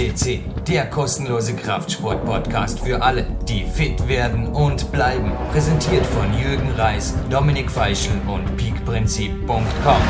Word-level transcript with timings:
FCC, 0.00 0.40
der 0.66 0.86
kostenlose 0.86 1.54
Kraftsport-Podcast 1.54 2.80
für 2.80 3.02
alle, 3.02 3.26
die 3.46 3.64
fit 3.64 4.08
werden 4.08 4.46
und 4.46 4.90
bleiben. 4.92 5.30
Präsentiert 5.52 6.06
von 6.06 6.32
Jürgen 6.32 6.70
Reis, 6.70 7.14
Dominik 7.28 7.70
Feischl 7.70 8.12
und 8.26 8.56
peakprinzip.com. 8.56 10.02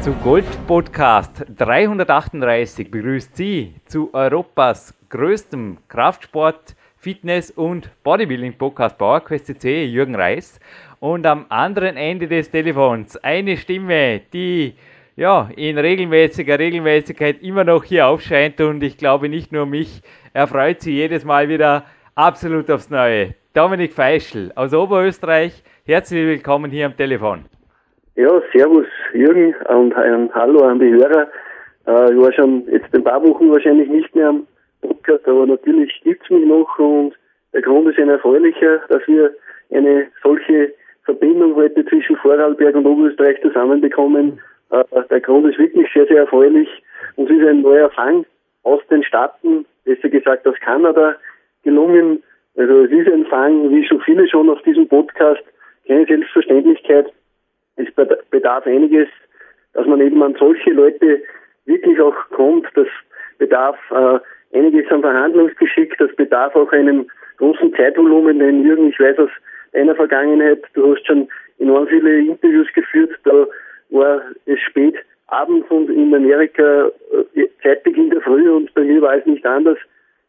Zu 0.00 0.12
Gold 0.22 0.46
Podcast 0.66 1.44
338 1.54 2.90
begrüßt 2.90 3.36
Sie 3.36 3.74
zu 3.86 4.08
Europas 4.14 4.94
größtem 5.10 5.76
Kraftsport, 5.88 6.74
Fitness 6.96 7.50
und 7.50 7.90
Bodybuilding 8.02 8.56
Podcast 8.56 8.96
PowerQuest 8.96 9.46
CC 9.48 9.84
Jürgen 9.84 10.14
Reis 10.14 10.58
und 11.00 11.26
am 11.26 11.44
anderen 11.50 11.98
Ende 11.98 12.28
des 12.28 12.50
Telefons 12.50 13.18
eine 13.18 13.58
Stimme, 13.58 14.22
die 14.32 14.74
ja, 15.16 15.48
in 15.56 15.78
regelmäßiger 15.78 16.58
Regelmäßigkeit 16.58 17.40
immer 17.42 17.64
noch 17.64 17.84
hier 17.84 18.08
aufscheint 18.08 18.60
und 18.60 18.82
ich 18.82 18.98
glaube 18.98 19.28
nicht 19.28 19.52
nur 19.52 19.64
mich, 19.64 20.02
er 20.32 20.46
freut 20.48 20.80
sich 20.80 20.94
jedes 20.94 21.24
Mal 21.24 21.48
wieder 21.48 21.84
absolut 22.16 22.70
aufs 22.70 22.90
Neue. 22.90 23.34
Dominik 23.54 23.92
Feischl 23.92 24.50
aus 24.56 24.74
Oberösterreich, 24.74 25.62
herzlich 25.86 26.26
willkommen 26.26 26.70
hier 26.70 26.86
am 26.86 26.96
Telefon. 26.96 27.44
Ja, 28.16 28.30
servus 28.52 28.86
Jürgen 29.12 29.54
und 29.68 29.94
ein 29.94 30.32
Hallo 30.34 30.64
an 30.64 30.80
die 30.80 30.90
Hörer. 30.90 31.28
Äh, 31.86 32.12
ich 32.12 32.20
war 32.20 32.32
schon 32.32 32.64
jetzt 32.68 32.92
ein 32.92 33.04
paar 33.04 33.22
Wochen 33.22 33.52
wahrscheinlich 33.52 33.88
nicht 33.88 34.12
mehr 34.16 34.30
am 34.30 34.46
Podcast, 34.82 35.28
aber 35.28 35.46
natürlich 35.46 35.92
gibt's 36.02 36.28
mich 36.28 36.44
noch 36.44 36.76
und 36.78 37.14
der 37.52 37.62
Grund 37.62 37.88
ist 37.88 37.98
ein 38.00 38.08
erfreulicher, 38.08 38.80
dass 38.88 39.06
wir 39.06 39.32
eine 39.70 40.08
solche 40.24 40.72
Verbindung 41.04 41.54
heute 41.54 41.84
zwischen 41.86 42.16
Vorarlberg 42.16 42.74
und 42.74 42.86
Oberösterreich 42.86 43.40
zusammenbekommen. 43.42 44.40
Äh, 44.70 44.84
der 45.10 45.20
Grund 45.20 45.46
ist 45.46 45.58
wirklich 45.58 45.88
sehr, 45.92 46.06
sehr 46.06 46.18
erfreulich. 46.18 46.68
Uns 47.16 47.30
ist 47.30 47.46
ein 47.46 47.62
neuer 47.62 47.90
Fang 47.90 48.24
aus 48.62 48.80
den 48.90 49.02
Staaten, 49.04 49.66
besser 49.84 50.08
gesagt 50.08 50.46
aus 50.46 50.56
Kanada, 50.60 51.16
gelungen. 51.62 52.22
Also 52.56 52.84
es 52.84 52.90
ist 52.90 53.08
ein 53.08 53.26
Fang, 53.26 53.70
wie 53.70 53.86
so 53.88 53.98
viele 53.98 54.28
schon 54.28 54.50
auf 54.50 54.62
diesem 54.62 54.88
Podcast, 54.88 55.42
keine 55.86 56.06
Selbstverständlichkeit. 56.06 57.12
Es 57.76 57.88
bedarf 58.30 58.66
einiges, 58.66 59.08
dass 59.72 59.86
man 59.86 60.00
eben 60.00 60.22
an 60.22 60.36
solche 60.38 60.70
Leute 60.70 61.20
wirklich 61.66 62.00
auch 62.00 62.14
kommt. 62.30 62.66
Das 62.74 62.86
bedarf 63.38 63.76
äh, 63.90 64.18
einiges 64.56 64.90
an 64.90 65.02
Verhandlungsgeschick, 65.02 65.96
das 65.98 66.14
bedarf 66.16 66.54
auch 66.54 66.70
einem 66.72 67.06
großen 67.38 67.74
Zeitvolumen, 67.74 68.38
denn 68.38 68.64
Jürgen, 68.64 68.88
ich 68.88 69.00
weiß 69.00 69.18
aus 69.18 69.30
deiner 69.72 69.96
Vergangenheit, 69.96 70.62
du 70.74 70.94
hast 70.94 71.04
schon 71.06 71.28
enorm 71.58 71.86
viele 71.88 72.20
Interviews 72.20 72.68
geführt, 72.74 73.10
da 73.24 73.46
war 73.94 74.22
es 74.46 74.58
spät 74.60 74.96
abends 75.28 75.70
und 75.70 75.88
in 75.88 76.14
Amerika 76.14 76.90
äh, 77.34 77.46
Zeitbeginn 77.62 78.10
der 78.10 78.20
Früh 78.20 78.50
und 78.50 78.72
bei 78.74 78.82
mir 78.82 79.00
war 79.00 79.16
es 79.16 79.26
nicht 79.26 79.46
anders. 79.46 79.78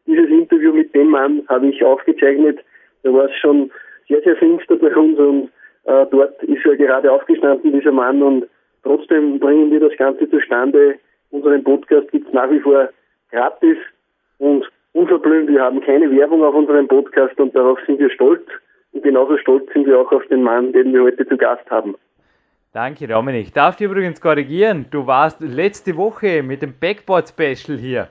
Dieses 0.06 0.28
Interview 0.30 0.72
mit 0.72 0.94
dem 0.94 1.10
Mann 1.10 1.42
habe 1.48 1.66
ich 1.66 1.84
aufgezeichnet. 1.84 2.60
Da 3.02 3.12
war 3.12 3.26
es 3.26 3.36
schon 3.36 3.70
sehr, 4.08 4.22
sehr 4.22 4.36
finster 4.36 4.76
bei 4.76 4.94
uns 4.94 5.18
und 5.18 5.50
äh, 5.84 6.06
dort 6.10 6.42
ist 6.44 6.64
er 6.64 6.76
gerade 6.76 7.10
aufgestanden, 7.10 7.72
dieser 7.72 7.92
Mann, 7.92 8.22
und 8.22 8.46
trotzdem 8.82 9.38
bringen 9.38 9.70
wir 9.70 9.80
das 9.80 9.96
Ganze 9.98 10.28
zustande. 10.30 10.98
Unseren 11.30 11.62
Podcast 11.64 12.10
gibt 12.10 12.28
es 12.28 12.32
nach 12.32 12.50
wie 12.50 12.60
vor 12.60 12.88
gratis 13.30 13.76
und 14.38 14.68
unverblümt. 14.92 15.48
Wir 15.48 15.62
haben 15.62 15.80
keine 15.80 16.10
Werbung 16.10 16.42
auf 16.42 16.54
unserem 16.54 16.88
Podcast 16.88 17.38
und 17.38 17.54
darauf 17.54 17.78
sind 17.86 17.98
wir 17.98 18.10
stolz. 18.10 18.46
Und 18.92 19.02
genauso 19.02 19.36
stolz 19.38 19.70
sind 19.72 19.86
wir 19.86 19.98
auch 19.98 20.10
auf 20.10 20.26
den 20.28 20.42
Mann, 20.42 20.72
den 20.72 20.92
wir 20.92 21.02
heute 21.02 21.26
zu 21.26 21.36
Gast 21.36 21.68
haben. 21.70 21.96
Danke, 22.76 23.06
Dominik. 23.06 23.46
Ich 23.46 23.52
darf 23.54 23.76
dich 23.76 23.86
übrigens 23.86 24.20
korrigieren. 24.20 24.84
Du 24.90 25.06
warst 25.06 25.40
letzte 25.40 25.96
Woche 25.96 26.42
mit 26.42 26.60
dem 26.60 26.74
Backboard 26.78 27.26
Special 27.26 27.78
hier. 27.78 28.08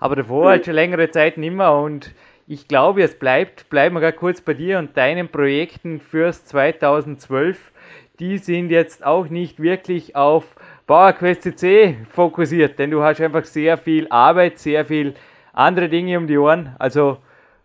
Aber 0.00 0.16
davor 0.16 0.42
mhm. 0.42 0.48
halt 0.48 0.64
schon 0.64 0.74
längere 0.74 1.08
Zeit 1.12 1.38
nicht 1.38 1.54
mehr 1.54 1.72
und 1.72 2.12
ich 2.48 2.66
glaube, 2.66 3.04
es 3.04 3.16
bleibt, 3.16 3.70
bleiben 3.70 3.94
wir 3.94 4.00
gerade 4.00 4.16
kurz 4.16 4.40
bei 4.40 4.54
dir 4.54 4.80
und 4.80 4.96
deinen 4.96 5.28
Projekten 5.28 6.00
fürs 6.00 6.44
2012. 6.46 7.70
Die 8.18 8.38
sind 8.38 8.70
jetzt 8.70 9.06
auch 9.06 9.28
nicht 9.28 9.62
wirklich 9.62 10.16
auf 10.16 10.56
PowerQuest 10.88 11.42
CC 11.44 11.98
fokussiert, 12.10 12.76
denn 12.80 12.90
du 12.90 13.04
hast 13.04 13.20
einfach 13.20 13.44
sehr 13.44 13.78
viel 13.78 14.08
Arbeit, 14.10 14.58
sehr 14.58 14.84
viel 14.84 15.14
andere 15.52 15.88
Dinge 15.88 16.18
um 16.18 16.26
die 16.26 16.38
Ohren. 16.38 16.74
Also 16.80 17.18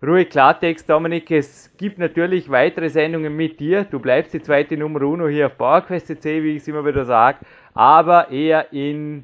Ruhig 0.06 0.31
Klartext, 0.31 0.90
Dominik, 0.90 1.31
es 1.31 1.74
gibt 1.78 1.97
natürlich 1.97 2.52
weitere 2.52 2.90
Sendungen 2.90 3.38
mit 3.38 3.62
dir. 3.62 3.86
Du 3.90 4.02
bleibst 4.02 4.34
die 4.34 4.41
zweite 4.41 4.75
Nummer 4.75 5.02
uno 5.02 5.30
hier 5.30 5.46
auf 5.46 5.58
PowerQuest 5.58 6.22
C, 6.22 6.44
wie 6.44 6.58
ich 6.58 6.58
es 6.58 6.68
immer 6.68 6.86
wieder 6.86 7.06
sage, 7.06 7.38
aber 7.74 8.28
eher 8.30 8.74
in 8.74 9.24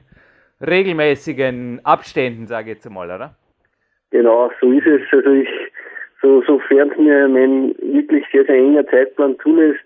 regelmäßigen 0.66 1.82
Abständen, 1.84 2.48
sage 2.48 2.70
ich 2.70 2.76
jetzt 2.76 2.88
einmal, 2.88 3.12
oder? 3.12 3.36
Genau, 4.12 4.50
so 4.62 4.72
ist 4.72 4.88
es. 4.88 5.02
Also 5.12 5.32
ich, 5.32 5.50
so, 6.22 6.42
sofern 6.44 6.92
es 6.92 6.98
mir 6.98 7.28
mein 7.28 7.76
wirklich 7.82 8.24
sehr, 8.32 8.46
sehr 8.46 8.56
enger 8.56 8.88
Zeitplan 8.88 9.38
zulässt, 9.44 9.84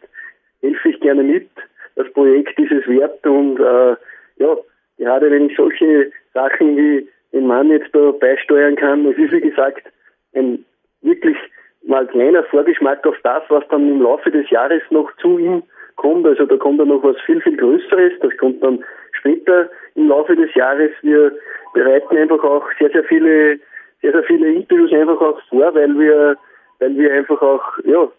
helfe 0.62 0.90
ich 0.90 1.00
gerne 1.00 1.24
mit. 1.24 1.50
Das 1.96 2.08
Projekt 2.14 2.59
ist 2.59 2.72
es 2.72 2.88
wert 2.88 3.26
und 3.26 3.59
äh, 3.59 3.96
ja, 4.38 4.56
gerade 5.00 5.32
wenn 5.32 5.50
ich 5.50 5.58
solche 5.58 6.12
Sachen 6.36 6.78
wie 6.78 7.08
den 7.32 7.48
Mann 7.48 7.72
jetzt 7.72 7.90
da 7.96 8.12
beisteuern 8.12 8.76
kann, 8.76 9.08
es 9.08 9.18
ist 9.18 9.32
wie 9.32 9.42
gesagt 9.42 9.92
ein 10.36 10.64
wirklich 11.03 11.38
mal 11.86 12.08
kleiner 12.08 12.44
Vorgeschmack 12.44 13.06
auf 13.06 13.16
das, 13.24 13.44
was 13.50 13.68
dann 13.69 13.88
im 13.88 14.02
Laufe 14.02 14.31
des 14.31 14.50
Jahres 14.50 14.81
noch 14.90 15.14
zu 15.18 15.38
ihm 15.38 15.64
kommt. 15.96 16.25
Also 16.25 16.46
da 16.46 16.58
kommt 16.58 16.80
dann 16.80 16.88
noch 16.88 17.03
was 17.03 17.19
viel, 17.25 17.41
viel 17.41 17.58
Größeres. 17.58 18.14
Das 18.22 18.36
kommt 18.38 18.64
dann 18.64 18.84
später 19.12 19.69
im 19.96 20.08
Laufe 20.08 20.36
des 20.36 20.53
Jahres. 20.56 20.91
Wir 21.02 21.34
bereiten 21.74 22.18
einfach 22.18 22.44
auch 22.44 22.66
sehr, 22.80 22.90
sehr 22.90 23.03
viele, 23.03 23.59
sehr, 24.02 24.12
sehr 24.12 24.24
viele 24.24 24.52
Interviews 24.53 24.94
einfach 24.94 25.19
auch 25.22 25.40
vor, 25.50 25.74
weil 25.75 25.97
wir, 26.00 26.38
weil 26.80 26.97
wir 26.97 27.14
einfach 27.14 27.41
auch, 27.41 27.64
ja, 27.84 28.09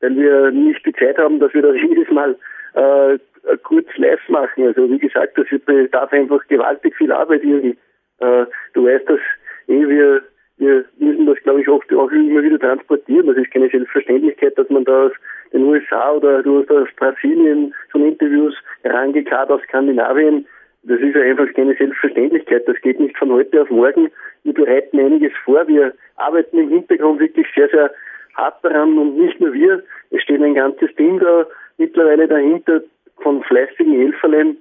weil 0.00 0.16
wir 0.16 0.50
nicht 0.50 0.84
die 0.84 0.92
Zeit 0.92 1.18
haben, 1.18 1.38
dass 1.38 1.54
wir 1.54 1.62
das 1.62 1.76
jedes 1.88 2.10
Mal 2.10 2.36
äh, 2.74 3.18
kurz 3.62 3.86
live 3.96 4.28
machen. 4.28 4.66
Also 4.66 4.90
wie 4.90 4.98
gesagt, 4.98 5.38
das 5.38 5.46
bedarf 5.64 6.12
einfach 6.12 6.46
gewaltig 6.48 6.96
viel 6.96 7.12
Arbeit 7.12 7.42
irgendwie. 7.42 7.76
Äh, 8.18 8.46
du 8.74 8.86
weißt, 8.86 9.08
dass 9.08 9.20
eh 9.68 9.88
wir 9.88 10.22
wir 10.58 10.84
müssen 10.98 11.26
das, 11.26 11.38
glaube 11.42 11.60
ich, 11.60 11.68
oft 11.68 11.92
auch 11.92 12.10
immer 12.10 12.42
wieder 12.42 12.58
transportieren. 12.58 13.26
Das 13.26 13.36
ist 13.36 13.50
keine 13.50 13.68
Selbstverständlichkeit, 13.68 14.56
dass 14.56 14.68
man 14.70 14.84
da 14.84 15.06
aus 15.06 15.12
den 15.52 15.64
USA 15.64 16.12
oder 16.12 16.42
du 16.42 16.60
hast 16.60 16.70
aus 16.70 16.88
Brasilien 16.96 17.74
schon 17.90 18.06
Interviews 18.06 18.54
herangekarrt 18.82 19.50
aus 19.50 19.62
Skandinavien. 19.62 20.46
Das 20.84 21.00
ist 21.00 21.14
ja 21.14 21.22
einfach 21.22 21.52
keine 21.54 21.74
Selbstverständlichkeit. 21.76 22.66
Das 22.66 22.80
geht 22.82 23.00
nicht 23.00 23.16
von 23.16 23.32
heute 23.32 23.62
auf 23.62 23.70
morgen. 23.70 24.10
Wir 24.44 24.54
bereiten 24.54 24.98
einiges 24.98 25.32
vor. 25.44 25.66
Wir 25.68 25.94
arbeiten 26.16 26.58
im 26.58 26.68
Hintergrund 26.68 27.20
wirklich 27.20 27.46
sehr, 27.54 27.68
sehr 27.68 27.90
hart 28.34 28.64
daran 28.64 28.98
und 28.98 29.18
nicht 29.18 29.40
nur 29.40 29.52
wir. 29.52 29.82
Es 30.10 30.22
steht 30.22 30.42
ein 30.42 30.54
ganzes 30.54 30.94
Team 30.96 31.18
da 31.18 31.46
mittlerweile 31.78 32.26
dahinter 32.26 32.82
von 33.18 33.42
fleißigen 33.44 33.92
Helferlein, 33.92 34.56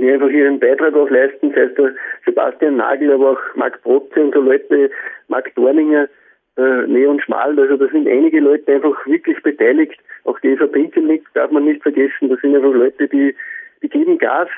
die 0.00 0.10
einfach 0.10 0.28
ihren 0.30 0.58
Beitrag 0.60 0.94
auch 0.94 1.10
leisten, 1.10 1.52
sei 1.52 1.62
es 1.62 1.74
der 1.74 1.94
Sebastian 2.24 2.76
Nagel, 2.76 3.12
aber 3.12 3.32
auch 3.32 3.40
Marc 3.54 3.82
Protze 3.82 4.22
und 4.22 4.34
so 4.34 4.40
Leute, 4.40 4.90
Marc 5.28 5.54
Dorninger, 5.54 6.08
äh, 6.56 6.80
Leon 6.86 7.20
Schmal, 7.20 7.58
also 7.58 7.76
da 7.76 7.86
sind 7.88 8.08
einige 8.08 8.40
Leute 8.40 8.72
einfach 8.72 9.06
wirklich 9.06 9.42
beteiligt. 9.42 9.98
Auch 10.24 10.38
die 10.40 10.48
Eva 10.48 10.66
Pinkelnick 10.66 11.22
darf 11.34 11.50
man 11.50 11.64
nicht 11.64 11.82
vergessen, 11.82 12.28
das 12.28 12.40
sind 12.40 12.54
einfach 12.54 12.72
Leute, 12.72 13.08
die, 13.08 13.34
die 13.82 13.88
geben 13.88 14.18
Gas 14.18 14.48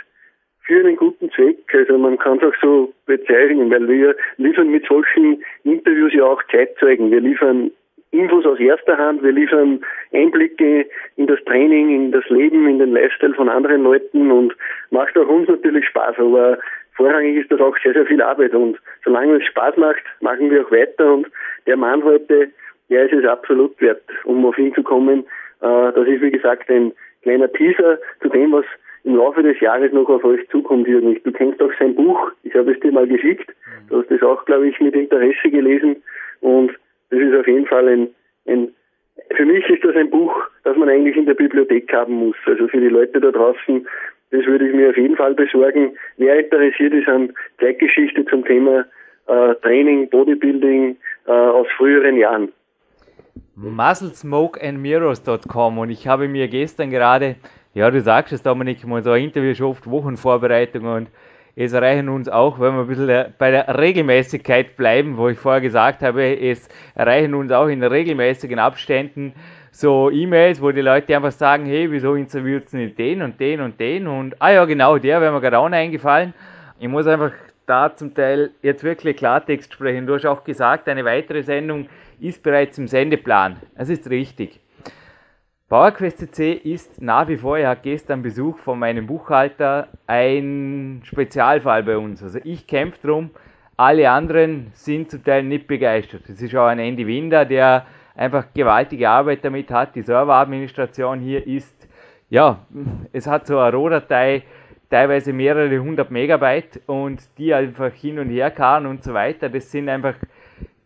für 0.62 0.80
einen 0.80 0.96
guten 0.96 1.30
Zweck. 1.32 1.58
Also 1.72 1.98
man 1.98 2.18
kann 2.18 2.38
es 2.38 2.44
auch 2.44 2.54
so 2.60 2.92
bezeichnen, 3.06 3.70
weil 3.70 3.88
wir 3.88 4.14
liefern 4.36 4.70
mit 4.70 4.86
solchen 4.86 5.42
Interviews 5.64 6.12
ja 6.12 6.24
auch 6.24 6.42
Zeitzeugen. 6.52 7.10
Wir 7.10 7.20
liefern 7.20 7.70
Infos 8.10 8.46
aus 8.46 8.58
erster 8.58 8.96
Hand, 8.96 9.22
wir 9.22 9.32
liefern 9.32 9.80
Einblicke 10.12 10.86
in 11.16 11.26
das 11.26 11.42
Training, 11.44 11.94
in 11.94 12.12
das 12.12 12.26
Leben, 12.28 12.66
in 12.68 12.78
den 12.78 12.92
Lifestyle 12.92 13.34
von 13.34 13.48
anderen 13.48 13.82
Leuten 13.82 14.30
und 14.30 14.56
macht 14.90 15.16
auch 15.18 15.28
uns 15.28 15.48
natürlich 15.48 15.86
Spaß, 15.86 16.18
aber 16.18 16.58
vorrangig 16.94 17.36
ist 17.36 17.50
das 17.50 17.60
auch 17.60 17.76
sehr, 17.82 17.92
sehr 17.92 18.06
viel 18.06 18.22
Arbeit. 18.22 18.54
Und 18.54 18.78
solange 19.04 19.36
es 19.36 19.46
Spaß 19.46 19.76
macht, 19.76 20.02
machen 20.20 20.50
wir 20.50 20.66
auch 20.66 20.70
weiter. 20.70 21.14
Und 21.14 21.28
der 21.66 21.76
Mann 21.76 22.02
heute, 22.04 22.50
der 22.90 23.04
ist 23.04 23.12
es 23.12 23.24
absolut 23.24 23.80
wert, 23.80 24.02
um 24.24 24.44
auf 24.44 24.58
ihn 24.58 24.74
zu 24.74 24.82
kommen. 24.82 25.20
Äh, 25.60 25.92
das 25.92 26.06
ist 26.06 26.22
wie 26.22 26.30
gesagt 26.30 26.70
ein 26.70 26.92
kleiner 27.22 27.50
Teaser 27.52 27.98
zu 28.22 28.28
dem, 28.28 28.52
was 28.52 28.64
im 29.04 29.16
Laufe 29.16 29.42
des 29.42 29.58
Jahres 29.60 29.92
noch 29.92 30.08
auf 30.08 30.24
euch 30.24 30.46
zukommt, 30.48 30.88
Jürgen. 30.88 31.18
Du 31.24 31.32
kennst 31.32 31.62
auch 31.62 31.72
sein 31.78 31.94
Buch, 31.94 32.32
ich 32.42 32.54
habe 32.54 32.72
es 32.72 32.80
dir 32.80 32.92
mal 32.92 33.06
geschickt, 33.06 33.50
du 33.88 34.02
hast 34.02 34.10
es 34.10 34.22
auch, 34.22 34.44
glaube 34.44 34.68
ich, 34.68 34.78
mit 34.80 34.94
Interesse 34.94 35.50
gelesen. 35.50 36.02
Und 36.40 36.72
das 37.10 37.20
ist 37.20 37.34
auf 37.34 37.46
jeden 37.46 37.66
Fall 37.66 37.86
ein, 37.88 38.08
ein, 38.46 38.68
für 39.36 39.44
mich 39.44 39.68
ist 39.68 39.84
das 39.84 39.94
ein 39.96 40.08
Buch, 40.10 40.32
das 40.64 40.76
man 40.76 40.88
eigentlich 40.88 41.16
in 41.16 41.26
der 41.26 41.34
Bibliothek 41.34 41.92
haben 41.92 42.14
muss. 42.14 42.36
Also 42.46 42.66
für 42.68 42.80
die 42.80 42.88
Leute 42.88 43.20
da 43.20 43.30
draußen, 43.30 43.86
das 44.30 44.46
würde 44.46 44.68
ich 44.68 44.74
mir 44.74 44.90
auf 44.90 44.96
jeden 44.96 45.16
Fall 45.16 45.34
besorgen. 45.34 45.96
Wer 46.16 46.38
interessiert 46.40 46.92
ist 46.92 47.08
an 47.08 47.32
Zeitgeschichte 47.58 48.24
zum 48.26 48.44
Thema 48.44 48.84
äh, 49.26 49.54
Training, 49.56 50.08
Bodybuilding 50.10 50.96
äh, 51.26 51.30
aus 51.30 51.66
früheren 51.76 52.16
Jahren. 52.16 52.52
musclesmokeandmirrors.com 53.56 55.78
und 55.78 55.90
ich 55.90 56.06
habe 56.06 56.28
mir 56.28 56.46
gestern 56.48 56.90
gerade, 56.90 57.34
ja 57.74 57.90
du 57.90 58.00
sagst 58.00 58.32
es 58.32 58.42
Dominik, 58.42 58.86
mal 58.86 59.02
so 59.02 59.10
ein 59.10 59.24
Interview 59.24 59.52
schon 59.54 59.66
oft 59.68 59.90
Wochenvorbereitung 59.90 60.84
und 60.84 61.08
es 61.60 61.72
erreichen 61.72 62.08
uns 62.08 62.28
auch, 62.28 62.60
wenn 62.60 62.74
wir 62.74 62.82
ein 62.82 62.86
bisschen 62.86 63.34
bei 63.36 63.50
der 63.50 63.76
Regelmäßigkeit 63.76 64.76
bleiben, 64.76 65.16
wo 65.16 65.28
ich 65.28 65.38
vorher 65.40 65.60
gesagt 65.60 66.02
habe, 66.02 66.38
es 66.38 66.68
erreichen 66.94 67.34
uns 67.34 67.50
auch 67.50 67.66
in 67.66 67.82
regelmäßigen 67.82 68.60
Abständen 68.60 69.32
so 69.72 70.08
E-Mails, 70.08 70.62
wo 70.62 70.70
die 70.70 70.82
Leute 70.82 71.16
einfach 71.16 71.32
sagen, 71.32 71.66
hey, 71.66 71.90
wieso 71.90 72.14
interviewt 72.14 72.72
ihr 72.72 72.78
nicht 72.78 72.98
den 72.98 73.22
und 73.22 73.40
den 73.40 73.60
und 73.60 73.80
den 73.80 74.06
und 74.06 74.40
ah 74.40 74.52
ja, 74.52 74.64
genau, 74.66 74.98
der 74.98 75.20
wäre 75.20 75.32
mir 75.32 75.40
gerade 75.40 75.58
auch 75.58 75.68
eingefallen. 75.68 76.32
Ich 76.78 76.86
muss 76.86 77.08
einfach 77.08 77.32
da 77.66 77.92
zum 77.92 78.14
Teil 78.14 78.50
jetzt 78.62 78.84
wirklich 78.84 79.16
Klartext 79.16 79.72
sprechen. 79.72 80.06
Du 80.06 80.14
hast 80.14 80.26
auch 80.26 80.44
gesagt, 80.44 80.88
eine 80.88 81.04
weitere 81.04 81.42
Sendung 81.42 81.88
ist 82.20 82.40
bereits 82.44 82.78
im 82.78 82.86
Sendeplan. 82.86 83.56
Das 83.76 83.88
ist 83.88 84.08
richtig. 84.08 84.60
PowerQuest 85.68 86.34
CC 86.34 86.52
ist 86.52 87.02
nach 87.02 87.28
wie 87.28 87.36
vor, 87.36 87.58
er 87.58 87.68
hat 87.68 87.82
gestern 87.82 88.22
Besuch 88.22 88.56
von 88.56 88.78
meinem 88.78 89.06
Buchhalter, 89.06 89.88
ein 90.06 91.02
Spezialfall 91.04 91.82
bei 91.82 91.98
uns. 91.98 92.22
Also 92.22 92.38
ich 92.42 92.66
kämpfe 92.66 93.06
drum, 93.06 93.30
alle 93.76 94.10
anderen 94.10 94.68
sind 94.72 95.10
zum 95.10 95.22
Teil 95.22 95.42
nicht 95.42 95.66
begeistert. 95.66 96.26
Es 96.26 96.40
ist 96.40 96.56
auch 96.56 96.68
ein 96.68 96.78
Andy 96.78 97.06
Winder, 97.06 97.44
der 97.44 97.84
einfach 98.16 98.46
gewaltige 98.54 99.10
Arbeit 99.10 99.44
damit 99.44 99.70
hat. 99.70 99.94
Die 99.94 100.00
Serveradministration 100.00 101.20
hier 101.20 101.46
ist, 101.46 101.86
ja, 102.30 102.60
es 103.12 103.26
hat 103.26 103.46
so 103.46 103.58
eine 103.58 103.76
Rohdatei, 103.76 104.44
teilweise 104.88 105.34
mehrere 105.34 105.78
hundert 105.80 106.10
Megabyte 106.10 106.80
und 106.86 107.20
die 107.36 107.52
einfach 107.52 107.92
hin 107.92 108.18
und 108.18 108.30
her 108.30 108.50
kann 108.50 108.86
und 108.86 109.04
so 109.04 109.12
weiter. 109.12 109.50
Das 109.50 109.70
sind 109.70 109.90
einfach 109.90 110.14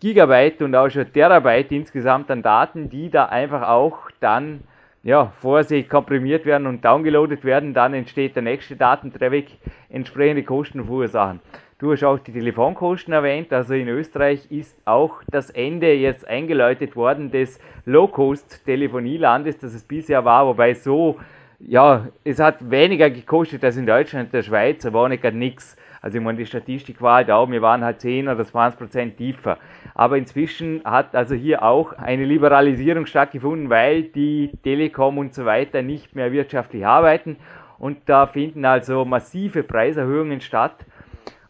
Gigabyte 0.00 0.60
und 0.60 0.74
auch 0.74 0.88
schon 0.88 1.12
Terabyte 1.12 1.70
insgesamt 1.70 2.32
an 2.32 2.42
Daten, 2.42 2.90
die 2.90 3.10
da 3.10 3.26
einfach 3.26 3.68
auch 3.68 4.10
dann 4.18 4.64
ja, 5.02 5.32
vorsichtig 5.40 5.90
komprimiert 5.90 6.46
werden 6.46 6.66
und 6.66 6.84
downgeloadet 6.84 7.44
werden, 7.44 7.74
dann 7.74 7.94
entsteht 7.94 8.36
der 8.36 8.42
nächste 8.42 8.76
Datentraffic, 8.76 9.58
entsprechende 9.88 10.44
Kosten 10.44 10.84
verursachen. 10.84 11.40
Du 11.78 11.90
hast 11.90 12.04
auch 12.04 12.20
die 12.20 12.32
Telefonkosten 12.32 13.12
erwähnt, 13.12 13.52
also 13.52 13.74
in 13.74 13.88
Österreich 13.88 14.48
ist 14.52 14.76
auch 14.84 15.20
das 15.28 15.50
Ende 15.50 15.92
jetzt 15.94 16.28
eingeläutet 16.28 16.94
worden 16.94 17.32
des 17.32 17.58
Low-Cost-Telefonielandes, 17.86 19.58
das 19.58 19.74
es 19.74 19.82
bisher 19.82 20.24
war, 20.24 20.46
wobei 20.46 20.74
so, 20.74 21.18
ja, 21.58 22.06
es 22.22 22.38
hat 22.38 22.70
weniger 22.70 23.10
gekostet 23.10 23.64
als 23.64 23.76
in 23.76 23.86
Deutschland 23.86 24.32
der 24.32 24.42
Schweiz, 24.42 24.86
aber 24.86 25.00
auch 25.02 25.08
nicht 25.08 25.24
gar 25.24 25.32
nichts. 25.32 25.76
Also 26.00 26.18
ich 26.18 26.24
meine, 26.24 26.38
die 26.38 26.46
Statistik 26.46 27.02
war 27.02 27.16
halt 27.16 27.30
auch, 27.30 27.50
wir 27.50 27.62
waren 27.62 27.84
halt 27.84 28.00
10 28.00 28.28
oder 28.28 28.44
20 28.44 28.78
Prozent 28.78 29.16
tiefer. 29.16 29.58
Aber 29.94 30.16
inzwischen 30.16 30.82
hat 30.84 31.14
also 31.14 31.34
hier 31.34 31.62
auch 31.62 31.92
eine 31.92 32.24
Liberalisierung 32.24 33.06
stattgefunden, 33.06 33.70
weil 33.70 34.04
die 34.04 34.50
Telekom 34.62 35.18
und 35.18 35.34
so 35.34 35.44
weiter 35.44 35.82
nicht 35.82 36.14
mehr 36.14 36.32
wirtschaftlich 36.32 36.86
arbeiten. 36.86 37.36
Und 37.78 37.98
da 38.06 38.26
finden 38.26 38.64
also 38.64 39.04
massive 39.04 39.62
Preiserhöhungen 39.62 40.40
statt. 40.40 40.76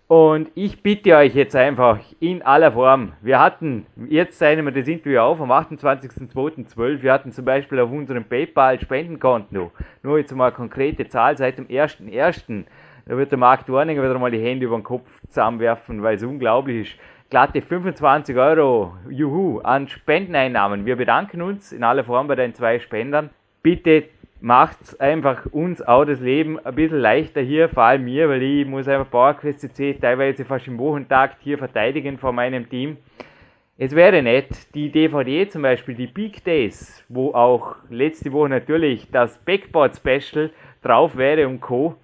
Und 0.08 0.50
ich 0.54 0.82
bitte 0.82 1.16
euch 1.16 1.34
jetzt 1.34 1.56
einfach 1.56 1.98
in 2.20 2.42
aller 2.42 2.72
Form, 2.72 3.12
wir 3.22 3.40
hatten, 3.40 3.86
jetzt 4.10 4.38
zeichnen 4.38 4.66
wir 4.66 4.72
das 4.72 4.86
Interview 4.86 5.20
auf 5.20 5.40
am 5.40 5.50
28.02.12, 5.50 7.00
wir 7.00 7.10
hatten 7.10 7.32
zum 7.32 7.46
Beispiel 7.46 7.80
auf 7.80 7.90
unserem 7.90 8.24
PayPal 8.24 8.78
Spendenkonto, 8.78 9.72
nur 10.02 10.18
jetzt 10.18 10.34
mal 10.34 10.52
konkrete 10.52 11.08
Zahl, 11.08 11.38
seit 11.38 11.56
dem 11.56 11.66
1.1. 11.66 12.64
Da 13.06 13.16
wird 13.16 13.30
der 13.30 13.38
Markt 13.38 13.70
Warninger 13.70 14.02
wieder 14.02 14.18
mal 14.18 14.30
die 14.30 14.42
Hände 14.42 14.66
über 14.66 14.76
den 14.76 14.84
Kopf 14.84 15.08
zusammenwerfen, 15.28 16.02
weil 16.02 16.16
es 16.16 16.22
unglaublich 16.22 16.90
ist. 16.90 17.00
Glatte 17.32 17.62
25 17.62 18.36
Euro, 18.36 18.92
juhu, 19.08 19.60
an 19.60 19.88
Spendeneinnahmen. 19.88 20.84
Wir 20.84 20.96
bedanken 20.96 21.40
uns 21.40 21.72
in 21.72 21.82
aller 21.82 22.04
Form 22.04 22.28
bei 22.28 22.34
den 22.34 22.52
zwei 22.52 22.78
Spendern. 22.78 23.30
Bitte 23.62 24.04
macht 24.42 25.00
einfach 25.00 25.46
uns 25.46 25.80
auch 25.80 26.04
das 26.04 26.20
Leben 26.20 26.58
ein 26.58 26.74
bisschen 26.74 26.98
leichter 26.98 27.40
hier, 27.40 27.70
vor 27.70 27.84
allem 27.84 28.04
mir, 28.04 28.28
weil 28.28 28.42
ich 28.42 28.66
muss 28.66 28.86
einfach 28.86 29.10
PowerQuest 29.10 29.60
CC 29.60 29.94
teilweise 29.94 30.44
fast 30.44 30.68
im 30.68 30.76
Wochentakt 30.76 31.38
hier 31.40 31.56
verteidigen 31.56 32.18
vor 32.18 32.34
meinem 32.34 32.68
Team. 32.68 32.98
Es 33.78 33.94
wäre 33.94 34.22
nett, 34.22 34.74
die 34.74 34.90
DVD 34.92 35.48
zum 35.48 35.62
Beispiel, 35.62 35.94
die 35.94 36.08
Big 36.08 36.44
Days, 36.44 37.02
wo 37.08 37.32
auch 37.32 37.76
letzte 37.88 38.30
Woche 38.32 38.50
natürlich 38.50 39.10
das 39.10 39.38
Backboard 39.38 39.96
Special 39.96 40.50
drauf 40.82 41.16
wäre 41.16 41.48
und 41.48 41.62
Co. 41.62 41.96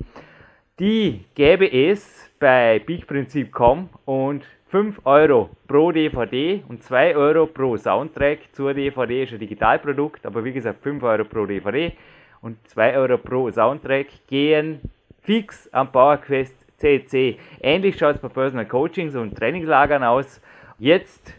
Die 0.78 1.26
gäbe 1.34 1.70
es 1.70 2.30
bei 2.40 2.78
bigprinzip.com 2.78 3.90
und 4.06 4.46
5 4.70 5.00
Euro 5.06 5.48
pro 5.66 5.92
DVD 5.92 6.62
und 6.68 6.82
2 6.82 7.16
Euro 7.16 7.46
pro 7.46 7.78
Soundtrack 7.78 8.40
zur 8.52 8.74
DVD 8.74 9.22
ist 9.22 9.32
ein 9.32 9.38
Digitalprodukt, 9.38 10.26
aber 10.26 10.44
wie 10.44 10.52
gesagt 10.52 10.82
5 10.82 11.02
Euro 11.04 11.24
pro 11.24 11.46
DVD 11.46 11.92
und 12.42 12.58
2 12.68 12.98
Euro 12.98 13.16
pro 13.16 13.50
Soundtrack 13.50 14.08
gehen 14.26 14.80
fix 15.22 15.72
am 15.72 15.90
PowerQuest 15.90 16.54
CC. 16.76 17.38
Ähnlich 17.62 17.98
schaut 17.98 18.16
es 18.16 18.20
bei 18.20 18.28
Personal 18.28 18.66
Coachings 18.66 19.16
und 19.16 19.38
Trainingslagern 19.38 20.04
aus. 20.04 20.42
Jetzt 20.78 21.34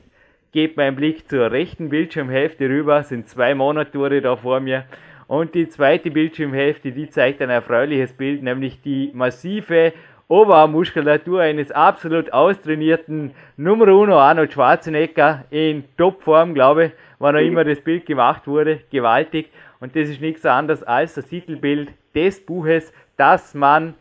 geht 0.52 0.76
mein 0.76 0.96
Blick 0.96 1.30
zur 1.30 1.52
rechten 1.52 1.90
Bildschirmhälfte 1.90 2.68
rüber, 2.68 3.04
sind 3.04 3.30
zwei 3.30 3.54
Monitore 3.54 4.22
da 4.22 4.38
vor 4.38 4.60
mir. 4.60 4.86
Und 5.28 5.54
die 5.54 5.70
zweite 5.70 6.10
Bildschirmhälfte, 6.10 6.92
die 6.92 7.08
zeigt 7.08 7.44
ein 7.44 7.52
erfreuliches 7.52 8.12
Bild, 8.12 8.42
nämlich 8.42 8.82
die 8.82 9.12
massive 9.14 9.94
Oberarmmuskulatur 10.30 11.42
eines 11.42 11.72
absolut 11.72 12.32
austrainierten 12.32 13.32
Nummer 13.58 13.88
Uno 13.88 14.20
Arnold 14.20 14.54
Schwarzenegger 14.54 15.44
in 15.50 15.84
Topform, 15.98 16.54
glaube 16.54 16.86
ich, 16.86 16.92
wann 17.18 17.36
auch 17.36 17.42
immer 17.42 17.64
das 17.64 17.82
Bild 17.82 18.06
gemacht 18.06 18.48
wurde, 18.48 18.82
gewaltig. 18.92 19.50
Und 19.80 19.96
das 19.96 20.08
ist 20.08 20.22
nichts 20.22 20.46
anderes 20.46 20.84
als 20.84 21.16
das 21.16 21.26
Titelbild 21.26 21.90
des 22.14 22.46
Buches, 22.46 22.94
das 23.18 23.56
man, 23.56 23.96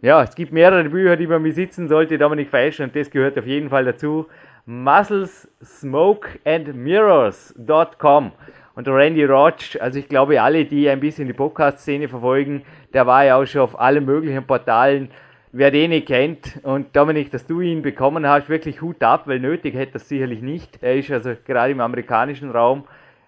ja, 0.00 0.22
es 0.22 0.34
gibt 0.34 0.52
mehrere 0.52 0.84
Bücher, 0.88 1.16
die 1.16 1.26
man 1.26 1.42
besitzen 1.42 1.86
sollte, 1.86 2.16
Dominik 2.16 2.48
Feisch, 2.48 2.80
und 2.80 2.96
das 2.96 3.10
gehört 3.10 3.38
auf 3.38 3.46
jeden 3.46 3.68
Fall 3.68 3.84
dazu. 3.84 4.26
Muscles, 4.64 5.46
Smoke 5.62 6.28
and 6.46 6.74
Mirrors.com. 6.74 8.32
Und 8.74 8.88
Randy 8.88 9.24
Roach, 9.24 9.78
also 9.80 9.98
ich 9.98 10.08
glaube, 10.08 10.40
alle, 10.40 10.64
die 10.64 10.88
ein 10.88 10.98
bisschen 10.98 11.26
die 11.26 11.34
Podcast-Szene 11.34 12.08
verfolgen, 12.08 12.62
der 12.92 13.06
war 13.06 13.24
ja 13.24 13.36
auch 13.36 13.44
schon 13.44 13.60
auf 13.60 13.78
allen 13.78 14.04
möglichen 14.04 14.44
Portalen. 14.44 15.10
Wer 15.56 15.70
den 15.70 15.90
nicht 15.90 16.08
kennt 16.08 16.58
und 16.64 16.96
Dominik, 16.96 17.30
dass 17.30 17.46
du 17.46 17.60
ihn 17.60 17.80
bekommen 17.80 18.26
hast, 18.26 18.48
wirklich 18.48 18.82
Hut 18.82 19.00
ab, 19.04 19.28
weil 19.28 19.38
nötig 19.38 19.76
hätte 19.76 19.92
das 19.92 20.08
sicherlich 20.08 20.42
nicht. 20.42 20.82
Er 20.82 20.96
ist 20.96 21.12
also 21.12 21.36
gerade 21.46 21.70
im 21.70 21.78
amerikanischen 21.78 22.50
Raum 22.50 22.82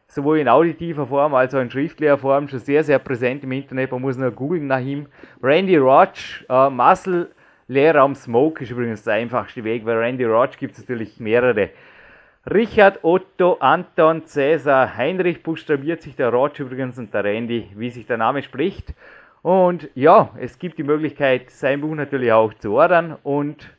sowohl 0.09 0.41
in 0.41 0.49
auditiver 0.49 1.07
Form 1.07 1.37
als 1.37 1.55
auch 1.55 1.61
in 1.61 1.71
schriftlicher 1.71 2.19
Form 2.19 2.49
schon 2.49 2.59
sehr, 2.59 2.83
sehr 2.83 2.99
präsent 2.99 3.45
im 3.45 3.53
Internet. 3.53 3.93
Man 3.93 4.01
muss 4.01 4.17
nur 4.17 4.33
googeln 4.33 4.67
nach 4.67 4.81
ihm. 4.81 5.07
Randy 5.41 5.77
Roach, 5.77 6.45
äh, 6.49 6.69
Muscle 6.69 7.31
Leerraum 7.69 8.17
Smoke 8.17 8.65
ist 8.65 8.73
übrigens 8.73 9.05
der 9.05 9.15
einfachste 9.15 9.63
Weg, 9.63 9.87
weil 9.87 9.97
Randy 9.97 10.25
Roach 10.25 10.59
gibt 10.59 10.73
es 10.73 10.81
natürlich 10.81 11.21
mehrere. 11.21 11.71
Richard, 12.53 13.05
Otto, 13.05 13.55
Anton, 13.61 14.27
Cäsar, 14.27 14.97
Heinrich 14.97 15.45
buchstabiert 15.45 16.03
sich 16.03 16.17
der 16.17 16.31
Roach 16.31 16.59
übrigens 16.59 16.99
und 16.99 17.15
der 17.15 17.23
Randy, 17.23 17.69
wie 17.77 17.91
sich 17.91 18.05
der 18.05 18.17
Name 18.17 18.43
spricht. 18.43 18.95
Und 19.47 19.89
ja, 19.95 20.31
es 20.41 20.59
gibt 20.59 20.77
die 20.77 20.83
Möglichkeit, 20.83 21.51
sein 21.51 21.81
Buch 21.81 21.95
natürlich 21.95 22.33
auch 22.33 22.53
zu 22.55 22.73
ordern 22.73 23.17
und 23.23 23.71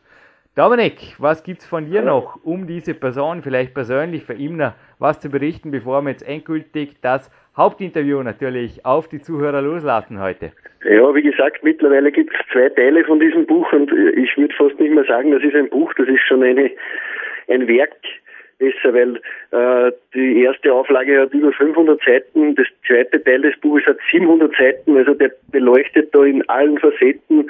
Dominik, 0.56 1.16
was 1.20 1.44
gibt 1.44 1.60
es 1.60 1.68
von 1.68 1.88
dir 1.92 2.02
noch, 2.04 2.40
um 2.46 2.68
diese 2.68 2.94
Person 2.94 3.42
vielleicht 3.42 3.74
persönlich 3.74 4.24
für 4.24 4.32
Imner 4.32 4.76
was 4.98 5.20
zu 5.20 5.30
berichten, 5.30 5.72
bevor 5.72 6.02
wir 6.04 6.12
jetzt 6.12 6.26
endgültig 6.26 7.02
das 7.02 7.30
Hauptinterview 7.58 8.24
natürlich 8.24 8.86
auf 8.86 9.10
die 9.10 9.20
Zuhörer 9.20 9.62
loslassen 9.62 10.22
heute? 10.22 10.54
Ja, 10.86 11.14
wie 11.14 11.22
gesagt, 11.22 11.62
mittlerweile 11.66 12.14
gibt 12.14 12.34
es 12.34 12.40
zwei 12.54 12.70
Teile 12.70 13.04
von 13.04 13.20
diesem 13.20 13.46
Buch 13.46 13.70
und 13.74 13.92
ich 13.92 14.38
würde 14.38 14.56
fast 14.56 14.80
nicht 14.80 14.94
mehr 14.94 15.04
sagen, 15.04 15.32
das 15.32 15.44
ist 15.44 15.54
ein 15.54 15.70
Buch, 15.70 15.94
das 15.96 16.08
ist 16.08 16.22
schon 16.30 16.44
eine, 16.44 16.72
ein 17.50 17.68
Werk 17.68 17.92
besser, 18.60 18.94
weil 18.94 19.22
äh, 19.52 19.92
die 20.14 20.42
erste 20.42 20.74
Auflage 20.74 21.22
hat 21.22 21.34
über 21.34 21.52
500 21.52 22.02
Seiten, 22.04 22.56
das 22.56 22.68
zweite 22.86 23.24
Teil 23.24 23.42
des 23.42 23.58
Buches 23.60 23.86
hat 23.86 23.98
700 24.12 24.56
Seiten, 24.56 24.98
also 24.98 25.14
der 25.14 25.32
beleuchtet 25.52 26.14
da 26.14 26.24
in 26.24 26.48
allen 26.50 26.78
Facetten 26.80 27.50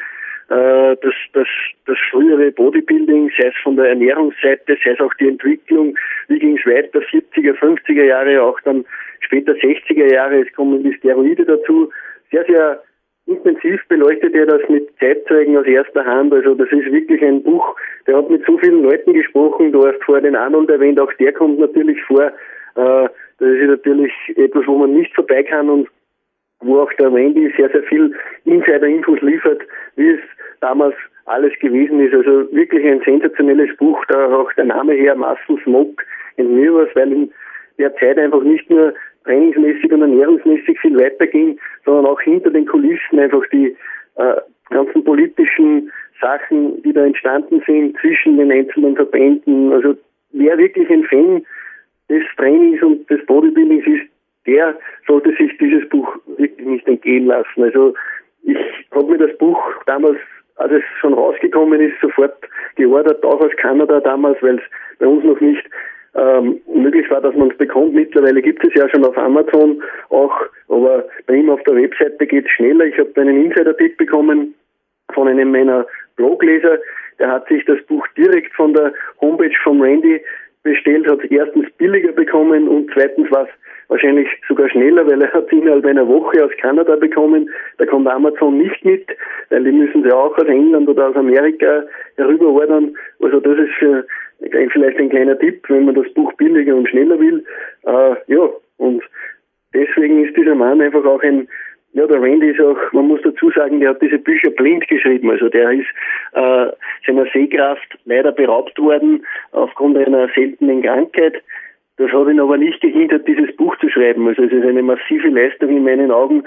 äh, 0.49 0.95
das, 1.01 1.13
das, 1.33 1.47
das 1.85 1.97
frühere 2.09 2.51
Bodybuilding, 2.51 3.31
sei 3.37 3.47
es 3.47 3.55
von 3.63 3.75
der 3.75 3.89
Ernährungsseite, 3.89 4.77
sei 4.83 4.91
es 4.91 4.99
auch 4.99 5.13
die 5.15 5.27
Entwicklung, 5.27 5.97
wie 6.27 6.39
ging 6.39 6.57
es 6.57 6.65
weiter, 6.65 6.99
40er, 6.99 7.57
50er 7.57 8.03
Jahre, 8.03 8.41
auch 8.41 8.59
dann 8.61 8.85
später 9.19 9.53
60er 9.53 10.11
Jahre, 10.11 10.41
es 10.41 10.53
kommen 10.53 10.83
die 10.83 10.93
Steroide 10.93 11.45
dazu. 11.45 11.91
Sehr, 12.31 12.45
sehr 12.45 12.81
intensiv 13.27 13.81
beleuchtet 13.89 14.34
er 14.34 14.46
das 14.46 14.62
mit 14.69 14.89
Zeitzeugen 15.00 15.57
aus 15.57 15.65
erster 15.65 16.05
Hand. 16.05 16.34
Also 16.34 16.55
das 16.55 16.69
ist 16.72 16.91
wirklich 16.91 17.22
ein 17.22 17.43
Buch, 17.43 17.75
der 18.07 18.17
hat 18.17 18.29
mit 18.29 18.46
so 18.46 18.57
vielen 18.57 18.84
Leuten 18.84 19.13
gesprochen. 19.13 19.72
Du 19.72 19.86
hast 19.86 20.01
vorher 20.03 20.24
den 20.24 20.36
Arnold 20.36 20.69
erwähnt, 20.69 21.00
auch 21.00 21.12
der 21.13 21.34
kommt 21.34 21.60
natürlich 21.60 22.01
vor. 22.03 22.31
Äh, 22.75 23.10
das 23.39 23.50
ist 23.50 23.67
natürlich 23.67 24.13
etwas, 24.36 24.65
wo 24.65 24.77
man 24.77 24.93
nicht 24.93 25.13
vorbei 25.13 25.43
kann 25.43 25.69
und 25.69 25.89
wo 26.62 26.79
auch 26.79 26.93
der 26.93 27.13
Randy 27.13 27.53
sehr, 27.55 27.69
sehr 27.69 27.84
viel 27.84 28.15
Insider-Infos 28.46 29.22
liefert, 29.22 29.62
wie 29.96 30.10
es 30.12 30.22
damals 30.62 30.96
alles 31.25 31.53
gewesen 31.60 32.00
ist. 32.00 32.15
Also 32.15 32.51
wirklich 32.51 32.86
ein 32.86 33.01
sensationelles 33.05 33.75
Buch, 33.77 34.03
da 34.07 34.34
auch 34.34 34.51
der 34.53 34.65
Name 34.65 34.93
her, 34.93 35.15
Muscle 35.15 35.62
Smoke 35.63 36.03
and 36.38 36.51
Mirrors, 36.51 36.89
weil 36.96 37.12
in 37.12 37.31
der 37.77 37.96
Zeit 37.98 38.17
einfach 38.17 38.41
nicht 38.41 38.69
nur 38.69 38.93
trainingsmäßig 39.27 39.91
und 39.91 40.01
ernährungsmäßig 40.01 40.79
viel 40.79 40.98
weiterging, 40.98 41.60
sondern 41.86 42.05
auch 42.05 42.19
hinter 42.22 42.50
den 42.50 42.65
Kulissen 42.65 43.19
einfach 43.19 43.43
die 43.51 43.75
äh, 44.15 44.36
ganzen 44.69 45.03
politischen 45.03 45.91
Sachen, 46.19 46.81
die 46.81 46.93
da 46.93 47.05
entstanden 47.05 47.62
sind 47.65 47.98
zwischen 48.00 48.38
den 48.38 48.51
einzelnen 48.51 48.96
Verbänden. 48.96 49.72
Also 49.72 49.96
wer 50.31 50.57
wirklich 50.57 50.89
ein 50.89 51.03
Fan 51.03 51.46
des 52.10 52.24
Trainings 52.38 52.81
und 52.81 53.10
des 53.10 53.25
Bodybuildings 53.25 53.86
ist, 53.86 54.10
der 54.46 54.77
sollte 55.05 55.36
sich 55.36 55.55
dieses 55.57 55.88
Buch 55.89 56.17
wirklich 56.38 56.65
nicht 56.65 56.88
entgehen 56.88 57.25
lassen. 57.27 57.63
Also 57.63 57.93
ich 58.43 58.57
habe 58.91 59.12
mir 59.12 59.17
das 59.17 59.38
Buch 59.38 59.60
damals, 59.86 60.17
als 60.55 60.72
es 60.72 60.84
schon 61.01 61.13
rausgekommen 61.13 61.81
ist, 61.81 62.00
sofort 62.01 62.34
geordert, 62.75 63.24
auch 63.24 63.41
aus 63.41 63.51
Kanada 63.57 64.00
damals, 64.00 64.41
weil 64.41 64.55
es 64.55 64.63
bei 65.00 65.05
uns 65.05 65.24
noch 65.24 65.39
nicht 65.39 65.63
ähm, 66.17 66.59
möglich 66.74 67.09
war, 67.09 67.21
dass 67.21 67.36
man 67.36 67.51
es 67.51 67.57
bekommt. 67.57 67.93
Mittlerweile 67.93 68.41
gibt 68.41 68.63
es 68.65 68.74
ja 68.74 68.89
schon 68.89 69.05
auf 69.05 69.17
Amazon 69.17 69.81
auch, 70.09 70.33
aber 70.67 71.05
bei 71.27 71.36
ihm 71.36 71.50
auf 71.50 71.62
der 71.63 71.75
Webseite 71.75 72.25
geht 72.25 72.45
es 72.45 72.51
schneller. 72.51 72.86
Ich 72.86 72.97
habe 72.97 73.09
einen 73.21 73.45
Insider-Tipp 73.45 73.97
bekommen 73.97 74.53
von 75.13 75.27
einem 75.27 75.51
meiner 75.51 75.86
Blogleser, 76.15 76.79
der 77.19 77.31
hat 77.31 77.47
sich 77.47 77.63
das 77.65 77.81
Buch 77.88 78.05
direkt 78.17 78.53
von 78.53 78.74
der 78.74 78.93
Homepage 79.21 79.55
von 79.63 79.81
Randy 79.81 80.21
bestellt, 80.63 81.07
hat 81.07 81.24
erstens 81.31 81.69
billiger 81.77 82.12
bekommen 82.12 82.67
und 82.67 82.89
zweitens 82.93 83.31
war 83.31 83.47
wahrscheinlich 83.88 84.27
sogar 84.47 84.69
schneller, 84.69 85.07
weil 85.07 85.21
er 85.21 85.31
hat 85.31 85.51
innerhalb 85.51 85.86
einer 85.86 86.07
Woche 86.07 86.43
aus 86.43 86.51
Kanada 86.59 86.95
bekommen. 86.95 87.50
Da 87.77 87.86
kommt 87.86 88.07
Amazon 88.07 88.57
nicht 88.57 88.83
mit, 88.83 89.07
weil 89.50 89.63
die 89.63 89.71
müssen 89.71 90.03
sie 90.03 90.12
auch 90.12 90.38
aus 90.38 90.47
England 90.47 90.89
oder 90.89 91.09
aus 91.09 91.15
Amerika 91.15 91.83
herüberordern. 92.17 92.95
Also 93.21 93.39
das 93.39 93.57
ist 93.57 93.74
für, 93.79 94.05
vielleicht 94.39 94.98
ein 94.98 95.10
kleiner 95.10 95.38
Tipp, 95.38 95.63
wenn 95.70 95.86
man 95.86 95.96
das 95.96 96.12
Buch 96.13 96.34
billiger 96.34 96.75
und 96.75 96.89
schneller 96.89 97.20
will. 97.20 97.44
Äh, 97.84 98.15
ja, 98.27 98.50
und 98.77 99.03
deswegen 99.74 100.25
ist 100.25 100.38
dieser 100.38 100.56
Mann 100.56 100.82
einfach 100.82 101.06
auch 101.06 101.22
ein 101.24 101.48
ja, 101.94 102.06
der 102.06 102.22
Randy 102.22 102.50
ist 102.50 102.60
auch, 102.60 102.77
man 102.91 103.08
muss 103.08 103.22
dazu 103.24 103.50
sagen, 103.50 103.79
der 103.79 103.89
hat 103.89 104.01
diese 104.03 104.20
Bücher 104.20 104.51
blind 104.51 104.88
geschrieben. 104.88 105.32
Also 105.32 105.50
der 105.50 105.72
ist 105.72 105.88
äh, 106.34 106.67
seiner 107.08 107.25
Sehkraft 107.34 107.98
leider 108.06 108.32
beraubt 108.32 108.77
worden 108.77 109.25
aufgrund 109.51 109.98
einer 109.98 110.29
seltenen 110.36 110.84
Krankheit. 110.84 111.41
Das 111.98 112.12
hat 112.12 112.27
ihn 112.27 112.39
aber 112.39 112.58
nicht 112.58 112.82
gehindert, 112.82 113.27
dieses 113.27 113.56
Buch 113.56 113.75
zu 113.79 113.89
schreiben. 113.89 114.27
Also 114.27 114.44
es 114.44 114.51
ist 114.51 114.63
eine 114.63 114.84
massive 114.84 115.29
Leistung 115.29 115.70
in 115.70 115.86
meinen 115.86 116.12
Augen, 116.12 116.44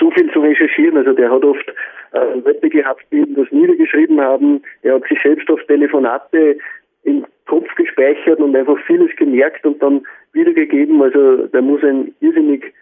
so 0.00 0.10
viel 0.10 0.32
zu 0.32 0.40
recherchieren. 0.40 0.96
Also 0.96 1.12
der 1.12 1.30
hat 1.30 1.44
oft 1.44 1.68
äh, 2.12 2.38
Leute 2.42 2.70
gehabt, 2.70 3.04
die 3.12 3.18
ihm 3.18 3.34
das 3.34 3.50
niedergeschrieben 3.50 4.18
haben. 4.20 4.62
Er 4.82 4.94
hat 4.94 5.04
sich 5.06 5.20
selbst 5.20 5.50
auf 5.50 5.62
Telefonate 5.64 6.56
im 7.04 7.24
Kopf 7.46 7.74
gespeichert 7.76 8.38
und 8.38 8.54
einfach 8.54 8.78
vieles 8.86 9.14
gemerkt 9.16 9.64
und 9.64 9.82
dann 9.82 10.02
wiedergegeben. 10.32 11.00
Also 11.02 11.46
der 11.46 11.62
muss 11.62 11.82
ein 11.82 12.14
irrsinnig 12.20 12.72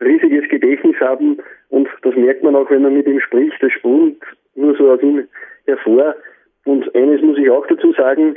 riesiges 0.00 0.48
Gedächtnis 0.48 0.96
haben 1.00 1.38
und 1.70 1.88
das 2.02 2.14
merkt 2.14 2.42
man 2.42 2.56
auch, 2.56 2.70
wenn 2.70 2.82
man 2.82 2.94
mit 2.94 3.06
ihm 3.06 3.20
spricht. 3.20 3.62
Das 3.62 3.72
sprudelt 3.72 4.22
nur 4.54 4.76
so 4.76 4.90
aus 4.90 5.02
ihm 5.02 5.26
hervor. 5.66 6.14
Und 6.64 6.94
eines 6.94 7.22
muss 7.22 7.38
ich 7.38 7.50
auch 7.50 7.66
dazu 7.66 7.92
sagen, 7.92 8.36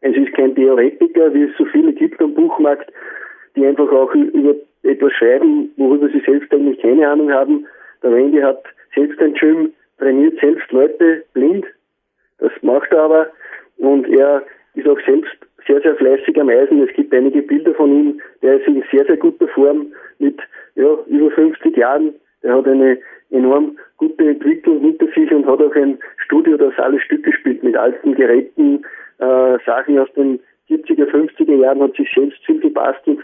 es 0.00 0.16
ist 0.16 0.32
kein 0.34 0.54
Theoretiker, 0.54 1.32
wie 1.34 1.44
es 1.44 1.56
so 1.56 1.64
viele 1.66 1.92
gibt 1.92 2.20
am 2.20 2.34
Buchmarkt, 2.34 2.90
die 3.54 3.66
einfach 3.66 3.90
auch 3.92 4.14
über 4.14 4.54
etwas 4.82 5.12
schreiben, 5.12 5.70
worüber 5.76 6.08
sie 6.08 6.22
selbst 6.24 6.52
eigentlich 6.52 6.80
keine 6.80 7.08
Ahnung 7.08 7.30
haben. 7.32 7.66
Der 8.02 8.12
Randy 8.12 8.40
hat 8.40 8.62
selbst 8.94 9.20
ein 9.20 9.34
Gym, 9.34 9.72
trainiert 9.98 10.38
selbst 10.40 10.70
Leute 10.72 11.24
blind. 11.34 11.66
Das 12.38 12.50
macht 12.62 12.90
er 12.92 13.02
aber. 13.02 13.30
Und 13.76 14.08
er 14.08 14.42
ist 14.74 14.88
auch 14.88 15.00
selbst 15.06 15.36
sehr, 15.66 15.80
sehr 15.80 15.94
fleißig 15.96 16.40
am 16.40 16.48
Eisen. 16.48 16.82
Es 16.82 16.94
gibt 16.94 17.12
einige 17.12 17.42
Bilder 17.42 17.74
von 17.74 17.92
ihm. 17.92 18.20
Der 18.42 18.60
ist 18.60 18.66
in 18.66 18.82
sehr, 18.90 19.04
sehr 19.04 19.16
guter 19.16 19.48
Form 19.48 19.92
mit 20.18 20.38
ja, 20.74 20.96
über 21.06 21.30
50 21.30 21.76
Jahren. 21.76 22.14
Er 22.42 22.56
hat 22.56 22.66
eine 22.66 22.98
enorm 23.30 23.76
gute 23.96 24.28
Entwicklung 24.28 24.80
hinter 24.80 25.06
sich 25.14 25.30
und 25.30 25.46
hat 25.46 25.60
auch 25.60 25.74
ein 25.74 25.98
Studio, 26.24 26.56
das 26.56 26.76
alles 26.78 27.02
Stück 27.02 27.22
gespielt 27.22 27.62
mit 27.62 27.76
alten 27.76 28.14
Geräten, 28.14 28.84
äh, 29.18 29.58
Sachen 29.66 29.98
aus 29.98 30.08
den 30.14 30.40
40er, 30.68 31.06
50er 31.10 31.54
Jahren, 31.56 31.82
hat 31.82 31.94
sich 31.96 32.08
selbst 32.14 32.44
viel 32.46 32.60
gebastelt 32.60 33.20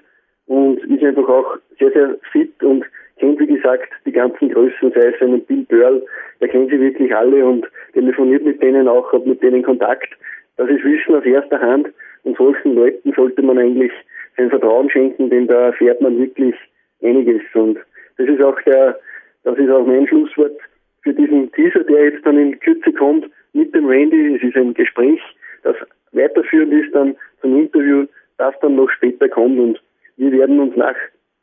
und 0.46 0.78
ist 0.84 1.02
einfach 1.02 1.28
auch 1.28 1.56
sehr, 1.78 1.90
sehr 1.92 2.16
fit 2.32 2.62
und 2.62 2.84
kennt, 3.18 3.40
wie 3.40 3.46
gesagt, 3.46 3.88
die 4.04 4.12
ganzen 4.12 4.50
Größen, 4.50 4.92
sei 4.92 5.08
es 5.08 5.20
einen 5.22 5.44
Bill 5.44 5.64
Burl, 5.68 6.04
er 6.40 6.48
kennt 6.48 6.70
sie 6.70 6.80
wirklich 6.80 7.14
alle 7.14 7.44
und 7.44 7.66
telefoniert 7.94 8.44
mit 8.44 8.62
denen 8.62 8.88
auch, 8.88 9.12
hat 9.12 9.26
mit 9.26 9.42
denen 9.42 9.62
Kontakt. 9.62 10.08
Das 10.56 10.68
ist 10.68 10.84
Wissen 10.84 11.14
aus 11.14 11.24
erster 11.24 11.60
Hand 11.60 11.88
und 12.24 12.36
solchen 12.36 12.74
Leuten 12.74 13.12
sollte 13.12 13.42
man 13.42 13.58
eigentlich 13.58 13.92
sein 14.36 14.50
Vertrauen 14.50 14.90
schenken, 14.90 15.30
denn 15.30 15.46
da 15.46 15.66
erfährt 15.66 16.00
man 16.00 16.18
wirklich 16.18 16.54
einiges 17.02 17.42
und 17.54 17.78
das 18.18 18.28
ist 18.28 18.42
auch 18.42 18.60
der, 18.62 18.98
das 19.44 19.58
ist 19.58 19.70
auch 19.70 19.86
mein 19.86 20.06
Schlusswort 20.08 20.58
für 21.02 21.12
diesen 21.12 21.52
Teaser, 21.52 21.84
der 21.84 22.04
jetzt 22.06 22.26
dann 22.26 22.38
in 22.38 22.58
Kürze 22.60 22.92
kommt 22.92 23.26
mit 23.52 23.74
dem 23.74 23.86
Randy. 23.86 24.36
Es 24.36 24.42
ist 24.42 24.56
ein 24.56 24.74
Gespräch 24.74 25.20
das 25.66 25.76
weiterführend 26.12 26.72
ist 26.72 26.94
dann 26.94 27.16
zum 27.40 27.58
Interview, 27.58 28.06
das 28.38 28.54
dann 28.60 28.76
noch 28.76 28.90
später 28.90 29.28
kommt. 29.28 29.58
Und 29.58 29.82
wir 30.16 30.30
werden 30.32 30.60
uns 30.60 30.76
nach 30.76 30.94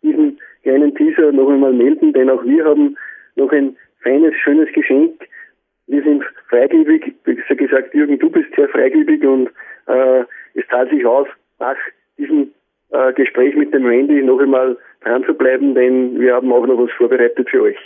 diesem 0.02 0.38
kleinen 0.64 0.96
Teaser 0.96 1.32
noch 1.32 1.50
einmal 1.50 1.74
melden, 1.74 2.14
denn 2.14 2.30
auch 2.30 2.44
wir 2.46 2.64
haben 2.66 2.98
noch 3.36 3.52
ein 3.52 3.76
feines, 4.02 4.34
schönes 4.36 4.72
Geschenk. 4.74 5.28
Wir 5.88 6.04
sind 6.04 6.24
freigebig, 6.50 7.16
wie 7.26 7.56
gesagt, 7.56 7.94
Jürgen, 7.94 8.20
du 8.20 8.30
bist 8.30 8.48
sehr 8.56 8.70
freigebig 8.70 9.24
und 9.26 9.50
äh, 9.88 10.22
es 10.56 10.66
zahlt 10.70 10.90
sich 10.90 11.06
aus, 11.06 11.28
nach 11.60 11.76
diesem 12.18 12.52
äh, 12.92 13.14
Gespräch 13.14 13.56
mit 13.56 13.74
dem 13.74 13.86
Randy 13.86 14.22
noch 14.24 14.40
einmal 14.40 14.78
dran 15.02 15.24
zu 15.26 15.34
bleiben, 15.34 15.76
denn 15.76 16.20
wir 16.20 16.36
haben 16.36 16.52
auch 16.52 16.66
noch 16.66 16.78
was 16.78 16.92
vorbereitet 16.98 17.50
für 17.50 17.64
euch. 17.64 17.78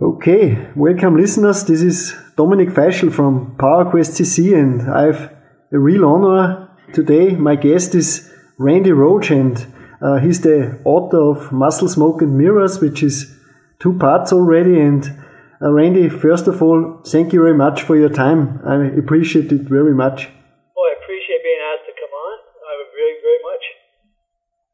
Okay, 0.00 0.56
welcome 0.76 1.16
listeners. 1.16 1.64
This 1.64 1.82
is 1.82 2.16
Dominic 2.36 2.70
Feischl 2.70 3.10
from 3.10 3.56
PowerQuest 3.58 4.14
CC 4.14 4.54
and 4.54 4.82
I 4.82 5.06
have 5.06 5.32
a 5.72 5.78
real 5.78 6.04
honor 6.04 6.68
today. 6.92 7.32
My 7.36 7.56
guest 7.56 7.94
is 7.94 8.32
Randy 8.58 8.92
Roach 8.92 9.30
and 9.30 9.56
uh, 10.00 10.18
he's 10.18 10.40
the 10.42 10.78
author 10.84 11.18
of 11.18 11.50
Muscle 11.50 11.88
Smoke 11.88 12.22
and 12.22 12.38
Mirrors, 12.38 12.80
which 12.80 13.02
is 13.02 13.36
two 13.80 13.98
parts 13.98 14.32
already. 14.32 14.80
And 14.80 15.04
uh, 15.60 15.70
Randy, 15.72 16.08
first 16.08 16.46
of 16.46 16.62
all, 16.62 17.00
thank 17.06 17.32
you 17.32 17.42
very 17.42 17.56
much 17.56 17.82
for 17.82 17.96
your 17.96 18.08
time. 18.08 18.60
I 18.64 18.76
appreciate 18.98 19.50
it 19.52 19.62
very 19.62 19.94
much. 19.94 20.28
Oh, 20.76 20.84
I 20.90 20.94
appreciate 21.02 21.42
being 21.42 21.62
asked 21.70 21.86
to 21.86 21.94
come 22.00 22.14
on. 22.26 22.38
I 22.68 22.72
would 22.78 22.92
very, 22.96 23.14
very 23.26 23.42
much. 23.50 23.64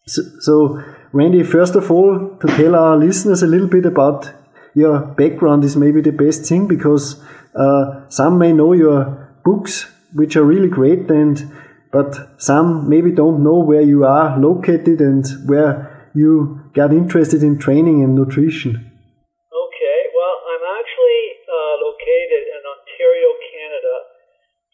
So, 0.07 0.23
so, 0.41 0.83
Randy, 1.13 1.43
first 1.43 1.75
of 1.75 1.91
all, 1.91 2.37
to 2.41 2.47
tell 2.57 2.75
our 2.75 2.97
listeners 2.97 3.43
a 3.43 3.47
little 3.47 3.69
bit 3.69 3.87
about 3.87 4.31
your 4.75 5.01
background 5.01 5.65
is 5.65 5.77
maybe 5.77 6.01
the 6.01 6.13
best 6.13 6.45
thing 6.45 6.67
because 6.67 7.23
uh, 7.55 8.09
some 8.09 8.39
may 8.39 8.53
know 8.53 8.73
your 8.73 9.39
books, 9.45 9.91
which 10.13 10.37
are 10.37 10.45
really 10.45 10.69
great, 10.69 11.09
and 11.11 11.53
but 11.93 12.41
some 12.43 12.89
maybe 12.89 13.13
don't 13.13 13.43
know 13.43 13.63
where 13.63 13.81
you 13.81 14.05
are 14.05 14.37
located 14.39 15.01
and 15.01 15.25
where 15.47 16.11
you 16.13 16.61
got 16.75 16.93
interested 16.93 17.43
in 17.43 17.59
training 17.59 18.03
and 18.03 18.15
nutrition. 18.15 18.75
Okay, 18.75 19.99
well, 20.11 20.37
I'm 20.51 20.65
actually 20.75 21.23
uh, 21.47 21.75
located 21.87 22.43
in 22.51 22.63
Ontario, 22.67 23.31
Canada. 23.47 23.95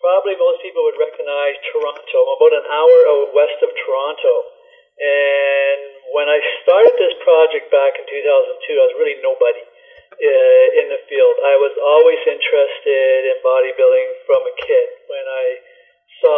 Probably 0.01 0.33
most 0.41 0.65
people 0.65 0.81
would 0.89 0.97
recognize 0.97 1.61
Toronto. 1.81 2.21
About 2.37 2.53
an 2.53 2.67
hour 2.69 2.97
west 3.33 3.59
of 3.65 3.73
Toronto. 3.73 4.35
And 5.01 5.81
when 6.13 6.29
I 6.29 6.37
started 6.61 6.93
this 7.01 7.17
project 7.25 7.73
back 7.73 7.97
in 7.97 8.05
2002, 8.05 8.77
I 8.77 8.85
was 8.85 8.95
really 9.01 9.17
nobody 9.25 9.65
uh, 9.65 10.67
in 10.77 10.93
the 10.93 11.01
field. 11.09 11.37
I 11.41 11.57
was 11.57 11.73
always 11.81 12.21
interested 12.29 13.33
in 13.33 13.41
bodybuilding 13.41 14.09
from 14.29 14.45
a 14.45 14.55
kid. 14.61 14.89
When 15.09 15.25
I 15.25 15.47
saw 16.21 16.37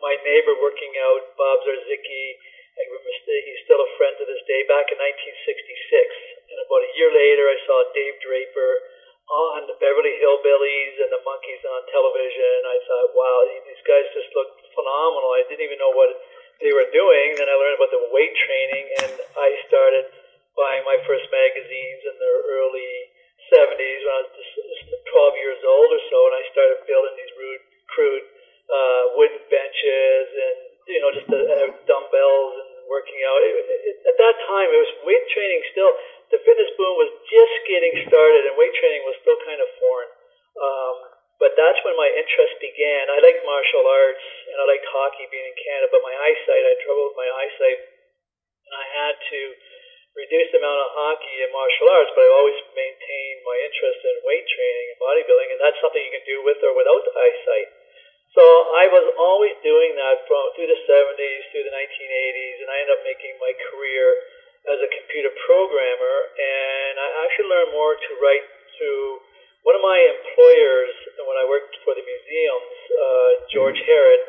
my 0.00 0.16
neighbor 0.24 0.56
working 0.64 0.96
out, 1.12 1.36
Bob 1.36 1.60
Zarzicki, 1.68 2.24
remember 2.88 3.12
he's 3.44 3.60
still 3.68 3.84
a 3.84 3.90
friend 4.00 4.16
to 4.16 4.24
this 4.24 4.40
day, 4.48 4.64
back 4.64 4.88
in 4.88 4.96
1966. 4.96 6.56
And 6.56 6.56
about 6.64 6.88
a 6.88 6.92
year 6.96 7.12
later, 7.12 7.44
I 7.52 7.58
saw 7.68 7.76
Dave 7.92 8.16
Draper 8.24 8.72
on 9.24 9.64
the 9.64 9.76
Beverly 9.80 10.14
Hillbillies 10.20 10.94
and 11.00 11.10
the 11.12 11.22
Monkees 11.24 11.62
on 11.64 11.80
television. 11.88 12.56
I 12.68 12.78
thought, 12.84 13.08
wow, 13.16 13.38
these 13.64 13.84
guys 13.88 14.04
just 14.12 14.30
looked 14.36 14.60
phenomenal. 14.76 15.30
I 15.32 15.42
didn't 15.48 15.64
even 15.64 15.80
know 15.80 15.94
what 15.96 16.12
they 16.60 16.72
were 16.72 16.88
doing. 16.92 17.34
Then 17.40 17.48
I 17.48 17.56
learned 17.56 17.78
about 17.80 17.92
the 17.92 18.04
weight 18.12 18.34
training, 18.36 18.84
and 19.00 19.12
I 19.40 19.48
started 19.66 20.04
buying 20.54 20.84
my 20.86 21.00
first 21.08 21.26
magazines 21.32 22.02
in 22.04 22.14
the 22.20 22.32
early 22.60 22.92
70s 23.50 24.00
when 24.04 24.12
I 24.14 24.20
was 24.24 24.32
just 24.36 24.52
12 25.08 25.42
years 25.42 25.60
old 25.64 25.88
or 25.88 26.02
so, 26.08 26.18
and 26.30 26.34
I 26.38 26.42
started 26.52 26.78
building 26.86 27.14
these 27.16 27.34
rude, 27.34 27.64
crude 27.90 28.26
uh, 28.64 29.02
wooden 29.16 29.44
benches 29.52 30.26
and 30.32 30.58
you 30.88 31.00
know 31.00 31.10
just 31.12 31.28
uh, 31.28 31.68
dumbbells 31.84 32.52
and 32.64 32.70
working 32.88 33.20
out. 33.28 33.40
It, 33.44 33.54
it, 33.60 33.96
at 34.08 34.16
that 34.16 34.36
time, 34.48 34.68
it 34.72 34.80
was 34.80 34.92
weight 35.04 35.26
training 35.32 35.60
still. 35.72 35.92
The 36.32 36.40
fitness 36.40 36.70
boom 36.78 36.94
was 36.96 37.12
just 37.28 37.56
getting 37.68 37.94
started, 38.08 38.48
and 38.48 38.54
weight 38.56 38.74
training 38.78 39.04
was 39.04 39.16
still 39.20 39.38
kind 39.44 39.60
of 39.60 39.68
foreign. 39.80 40.12
Um, 40.54 40.96
but 41.42 41.58
that's 41.58 41.80
when 41.82 41.98
my 41.98 42.08
interest 42.14 42.56
began. 42.62 43.10
I 43.10 43.18
liked 43.18 43.42
martial 43.42 43.84
arts 43.84 44.26
and 44.48 44.56
I 44.62 44.64
liked 44.70 44.86
hockey 44.86 45.26
being 45.28 45.50
in 45.50 45.56
Canada, 45.58 45.90
but 45.90 46.06
my 46.06 46.14
eyesight, 46.14 46.62
I 46.62 46.72
had 46.72 46.80
trouble 46.86 47.10
with 47.10 47.18
my 47.18 47.26
eyesight, 47.26 47.80
and 48.64 48.74
I 48.78 48.86
had 48.86 49.14
to 49.18 49.40
reduced 50.14 50.54
amount 50.54 50.78
of 50.78 50.94
hockey 50.94 51.42
and 51.42 51.50
martial 51.50 51.90
arts, 51.90 52.14
but 52.14 52.22
I 52.22 52.30
always 52.38 52.54
maintained 52.70 53.42
my 53.42 53.58
interest 53.66 53.98
in 53.98 54.14
weight 54.22 54.46
training 54.46 54.86
and 54.94 54.98
bodybuilding, 55.02 55.50
and 55.50 55.60
that's 55.60 55.80
something 55.82 55.98
you 55.98 56.14
can 56.14 56.22
do 56.22 56.38
with 56.46 56.62
or 56.62 56.70
without 56.70 57.02
eyesight. 57.02 57.68
So 58.34 58.42
I 58.78 58.90
was 58.90 59.06
always 59.18 59.54
doing 59.62 59.94
that 59.98 60.26
from 60.26 60.54
through 60.54 60.70
the 60.70 60.80
70s, 60.86 61.42
through 61.50 61.66
the 61.66 61.74
1980s, 61.74 62.56
and 62.62 62.68
I 62.70 62.76
ended 62.82 62.94
up 62.94 63.02
making 63.02 63.34
my 63.42 63.52
career 63.70 64.06
as 64.68 64.78
a 64.80 64.88
computer 64.88 65.32
programmer. 65.44 66.16
And 66.36 66.94
I 66.96 67.08
actually 67.26 67.48
learned 67.50 67.72
more 67.72 67.94
to 67.94 68.10
write 68.20 68.46
through 68.76 69.22
one 69.64 69.76
of 69.76 69.82
my 69.84 69.96
employers 69.96 70.94
when 71.24 71.36
I 71.40 71.44
worked 71.48 71.72
for 71.84 71.96
the 71.96 72.04
museums, 72.04 72.74
uh, 72.92 73.30
George 73.52 73.80
Herod. 73.84 74.22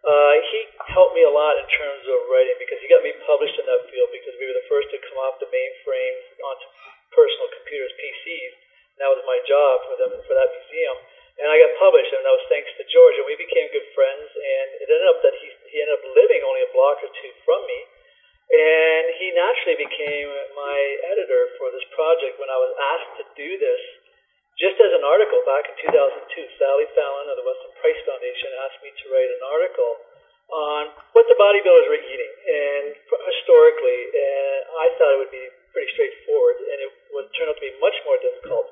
Uh, 0.00 0.34
he 0.48 0.58
helped 0.96 1.12
me 1.12 1.22
a 1.22 1.30
lot 1.30 1.60
in 1.60 1.68
terms 1.68 2.04
of 2.08 2.18
writing 2.32 2.56
because 2.56 2.80
he 2.80 2.88
got 2.88 3.04
me 3.04 3.12
published 3.28 3.54
in 3.60 3.68
that 3.68 3.84
field 3.92 4.08
because 4.10 4.32
we 4.40 4.48
were 4.48 4.56
the 4.56 4.68
first 4.72 4.88
to 4.90 4.98
come 5.04 5.20
off 5.20 5.36
the 5.38 5.50
mainframes 5.52 6.24
onto 6.40 6.66
personal 7.12 7.48
computers, 7.52 7.92
PCs. 8.00 8.52
And 8.96 8.98
that 9.04 9.12
was 9.12 9.22
my 9.28 9.38
job 9.44 9.74
for 9.86 9.94
them 10.00 10.12
for 10.24 10.34
that 10.34 10.50
museum 10.56 10.96
and 11.40 11.48
I 11.48 11.56
got 11.56 11.72
published, 11.80 12.12
and 12.12 12.20
that 12.20 12.36
was 12.36 12.44
thanks 12.52 12.68
to 12.76 12.84
George, 12.84 13.16
and 13.16 13.24
we 13.24 13.32
became 13.40 13.72
good 13.72 13.88
friends. 13.96 14.28
And 14.28 14.68
it 14.84 14.88
ended 14.92 15.08
up 15.08 15.18
that 15.24 15.34
he 15.40 15.48
he 15.72 15.76
ended 15.80 15.96
up 15.96 16.04
living 16.12 16.44
only 16.44 16.62
a 16.68 16.70
block 16.76 17.00
or 17.00 17.08
two 17.16 17.32
from 17.48 17.64
me, 17.64 17.80
and 18.52 19.04
he 19.16 19.32
became 20.10 20.34
my 20.58 20.78
editor 21.14 21.42
for 21.54 21.70
this 21.70 21.86
project 21.94 22.34
when 22.42 22.50
I 22.50 22.58
was 22.58 22.74
asked 22.74 23.12
to 23.22 23.24
do 23.38 23.50
this. 23.62 23.82
Just 24.58 24.74
as 24.82 24.90
an 24.90 25.06
article 25.06 25.38
back 25.46 25.70
in 25.70 25.74
2002, 25.86 26.58
Sally 26.58 26.86
Fallon 26.98 27.30
of 27.30 27.38
the 27.38 27.46
Weston 27.46 27.70
Price 27.78 28.02
Foundation 28.02 28.50
asked 28.66 28.82
me 28.82 28.90
to 28.90 29.04
write 29.14 29.30
an 29.30 29.42
article 29.46 29.92
on 30.50 30.82
what 31.14 31.30
the 31.30 31.38
bodybuilders 31.38 31.86
were 31.86 32.02
eating, 32.02 32.32
and 32.42 32.90
historically, 33.06 34.00
and 34.10 34.60
I 34.82 34.86
thought 34.98 35.14
it 35.14 35.20
would 35.22 35.30
be 35.30 35.46
pretty 35.70 35.86
straightforward, 35.94 36.58
and 36.58 36.78
it 36.82 36.90
would 37.14 37.30
turn 37.38 37.46
out 37.46 37.54
to 37.54 37.62
be 37.62 37.70
much 37.78 37.94
more 38.02 38.18
difficult 38.18 38.66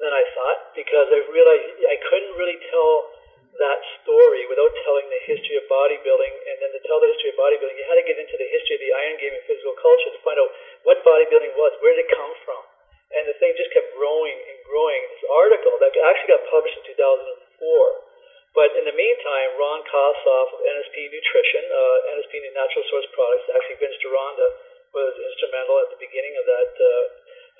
than 0.00 0.16
I 0.16 0.24
thought 0.32 0.72
because 0.72 1.12
I 1.12 1.20
realized 1.28 1.76
I 1.84 1.98
couldn't 2.08 2.34
really 2.40 2.56
tell 2.72 3.19
that 3.60 3.80
story 4.00 4.48
without 4.48 4.72
telling 4.88 5.06
the 5.12 5.20
history 5.28 5.60
of 5.60 5.64
bodybuilding. 5.68 6.34
And 6.48 6.56
then 6.64 6.70
to 6.72 6.80
tell 6.88 6.98
the 6.98 7.12
history 7.12 7.30
of 7.30 7.36
bodybuilding, 7.36 7.76
you 7.76 7.86
had 7.86 8.00
to 8.00 8.06
get 8.08 8.16
into 8.16 8.36
the 8.40 8.48
history 8.48 8.80
of 8.80 8.82
the 8.82 8.92
iron 8.96 9.16
game 9.20 9.34
and 9.36 9.44
physical 9.44 9.76
culture 9.76 10.10
to 10.10 10.20
find 10.24 10.40
out 10.40 10.50
what 10.88 11.04
bodybuilding 11.04 11.52
was, 11.54 11.76
where 11.84 11.92
did 11.92 12.08
it 12.08 12.10
come 12.16 12.32
from. 12.48 12.62
And 13.12 13.28
the 13.28 13.36
thing 13.36 13.52
just 13.58 13.70
kept 13.76 13.92
growing 13.92 14.34
and 14.34 14.58
growing. 14.64 15.00
This 15.12 15.26
article 15.28 15.74
that 15.82 15.92
actually 15.92 16.30
got 16.30 16.42
published 16.48 16.78
in 16.80 16.84
2004. 16.94 18.10
But 18.50 18.74
in 18.74 18.82
the 18.82 18.96
meantime, 18.96 19.48
Ron 19.60 19.82
Kosloff 19.86 20.48
of 20.56 20.60
NSP 20.66 20.96
Nutrition, 21.10 21.64
uh, 21.70 22.14
NSP 22.18 22.50
Natural 22.50 22.84
Source 22.90 23.06
Products, 23.14 23.46
actually 23.54 23.78
Vince 23.78 23.98
Gironda 24.02 24.48
was 24.90 25.14
instrumental 25.22 25.78
at 25.86 25.88
the 25.94 26.00
beginning 26.02 26.34
of 26.34 26.44
that 26.50 26.72
uh, 26.74 27.06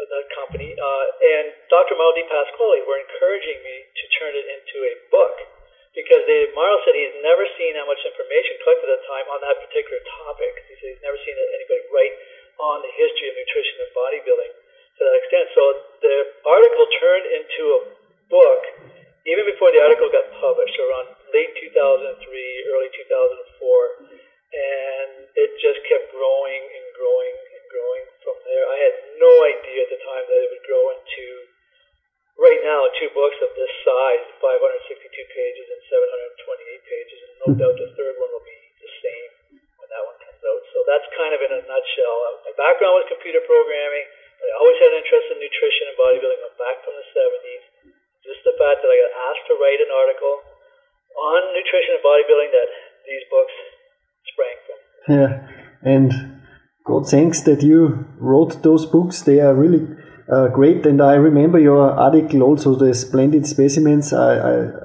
that 0.01 0.27
company, 0.33 0.73
uh, 0.73 1.05
and 1.37 1.53
Dr. 1.69 1.93
Mauro 1.93 2.17
Di 2.17 2.25
Pasquale 2.25 2.81
were 2.89 2.97
encouraging 3.05 3.61
me 3.61 3.77
to 3.85 4.05
turn 4.17 4.33
it 4.33 4.47
into 4.49 4.77
a 4.89 4.95
book 5.13 5.60
because 5.95 6.23
they, 6.27 6.47
Mauro 6.55 6.79
said 6.87 6.95
he's 6.95 7.19
never 7.19 7.45
seen 7.59 7.75
that 7.75 7.87
much 7.87 8.03
information 8.07 8.59
collected 8.63 8.89
at 8.91 9.03
the 9.03 9.07
time 9.11 9.27
on 9.31 9.43
that 9.43 9.59
particular 9.59 9.99
topic. 10.07 10.63
He 10.71 10.75
said 10.79 10.95
he's 10.95 11.05
never 11.05 11.19
seen 11.23 11.35
anybody 11.35 11.83
write 11.91 12.15
on 12.63 12.85
the 12.85 12.93
history 12.95 13.27
of 13.31 13.35
nutrition 13.35 13.83
and 13.83 13.91
bodybuilding 13.91 14.53
to 14.55 15.01
that 15.03 15.17
extent. 15.19 15.47
So 15.57 15.63
the 16.05 16.17
article 16.47 16.87
turned 17.01 17.27
into 17.27 17.63
a 17.75 17.81
book 18.31 18.63
even 19.29 19.45
before 19.45 19.69
the 19.69 19.85
article 19.85 20.09
got 20.09 20.33
published, 20.41 20.81
around 20.81 21.13
late 21.29 21.53
2003, 21.61 22.17
early 22.73 22.89
2004, 22.89 24.01
and 24.57 25.11
it 25.37 25.51
just 25.61 25.85
kept 25.85 26.09
growing 26.09 26.63
and 26.65 26.87
growing 26.97 27.37
and 27.37 27.63
growing 27.69 28.05
from 28.25 28.37
there. 28.49 28.65
I 28.65 28.79
had 28.81 28.95
no 29.21 29.33
idea 29.45 29.85
at 29.85 29.91
the 29.93 30.01
time 30.01 30.25
that 30.25 30.41
it 30.41 30.49
would 30.49 30.65
grow 30.65 30.85
into 30.97 31.50
right 32.41 32.63
now 32.65 32.89
two 32.97 33.13
books 33.13 33.37
of 33.45 33.53
this 33.53 33.73
size, 33.85 34.25
562 34.41 35.13
pages 35.13 35.67
and 35.69 35.81
728 35.93 36.81
pages, 36.89 37.19
and 37.21 37.33
no 37.45 37.47
hmm. 37.53 37.59
doubt 37.61 37.77
the 37.77 37.93
third 37.95 38.17
one 38.17 38.33
will 38.33 38.47
be 38.49 38.61
the 38.81 38.91
same 39.05 39.31
when 39.77 39.89
that 39.93 40.05
one 40.09 40.17
comes 40.25 40.41
out. 40.41 40.63
So 40.73 40.79
that's 40.89 41.09
kind 41.13 41.33
of 41.37 41.41
in 41.45 41.53
a 41.53 41.63
nutshell. 41.69 42.17
Uh, 42.33 42.49
my 42.49 42.55
background 42.57 42.97
was 42.97 43.07
computer 43.13 43.45
programming. 43.45 44.09
I 44.41 44.57
always 44.57 44.81
had 44.81 44.97
an 44.97 45.05
interest 45.05 45.27
in 45.29 45.37
nutrition 45.37 45.93
and 45.93 45.97
bodybuilding. 46.01 46.41
I'm 46.41 46.57
back 46.57 46.81
from 46.81 46.97
the 46.97 47.07
70s. 47.13 47.65
Just 48.25 48.41
the 48.49 48.57
fact 48.57 48.81
that 48.81 48.89
I 48.89 48.97
got 48.97 49.13
asked 49.29 49.45
to 49.53 49.55
write 49.61 49.81
an 49.85 49.93
article 49.93 50.35
on 51.13 51.41
nutrition 51.53 52.01
and 52.01 52.05
bodybuilding 52.05 52.51
that 52.57 52.71
these 53.05 53.25
books 53.29 53.57
sprang 54.33 54.57
from. 54.65 54.79
Yeah, 55.13 55.31
and 55.85 56.09
God 56.89 57.05
thanks 57.05 57.45
that 57.45 57.61
you 57.61 58.09
wrote 58.17 58.65
those 58.65 58.89
books. 58.89 59.21
They 59.21 59.41
are 59.41 59.53
really 59.53 59.85
uh, 60.31 60.49
great, 60.49 60.87
and 60.87 61.03
I 61.03 61.15
remember 61.15 61.59
your 61.59 61.91
article 61.91 62.43
also, 62.43 62.77
the 62.77 62.95
splendid 62.95 63.47
specimens. 63.47 64.13
I, 64.13 64.35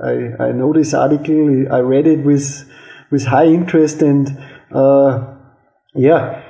I, 0.02 0.48
I, 0.48 0.52
know 0.52 0.74
this 0.74 0.94
article. 0.94 1.72
I 1.72 1.80
read 1.80 2.08
it 2.08 2.26
with 2.26 2.68
with 3.12 3.26
high 3.26 3.46
interest, 3.46 4.02
and 4.02 4.36
uh, 4.72 5.36
yeah, 5.94 6.42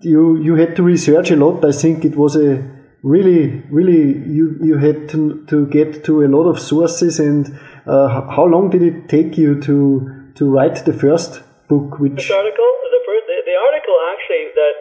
you 0.00 0.36
you 0.42 0.56
had 0.56 0.74
to 0.76 0.82
research 0.82 1.30
a 1.30 1.36
lot. 1.36 1.64
I 1.64 1.70
think 1.70 2.04
it 2.04 2.16
was 2.16 2.34
a 2.34 2.66
really 3.02 3.62
really 3.70 4.18
you 4.28 4.58
you 4.60 4.78
had 4.78 5.08
to 5.10 5.46
to 5.46 5.66
get 5.66 6.02
to 6.04 6.24
a 6.24 6.28
lot 6.28 6.50
of 6.50 6.58
sources. 6.58 7.20
And 7.20 7.56
uh, 7.86 8.08
how 8.08 8.46
long 8.46 8.68
did 8.70 8.82
it 8.82 9.08
take 9.08 9.38
you 9.38 9.60
to 9.62 10.32
to 10.34 10.50
write 10.50 10.84
the 10.84 10.92
first 10.92 11.42
book? 11.68 12.00
Which 12.00 12.30
article, 12.30 12.70
the 12.90 13.02
first, 13.06 13.24
the, 13.30 13.38
the 13.46 13.56
article 13.56 13.96
actually 14.10 14.50
that 14.58 14.74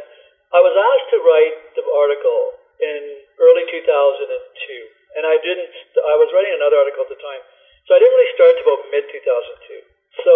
I 0.54 0.58
was 0.58 0.74
asked 0.74 1.10
to 1.14 1.20
write 1.22 1.58
the 1.78 1.86
article 1.86 2.42
in 2.82 3.19
early 3.40 3.66
2002, 3.72 5.20
and 5.20 5.24
I 5.24 5.36
didn't. 5.40 5.72
I 5.96 6.16
was 6.20 6.30
writing 6.36 6.54
another 6.60 6.78
article 6.80 7.08
at 7.08 7.12
the 7.12 7.20
time, 7.20 7.44
so 7.88 7.96
I 7.96 8.00
didn't 8.00 8.16
really 8.16 8.34
start 8.36 8.52
until 8.60 8.76
about 8.76 8.92
mid 8.92 9.06
2002. 9.10 9.82
So 10.24 10.34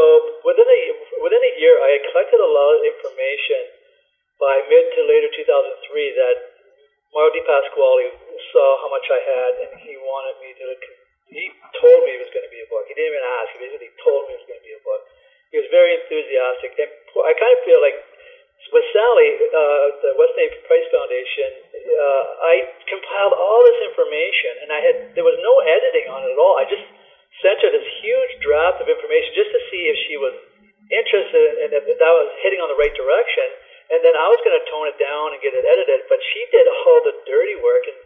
within 0.47 0.67
a 0.67 0.81
within 1.19 1.43
a 1.43 1.53
year, 1.59 1.75
I 1.83 1.99
had 1.99 2.03
collected 2.11 2.39
a 2.39 2.47
lot 2.47 2.79
of 2.79 2.81
information 2.87 3.61
by 4.39 4.63
mid 4.71 4.85
to 4.95 5.01
later 5.03 5.29
2003 5.31 6.19
that 6.19 6.37
Mauro 7.13 7.29
Di 7.29 7.43
Pasquale 7.45 8.09
saw 8.49 8.67
how 8.81 8.89
much 8.89 9.05
I 9.11 9.21
had, 9.21 9.51
and 9.67 9.71
he 9.83 9.93
wanted 9.99 10.35
me 10.41 10.55
to. 10.57 10.65
He 11.29 11.49
told 11.81 12.05
me 12.05 12.13
it 12.13 12.21
was 12.21 12.29
going 12.33 12.45
to 12.45 12.53
be 12.53 12.61
a 12.61 12.69
book. 12.69 12.85
He 12.85 12.93
didn't 12.93 13.09
even 13.09 13.25
ask. 13.25 13.47
He 13.53 13.59
basically 13.61 13.93
told 14.05 14.29
me 14.29 14.37
it 14.37 14.41
was 14.45 14.49
going 14.49 14.61
to 14.61 14.67
be 14.69 14.75
a 14.77 14.83
book. 14.85 15.01
He 15.49 15.57
was 15.61 15.69
very 15.69 15.97
enthusiastic, 15.97 16.73
and 16.77 16.89
I 16.89 17.31
kind 17.37 17.53
of 17.53 17.61
feel 17.65 17.81
like 17.81 17.97
with 18.71 18.85
Sally, 18.95 19.29
uh, 19.51 19.85
the 19.99 20.11
Weston 20.15 20.39
A. 20.39 20.47
Price 20.63 20.87
Foundation, 20.93 21.49
uh, 21.73 22.23
I 22.47 22.53
compiled 22.87 23.35
all 23.35 23.61
this 23.67 23.79
information, 23.91 24.63
and 24.63 24.69
I 24.71 24.79
had 24.79 24.95
there 25.17 25.27
was 25.27 25.35
no 25.43 25.53
editing 25.65 26.07
on 26.07 26.23
it 26.23 26.31
at 26.31 26.39
all. 26.39 26.55
I 26.55 26.65
just 26.69 26.85
sent 27.43 27.59
her 27.59 27.71
this 27.73 27.87
huge 27.99 28.33
draft 28.39 28.79
of 28.79 28.87
information 28.87 29.35
just 29.35 29.51
to 29.51 29.61
see 29.67 29.89
if 29.89 29.97
she 30.07 30.15
was 30.15 30.35
interested 30.93 31.65
and 31.65 31.69
if 31.73 31.83
that 31.87 32.13
was 32.13 32.29
hitting 32.45 32.61
on 32.61 32.69
the 32.69 32.77
right 32.77 32.93
direction. 32.93 33.47
And 33.91 33.99
then 33.99 34.15
I 34.15 34.27
was 34.31 34.39
going 34.45 34.55
to 34.55 34.65
tone 34.71 34.87
it 34.87 34.97
down 35.01 35.35
and 35.35 35.39
get 35.43 35.51
it 35.51 35.65
edited, 35.67 36.07
but 36.07 36.21
she 36.21 36.41
did 36.53 36.65
all 36.69 37.03
the 37.03 37.15
dirty 37.27 37.57
work 37.59 37.83
and 37.89 37.97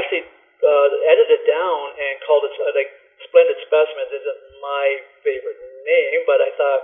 actually 0.00 0.24
uh, 0.64 0.86
edited 1.12 1.40
it 1.40 1.44
down 1.44 1.92
and 1.98 2.14
called 2.24 2.48
it 2.48 2.54
uh, 2.56 2.72
like 2.72 2.88
Splendid 3.28 3.58
Specimens. 3.68 4.10
Isn't 4.10 4.40
my 4.64 4.86
favorite 5.20 5.60
name, 5.84 6.24
but 6.24 6.40
I 6.40 6.50
thought 6.56 6.82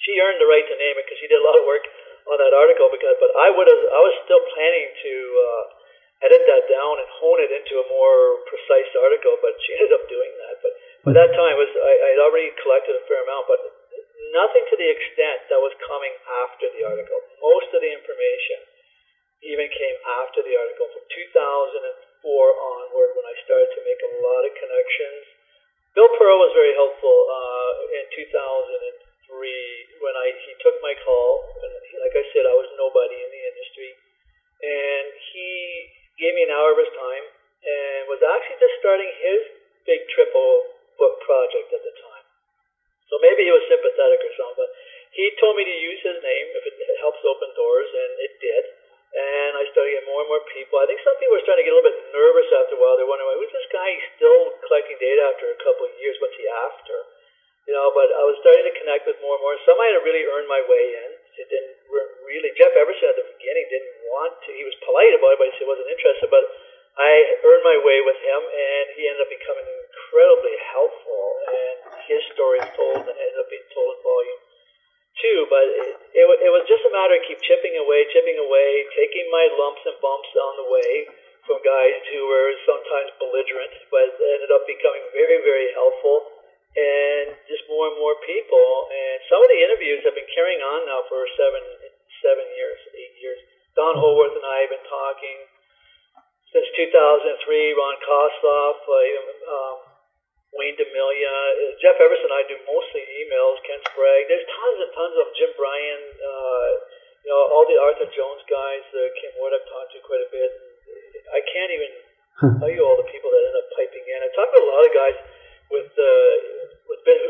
she 0.00 0.16
earned 0.18 0.40
the 0.40 0.48
right 0.48 0.64
to 0.64 0.76
name 0.80 0.96
it 0.96 1.04
because 1.04 1.20
she 1.20 1.28
did 1.28 1.38
a 1.38 1.44
lot 1.44 1.54
of 1.60 1.68
work 1.68 1.84
on 2.30 2.36
that 2.38 2.54
article 2.54 2.88
because, 2.92 3.16
but 3.18 3.32
I 3.34 3.48
would 3.50 3.68
have, 3.68 3.82
I 3.90 4.00
was 4.02 4.14
still 4.26 4.42
planning 4.54 4.88
to 4.92 5.14
uh, 5.38 5.62
edit 6.22 6.42
that 6.46 6.64
down 6.70 6.94
and 7.02 7.08
hone 7.18 7.40
it 7.42 7.50
into 7.50 7.82
a 7.82 7.86
more 7.90 8.42
precise 8.46 8.90
article, 8.94 9.34
but 9.42 9.58
she 9.66 9.74
ended 9.74 9.92
up 9.98 10.04
doing 10.06 10.32
that. 10.46 10.56
But 10.62 10.72
by 11.02 11.12
that 11.18 11.30
time, 11.34 11.58
was 11.58 11.70
I 11.74 12.14
had 12.14 12.22
already 12.22 12.54
collected 12.62 12.94
a 12.94 13.02
fair 13.10 13.26
amount, 13.26 13.50
but 13.50 13.60
nothing 14.30 14.64
to 14.70 14.76
the 14.78 14.88
extent 14.88 15.50
that 15.50 15.58
was 15.58 15.74
coming 15.82 16.14
after 16.46 16.70
the 16.70 16.86
article. 16.86 17.18
Most 17.42 17.74
of 17.74 17.82
the 17.82 17.90
information 17.90 18.58
even 19.42 19.66
came 19.66 19.98
after 20.22 20.46
the 20.46 20.54
article 20.54 20.86
from 20.94 21.02
2004 21.10 22.22
onward 22.22 23.10
when 23.18 23.26
I 23.26 23.34
started 23.42 23.70
to 23.74 23.80
make 23.82 23.98
a 24.06 24.12
lot 24.22 24.46
of 24.46 24.52
connections. 24.54 25.22
Bill 25.98 26.08
Pearl 26.14 26.38
was 26.38 26.54
very 26.54 26.72
helpful 26.78 27.18
uh, 27.26 27.98
in 27.98 28.04
2000 28.14 29.11
three 29.32 29.88
when 30.04 30.12
I 30.12 30.36
he 30.44 30.52
took 30.60 30.76
my 30.84 30.92
call, 31.00 31.30
and 31.64 31.72
he, 31.88 31.96
like 31.96 32.12
I 32.12 32.24
said, 32.36 32.44
I 32.44 32.52
was 32.52 32.68
nobody 32.76 33.16
in 33.16 33.30
the 33.32 33.42
industry, 33.48 33.90
and 34.60 35.08
he 35.32 35.50
gave 36.20 36.36
me 36.36 36.44
an 36.44 36.52
hour 36.52 36.76
of 36.76 36.80
his 36.84 36.92
time, 36.92 37.24
and 37.64 38.00
was 38.12 38.20
actually 38.20 38.60
just 38.60 38.76
starting 38.84 39.08
his 39.24 39.40
big 39.88 40.04
triple 40.12 40.52
book 41.00 41.16
project 41.24 41.72
at 41.72 41.80
the 41.80 41.94
time. 41.96 42.24
So 43.08 43.16
maybe 43.24 43.48
he 43.48 43.52
was 43.52 43.64
sympathetic 43.68 44.20
or 44.20 44.32
something, 44.36 44.60
but 44.60 44.70
he 45.16 45.28
told 45.40 45.56
me 45.56 45.64
to 45.64 45.76
use 45.80 46.00
his 46.00 46.18
name 46.20 46.46
if 46.56 46.64
it, 46.68 46.76
it 46.76 46.98
helps 47.00 47.20
open 47.24 47.48
doors, 47.56 47.88
and 47.88 48.10
it 48.20 48.32
did. 48.40 48.64
And 49.12 49.52
I 49.60 49.68
started 49.68 49.92
getting 49.92 50.08
more 50.08 50.24
and 50.24 50.30
more 50.32 50.40
people. 50.56 50.80
I 50.80 50.88
think 50.88 50.96
some 51.04 51.12
people 51.20 51.36
were 51.36 51.44
starting 51.44 51.68
to 51.68 51.68
get 51.68 51.76
a 51.76 51.76
little 51.76 51.92
bit 51.92 52.00
nervous 52.16 52.48
after 52.48 52.74
a 52.76 52.80
while. 52.80 52.96
They're 52.96 53.04
wondering, 53.04 53.36
who's 53.36 53.52
this 53.52 53.68
guy? 53.68 53.92
He's 53.92 54.08
still 54.16 54.56
collecting 54.64 54.96
data 54.96 55.20
after 55.28 55.52
a 55.52 55.60
couple 55.60 55.84
of 55.84 55.92
years. 56.00 56.16
What's 56.16 56.32
he 56.40 56.48
after? 56.48 56.96
You 57.66 57.74
know, 57.74 57.94
but 57.94 58.10
I 58.10 58.22
was 58.26 58.36
starting 58.42 58.66
to 58.66 58.74
connect 58.74 59.06
with 59.06 59.22
more 59.22 59.38
and 59.38 59.42
more. 59.42 59.54
Some 59.62 59.78
I 59.78 59.94
had 59.94 59.98
to 59.98 60.04
really 60.04 60.26
earn 60.26 60.46
my 60.50 60.62
way 60.66 60.84
in. 60.98 61.10
It 61.38 61.46
didn't 61.46 61.78
really. 62.26 62.50
Jeff 62.58 62.74
Everson 62.74 63.14
at 63.14 63.18
the 63.18 63.26
beginning 63.38 63.66
didn't 63.70 63.96
want 64.10 64.34
to. 64.42 64.50
He 64.50 64.66
was 64.66 64.74
polite 64.82 65.14
about 65.14 65.34
it, 65.34 65.38
but 65.38 65.54
he 65.54 65.64
wasn't 65.64 65.90
interested. 65.90 66.26
But 66.26 66.44
I 66.98 67.12
earned 67.46 67.64
my 67.64 67.78
way 67.80 68.02
with 68.02 68.18
him, 68.18 68.40
and 68.42 68.84
he 68.98 69.06
ended 69.06 69.22
up 69.22 69.30
becoming 69.30 69.64
incredibly 69.64 70.56
helpful. 70.74 71.24
And 71.54 71.76
his 72.10 72.22
story 72.34 72.58
is 72.66 72.70
told 72.74 73.06
and 73.06 73.16
ended 73.16 73.38
up 73.38 73.48
being 73.48 73.68
told 73.70 73.94
in 73.94 74.00
volume 74.02 74.42
two. 75.22 75.38
But 75.46 75.66
it, 75.70 75.94
it, 76.18 76.24
it 76.26 76.50
was 76.50 76.66
just 76.66 76.82
a 76.82 76.92
matter 76.92 77.14
of 77.14 77.22
keep 77.30 77.38
chipping 77.46 77.78
away, 77.78 78.10
chipping 78.10 78.38
away, 78.42 78.90
taking 78.98 79.26
my 79.30 79.46
lumps 79.54 79.86
and 79.86 79.96
bumps 80.02 80.32
on 80.34 80.52
the 80.58 80.68
way 80.68 80.92
from 81.46 81.58
guys 81.62 81.98
who 82.14 82.26
were 82.26 82.54
sometimes 82.66 83.10
belligerent, 83.18 83.74
but 83.90 84.14
ended 84.18 84.50
up 84.54 84.62
becoming 84.66 85.02
very, 85.10 85.42
very 85.42 85.68
helpful. 85.74 86.41
And 86.72 87.36
just 87.44 87.68
more 87.68 87.92
and 87.92 88.00
more 88.00 88.16
people. 88.24 88.68
And 88.88 89.18
some 89.28 89.40
of 89.44 89.48
the 89.52 89.60
interviews 89.60 90.00
have 90.08 90.16
been 90.16 90.30
carrying 90.32 90.64
on 90.64 90.88
now 90.88 91.04
for 91.04 91.20
seven, 91.36 91.62
seven 92.24 92.46
years, 92.56 92.80
eight 92.96 93.14
years. 93.20 93.38
Don 93.76 93.96
Howorth 93.96 94.36
and 94.36 94.44
I 94.44 94.64
have 94.64 94.72
been 94.72 94.88
talking 94.88 95.38
since 96.52 96.68
2003. 96.76 97.76
Ron 97.76 97.96
Kosloff, 98.00 98.78
uh, 98.84 99.52
um, 99.52 99.76
Wayne 100.52 100.76
D'Amelia, 100.76 101.32
uh, 101.32 101.76
Jeff 101.80 101.96
Everson 101.96 102.28
and 102.28 102.36
I 102.36 102.42
do 102.48 102.56
mostly 102.68 103.04
emails. 103.20 103.56
Ken 103.64 103.80
Sprague. 103.88 104.28
There's 104.28 104.44
tons 104.44 104.78
and 104.84 104.92
tons 104.92 105.16
of 105.16 105.26
Jim 105.36 105.52
Bryan. 105.56 106.02
Uh, 106.20 106.68
you 107.24 107.30
know, 107.32 107.42
all 107.52 107.64
the 107.64 107.78
Arthur 107.80 108.08
Jones 108.12 108.44
guys. 108.48 108.84
Uh, 108.92 109.08
Kim 109.20 109.32
Ward 109.40 109.56
I've 109.56 109.64
talked 109.64 109.92
to 109.96 110.00
quite 110.04 110.24
a 110.24 110.30
bit. 110.32 110.50
I 111.32 111.40
can't 111.48 111.72
even 111.72 111.92
tell 112.60 112.68
you 112.68 112.84
all 112.84 113.00
the 113.00 113.08
people 113.08 113.32
that 113.32 113.40
end 113.48 113.56
up 113.56 113.68
piping 113.72 114.04
in. 114.04 114.18
I 114.20 114.28
talked 114.36 114.52
to 114.52 114.60
a 114.60 114.68
lot 114.68 114.84
of 114.84 114.92
guys 114.92 115.16
with 115.72 115.90
uh, 115.96 116.34
with 116.86 117.00
Ben, 117.08 117.20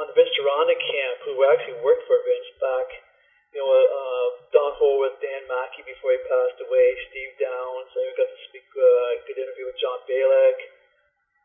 on 0.00 0.08
the 0.08 0.14
Vince 0.16 0.32
Gironda 0.34 0.76
camp 0.76 1.16
who 1.28 1.36
actually 1.52 1.78
worked 1.84 2.04
for 2.08 2.16
Vince 2.24 2.50
back. 2.58 2.88
You 3.54 3.62
know, 3.64 3.72
uh, 3.72 4.26
Don 4.52 4.72
Howorth, 4.76 5.16
Dan 5.22 5.44
Mackey 5.48 5.80
before 5.86 6.12
he 6.12 6.20
passed 6.28 6.60
away, 6.60 6.86
Steve 7.08 7.32
Downs. 7.40 7.88
I 7.94 8.12
got 8.18 8.28
to 8.28 8.40
speak 8.50 8.66
uh, 8.76 8.84
good 9.24 9.38
interview 9.40 9.64
with 9.70 9.78
John 9.80 10.00
Balik. 10.04 10.58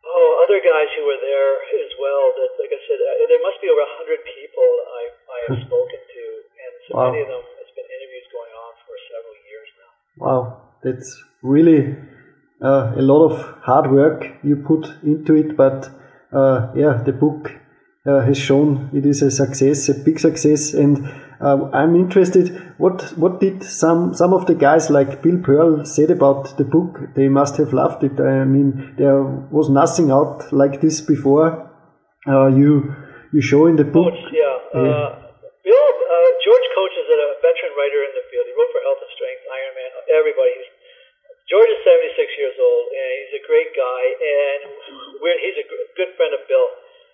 Oh, 0.01 0.43
other 0.43 0.59
guys 0.59 0.89
who 0.97 1.05
were 1.05 1.21
there 1.21 1.53
as 1.85 1.91
well. 2.01 2.33
That, 2.35 2.51
like 2.57 2.73
I 2.73 2.81
said, 2.89 2.99
uh, 2.99 3.27
there 3.29 3.43
must 3.45 3.61
be 3.61 3.69
over 3.69 3.85
a 3.85 3.93
hundred 4.01 4.19
people 4.27 4.69
I 4.97 5.01
I 5.13 5.37
have 5.47 5.59
spoken 5.61 5.99
to, 6.01 6.23
and 6.63 6.73
so 6.89 6.91
Wow. 6.97 7.05
many 7.13 7.21
of 7.21 7.29
them. 7.31 7.43
It's 7.61 7.75
been 7.77 7.87
interviews 7.87 8.27
going 8.33 8.53
on 8.65 8.71
for 8.83 8.95
several 9.07 9.37
years 9.47 9.69
now. 9.77 9.91
Wow, 10.25 10.41
that's 10.83 11.09
really 11.45 11.95
uh, 12.59 12.97
a 12.97 13.03
lot 13.05 13.21
of 13.29 13.33
hard 13.63 13.87
work 13.93 14.25
you 14.43 14.57
put 14.57 14.89
into 15.05 15.37
it, 15.37 15.55
but 15.55 15.87
yeah, 16.33 17.03
the 17.03 17.13
book 17.13 17.51
uh, 18.05 18.21
has 18.21 18.37
shown 18.37 18.89
it 18.93 19.05
is 19.05 19.21
a 19.21 19.29
success, 19.29 19.89
a 19.89 19.93
big 19.93 20.19
success, 20.19 20.73
and 20.73 21.07
uh, 21.39 21.69
I'm 21.73 21.95
interested. 21.95 22.73
What 22.77 23.01
what 23.17 23.39
did 23.39 23.63
some 23.63 24.13
some 24.13 24.33
of 24.33 24.45
the 24.45 24.55
guys 24.55 24.89
like 24.89 25.21
Bill 25.21 25.37
Pearl 25.37 25.85
said 25.85 26.09
about 26.09 26.57
the 26.57 26.63
book? 26.63 26.97
They 27.15 27.29
must 27.29 27.57
have 27.57 27.73
loved 27.73 28.03
it. 28.03 28.19
I 28.19 28.45
mean, 28.45 28.95
there 28.97 29.21
was 29.49 29.69
nothing 29.69 30.11
out 30.11 30.51
like 30.51 30.81
this 30.81 31.01
before. 31.01 31.69
Uh, 32.27 32.47
you 32.47 32.93
you 33.33 33.41
show 33.41 33.67
in 33.67 33.75
the 33.75 33.85
book. 33.85 34.13
Coach, 34.13 34.33
yeah. 34.33 34.57
Yeah. 34.73 34.81
Uh, 34.81 35.09
Bill, 35.61 35.87
uh, 36.09 36.29
George 36.41 36.67
Coach 36.73 36.95
is 36.97 37.05
a 37.05 37.21
veteran 37.37 37.73
writer 37.77 38.01
in 38.01 38.13
the 38.17 38.25
field. 38.33 38.45
He 38.49 38.53
wrote 38.57 38.73
for 38.73 38.81
Health 38.81 39.01
and 39.05 39.13
Strength, 39.13 39.45
Ironman, 39.45 39.91
everybody. 40.09 40.53
He's, 40.57 40.69
George 41.49 41.69
is 41.69 41.81
76 41.85 42.41
years 42.41 42.57
old, 42.57 42.85
and 42.89 43.09
he's 43.21 43.35
a 43.37 43.43
great 43.45 43.69
guy, 43.77 44.03
and 44.25 44.73
we're, 45.21 45.37
he's 45.39 45.57
a 45.61 45.67
good 45.95 46.11
friend 46.17 46.33
of 46.33 46.43
Bill. 46.49 46.67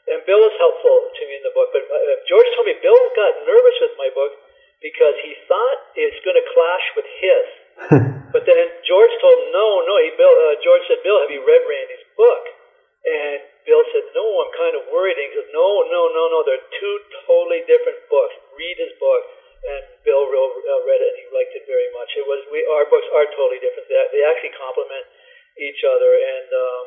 And 0.08 0.24
Bill 0.24 0.39
is 0.48 0.56
helpful 0.56 0.98
to 1.12 1.22
me 1.28 1.36
in 1.36 1.43
the 1.43 1.52
book. 1.52 1.70
But 1.76 1.84
uh, 1.84 2.00
George 2.32 2.48
told 2.56 2.65
me 2.72 2.80
Bill 2.80 2.96
got 3.13 3.43
nervous 3.43 3.78
with 3.84 3.96
my 4.00 4.10
book 4.15 4.34
because 4.80 5.20
he 5.20 5.36
thought 5.52 5.80
it's 6.00 6.20
going 6.24 6.39
to 6.39 6.48
clash 6.56 6.86
with 6.96 7.08
his. 7.20 7.48
But 8.28 8.43
then 8.43 8.67
George 8.84 9.13
told 9.24 9.39
him, 9.39 9.56
no, 9.56 9.88
no. 9.88 9.96
He, 10.04 10.12
Bill, 10.20 10.28
uh, 10.28 10.60
George 10.60 10.84
said, 10.91 11.00
Bill, 11.00 11.15
have 11.24 11.32
you 11.32 11.39
read 11.48 11.63
Randy's 11.63 12.04
book? 12.20 12.43
And 13.08 13.39
Bill 13.63 13.84
said, 13.96 14.04
no, 14.12 14.26
I'm 14.43 14.52
kind 14.52 14.76
of 14.76 14.84
worried. 14.91 15.15
And 15.15 15.32
he 15.32 15.34
said, 15.39 15.50
no, 15.56 15.88
no, 15.88 16.12
no, 16.12 16.24
no. 16.28 16.39
They're 16.43 16.67
two 16.76 16.96
totally 17.24 17.63
different 17.63 18.04
books. 18.12 18.36
Read 18.60 18.78
his 18.84 18.91
book. 19.00 19.24
And 19.63 19.84
Bill 20.04 20.28
uh, 20.28 20.80
read 20.86 21.02
it, 21.02 21.10
and 21.12 21.17
he 21.17 21.26
liked 21.34 21.56
it 21.56 21.65
very 21.65 21.89
much. 21.96 22.13
It 22.13 22.24
was 22.30 22.46
we 22.54 22.62
our 22.78 22.86
books 22.93 23.10
are 23.10 23.26
totally 23.26 23.58
different. 23.58 23.89
They, 23.89 23.98
they 24.13 24.24
actually 24.24 24.54
complement 24.54 25.02
each 25.58 25.82
other. 25.82 26.12
And 26.13 26.48
um, 26.54 26.86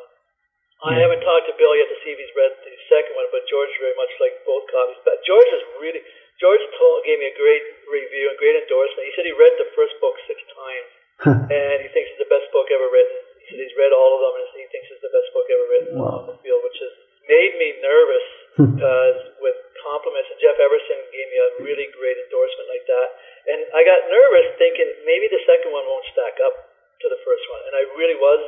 I 0.80 0.96
haven't 0.96 1.20
talked 1.20 1.44
to 1.44 1.54
Bill 1.60 1.76
yet 1.76 1.92
to 1.92 1.98
see 2.00 2.16
if 2.16 2.18
he's 2.20 2.32
read 2.32 2.56
the 2.64 2.72
second 2.88 3.12
one, 3.12 3.28
but 3.28 3.44
George 3.52 3.68
very 3.76 3.92
much 4.00 4.12
liked 4.16 4.40
both 4.48 4.64
copies. 4.72 4.96
But 5.04 5.20
George 5.28 5.50
is 5.52 5.62
really 5.76 6.00
George 6.40 6.64
told, 6.80 7.04
gave 7.04 7.20
me 7.20 7.28
a 7.28 7.36
great 7.36 7.64
review 7.84 8.32
and 8.32 8.36
great 8.40 8.56
endorsement. 8.56 9.04
He 9.04 9.12
said 9.12 9.28
he 9.28 9.36
read 9.36 9.60
the 9.60 9.68
first 9.76 9.92
book 10.00 10.16
six 10.24 10.40
times, 10.56 10.90
and 11.52 11.76
he 11.84 11.88
thinks 11.92 12.16
it's 12.16 12.24
the 12.24 12.32
best 12.32 12.48
book 12.48 12.64
ever 12.72 12.88
written. 12.88 13.16
He 13.44 13.44
said 13.52 13.60
he's 13.60 13.76
read 13.76 13.92
all 13.92 14.16
of 14.16 14.20
them, 14.24 14.34
and 14.40 14.46
he 14.56 14.64
thinks 14.72 14.88
it's 14.88 15.04
the 15.04 15.12
best 15.12 15.28
book 15.36 15.44
ever 15.52 15.66
written 15.68 15.92
Wow. 16.00 16.24
on 16.24 16.32
the 16.32 16.36
field, 16.40 16.64
which 16.64 16.80
has 16.80 16.94
made 17.28 17.52
me 17.60 17.76
nervous 17.84 18.26
because 18.56 19.20
uh, 19.36 19.44
with 19.44 19.58
compliments, 19.84 20.32
and 20.32 20.40
Jeff 20.40 20.56
Everson 20.56 21.00
gave 21.12 21.28
me 21.28 21.38
a 21.44 21.48
really 21.60 21.92
great 21.92 22.16
endorsement 22.24 22.72
like 22.72 22.88
that, 22.88 23.08
and 23.52 23.60
I 23.76 23.84
got 23.84 24.08
nervous 24.08 24.48
thinking 24.56 24.88
maybe 25.04 25.28
the 25.28 25.44
second 25.44 25.76
one 25.76 25.84
won't 25.84 26.08
stack 26.16 26.40
up 26.40 26.72
to 27.04 27.06
the 27.12 27.20
first 27.20 27.44
one, 27.52 27.68
and 27.68 27.74
I 27.76 27.84
really 28.00 28.16
was 28.16 28.40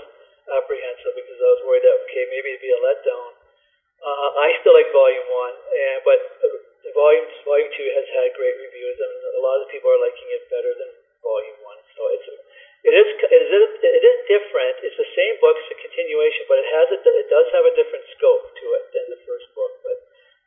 apprehensive 0.48 1.14
because 1.14 1.38
I 1.38 1.48
was 1.54 1.62
worried 1.66 1.84
that 1.86 1.96
okay 2.06 2.24
maybe 2.30 2.56
it'd 2.56 2.64
be 2.64 2.74
a 2.74 2.80
letdown. 2.82 3.30
Uh, 4.02 4.28
I 4.42 4.58
still 4.58 4.74
like 4.74 4.90
Volume 4.90 5.28
One, 5.30 5.56
and 5.70 5.98
but 6.02 6.20
uh, 6.42 6.58
Volume 6.90 7.26
Volume 7.46 7.70
Two 7.70 7.88
has 7.94 8.06
had 8.10 8.34
great 8.34 8.58
reviews, 8.58 8.98
and 8.98 9.14
a 9.38 9.42
lot 9.42 9.62
of 9.62 9.70
people 9.70 9.86
are 9.94 10.02
liking 10.02 10.26
it 10.34 10.50
better 10.50 10.74
than 10.74 10.90
Volume 11.22 11.60
One. 11.62 11.78
So 11.94 12.02
it's 12.10 12.26
it 12.82 12.94
is 12.98 13.08
it 13.14 13.42
is 13.46 13.70
it 13.78 14.02
is 14.02 14.18
different. 14.26 14.74
It's 14.82 14.98
the 14.98 15.10
same 15.14 15.38
book, 15.38 15.54
it's 15.54 15.70
a 15.70 15.78
continuation, 15.78 16.42
but 16.50 16.58
it 16.58 16.68
has 16.74 16.86
a, 16.90 16.98
it 16.98 17.28
does 17.30 17.46
have 17.54 17.62
a 17.62 17.74
different 17.78 18.04
scope 18.18 18.50
to 18.50 18.66
it 18.74 18.84
than 18.90 19.06
the 19.14 19.20
first 19.22 19.46
book. 19.54 19.72
But 19.86 19.98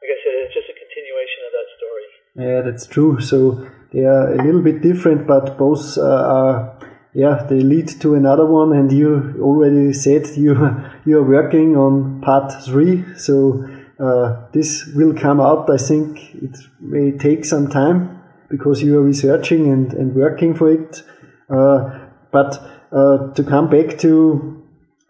like 0.03 0.11
I 0.11 0.17
said, 0.19 0.33
it's 0.43 0.55
just 0.55 0.67
a 0.67 0.75
continuation 0.75 1.39
of 1.47 1.51
that 1.55 1.67
story. 1.79 2.07
Yeah, 2.35 2.59
that's 2.59 2.85
true. 2.91 3.23
So 3.23 3.63
they 3.95 4.03
are 4.03 4.35
a 4.35 4.39
little 4.43 4.61
bit 4.61 4.83
different, 4.83 5.23
but 5.23 5.55
both 5.55 5.95
uh, 5.95 6.03
are, 6.03 6.75
yeah, 7.15 7.45
they 7.49 7.61
lead 7.61 7.87
to 8.01 8.15
another 8.15 8.45
one. 8.45 8.73
And 8.73 8.91
you 8.91 9.35
already 9.39 9.93
said 9.93 10.27
you 10.35 10.53
you 11.05 11.17
are 11.19 11.23
working 11.23 11.77
on 11.77 12.21
part 12.21 12.51
three, 12.65 13.05
so 13.15 13.65
uh, 13.99 14.47
this 14.51 14.85
will 14.93 15.13
come 15.13 15.39
out. 15.39 15.69
I 15.69 15.77
think 15.77 16.35
it 16.35 16.57
may 16.79 17.11
take 17.11 17.45
some 17.45 17.69
time 17.69 18.21
because 18.49 18.83
you 18.83 18.99
are 18.99 19.01
researching 19.01 19.71
and, 19.71 19.93
and 19.93 20.13
working 20.13 20.53
for 20.53 20.69
it. 20.69 21.03
Uh, 21.49 22.07
but 22.31 22.61
uh, 22.91 23.31
to 23.33 23.43
come 23.43 23.69
back 23.69 23.97
to 23.99 24.61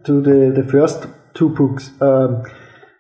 to 0.04 0.22
the, 0.22 0.52
the 0.56 0.63
first 0.63 1.08
two 1.34 1.50
books. 1.50 1.89
Um, 2.00 2.44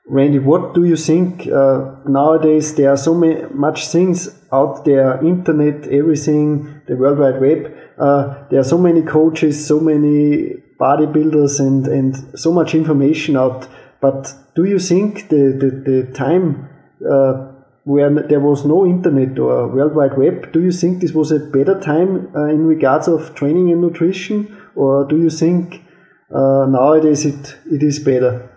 Randy, 0.07 0.39
what 0.39 0.73
do 0.73 0.83
you 0.83 0.95
think 0.95 1.47
uh, 1.47 1.95
nowadays? 2.07 2.75
There 2.75 2.91
are 2.91 2.97
so 2.97 3.13
many, 3.13 3.43
much 3.53 3.87
things 3.87 4.39
out 4.51 4.85
there, 4.85 5.23
internet, 5.23 5.87
everything, 5.87 6.74
the 6.87 6.95
World 6.95 7.19
Wide 7.19 7.41
Web. 7.41 7.73
Uh, 7.97 8.47
there 8.49 8.59
are 8.59 8.63
so 8.63 8.77
many 8.77 9.01
coaches, 9.01 9.65
so 9.65 9.79
many 9.79 10.55
bodybuilders, 10.79 11.59
and 11.59 11.87
and 11.87 12.39
so 12.39 12.51
much 12.51 12.75
information 12.75 13.37
out. 13.37 13.67
But 14.01 14.33
do 14.55 14.65
you 14.65 14.79
think 14.79 15.29
the 15.29 15.43
the, 15.61 15.69
the 15.89 16.13
time 16.13 16.69
uh, 17.01 17.51
where 17.83 18.09
there 18.09 18.39
was 18.39 18.65
no 18.65 18.85
internet 18.85 19.37
or 19.37 19.67
World 19.67 19.95
Wide 19.95 20.17
Web, 20.17 20.51
do 20.51 20.61
you 20.61 20.71
think 20.71 21.01
this 21.01 21.13
was 21.13 21.31
a 21.31 21.39
better 21.39 21.79
time 21.79 22.33
uh, 22.35 22.45
in 22.45 22.65
regards 22.65 23.07
of 23.07 23.35
training 23.35 23.71
and 23.71 23.81
nutrition, 23.81 24.57
or 24.75 25.05
do 25.07 25.17
you 25.17 25.29
think 25.29 25.85
uh, 26.33 26.65
nowadays 26.65 27.25
it 27.25 27.57
it 27.71 27.83
is 27.83 27.99
better? 27.99 28.51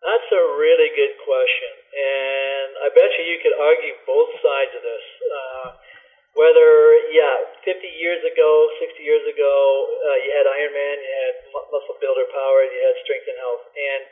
That's 0.00 0.30
a 0.32 0.44
really 0.62 0.90
good 0.94 1.14
question, 1.26 1.72
and 1.92 2.70
I 2.86 2.88
bet 2.94 3.10
you 3.18 3.24
you 3.34 3.38
could 3.42 3.56
argue 3.58 3.94
both 4.06 4.30
sides 4.38 4.72
of 4.78 4.82
this. 4.82 5.06
Uh, 5.26 5.68
whether, 6.38 6.70
yeah, 7.10 7.36
50 7.66 7.82
years 7.98 8.22
ago, 8.22 8.50
60 8.78 9.02
years 9.02 9.26
ago, 9.26 9.54
uh, 10.06 10.16
you 10.22 10.30
had 10.30 10.46
Ironman, 10.60 10.96
you 11.00 11.12
had 11.24 11.34
mu- 11.56 11.68
muscle 11.72 11.96
builder 11.96 12.28
power, 12.28 12.60
you 12.68 12.80
had 12.84 12.94
strength 13.00 13.26
and 13.32 13.38
health, 13.40 13.64
and 13.72 14.02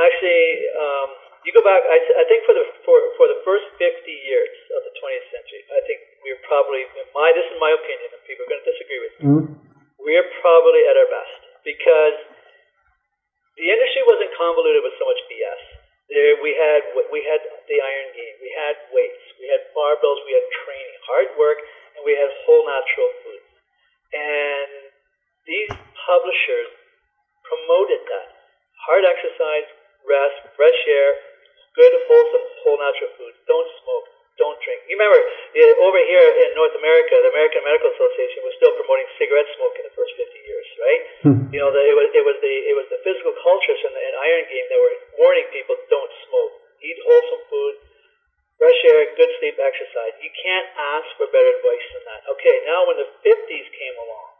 actually, 0.00 0.44
um, 0.72 1.08
you 1.44 1.50
go 1.52 1.60
back. 1.60 1.82
I, 1.84 1.98
I 2.22 2.24
think 2.30 2.46
for 2.48 2.54
the 2.56 2.64
for, 2.86 2.96
for 3.18 3.26
the 3.28 3.38
first 3.44 3.66
50 3.76 3.84
years 4.08 4.56
of 4.78 4.80
the 4.88 4.92
20th 4.96 5.26
century, 5.34 5.62
I 5.68 5.82
think 5.84 5.98
we 6.22 6.32
were 6.32 6.44
probably 6.46 6.86
in 6.86 7.06
my 7.12 7.28
this 7.34 7.44
is 7.50 7.58
my 7.60 7.72
opinion, 7.74 8.08
and 8.14 8.22
people 8.24 8.46
are 8.46 8.50
going 8.50 8.62
to 8.62 8.68
disagree 8.72 9.00
with 9.02 9.14
me. 9.18 9.24
Mm? 9.26 9.44
We're 10.00 10.28
probably 10.40 10.82
at 10.88 10.96
our 10.96 11.10
best 11.10 11.40
because 11.66 12.16
the 13.58 13.66
industry 13.68 14.02
wasn't 14.06 14.32
convoluted 14.38 14.82
with 14.86 14.94
so 14.96 15.04
much 15.06 15.20
BS. 15.28 15.62
There 16.10 16.38
we 16.44 16.52
had 16.54 16.80
we 17.10 17.24
had 17.26 17.42
the 17.42 17.78
iron 17.78 18.10
game, 18.14 18.34
we 18.38 18.50
had 18.54 18.76
weights, 18.94 19.24
we 19.38 19.46
had 19.50 19.66
barbells, 19.74 20.20
we 20.28 20.34
had 20.36 20.46
training, 20.62 20.98
hard 21.08 21.28
work, 21.40 21.58
and 21.96 22.02
we 22.06 22.14
had 22.14 22.30
whole 22.46 22.62
natural 22.68 23.10
foods. 23.24 23.48
And 24.12 24.91
these 25.46 25.72
publishers 26.06 26.70
promoted 27.42 28.00
that 28.06 28.28
hard 28.86 29.04
exercise, 29.06 29.66
rest, 30.06 30.38
fresh 30.54 30.80
air, 30.86 31.10
good 31.74 31.92
wholesome 32.06 32.46
whole 32.62 32.78
natural 32.78 33.10
foods. 33.18 33.38
Don't 33.46 33.70
smoke, 33.82 34.06
don't 34.38 34.58
drink. 34.62 34.80
You 34.88 34.96
remember 34.98 35.18
over 35.82 36.00
here 36.02 36.26
in 36.46 36.48
North 36.58 36.74
America, 36.78 37.14
the 37.22 37.32
American 37.32 37.62
Medical 37.66 37.90
Association 37.94 38.40
was 38.46 38.54
still 38.58 38.74
promoting 38.76 39.06
cigarette 39.18 39.48
smoke 39.58 39.74
in 39.78 39.84
the 39.86 39.94
first 39.94 40.12
50 40.18 40.48
years, 40.48 40.66
right? 40.78 41.02
Hmm. 41.26 41.42
You 41.52 41.58
know, 41.60 41.70
the, 41.70 41.82
it 41.84 41.94
was 41.96 42.08
it 42.14 42.24
was 42.24 42.38
the 42.40 42.54
it 42.70 42.74
was 42.76 42.86
the 42.88 43.00
physical 43.04 43.34
cultures 43.42 43.80
in 43.84 43.92
the 43.92 44.02
in 44.02 44.14
Iron 44.14 44.44
Game 44.48 44.66
that 44.72 44.80
were 44.80 44.96
warning 45.20 45.46
people 45.52 45.76
don't 45.92 46.12
smoke, 46.28 46.54
eat 46.80 46.98
wholesome 47.04 47.44
food, 47.50 47.74
fresh 48.56 48.80
air, 48.88 49.10
good 49.18 49.30
sleep, 49.42 49.56
exercise. 49.58 50.14
You 50.22 50.32
can't 50.32 50.68
ask 50.96 51.06
for 51.20 51.28
better 51.28 51.50
advice 51.60 51.86
than 51.92 52.04
that. 52.08 52.20
Okay, 52.36 52.56
now 52.64 52.88
when 52.88 52.96
the 52.98 53.08
50s 53.20 53.68
came 53.74 53.96
along, 54.00 54.31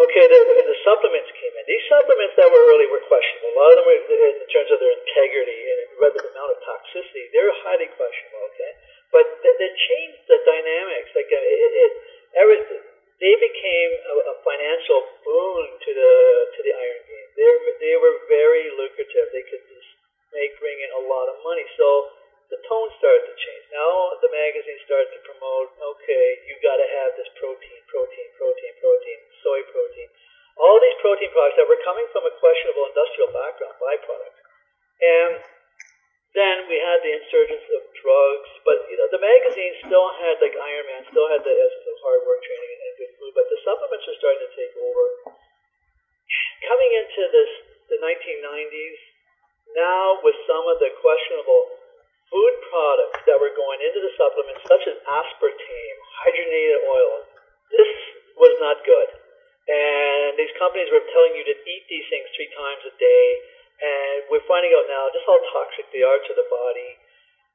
okay, 0.00 0.24
the, 0.26 0.38
the 0.64 0.78
supplements 0.84 1.30
came 1.36 1.54
in. 1.54 1.64
These 1.68 1.86
supplements 1.88 2.34
that 2.40 2.48
were 2.48 2.64
early 2.72 2.88
were 2.88 3.04
questionable. 3.04 3.52
A 3.52 3.56
lot 3.60 3.70
of 3.72 3.76
them 3.80 3.86
were 3.86 4.00
in 4.00 4.48
terms 4.48 4.70
of 4.72 4.78
their 4.80 4.94
integrity 4.96 5.58
and 5.70 5.78
the 6.00 6.24
amount 6.24 6.50
of 6.56 6.58
toxicity. 6.64 7.28
They 7.32 7.42
were 7.44 7.56
highly 7.64 7.88
questionable. 7.92 8.42
Okay, 8.54 8.72
but 9.12 9.24
they, 9.44 9.52
they 9.60 9.70
changed 9.76 10.24
the 10.26 10.38
dynamics. 10.42 11.12
Like 11.12 11.30
uh, 11.30 11.40
it, 11.40 11.72
it, 11.76 11.92
everything 12.36 12.82
they 13.20 13.36
became 13.36 13.90
a, 14.00 14.14
a 14.32 14.34
financial 14.40 15.00
boon 15.20 15.64
to 15.76 15.90
the 15.92 16.12
to 16.56 16.60
the 16.64 16.72
Iron 16.72 17.02
Game. 17.04 17.28
They 17.36 17.48
they 17.84 17.94
were 18.00 18.16
very 18.32 18.72
lucrative. 18.72 19.28
They 19.36 19.44
could 19.44 19.64
make 20.32 20.56
bring 20.58 20.78
in 20.80 20.90
a 20.96 21.02
lot 21.04 21.28
of 21.28 21.36
money. 21.44 21.66
So 21.76 21.86
the 22.50 22.58
tone 22.66 22.90
started 22.98 23.24
to 23.30 23.34
change. 23.38 23.64
Now 23.70 24.18
the 24.18 24.30
magazine 24.30 24.78
started 24.82 25.10
to 25.14 25.20
promote. 25.22 25.70
Okay, 25.78 26.26
you 26.50 26.58
got 26.60 26.82
to 26.82 26.88
have 27.00 27.14
this 27.14 27.30
protein, 27.38 27.80
protein, 27.86 28.28
protein, 28.34 28.74
protein, 28.82 29.18
soy 29.42 29.60
protein. 29.70 30.10
All 30.58 30.76
these 30.82 30.98
protein 30.98 31.30
products 31.30 31.56
that 31.62 31.70
were 31.70 31.80
coming 31.86 32.04
from 32.10 32.26
a 32.26 32.34
questionable 32.42 32.90
industrial 32.90 33.30
background, 33.32 33.78
byproducts, 33.78 34.40
and 35.00 35.32
then 36.30 36.66
we 36.70 36.78
had 36.78 37.02
the 37.02 37.10
insurgence 37.16 37.66
of 37.74 37.82
drugs, 37.96 38.50
but 38.66 38.86
you 38.86 38.98
know 38.98 39.08
the 39.10 39.22
magazine 39.22 39.74
still 39.86 40.10
had 40.18 40.38
like 40.42 40.54
Iron 40.54 40.86
Man, 40.90 41.02
still 41.10 41.26
had 41.30 41.42
the 41.42 41.54
essence 41.54 41.86
of 41.86 41.96
hard 42.02 42.22
work 42.26 42.42
training 42.42 42.78
and, 42.82 42.92
good 42.98 43.12
food, 43.18 43.32
but 43.34 43.46
the 43.50 43.58
supplements 43.62 44.06
are 44.10 44.18
starting 44.18 44.42
to 44.46 44.52
take 44.58 44.74
over. 44.78 45.04
Coming 46.66 46.92
into 46.98 47.22
this 47.30 47.50
the 47.90 47.98
1990s, 47.98 48.98
now 49.74 50.22
with 50.22 50.38
some 50.46 50.62
of 50.70 50.78
the 50.78 50.94
questionable 51.02 51.79
food 52.30 52.54
products 52.70 53.20
that 53.26 53.36
were 53.36 53.52
going 53.52 53.80
into 53.82 54.00
the 54.00 54.12
supplements, 54.14 54.62
such 54.64 54.84
as 54.86 54.96
aspartame, 55.02 55.98
hydrogenated 56.22 56.80
oil, 56.86 57.12
this 57.74 57.90
was 58.38 58.54
not 58.62 58.80
good. 58.86 59.08
And 59.70 60.38
these 60.38 60.50
companies 60.56 60.90
were 60.90 61.04
telling 61.10 61.34
you 61.34 61.44
to 61.46 61.54
eat 61.54 61.84
these 61.90 62.06
things 62.08 62.26
three 62.34 62.50
times 62.54 62.82
a 62.86 62.94
day 62.96 63.26
and 63.80 64.28
we're 64.28 64.44
finding 64.44 64.72
out 64.76 64.86
now 64.86 65.08
just 65.08 65.24
how 65.24 65.40
toxic 65.56 65.88
they 65.90 66.04
are 66.04 66.20
to 66.20 66.32
the 66.36 66.46
body. 66.52 66.90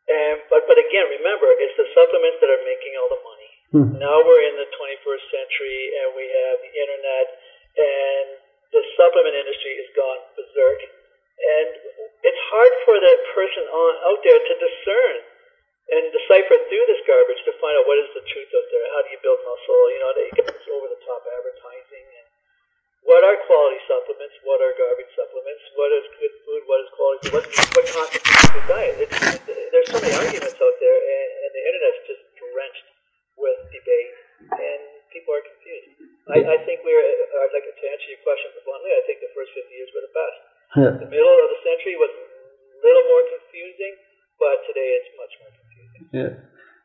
And 0.06 0.42
but 0.50 0.66
but 0.70 0.78
again, 0.78 1.10
remember, 1.22 1.50
it's 1.62 1.78
the 1.78 1.90
supplements 1.94 2.42
that 2.42 2.50
are 2.50 2.64
making 2.66 2.94
all 2.98 3.10
the 3.10 3.22
money. 3.22 3.52
Mm. 3.74 3.90
Now 4.02 4.18
we're 4.22 4.46
in 4.46 4.58
the 4.58 4.70
21st 4.70 5.26
century, 5.34 5.82
and 6.02 6.08
we 6.14 6.26
have 6.30 6.58
the 6.62 6.74
internet, 6.74 7.28
and 7.78 8.26
the 8.74 8.82
supplement 8.98 9.34
industry 9.34 9.74
has 9.82 9.90
gone 9.98 10.20
berserk. 10.38 10.80
And 11.36 11.70
it's 12.24 12.42
hard 12.52 12.74
for 12.88 12.96
the 12.98 13.14
person 13.36 13.64
on 13.68 13.92
out 14.12 14.22
there 14.24 14.40
to 14.40 14.54
discern 14.58 15.16
and 15.86 16.04
decipher 16.10 16.58
through 16.66 16.86
this 16.90 17.02
garbage 17.06 17.42
to 17.46 17.54
find 17.62 17.76
out 17.78 17.86
what 17.86 18.02
is 18.02 18.10
the 18.18 18.24
truth 18.26 18.50
out 18.56 18.68
there. 18.74 18.86
How 18.96 19.02
do 19.06 19.10
you 19.14 19.20
build 19.22 19.40
muscle? 19.46 19.84
You 19.94 20.00
know, 20.02 20.12
they 20.16 20.28
get 20.34 20.48
this 20.50 20.68
over 20.72 20.88
the 20.90 21.02
top 21.06 21.22
advertising 21.30 22.06
and 22.10 22.26
what 23.06 23.22
are 23.22 23.38
quality 23.46 23.78
supplements? 23.86 24.34
What 24.42 24.66
are 24.66 24.74
garbage 24.74 25.14
supplements? 25.14 25.62
What 25.78 25.94
is 25.94 26.06
good 26.18 26.36
food? 26.42 26.62
What 26.66 26.80
is 26.82 26.90
quality? 26.98 27.26
What, 27.38 27.46
what 27.78 27.86
constitutes 27.86 28.50
good 28.50 28.66
diet? 28.66 28.96
It's, 28.98 29.14
there's 29.46 29.90
so 29.94 30.02
many 30.02 30.18
arguments 30.18 30.58
out 30.58 30.78
there, 30.82 31.00
and, 31.06 31.30
and 31.46 31.52
the 31.54 31.64
internet's 31.70 32.02
just 32.10 32.24
drenched 32.34 32.88
with 33.38 33.58
debate, 33.70 34.14
and 34.58 34.82
people 35.14 35.38
are 35.38 35.46
confused. 35.46 36.18
I, 36.34 36.38
I 36.50 36.58
think 36.66 36.82
we're, 36.82 37.06
like 37.54 37.70
to 37.70 37.86
answer 37.94 38.10
your 38.10 38.26
question 38.26 38.50
bluntly, 38.66 38.90
I 38.90 39.06
think 39.06 39.22
the 39.22 39.30
first 39.38 39.54
50 39.54 39.70
years 39.70 39.94
were 39.94 40.02
the 40.02 40.10
best. 40.10 40.38
Yeah. 40.76 40.98
The 41.00 41.10
middle 41.10 41.38
of 41.44 41.50
the 41.54 41.62
century 41.64 41.96
was 41.96 42.12
a 42.12 42.80
little 42.86 43.06
more 43.12 43.24
confusing, 43.36 43.94
but 44.40 44.56
today 44.68 44.90
it's 44.98 45.12
much 45.16 45.34
more 45.42 45.52
confusing. 45.56 46.04
Yeah. 46.12 46.32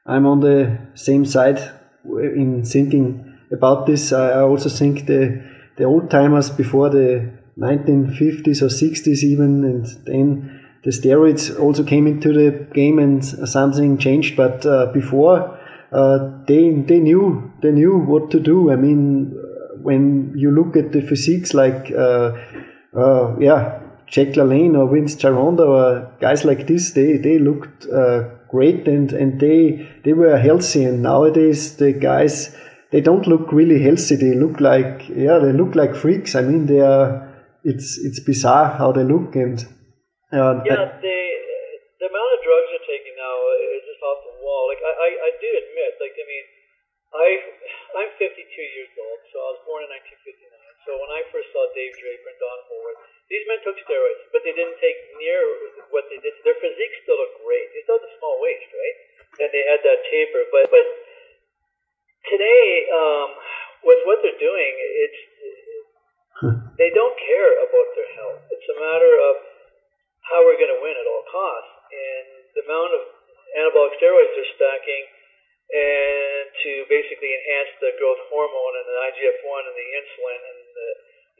I'm 0.06 0.26
on 0.26 0.40
the 0.40 0.78
same 0.94 1.24
side 1.24 1.60
in 2.04 2.64
thinking 2.64 3.38
about 3.52 3.86
this. 3.86 4.12
I 4.12 4.40
also 4.40 4.68
think 4.68 5.06
the 5.06 5.42
the 5.76 5.84
old 5.84 6.10
timers 6.10 6.50
before 6.50 6.90
the 6.90 7.30
1950s 7.58 8.62
or 8.62 8.68
60s 8.68 9.22
even, 9.22 9.64
and 9.64 9.86
then 10.06 10.60
the 10.84 10.90
steroids 10.90 11.58
also 11.58 11.84
came 11.84 12.06
into 12.06 12.32
the 12.32 12.66
game 12.72 12.98
and 12.98 13.24
something 13.24 13.98
changed. 13.98 14.36
But 14.36 14.64
uh, 14.64 14.86
before, 14.92 15.58
uh, 15.92 16.30
they 16.46 16.70
they 16.70 16.98
knew 16.98 17.52
they 17.62 17.72
knew 17.72 17.98
what 17.98 18.30
to 18.30 18.40
do. 18.40 18.70
I 18.70 18.76
mean, 18.76 19.36
when 19.82 20.32
you 20.36 20.50
look 20.50 20.76
at 20.76 20.92
the 20.92 21.02
physiques 21.02 21.54
like 21.54 21.92
uh, 21.92 22.32
uh 22.96 23.36
yeah, 23.38 23.80
Jack 24.06 24.34
LaLanne 24.34 24.76
or 24.76 24.92
Vince 24.92 25.14
Gironda 25.14 25.66
or 25.66 26.12
guys 26.20 26.44
like 26.44 26.66
this, 26.66 26.90
they 26.92 27.16
they 27.16 27.38
looked 27.38 27.86
uh, 27.86 28.24
great 28.48 28.88
and 28.88 29.12
and 29.12 29.40
they 29.40 29.86
they 30.04 30.12
were 30.12 30.36
healthy. 30.36 30.84
And 30.84 31.02
nowadays 31.02 31.76
the 31.76 31.92
guys 31.92 32.54
they 32.90 33.00
don't 33.00 33.26
look 33.26 33.52
really 33.52 33.78
healthy. 33.82 34.16
They 34.16 34.34
look 34.34 34.60
like 34.60 35.08
yeah, 35.08 35.38
they 35.38 35.54
look 35.54 35.74
like 35.78 35.94
freaks. 35.94 36.34
I 36.34 36.42
mean, 36.42 36.66
they 36.66 36.82
are. 36.82 37.30
It's 37.62 37.98
it's 38.02 38.18
bizarre 38.18 38.74
how 38.74 38.90
they 38.90 39.04
look 39.04 39.36
and. 39.36 39.62
Uh, 40.30 40.62
yeah, 40.66 40.90
the 40.98 41.18
the 42.02 42.06
amount 42.10 42.30
of 42.34 42.40
drugs 42.42 42.68
they're 42.70 42.90
taking 42.90 43.14
now 43.14 43.36
is 43.78 43.82
just 43.86 44.02
off 44.02 44.26
the 44.26 44.34
wall. 44.42 44.66
Like 44.70 44.82
I, 44.82 44.92
I, 44.94 45.08
I 45.26 45.30
do 45.38 45.50
admit, 45.54 45.92
like 46.02 46.14
I 46.18 46.26
mean, 46.26 46.46
I 47.14 47.26
I'm 48.02 48.10
52 48.18 48.26
years 48.26 48.90
old, 48.98 49.20
so 49.30 49.36
I 49.38 49.48
was 49.54 49.62
born 49.66 49.86
in 49.86 49.90
1959. 49.94 50.50
So 50.86 50.96
when 50.98 51.10
I 51.14 51.22
first 51.30 51.50
saw 51.54 51.62
Dave 51.76 51.94
Draper 51.94 52.30
and 52.30 52.40
Don 52.40 52.58
Howorth, 52.66 53.00
these 53.30 53.46
men 53.46 53.60
took 53.62 53.78
steroids, 53.86 54.26
but 54.34 54.42
they 54.42 54.54
didn't 54.56 54.80
take 54.82 54.98
near 55.14 55.38
what 55.94 56.10
they 56.10 56.18
did. 56.18 56.34
Their 56.42 56.58
physique 56.58 56.94
still 57.06 57.20
looked 57.20 57.38
great. 57.46 57.70
They 57.70 57.86
still 57.86 58.02
had 58.02 58.10
a 58.10 58.14
small 58.18 58.42
waist, 58.42 58.66
right? 58.74 58.96
And 59.44 59.48
they 59.54 59.62
had 59.70 59.82
that 59.86 60.00
taper, 60.10 60.42
but 60.50 60.66
but 60.72 60.86
today, 62.26 62.90
um, 62.90 63.28
with 63.86 64.00
what 64.06 64.18
they're 64.22 64.40
doing, 64.40 64.72
it's 65.06 65.20
they 66.80 66.90
don't 66.96 67.16
care 67.20 67.52
about 67.60 67.88
their 67.92 68.10
health. 68.16 68.42
It's 68.48 68.68
a 68.72 68.76
matter 68.80 69.12
of 69.30 69.34
how 70.32 70.40
we're 70.48 70.56
going 70.56 70.72
to 70.72 70.80
win 70.80 70.96
at 70.96 71.06
all 71.06 71.24
costs, 71.28 71.74
and 71.92 72.26
the 72.56 72.62
amount 72.64 72.90
of 72.96 73.02
anabolic 73.60 73.94
steroids 74.00 74.32
they're 74.32 74.54
stacking, 74.56 75.04
and 75.70 76.46
to 76.66 76.72
basically 76.88 77.30
enhance 77.30 77.72
the 77.78 77.92
growth 78.00 78.20
hormone 78.32 78.74
and 78.80 78.86
the 78.88 78.96
IGF-1 79.12 79.60
and 79.70 79.76
the 79.76 79.88
insulin 80.00 80.40
and 80.40 80.60
the 80.74 80.88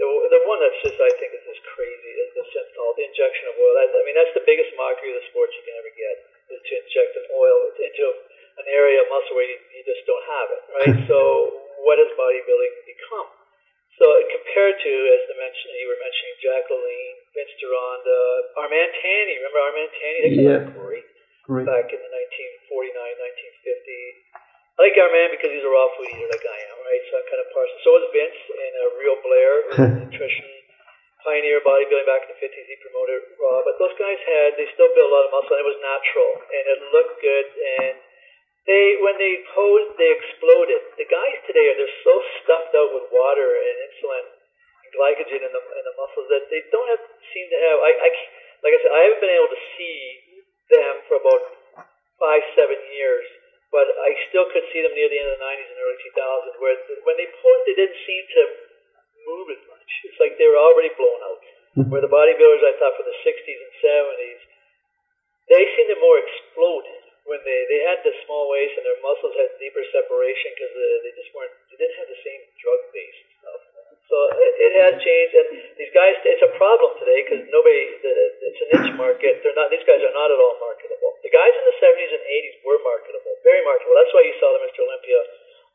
the, 0.01 0.09
the 0.09 0.41
one 0.49 0.57
that's 0.65 0.81
just 0.81 0.97
I 0.97 1.13
think 1.21 1.37
is 1.37 1.45
just 1.45 1.61
crazy 1.77 2.13
is 2.25 2.33
the 2.33 2.45
synthol, 2.57 2.97
the 2.97 3.05
injection 3.05 3.53
of 3.53 3.55
oil. 3.61 3.75
That, 3.77 3.93
I 3.93 4.01
mean, 4.09 4.17
that's 4.17 4.33
the 4.33 4.49
biggest 4.49 4.73
mockery 4.73 5.13
of 5.13 5.21
the 5.21 5.29
sports 5.29 5.53
you 5.53 5.61
can 5.61 5.77
ever 5.77 5.93
get 5.93 6.17
is 6.57 6.61
to 6.65 6.73
inject 6.81 7.13
an 7.21 7.27
oil 7.37 7.59
into 7.77 8.05
an 8.61 8.69
area 8.73 9.05
of 9.05 9.13
muscle 9.13 9.37
where 9.37 9.45
you, 9.45 9.61
you 9.77 9.83
just 9.85 10.05
don't 10.09 10.25
have 10.25 10.49
it, 10.53 10.63
right? 10.73 10.97
so 11.11 11.19
what 11.85 12.01
does 12.01 12.09
bodybuilding 12.17 12.75
become? 12.89 13.29
So 14.01 14.07
compared 14.33 14.81
to, 14.81 14.93
as 15.11 15.23
the 15.27 15.37
mention, 15.37 15.75
you 15.75 15.91
were 15.91 16.01
mentioning 16.01 16.35
Jack 16.39 16.65
LaLanne, 16.71 17.19
Vince 17.35 17.55
Gironda, 17.59 18.21
Armand 18.55 18.93
Tanny. 19.03 19.35
Remember 19.43 19.61
Armand 19.61 19.93
Tanny? 19.93 20.21
yeah. 20.39 20.63
Great. 20.71 21.07
great. 21.45 21.67
Back 21.67 21.91
in 21.91 21.99
the 21.99 22.11
1949, 22.71 22.95
1950. 22.95 24.81
I 24.81 24.89
like 24.89 24.97
Armand 24.97 25.31
because 25.35 25.51
he's 25.53 25.67
a 25.67 25.69
raw 25.69 25.91
food 25.99 26.09
eater 26.09 26.31
like 26.31 26.47
I 26.47 26.59
am, 26.73 26.79
right? 26.87 27.03
So 27.11 27.13
I'm 27.21 27.27
kind 27.29 27.43
of 27.43 27.49
partial. 27.53 27.77
So 27.85 27.91
was 28.01 28.07
Vince 28.15 28.41
and 28.49 28.73
uh, 28.81 28.83
Rheo 28.97 29.15
Blair, 29.21 29.53
nutrition 30.09 30.49
pioneer 31.21 31.61
bodybuilding 31.61 32.09
back 32.09 32.25
in 32.25 32.33
the 32.33 32.41
50s. 32.41 32.65
He 32.65 32.77
promoted 32.81 33.21
raw, 33.37 33.61
but 33.61 33.77
those 33.77 33.93
guys 34.01 34.17
had 34.25 34.57
they 34.57 34.65
still 34.73 34.89
built 34.97 35.09
a 35.09 35.13
lot 35.13 35.29
of 35.29 35.31
muscle 35.37 35.53
and 35.53 35.63
it 35.65 35.69
was 35.69 35.81
natural 35.85 36.33
and 36.49 36.65
it 36.65 36.79
looked 36.97 37.17
good 37.21 37.49
and 37.61 37.95
they 38.69 38.97
when 39.01 39.17
they 39.17 39.41
posed, 39.53 39.97
they 39.97 40.13
exploded. 40.13 40.81
The 40.97 41.09
guys 41.09 41.37
today 41.49 41.73
are 41.73 41.77
they're 41.77 42.01
so 42.05 42.15
stuffed 42.41 42.73
out 42.77 42.93
with 42.93 43.09
water 43.13 43.49
and 43.57 43.75
insulin 43.89 44.27
glycogen 44.95 45.43
in 45.47 45.53
the 45.53 45.63
in 45.63 45.85
the 45.87 45.95
muscles 45.97 46.27
that 46.31 46.45
they 46.51 46.63
don't 46.71 46.89
have 46.91 47.03
seem 47.31 47.47
to 47.51 47.59
have. 47.71 47.79
I, 47.81 47.91
I 47.95 48.09
like 48.63 48.75
I 48.75 48.79
said, 48.83 48.93
I 48.93 49.01
haven't 49.09 49.23
been 49.23 49.37
able 49.37 49.53
to 49.53 49.63
see 49.79 49.99
them 50.71 50.95
for 51.09 51.17
about 51.19 51.43
five 52.21 52.43
seven 52.55 52.79
years, 52.93 53.27
but 53.73 53.87
I 53.87 54.13
still 54.29 54.47
could 54.53 54.67
see 54.71 54.85
them 54.85 54.93
near 54.93 55.09
the 55.09 55.19
end 55.19 55.31
of 55.33 55.37
the 55.41 55.45
90s 55.45 55.69
and 55.71 55.79
early 55.81 55.99
2000s, 56.05 56.55
where 56.61 56.77
when 57.09 57.17
they 57.17 57.29
posed, 57.41 57.65
they 57.67 57.77
didn't 57.79 58.01
seem 58.05 58.25
to 58.37 58.43
move 59.27 59.49
as 59.55 59.63
much. 59.71 59.91
It's 60.11 60.21
like 60.21 60.37
they 60.37 60.49
were 60.49 60.61
already 60.61 60.93
blown 60.95 61.21
out. 61.25 61.43
Mm-hmm. 61.79 61.91
Where 61.91 62.03
the 62.03 62.11
bodybuilders 62.11 62.67
I 62.67 62.75
thought 62.83 62.99
from 62.99 63.07
the 63.07 63.19
60s 63.23 63.61
and 63.63 63.75
70s, 63.79 64.41
they 65.47 65.63
seemed 65.75 65.91
to 65.95 65.99
more 66.03 66.19
exploded 66.19 67.03
when 67.31 67.39
they 67.47 67.61
they 67.71 67.81
had 67.87 68.03
the 68.03 68.15
small 68.27 68.51
waist 68.51 68.75
and 68.75 68.83
their 68.83 68.99
muscles 69.07 69.35
had 69.39 69.55
deeper 69.63 69.83
separation 69.95 70.51
because 70.51 70.73
they 70.75 71.13
just 71.15 71.31
weren't 71.31 71.55
they 71.71 71.79
didn't 71.79 71.99
have 72.03 72.11
the 72.11 72.23
same 72.27 72.43
drug 72.59 72.81
stuff. 72.91 73.30
So 74.11 74.19
it, 74.43 74.53
it 74.59 74.73
has 74.83 74.95
changed, 74.99 75.35
and 75.39 75.49
these 75.79 75.95
guys, 75.95 76.19
it's 76.27 76.43
a 76.43 76.51
problem 76.59 76.99
today 76.99 77.23
because 77.23 77.47
nobody, 77.47 77.95
it's 77.95 78.59
a 78.59 78.67
niche 78.75 78.99
market. 78.99 79.39
They're 79.47 79.55
not, 79.55 79.71
these 79.71 79.87
guys 79.87 80.03
are 80.03 80.11
not 80.11 80.35
at 80.35 80.39
all 80.43 80.59
marketable. 80.59 81.15
The 81.23 81.31
guys 81.31 81.55
in 81.55 81.63
the 81.63 81.77
70s 81.79 82.11
and 82.19 82.25
80s 82.27 82.55
were 82.67 82.83
marketable, 82.83 83.39
very 83.47 83.63
marketable. 83.63 83.95
That's 83.95 84.11
why 84.11 84.27
you 84.27 84.35
saw 84.43 84.51
the 84.51 84.67
Mr. 84.67 84.83
Olympia 84.83 85.21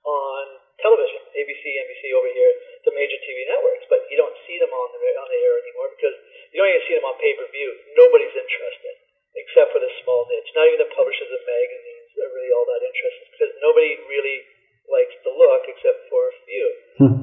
on 0.03 0.43
television, 0.83 1.23
ABC, 1.31 1.63
NBC 1.63 2.11
over 2.11 2.27
here, 2.27 2.51
the 2.83 2.91
major 2.91 3.15
TV 3.23 3.47
networks, 3.47 3.87
but 3.87 4.03
you 4.11 4.19
don't 4.19 4.35
see 4.43 4.59
them 4.59 4.69
on 4.69 4.87
the, 4.91 4.99
on 4.99 5.27
the 5.31 5.39
air 5.39 5.55
anymore 5.63 5.95
because 5.95 6.15
you 6.51 6.59
don't 6.59 6.69
even 6.75 6.83
see 6.91 6.95
them 6.99 7.07
on 7.07 7.15
pay-per-view. 7.15 7.69
Nobody's 7.95 8.35
interested 8.35 8.95
except 9.39 9.71
for 9.71 9.79
the 9.79 9.91
small 10.03 10.27
niche. 10.27 10.51
Not 10.51 10.67
even 10.67 10.83
the 10.83 10.91
publishers 10.91 11.31
of 11.31 11.39
magazines 11.47 12.11
are 12.19 12.31
really 12.35 12.51
all 12.51 12.67
that 12.67 12.83
interested 12.83 13.25
because 13.31 13.51
nobody 13.63 13.95
really 14.11 14.54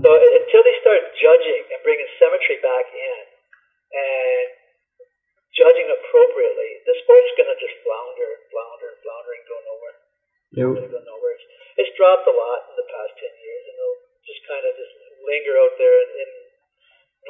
so 0.03 0.11
until 0.19 0.63
they 0.67 0.77
start 0.83 1.01
judging 1.15 1.63
and 1.71 1.79
bringing 1.87 2.11
symmetry 2.19 2.59
back 2.59 2.87
in 2.91 3.23
and 3.95 4.49
judging 5.55 5.87
appropriately, 5.95 6.83
the 6.83 6.95
sport's 7.07 7.33
going 7.39 7.47
to 7.47 7.59
just 7.63 7.77
flounder, 7.87 8.31
flounder, 8.51 8.91
flounder, 8.99 9.33
and 9.39 9.45
go 9.47 9.57
nowhere. 9.63 9.97
Yeah. 10.53 10.69
Really 10.75 10.91
go 10.91 11.01
nowhere. 11.07 11.39
It's, 11.39 11.47
it's 11.87 11.93
dropped 11.95 12.27
a 12.27 12.35
lot 12.35 12.67
in 12.67 12.75
the 12.77 12.89
past 12.91 13.15
ten 13.15 13.31
years, 13.31 13.63
and 13.71 13.75
it'll 13.79 14.01
just 14.27 14.43
kind 14.45 14.65
of 14.67 14.73
just 14.75 14.95
linger 15.23 15.55
out 15.55 15.75
there 15.79 15.97
in, 16.03 16.09
in 16.19 16.31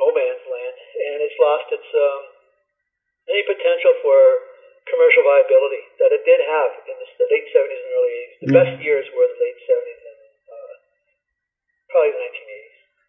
no 0.01 0.07
man's 0.17 0.45
land, 0.49 0.77
and 1.13 1.17
it's 1.21 1.37
lost 1.37 1.69
its 1.77 1.89
um, 1.93 2.23
any 3.29 3.45
potential 3.45 3.93
for 4.01 4.17
commercial 4.91 5.23
viability 5.23 5.83
that 6.03 6.11
it 6.11 6.25
did 6.27 6.41
have 6.43 6.71
in 6.89 6.97
the 6.99 7.07
late 7.31 7.47
70s 7.55 7.79
and 7.85 7.93
early 7.95 8.13
80s. 8.17 8.35
The 8.43 8.51
Mm. 8.51 8.59
best 8.59 8.75
years 8.83 9.07
were 9.15 9.29
the 9.31 9.39
late 9.39 9.61
70s 9.63 10.02
and 10.02 10.02
uh, 10.02 10.02
probably 11.93 12.13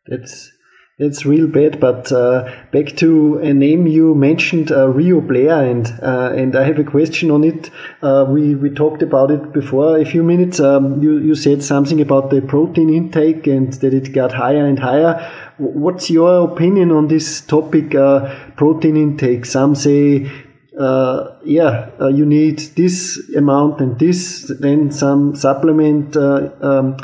the 0.07 0.17
1980s. 0.17 0.51
That's 0.99 1.25
real 1.25 1.47
bad. 1.47 1.79
But 1.79 2.11
uh, 2.11 2.49
back 2.71 2.95
to 2.97 3.39
a 3.39 3.51
name 3.51 3.87
you 3.87 4.13
mentioned, 4.13 4.71
uh, 4.71 4.85
Rheo 4.87 5.25
Blair, 5.27 5.65
and 5.65 5.87
uh, 6.03 6.33
and 6.35 6.55
I 6.55 6.63
have 6.63 6.77
a 6.77 6.83
question 6.83 7.31
on 7.31 7.43
it. 7.43 7.71
Uh, 8.03 8.25
we 8.29 8.53
we 8.53 8.69
talked 8.69 9.01
about 9.01 9.31
it 9.31 9.53
before 9.53 9.97
a 9.97 10.05
few 10.05 10.21
minutes. 10.21 10.59
Um, 10.59 11.01
you 11.01 11.17
you 11.17 11.33
said 11.33 11.63
something 11.63 11.99
about 11.99 12.29
the 12.29 12.41
protein 12.41 12.93
intake 12.93 13.47
and 13.47 13.73
that 13.73 13.93
it 13.93 14.13
got 14.13 14.33
higher 14.33 14.67
and 14.67 14.77
higher. 14.77 15.31
What's 15.57 16.11
your 16.11 16.51
opinion 16.51 16.91
on 16.91 17.07
this 17.07 17.41
topic, 17.41 17.95
uh, 17.95 18.51
protein 18.55 18.95
intake? 18.97 19.45
Some 19.45 19.75
say. 19.75 20.31
Uh, 20.75 21.37
yeah, 21.45 21.91
you 22.09 22.25
need 22.25 22.57
this 22.75 23.21
amount 23.37 23.79
and 23.79 23.99
this. 23.99 24.51
Then 24.59 24.89
some 24.89 25.35
supplement 25.35 26.17
um, 26.17 26.97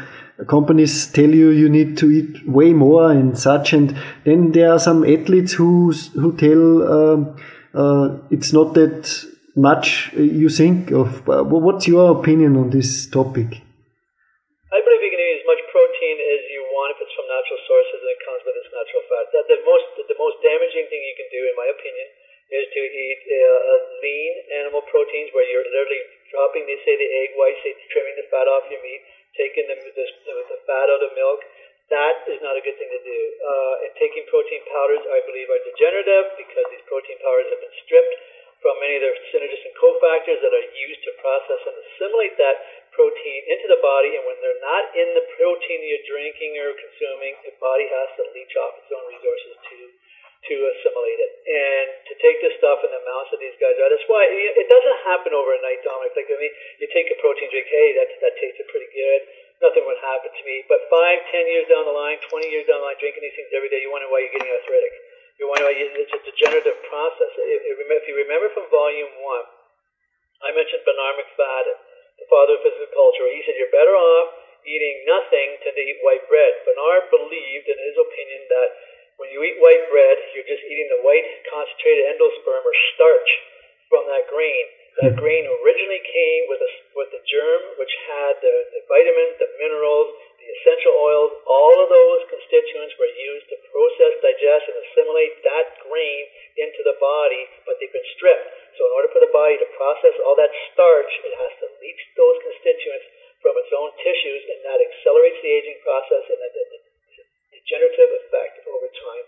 companies 0.48 1.08
tell 1.08 1.30
you 1.30 1.50
you 1.50 1.70
need 1.70 1.98
to 1.98 2.10
eat 2.12 2.48
way 2.48 2.74
more 2.74 3.12
and 3.12 3.38
such 3.38 3.74
and 3.74 3.98
then 4.24 4.52
there 4.52 4.72
are 4.72 4.80
some 4.80 5.04
athletes 5.04 5.54
who 5.54 5.92
who 6.14 6.36
tell 6.38 6.64
um, 6.98 7.36
uh, 7.74 8.18
it's 8.30 8.54
not 8.54 8.74
that 8.74 9.26
much 9.56 10.12
uh, 10.16 10.22
you 10.22 10.50
think 10.50 10.92
of 10.92 11.28
uh, 11.30 11.44
what's 11.44 11.88
your 11.88 12.18
opinion 12.20 12.56
on 12.56 12.70
this 12.70 13.08
topic 13.08 13.62
I 14.70 14.80
believe 14.86 15.02
you 15.02 15.12
can 15.12 15.20
eat 15.20 15.42
as 15.42 15.48
much 15.50 15.62
protein 15.74 16.18
as 16.22 16.42
you 16.54 16.62
want 16.70 16.94
if 16.94 17.02
it's 17.02 17.16
from 17.18 17.26
natural 17.26 17.62
sources 17.66 18.00
and 18.06 18.12
it 18.14 18.22
comes 18.22 18.42
with 18.46 18.54
its 18.54 18.70
natural 18.70 19.04
fat. 19.10 19.26
That 19.34 19.46
the 19.50 19.60
most 19.66 19.88
the 19.98 20.14
most 20.14 20.38
damaging 20.46 20.86
thing 20.94 21.02
you 21.02 21.18
can 21.18 21.26
do, 21.34 21.42
in 21.42 21.56
my 21.58 21.74
opinion, 21.74 22.06
is 22.54 22.66
to 22.70 22.82
eat 22.82 23.22
uh, 23.34 23.74
lean 24.02 24.34
animal 24.62 24.86
proteins 24.90 25.34
where 25.34 25.46
you're 25.46 25.66
literally 25.66 26.06
dropping, 26.34 26.66
they 26.66 26.78
say 26.86 26.98
the 26.98 27.10
egg 27.26 27.34
whites, 27.38 27.62
say 27.66 27.74
trimming 27.94 28.18
the 28.18 28.30
fat 28.30 28.46
off 28.46 28.66
your 28.70 28.82
meat, 28.82 29.02
taking 29.40 29.72
the, 29.72 29.78
the, 29.80 30.06
the, 30.28 30.36
the 30.52 30.60
fat 30.68 30.88
out 30.92 31.00
of 31.00 31.16
milk. 31.16 31.40
That 31.88 32.28
is 32.30 32.38
not 32.44 32.54
a 32.54 32.62
good 32.62 32.76
thing 32.76 32.92
to 32.92 33.02
do. 33.02 33.20
Uh, 33.40 33.84
and 33.88 33.92
taking 33.98 34.28
protein 34.28 34.62
powders, 34.68 35.02
I 35.08 35.24
believe, 35.26 35.48
are 35.48 35.64
degenerative 35.64 36.26
because 36.38 36.66
these 36.70 36.86
protein 36.86 37.18
powders 37.24 37.48
have 37.50 37.62
been 37.64 37.78
stripped 37.88 38.16
from 38.60 38.76
many 38.84 39.00
of 39.00 39.04
their 39.08 39.16
synergistic 39.32 39.72
cofactors 39.80 40.44
that 40.44 40.52
are 40.52 40.68
used 40.76 41.02
to 41.08 41.12
process 41.24 41.62
and 41.64 41.76
assimilate 41.80 42.36
that 42.36 42.58
protein 42.92 43.40
into 43.48 43.72
the 43.72 43.80
body. 43.80 44.20
And 44.20 44.28
when 44.28 44.36
they're 44.44 44.60
not 44.62 44.92
in 44.94 45.08
the 45.16 45.26
protein 45.40 45.80
you're 45.82 46.04
drinking 46.04 46.60
or 46.60 46.76
consuming, 46.76 47.40
the 47.48 47.56
body 47.58 47.88
has 47.88 48.10
to 48.20 48.24
leach 48.36 48.54
off 48.60 48.84
its 48.84 48.92
own 48.92 49.06
resources 49.08 49.56
to 49.56 49.78
to 50.40 50.56
assimilate 50.56 51.20
it. 51.20 51.32
And 51.50 51.88
to 52.08 52.14
take 52.24 52.40
this 52.40 52.56
stuff 52.62 52.80
in 52.88 52.90
the 52.96 53.02
amounts 53.04 53.36
that 53.36 53.42
these 53.44 53.58
guys 53.60 53.76
are, 53.76 53.90
that's 53.92 54.08
why 54.08 54.24
it 54.24 54.64
it 54.64 54.68
doesn't 54.72 55.00
happen 55.04 55.36
overnight, 55.36 55.84
Dominik. 55.84 56.16
Like, 56.16 56.32
I 56.32 56.38
mean, 56.40 56.54
you 56.80 56.88
take 56.96 57.12
a 57.12 57.18
protein 57.20 57.52
drink, 57.52 57.68
hey, 57.68 57.92
that, 58.00 58.08
that 58.24 58.34
tasted 58.40 58.66
pretty 58.72 58.88
good. 58.96 59.22
Nothing 59.60 59.84
would 59.84 60.00
happen 60.00 60.32
to 60.32 60.44
me. 60.48 60.64
But 60.72 60.88
five, 60.88 61.20
ten 61.36 61.44
years 61.52 61.68
down 61.68 61.84
the 61.84 61.96
line, 61.96 62.16
20 62.24 62.48
years 62.48 62.64
down 62.64 62.80
the 62.80 62.88
line, 62.88 63.00
drinking 63.04 63.28
these 63.28 63.36
things 63.36 63.52
every 63.52 63.68
day, 63.68 63.84
you 63.84 63.92
wonder 63.92 64.08
why 64.08 64.24
you're 64.24 64.32
getting 64.32 64.48
arthritic. 64.48 64.94
You 65.36 65.52
wonder 65.52 65.68
why 65.68 65.76
you, 65.76 65.92
it's 65.92 66.16
a 66.16 66.20
degenerative 66.24 66.80
process. 66.88 67.32
If, 67.36 67.60
if 67.64 67.78
if 67.84 68.04
you 68.08 68.16
remember 68.16 68.48
from 68.56 68.68
volume 68.72 69.12
one, 69.20 69.48
I 70.40 70.56
mentioned 70.56 70.84
Bernard 70.88 71.20
Macfadden, 71.20 71.78
the 72.20 72.28
father 72.32 72.56
of 72.56 72.64
physical 72.64 72.92
culture. 72.96 73.28
He 73.36 73.44
said, 73.44 73.60
You're 73.60 73.72
better 73.76 73.96
off 73.96 74.40
eating 74.68 75.08
nothing 75.08 75.50
than 75.64 75.72
to 75.76 75.84
eat 75.84 76.00
white 76.04 76.24
bread. 76.28 76.64
Bernard 76.68 77.08
believed, 77.12 77.68
in 77.68 77.80
his 77.80 77.96
opinion, 77.96 78.42
that 78.52 78.70
when 79.20 79.30
you 79.36 79.44
eat 79.44 79.60
white 79.60 79.84
bread, 79.92 80.18
you're 80.32 80.48
just 80.48 80.64
eating 80.64 80.88
the 80.88 81.04
white 81.04 81.28
concentrated 81.52 82.08
endosperm 82.16 82.64
or 82.64 82.76
starch 82.96 83.30
from 83.92 84.08
that 84.08 84.32
grain. 84.32 84.66
That 85.04 85.14
hmm. 85.16 85.22
grain 85.22 85.44
originally 85.44 86.02
came 86.08 86.44
with 86.48 86.64
a, 86.64 86.72
with 86.96 87.12
the 87.12 87.22
germ, 87.28 87.62
which 87.76 87.92
had 88.08 88.40
the, 88.40 88.56
the 88.74 88.82
vitamins, 88.88 89.36
the 89.38 89.52
minerals, 89.60 90.16
the 90.40 90.48
essential 90.60 90.96
oils. 90.96 91.36
All 91.46 91.84
of 91.84 91.92
those 91.92 92.32
constituents 92.32 92.96
were 92.96 93.12
used 93.12 93.48
to 93.52 93.60
process, 93.70 94.14
digest, 94.24 94.66
and 94.72 94.78
assimilate 94.88 95.36
that 95.44 95.68
grain 95.84 96.24
into 96.56 96.82
the 96.88 96.96
body, 96.98 97.44
but 97.68 97.76
they've 97.78 97.92
been 97.92 98.12
stripped. 98.16 98.48
So 98.80 98.88
in 98.88 98.92
order 98.96 99.12
for 99.12 99.20
the 99.20 99.36
body 99.36 99.60
to 99.60 99.68
process 99.76 100.16
all 100.24 100.40
that 100.40 100.52
starch, 100.72 101.12
it 101.28 101.36
has 101.36 101.54
to 101.60 101.68
leach 101.84 102.02
those 102.16 102.40
constituents 102.40 103.08
from 103.44 103.56
its 103.60 103.72
own 103.76 103.92
tissues, 104.00 104.44
and 104.48 104.60
that 104.64 104.80
accelerates 104.80 105.40
the 105.44 105.52
aging 105.52 105.80
process 105.84 106.24
and 106.28 106.40
the, 106.40 106.80
degenerative 107.70 108.12
effect 108.26 108.66
over 108.66 108.90
time 108.90 109.26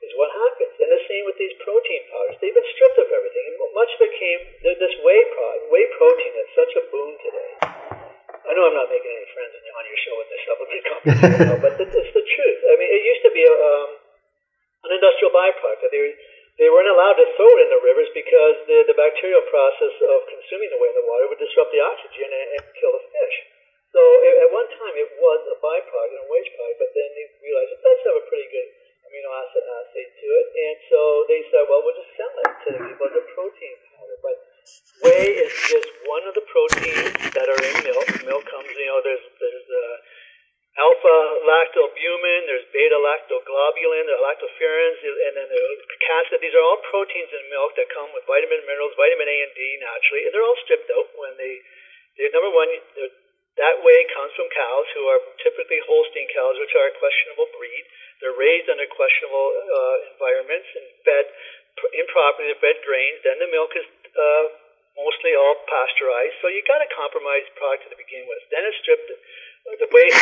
is 0.00 0.12
what 0.16 0.32
happens. 0.32 0.72
And 0.80 0.88
the 0.88 1.04
same 1.04 1.24
with 1.28 1.36
these 1.36 1.52
protein 1.60 2.00
powders. 2.08 2.40
They've 2.40 2.56
been 2.56 2.70
stripped 2.72 2.96
of 2.96 3.12
everything. 3.12 3.44
And 3.52 3.60
much 3.76 3.92
of 3.92 4.00
it 4.08 4.12
came, 4.16 4.40
this 4.64 4.94
whey, 5.04 5.20
whey 5.68 5.84
protein 6.00 6.32
is 6.32 6.48
such 6.56 6.72
a 6.80 6.82
boon 6.88 7.12
today. 7.20 7.52
I 8.44 8.50
know 8.56 8.72
I'm 8.72 8.76
not 8.76 8.88
making 8.88 9.12
any 9.12 9.28
friends 9.36 9.52
on 9.52 9.84
your- 9.84 10.02
show 10.04 10.16
with 10.20 10.28
this 10.28 10.42
supplement 10.44 10.84
company, 10.84 11.16
you 11.16 11.56
but 11.64 11.72
it's 11.80 12.12
the 12.12 12.24
truth. 12.24 12.60
I 12.68 12.74
mean, 12.76 12.90
it 12.92 13.02
used 13.08 13.24
to 13.24 13.32
be 13.32 13.40
a, 13.40 13.56
um, 13.56 13.88
an 14.84 14.90
industrial 15.00 15.32
byproduct. 15.32 15.88
They, 15.88 16.12
they 16.60 16.68
weren't 16.68 16.92
allowed 16.92 17.16
to 17.16 17.26
throw 17.40 17.48
it 17.56 17.64
in 17.64 17.70
the 17.72 17.80
rivers 17.80 18.10
because 18.12 18.56
the, 18.68 18.84
the 18.84 18.96
bacterial 19.00 19.40
process 19.48 19.94
of 19.96 20.18
consuming 20.28 20.68
the 20.68 20.76
whey 20.76 20.92
in 20.92 20.98
the 20.98 21.06
water 21.08 21.24
would 21.32 21.40
disrupt 21.40 21.72
the 21.72 21.80
oxygen 21.80 22.28
and, 22.28 22.48
and 22.58 22.64
kill 22.76 22.92
the 22.92 23.04
fish. 23.16 23.36
So 23.94 24.02
at 24.42 24.50
one 24.50 24.66
time 24.74 24.94
it 24.98 25.06
was 25.22 25.40
a 25.54 25.56
byproduct 25.62 26.10
and 26.18 26.26
a 26.26 26.28
waste 26.28 26.50
product, 26.58 26.82
but 26.82 26.90
then 26.98 27.08
they 27.14 27.26
realized 27.46 27.78
it 27.78 27.82
does 27.86 28.00
have 28.10 28.18
a 28.18 28.26
pretty 28.26 28.50
good 28.50 28.68
amino 29.06 29.30
acid 29.38 29.62
assay 29.62 30.02
to 30.02 30.26
it, 30.34 30.46
and 30.50 30.76
so 30.90 30.98
they 31.30 31.46
said, 31.46 31.62
well, 31.70 31.78
we'll 31.86 31.94
just 31.94 32.10
sell 32.18 32.34
it 32.42 32.52
to 32.66 32.70
people 32.90 33.06
as 33.06 33.14
a 33.14 33.24
protein 33.38 33.76
powder. 33.94 34.18
But 34.18 34.36
whey 35.06 35.46
is 35.46 35.54
just 35.70 35.90
one 36.10 36.26
of 36.26 36.34
the 36.34 36.42
proteins 36.42 37.14
that 37.38 37.46
are 37.46 37.62
in 37.62 37.74
milk. 37.86 38.08
Milk 38.26 38.44
comes, 38.50 38.66
you 38.74 38.90
know, 38.90 38.98
there's 39.06 39.22
there's 39.38 39.68
uh, 39.70 39.96
alpha 40.82 41.16
lactoalbumin, 41.46 42.50
there's 42.50 42.66
beta 42.74 42.98
lactoglobulin, 42.98 44.10
there's 44.10 44.24
lactoferrins, 44.26 44.98
and 45.06 45.32
then 45.38 45.46
there's 45.46 45.82
casein. 46.02 46.42
These 46.42 46.58
are 46.58 46.66
all 46.66 46.82
proteins 46.90 47.30
in 47.30 47.46
milk 47.46 47.78
that 47.78 47.86
come 47.94 48.10
with 48.10 48.26
vitamin, 48.26 48.58
minerals, 48.66 48.98
vitamin 48.98 49.30
A 49.30 49.36
and 49.46 49.54
D 49.54 49.60
naturally, 49.78 50.26
and 50.26 50.34
they're 50.34 50.42
all 50.42 50.58
stripped 50.66 50.90
out 50.90 51.14
when 51.14 51.38
they. 51.38 51.62
Number 52.34 52.50
one, 52.50 52.70
they're, 52.98 53.14
that 53.54 53.86
whey 53.86 54.02
comes 54.10 54.34
from 54.34 54.50
cows 54.50 54.86
who 54.98 55.06
are 55.06 55.22
typically 55.38 55.78
Holstein 55.86 56.26
cows, 56.34 56.58
which 56.58 56.74
are 56.74 56.90
a 56.90 56.94
questionable 56.98 57.46
breed. 57.54 57.84
They're 58.18 58.34
raised 58.34 58.66
under 58.66 58.86
questionable 58.90 59.48
uh, 59.54 59.96
environments 60.14 60.68
and 60.74 60.86
fed 61.06 61.26
improperly, 61.94 62.50
they're 62.50 62.62
fed 62.62 62.78
grains. 62.86 63.18
Then 63.22 63.38
the 63.42 63.50
milk 63.50 63.74
is 63.74 63.86
uh, 64.14 64.44
mostly 64.98 65.34
all 65.38 65.58
pasteurized. 65.66 66.38
So 66.42 66.50
you 66.50 66.62
got 66.66 66.82
a 66.82 66.90
compromised 66.94 67.50
product 67.58 67.90
to 67.90 67.98
begin 67.98 68.26
with. 68.26 68.42
Then 68.50 68.62
it's 68.66 68.78
stripped. 68.82 69.10
The 69.10 69.88
whey 69.90 70.06
is 70.12 70.18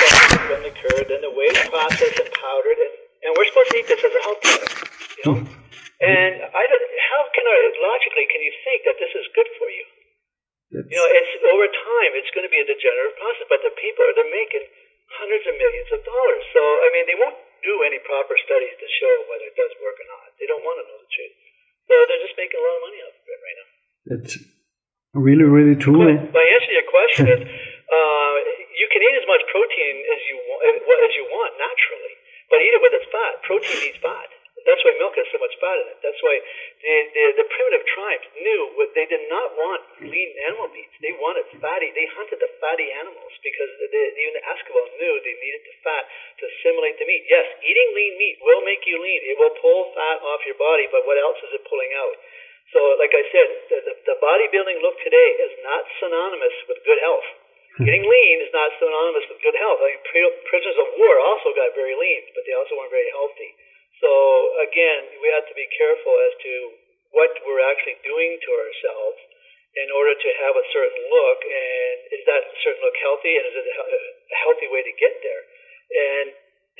then 0.48 0.62
occurred. 0.68 1.06
Then 1.08 1.22
the 1.24 1.34
whey 1.34 1.50
is 1.50 1.60
processed 1.68 2.18
and 2.20 2.30
powdered, 2.30 2.78
and, 2.78 2.94
and 3.26 3.30
we're 3.34 3.48
supposed 3.50 3.74
to 3.74 3.76
eat 3.80 3.88
this 3.90 4.00
as 4.00 4.14
a 4.14 4.22
health 4.22 4.40
product. 4.40 4.76
You 5.18 5.24
know. 5.26 5.36
And 6.02 6.34
I 6.46 6.62
don't. 6.66 6.86
How 7.10 7.22
can 7.34 7.44
I 7.46 7.58
logically 7.78 8.26
can 8.30 8.40
you 8.42 8.54
think 8.62 8.86
that 8.86 8.96
this 9.02 9.12
is 9.18 9.26
good 9.34 9.50
for 9.58 9.66
you? 9.66 9.84
You 10.72 10.96
know, 10.96 11.08
it's 11.08 11.32
over 11.52 11.68
time 11.68 12.10
it's 12.16 12.32
going 12.32 12.48
to 12.48 12.52
be 12.52 12.60
a 12.60 12.66
degenerative 12.66 13.16
process, 13.20 13.46
but 13.52 13.60
the 13.60 13.74
people 13.76 14.02
are 14.08 14.14
they're 14.16 14.32
making 14.32 14.64
hundreds 15.12 15.44
of 15.44 15.54
millions 15.60 15.90
of 15.92 16.00
dollars. 16.00 16.44
So 16.56 16.60
I 16.60 16.88
mean, 16.96 17.04
they 17.04 17.18
won't 17.20 17.36
do 17.60 17.84
any 17.84 18.00
proper 18.00 18.34
studies 18.40 18.72
to 18.80 18.88
show 18.88 19.14
whether 19.28 19.46
it 19.52 19.56
does 19.56 19.72
work 19.84 19.96
or 20.00 20.08
not. 20.08 20.32
They 20.40 20.48
don't 20.48 20.64
want 20.64 20.80
to 20.80 20.84
know 20.88 20.98
the 20.98 21.10
truth. 21.12 21.34
So 21.86 21.92
they're 22.08 22.24
just 22.24 22.36
making 22.40 22.56
a 22.56 22.64
lot 22.64 22.74
of 22.74 22.82
money 22.88 23.00
off 23.04 23.14
of 23.20 23.24
it 23.28 23.40
right 23.44 23.56
now. 23.60 23.68
that's 24.08 24.32
really 25.12 25.44
really 25.44 25.76
true? 25.76 26.00
But 26.00 26.32
my 26.32 26.46
answer 26.56 26.72
to 26.72 26.76
your 26.80 26.88
question 26.88 27.24
is, 27.36 27.40
uh, 27.44 28.34
you 28.72 28.86
can 28.88 29.00
eat 29.04 29.16
as 29.20 29.28
much 29.28 29.44
protein 29.52 29.94
as 30.08 30.20
you 30.24 30.36
want, 30.48 30.60
as 31.04 31.12
you 31.12 31.24
want 31.28 31.52
naturally, 31.60 32.14
but 32.48 32.64
eat 32.64 32.72
it 32.72 32.80
with 32.80 32.96
its 32.96 33.08
fat. 33.12 33.44
Protein 33.44 33.76
needs 33.76 34.00
fat. 34.00 34.32
That's 34.66 34.82
why 34.86 34.92
milk 34.98 35.14
has 35.18 35.26
so 35.34 35.38
much 35.42 35.54
fat 35.58 35.76
in 35.82 35.86
it. 35.90 35.98
That's 36.02 36.20
why 36.22 36.34
the, 36.82 36.94
the, 37.14 37.24
the 37.42 37.46
primitive 37.50 37.84
tribes 37.90 38.26
knew 38.38 38.62
what 38.78 38.90
they 38.94 39.06
did 39.10 39.26
not 39.26 39.48
want 39.58 39.82
lean 40.06 40.30
animal 40.46 40.70
meats. 40.70 40.94
They 41.02 41.14
wanted 41.18 41.46
fatty. 41.58 41.90
They 41.94 42.06
hunted 42.14 42.38
the 42.38 42.50
fatty 42.62 42.88
animals 42.94 43.34
because 43.42 43.70
the, 43.82 43.86
the, 43.90 44.02
even 44.22 44.34
the 44.38 44.44
Eskimo 44.46 44.82
knew 44.98 45.14
they 45.22 45.36
needed 45.42 45.62
the 45.66 45.74
fat 45.82 46.04
to 46.06 46.42
assimilate 46.46 46.96
the 47.02 47.06
meat. 47.06 47.26
Yes, 47.26 47.46
eating 47.62 47.90
lean 47.94 48.14
meat 48.18 48.36
will 48.42 48.62
make 48.62 48.86
you 48.86 48.98
lean. 49.02 49.20
It 49.26 49.36
will 49.38 49.54
pull 49.58 49.90
fat 49.94 50.22
off 50.22 50.42
your 50.46 50.58
body, 50.58 50.86
but 50.90 51.02
what 51.06 51.18
else 51.18 51.38
is 51.42 51.52
it 51.58 51.62
pulling 51.66 51.92
out? 51.98 52.16
So, 52.72 52.80
like 52.96 53.12
I 53.12 53.24
said, 53.28 53.48
the, 53.68 53.78
the, 53.84 53.94
the 54.14 54.16
bodybuilding 54.22 54.80
look 54.80 54.96
today 55.04 55.28
is 55.44 55.52
not 55.60 55.84
synonymous 56.00 56.56
with 56.72 56.80
good 56.88 57.00
health. 57.04 57.28
Hmm. 57.76 57.84
Getting 57.88 58.04
lean 58.04 58.36
is 58.40 58.52
not 58.52 58.68
synonymous 58.80 59.28
with 59.28 59.40
good 59.44 59.56
health. 59.56 59.80
I 59.80 59.96
mean, 59.96 60.00
prisoners 60.48 60.78
of 60.80 60.88
war 60.96 61.14
also 61.20 61.52
got 61.52 61.72
very 61.76 61.96
lean, 61.96 62.22
but 62.32 62.44
they 62.48 62.56
also 62.56 62.76
weren't 62.76 62.92
very 62.92 63.12
healthy. 63.12 63.50
So 64.02 64.10
again, 64.66 65.14
we 65.22 65.30
have 65.30 65.46
to 65.46 65.54
be 65.54 65.66
careful 65.78 66.14
as 66.26 66.34
to 66.42 66.52
what 67.14 67.30
we're 67.46 67.62
actually 67.70 68.02
doing 68.02 68.34
to 68.34 68.50
ourselves 68.50 69.20
in 69.78 69.88
order 69.94 70.12
to 70.12 70.28
have 70.42 70.54
a 70.58 70.66
certain 70.74 71.06
look. 71.06 71.40
And 71.46 71.96
is 72.10 72.22
that 72.26 72.42
certain 72.66 72.82
look 72.82 72.98
healthy? 72.98 73.38
And 73.38 73.46
is 73.46 73.54
it 73.62 73.66
a 73.70 74.38
healthy 74.42 74.68
way 74.68 74.82
to 74.82 74.94
get 74.98 75.14
there? 75.22 75.42
And 75.92 76.26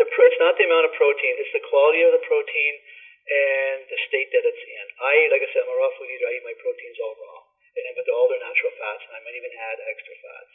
the, 0.00 0.04
it's 0.08 0.40
not 0.40 0.56
the 0.56 0.66
amount 0.66 0.88
of 0.88 0.92
protein; 0.96 1.36
it's 1.38 1.52
the 1.52 1.62
quality 1.68 2.02
of 2.02 2.16
the 2.16 2.24
protein 2.24 2.74
and 3.22 3.86
the 3.86 3.98
state 4.08 4.32
that 4.32 4.42
it's 4.42 4.64
in. 4.64 4.86
I, 4.98 5.14
like 5.30 5.44
I 5.44 5.48
said, 5.52 5.62
I'm 5.62 5.70
a 5.70 5.78
raw 5.78 5.92
food 5.94 6.10
eater. 6.10 6.26
I 6.26 6.32
eat 6.40 6.44
my 6.48 6.56
proteins 6.58 6.98
all 6.98 7.14
raw, 7.14 7.38
and 7.76 7.92
with 7.94 8.08
all 8.08 8.26
their 8.32 8.40
natural 8.40 8.72
fats, 8.80 9.04
and 9.04 9.14
I 9.14 9.20
might 9.20 9.36
even 9.36 9.52
add 9.52 9.78
extra 9.84 10.14
fats. 10.16 10.52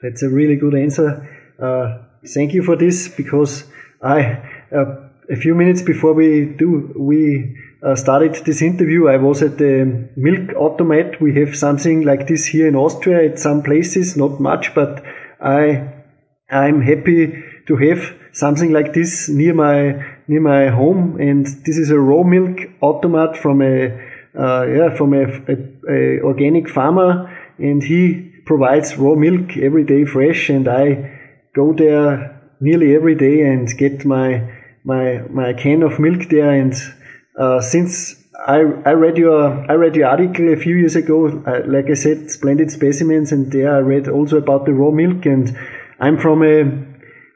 That's 0.00 0.22
a 0.22 0.30
really 0.30 0.56
good 0.56 0.78
answer. 0.78 1.26
Uh, 1.58 2.06
thank 2.22 2.54
you 2.54 2.62
for 2.62 2.76
this 2.76 3.08
because 3.08 3.66
I, 3.98 4.40
uh, 4.70 5.10
a 5.30 5.36
few 5.36 5.54
minutes 5.54 5.82
before 5.82 6.12
we 6.12 6.44
do, 6.44 6.92
we 6.96 7.56
uh, 7.82 7.94
started 7.94 8.34
this 8.44 8.62
interview, 8.62 9.08
I 9.08 9.16
was 9.16 9.42
at 9.42 9.58
the 9.58 10.08
milk 10.16 10.54
automat. 10.56 11.20
We 11.20 11.34
have 11.40 11.56
something 11.56 12.02
like 12.02 12.26
this 12.26 12.46
here 12.46 12.68
in 12.68 12.76
Austria 12.76 13.30
at 13.30 13.38
some 13.38 13.62
places, 13.62 14.16
not 14.16 14.40
much, 14.40 14.74
but 14.74 15.02
I, 15.40 15.92
I'm 16.50 16.80
happy 16.80 17.42
to 17.66 17.76
have 17.76 18.14
something 18.32 18.72
like 18.72 18.92
this 18.92 19.28
near 19.28 19.54
my, 19.54 20.04
near 20.28 20.40
my 20.40 20.68
home. 20.68 21.20
And 21.20 21.46
this 21.64 21.78
is 21.78 21.90
a 21.90 21.98
raw 21.98 22.22
milk 22.22 22.60
automat 22.80 23.36
from 23.36 23.62
a, 23.62 23.86
uh, 24.38 24.66
yeah, 24.66 24.94
from 24.94 25.14
a, 25.14 25.24
a, 25.24 25.56
a 25.88 26.20
organic 26.22 26.68
farmer 26.68 27.32
and 27.58 27.82
he 27.82 28.32
provides 28.44 28.96
raw 28.96 29.14
milk 29.14 29.56
every 29.56 29.84
day 29.84 30.04
fresh 30.04 30.50
and 30.50 30.68
I 30.68 31.18
go 31.54 31.72
there 31.72 32.40
nearly 32.60 32.94
every 32.94 33.14
day 33.14 33.42
and 33.42 33.68
get 33.76 34.04
my 34.04 34.55
my 34.86 35.22
my 35.28 35.52
can 35.52 35.82
of 35.82 35.98
milk 35.98 36.28
there. 36.30 36.50
And 36.52 36.72
uh, 37.38 37.60
since 37.60 38.24
I, 38.46 38.58
I 38.84 38.92
read 38.92 39.18
your 39.18 39.70
I 39.70 39.74
read 39.74 39.96
your 39.96 40.08
article 40.08 40.52
a 40.52 40.56
few 40.56 40.76
years 40.76 40.96
ago 40.96 41.26
uh, 41.46 41.62
like 41.66 41.90
I 41.90 41.94
said 41.94 42.30
splendid 42.30 42.70
specimens 42.70 43.32
and 43.32 43.52
there 43.52 43.74
I 43.74 43.80
read 43.80 44.08
also 44.08 44.38
about 44.38 44.64
the 44.64 44.72
raw 44.72 44.90
milk. 44.90 45.26
And 45.26 45.54
I'm 46.00 46.18
from 46.18 46.42
a 46.42 46.64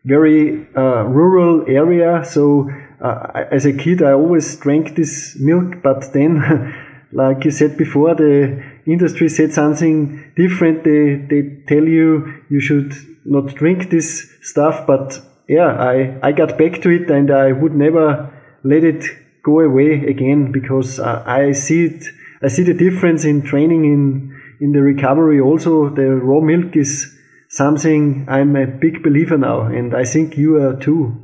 very 0.04 0.66
uh, 0.74 1.02
rural 1.02 1.64
area 1.68 2.24
so 2.24 2.70
uh, 3.02 3.44
as 3.50 3.66
a 3.66 3.72
kid 3.72 4.02
I 4.02 4.12
always 4.12 4.56
drank 4.56 4.94
this 4.94 5.36
milk. 5.38 5.82
But 5.82 6.12
then 6.12 6.72
like 7.12 7.44
you 7.44 7.50
said 7.50 7.76
before 7.76 8.14
the 8.14 8.62
industry 8.86 9.28
said 9.28 9.52
something 9.52 10.32
different. 10.36 10.84
They, 10.84 11.16
they 11.16 11.62
tell 11.66 11.84
you 11.84 12.44
you 12.48 12.60
should 12.60 12.94
not 13.24 13.54
drink 13.54 13.90
this 13.90 14.30
stuff, 14.40 14.86
but 14.86 15.20
yeah, 15.50 15.74
I, 15.74 16.14
I 16.22 16.30
got 16.30 16.54
back 16.54 16.78
to 16.82 16.90
it 16.94 17.10
and 17.10 17.26
I 17.28 17.50
would 17.50 17.74
never 17.74 18.30
let 18.62 18.84
it 18.84 19.02
go 19.42 19.58
away 19.58 20.06
again 20.06 20.52
because 20.52 21.00
uh, 21.00 21.26
I 21.26 21.50
see 21.58 21.90
it, 21.90 22.06
I 22.40 22.46
see 22.46 22.62
the 22.62 22.78
difference 22.86 23.26
in 23.26 23.42
training 23.42 23.82
in, 23.82 24.30
in 24.60 24.70
the 24.70 24.78
recovery. 24.78 25.40
Also, 25.40 25.90
the 25.90 26.06
raw 26.22 26.38
milk 26.38 26.76
is 26.76 27.10
something 27.48 28.30
I'm 28.30 28.54
a 28.54 28.70
big 28.70 29.02
believer 29.02 29.36
now, 29.36 29.66
and 29.66 29.90
I 29.90 30.04
think 30.06 30.38
you 30.38 30.54
are 30.62 30.78
too. 30.78 31.18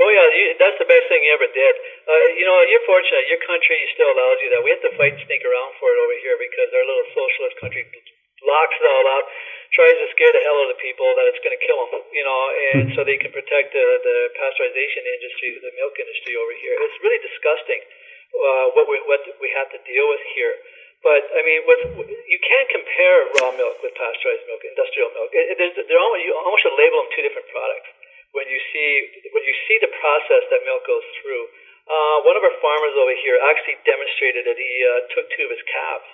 Oh 0.00 0.08
yeah, 0.08 0.28
you, 0.32 0.56
that's 0.56 0.80
the 0.80 0.88
best 0.88 1.04
thing 1.12 1.20
you 1.20 1.36
ever 1.36 1.52
did. 1.52 1.74
Uh, 2.08 2.26
you 2.40 2.48
know, 2.48 2.56
you're 2.72 2.86
fortunate. 2.88 3.28
Your 3.28 3.44
country 3.44 3.76
still 3.92 4.08
allows 4.08 4.40
you 4.40 4.48
that. 4.56 4.64
We 4.64 4.72
have 4.72 4.84
to 4.88 4.96
fight 4.96 5.20
and 5.20 5.24
sneak 5.28 5.44
around 5.44 5.76
for 5.76 5.92
it 5.92 6.00
over 6.00 6.16
here 6.24 6.36
because 6.40 6.72
our 6.72 6.80
little 6.80 7.08
socialist 7.12 7.56
country 7.60 7.84
locks 8.40 8.76
it 8.80 8.88
all 8.88 9.06
out, 9.20 9.26
tries 9.76 9.96
to 10.00 10.08
scare 10.16 10.32
the 10.32 10.40
hell 10.40 10.56
out 10.56 10.72
of 10.72 10.74
the 10.74 10.82
people 10.82 11.04
that 11.20 11.28
it's 11.28 11.42
going 11.44 11.52
to 11.52 11.60
kill 11.60 11.78
them. 11.92 12.02
You 12.10 12.24
know, 12.24 12.40
and 12.72 12.84
so 12.96 13.04
they 13.04 13.20
can 13.20 13.30
protect 13.30 13.76
the, 13.76 13.86
the 14.00 14.16
pasteurization 14.34 15.04
industry, 15.04 15.60
the 15.60 15.74
milk 15.76 15.94
industry 16.00 16.34
over 16.34 16.54
here. 16.56 16.74
It's 16.80 16.98
really 17.04 17.20
disgusting 17.20 17.80
uh, 18.32 18.66
what 18.72 18.88
we 18.88 18.96
what 19.04 19.22
we 19.38 19.52
have 19.52 19.68
to 19.76 19.78
deal 19.84 20.08
with 20.08 20.24
here. 20.32 20.56
But 21.04 21.22
I 21.36 21.44
mean, 21.44 21.60
with, 21.68 22.08
you 22.08 22.40
can't 22.40 22.68
compare 22.72 23.16
raw 23.38 23.52
milk 23.52 23.78
with 23.84 23.92
pasteurized 23.94 24.48
milk, 24.48 24.64
industrial 24.64 25.12
milk. 25.12 25.30
It, 25.36 25.60
it, 25.60 25.70
they're 25.86 26.00
almost, 26.00 26.24
you 26.24 26.32
almost 26.32 26.64
should 26.64 26.74
label 26.74 27.04
them 27.04 27.12
two 27.12 27.22
different 27.22 27.46
products 27.52 27.92
when 28.34 28.48
you 28.52 28.60
see 28.72 28.88
when 29.32 29.44
you 29.48 29.54
see 29.64 29.80
the 29.80 29.92
process 29.96 30.42
that 30.52 30.60
milk 30.68 30.84
goes 30.84 31.04
through 31.20 31.44
uh, 31.86 32.16
one 32.26 32.36
of 32.36 32.42
our 32.42 32.56
farmers 32.60 32.92
over 32.98 33.14
here 33.24 33.38
actually 33.48 33.80
demonstrated 33.86 34.44
that 34.44 34.58
he 34.58 34.74
uh, 34.84 35.06
took 35.14 35.24
two 35.32 35.48
of 35.48 35.52
his 35.56 35.64
calves 35.64 36.08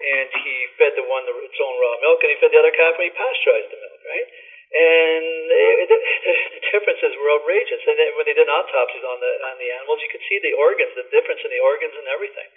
and 0.00 0.28
he 0.32 0.54
fed 0.80 0.96
the 0.96 1.04
one 1.04 1.28
its 1.28 1.60
own 1.60 1.76
raw 1.76 1.94
milk 2.00 2.24
and 2.24 2.32
he 2.32 2.36
fed 2.40 2.50
the 2.50 2.60
other 2.60 2.72
calf 2.72 2.96
and 2.96 3.04
he 3.08 3.12
pasteurized 3.12 3.68
the 3.68 3.80
milk, 3.80 4.00
right? 4.08 4.28
And 4.70 5.26
it, 5.82 5.90
the 6.56 6.62
differences 6.72 7.12
were 7.20 7.30
outrageous. 7.36 7.82
And 7.84 7.98
when 8.16 8.24
they 8.24 8.36
did 8.36 8.48
autopsies 8.48 9.04
on 9.04 9.18
the 9.18 9.32
on 9.50 9.56
the 9.58 9.68
animals, 9.74 10.00
you 10.00 10.08
could 10.08 10.24
see 10.30 10.38
the 10.40 10.56
organs, 10.56 10.94
the 10.94 11.04
difference 11.10 11.42
in 11.44 11.50
the 11.50 11.60
organs 11.60 11.94
and 11.98 12.06
everything. 12.08 12.48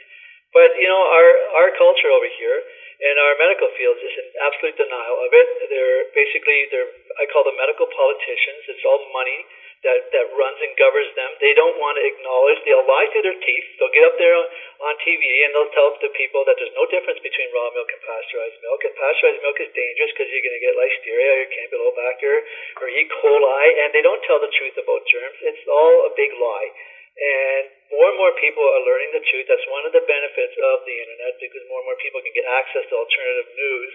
But 0.54 0.78
you 0.78 0.88
know, 0.88 1.02
our 1.02 1.30
our 1.58 1.70
culture 1.74 2.14
over 2.14 2.30
here 2.30 2.62
and 3.02 3.18
our 3.18 3.34
medical 3.42 3.68
fields 3.74 4.00
is 4.06 4.14
in 4.14 4.28
absolute 4.46 4.78
denial 4.78 5.18
of 5.26 5.34
it. 5.34 5.48
They're 5.68 6.06
basically 6.14 6.70
they're 6.70 6.94
I 7.18 7.26
call 7.34 7.44
them 7.44 7.58
medical 7.58 7.90
politicians. 7.90 8.70
It's 8.70 8.86
all 8.86 9.02
money 9.10 9.44
that, 9.84 10.00
that 10.16 10.28
runs 10.32 10.60
and 10.64 10.72
governs 10.80 11.12
them. 11.20 11.32
They 11.44 11.52
don't 11.52 11.76
want 11.76 12.00
to 12.00 12.04
acknowledge. 12.08 12.64
They'll 12.64 12.88
lie 12.88 13.08
through 13.12 13.28
their 13.28 13.40
teeth. 13.44 13.68
They'll 13.76 13.92
get 13.92 14.08
up 14.08 14.16
there 14.16 14.32
on, 14.32 14.48
on 14.88 14.94
TV 15.04 15.22
and 15.44 15.52
they'll 15.52 15.76
tell 15.76 15.92
the 16.00 16.12
people 16.16 16.48
that 16.48 16.56
there's 16.56 16.72
no 16.72 16.88
difference 16.88 17.20
between 17.20 17.52
raw 17.52 17.68
milk 17.76 17.92
and 17.92 18.00
pasteurized 18.00 18.60
milk. 18.64 18.80
And 18.88 18.96
pasteurized 18.96 19.44
milk 19.44 19.58
is 19.60 19.70
dangerous 19.76 20.12
because 20.16 20.32
you're 20.32 20.46
going 20.48 20.56
to 20.56 20.64
get 20.64 20.80
listeria 20.80 21.32
or 21.44 21.48
campylobacter 21.52 22.36
or 22.80 22.86
E. 22.88 23.04
coli. 23.12 23.66
And 23.84 23.92
they 23.92 24.04
don't 24.04 24.24
tell 24.24 24.40
the 24.40 24.52
truth 24.56 24.80
about 24.80 25.04
germs. 25.04 25.38
It's 25.44 25.64
all 25.68 26.08
a 26.08 26.12
big 26.16 26.32
lie. 26.32 26.70
And 27.14 27.64
more 27.94 28.10
and 28.10 28.18
more 28.18 28.34
people 28.40 28.64
are 28.64 28.84
learning 28.88 29.14
the 29.14 29.22
truth. 29.28 29.46
That's 29.52 29.68
one 29.70 29.86
of 29.86 29.94
the 29.94 30.02
benefits 30.08 30.56
of 30.58 30.88
the 30.88 30.96
internet 30.96 31.38
because 31.44 31.62
more 31.68 31.84
and 31.84 31.88
more 31.92 32.00
people 32.00 32.24
can 32.24 32.34
get 32.34 32.48
access 32.48 32.88
to 32.88 32.94
alternative 32.96 33.52
news. 33.54 33.92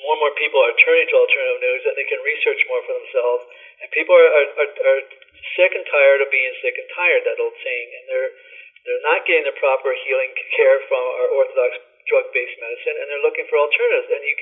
More 0.00 0.16
and 0.16 0.22
more 0.24 0.34
people 0.36 0.60
are 0.64 0.76
turning 0.80 1.06
to 1.08 1.16
alternative 1.16 1.60
news 1.60 1.82
and 1.84 1.94
they 1.96 2.08
can 2.08 2.20
research 2.24 2.60
more 2.68 2.82
for 2.88 2.94
themselves 2.96 3.44
and 3.80 3.88
people 3.96 4.12
are, 4.12 4.30
are, 4.32 4.48
are, 4.60 4.70
are 4.76 5.02
sick 5.56 5.72
and 5.72 5.84
tired 5.88 6.20
of 6.20 6.28
being 6.28 6.52
sick 6.60 6.76
and 6.76 6.88
tired, 6.92 7.24
that 7.24 7.40
old 7.40 7.56
saying, 7.64 7.88
and 7.96 8.04
they're 8.08 8.32
they're 8.80 9.04
not 9.04 9.28
getting 9.28 9.44
the 9.44 9.56
proper 9.60 9.92
healing 9.92 10.32
care 10.56 10.80
from 10.88 11.04
our 11.20 11.28
orthodox 11.36 11.76
drug-based 12.08 12.56
medicine, 12.64 12.96
and 12.96 13.06
they're 13.12 13.24
looking 13.24 13.44
for 13.52 13.60
alternatives. 13.60 14.08
And 14.08 14.24
you 14.24 14.34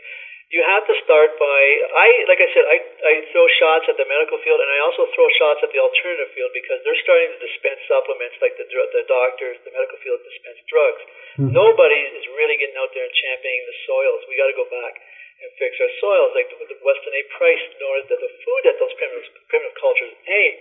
you 0.49 0.61
have 0.65 0.87
to 0.89 0.95
start 1.05 1.37
by 1.37 1.61
I 1.95 2.07
like 2.31 2.43
I 2.43 2.49
said 2.51 2.65
I 2.67 2.77
I 3.03 3.13
throw 3.31 3.47
shots 3.59 3.87
at 3.91 3.97
the 3.99 4.07
medical 4.07 4.39
field, 4.43 4.59
and 4.59 4.71
I 4.71 4.79
also 4.83 5.07
throw 5.15 5.27
shots 5.39 5.63
at 5.63 5.71
the 5.71 5.83
alternative 5.83 6.31
field 6.35 6.51
because 6.55 6.83
they're 6.83 7.03
starting 7.03 7.31
to 7.35 7.39
dispense 7.43 7.83
supplements 7.87 8.39
like 8.43 8.59
the 8.59 8.67
the 8.67 9.05
doctors, 9.07 9.59
the 9.63 9.75
medical 9.75 9.99
field 10.03 10.19
dispense 10.23 10.59
drugs. 10.67 11.03
Mm-hmm. 11.39 11.55
Nobody 11.55 12.01
is 12.15 12.27
really 12.35 12.59
getting 12.59 12.79
out 12.79 12.91
there 12.95 13.07
and 13.07 13.15
championing 13.15 13.67
the 13.67 13.79
soils. 13.87 14.23
We 14.27 14.35
got 14.39 14.51
to 14.51 14.59
go 14.59 14.67
back 14.67 14.99
and 15.39 15.51
fix 15.55 15.79
our 15.79 15.93
soils, 16.03 16.31
like 16.35 16.51
the 16.51 16.79
Weston 16.83 17.15
A. 17.15 17.23
Price 17.39 17.65
noted 17.79 18.07
that 18.11 18.21
the 18.23 18.33
food 18.43 18.63
that 18.67 18.77
those 18.83 18.95
primitive, 18.99 19.27
primitive 19.47 19.77
cultures 19.79 20.15
ate, 20.27 20.61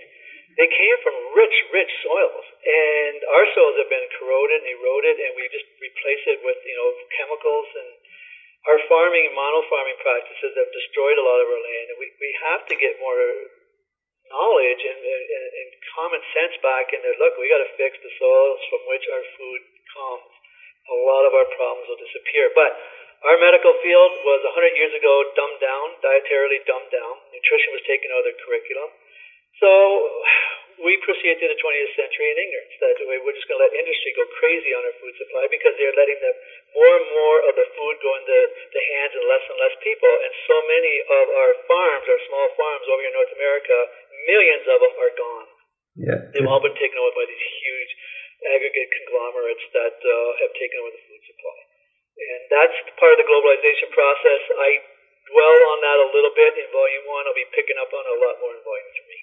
they 0.58 0.70
came 0.70 0.98
from 1.06 1.16
rich, 1.38 1.58
rich 1.74 1.94
soils. 2.02 2.46
And 2.62 3.18
our 3.26 3.46
soils 3.58 3.78
have 3.78 3.90
been 3.90 4.10
corroded 4.18 4.62
and 4.62 4.70
eroded, 4.78 5.18
and 5.18 5.32
we 5.38 5.50
just 5.50 5.66
replace 5.82 6.24
it 6.30 6.40
with, 6.42 6.60
you 6.66 6.78
know, 6.78 6.90
chemicals. 7.14 7.68
And 7.78 7.90
our 8.70 8.80
farming, 8.90 9.30
and 9.30 9.36
mono 9.38 9.62
farming 9.70 9.98
practices 10.02 10.54
have 10.58 10.70
destroyed 10.74 11.18
a 11.18 11.26
lot 11.26 11.42
of 11.42 11.48
our 11.50 11.62
land. 11.62 11.86
And 11.94 11.98
we, 12.02 12.08
we 12.18 12.32
have 12.46 12.62
to 12.70 12.76
get 12.78 13.02
more 13.02 13.22
knowledge 14.30 14.82
and, 14.82 15.00
and, 15.02 15.46
and 15.58 15.70
common 15.94 16.22
sense 16.36 16.56
back 16.62 16.90
in 16.94 17.00
there. 17.02 17.18
Look, 17.22 17.38
we 17.38 17.50
got 17.50 17.64
to 17.64 17.78
fix 17.78 17.98
the 18.02 18.14
soils 18.18 18.62
from 18.70 18.82
which 18.90 19.06
our 19.10 19.26
food 19.38 19.62
comes. 19.94 20.32
A 20.88 20.98
lot 21.06 21.24
of 21.28 21.34
our 21.36 21.48
problems 21.54 21.86
will 21.92 22.02
disappear. 22.02 22.50
But 22.56 22.72
our 23.26 23.38
medical 23.42 23.74
field 23.82 24.14
was 24.22 24.42
100 24.46 24.78
years 24.78 24.94
ago 24.94 25.14
dumbed 25.34 25.62
down, 25.62 25.88
dietarily 26.06 26.62
dumbed 26.70 26.94
down. 26.94 27.14
Nutrition 27.34 27.74
was 27.74 27.82
taken 27.90 28.14
out 28.14 28.22
of 28.22 28.28
their 28.30 28.40
curriculum. 28.46 28.90
So 29.58 29.70
we 30.86 30.94
proceeded 31.02 31.42
to 31.42 31.48
the 31.50 31.58
20th 31.58 31.94
century 31.98 32.30
in 32.30 32.38
ignorance 32.38 32.76
that 32.78 32.94
we're 33.02 33.34
just 33.34 33.50
going 33.50 33.58
to 33.58 33.66
let 33.66 33.74
industry 33.74 34.14
go 34.14 34.22
crazy 34.38 34.70
on 34.78 34.86
our 34.86 34.96
food 35.02 35.16
supply 35.18 35.50
because 35.50 35.74
they're 35.82 35.98
letting 35.98 36.22
the 36.22 36.34
more 36.78 36.94
and 37.02 37.08
more 37.10 37.38
of 37.50 37.54
the 37.58 37.68
food 37.74 37.96
go 38.06 38.12
into 38.22 38.38
the 38.78 38.84
hands 38.94 39.14
of 39.18 39.26
less 39.26 39.46
and 39.50 39.58
less 39.58 39.76
people. 39.82 40.14
And 40.22 40.34
so 40.46 40.58
many 40.70 40.94
of 41.02 41.26
our 41.34 41.54
farms, 41.66 42.06
our 42.06 42.22
small 42.30 42.48
farms 42.54 42.86
over 42.86 43.02
here 43.02 43.10
in 43.10 43.18
North 43.18 43.34
America, 43.34 43.78
millions 44.30 44.66
of 44.70 44.78
them 44.78 44.94
are 45.02 45.14
gone. 45.18 45.50
Yeah. 45.98 46.20
They've 46.38 46.46
all 46.46 46.62
been 46.62 46.78
taken 46.78 47.02
over 47.02 47.14
by 47.18 47.26
these 47.26 47.46
huge 47.66 47.92
aggregate 48.54 48.90
conglomerates 48.94 49.66
that 49.74 49.98
uh, 49.98 50.14
have 50.46 50.54
taken 50.54 50.78
over 50.86 50.94
the 50.94 51.02
food 51.10 51.24
supply. 51.26 51.58
And 52.18 52.42
that's 52.50 52.78
part 52.98 53.14
of 53.14 53.20
the 53.22 53.28
globalization 53.30 53.90
process. 53.94 54.42
I 54.58 54.70
dwell 55.30 55.58
on 55.74 55.78
that 55.86 55.98
a 56.02 56.10
little 56.12 56.34
bit 56.34 56.54
in 56.58 56.68
volume 56.74 57.06
one. 57.06 57.24
I'll 57.30 57.38
be 57.38 57.50
picking 57.54 57.78
up 57.78 57.92
on 57.94 58.06
a 58.06 58.18
lot 58.18 58.36
more 58.42 58.54
in 58.58 58.62
volume 58.66 58.92
three. 58.98 59.22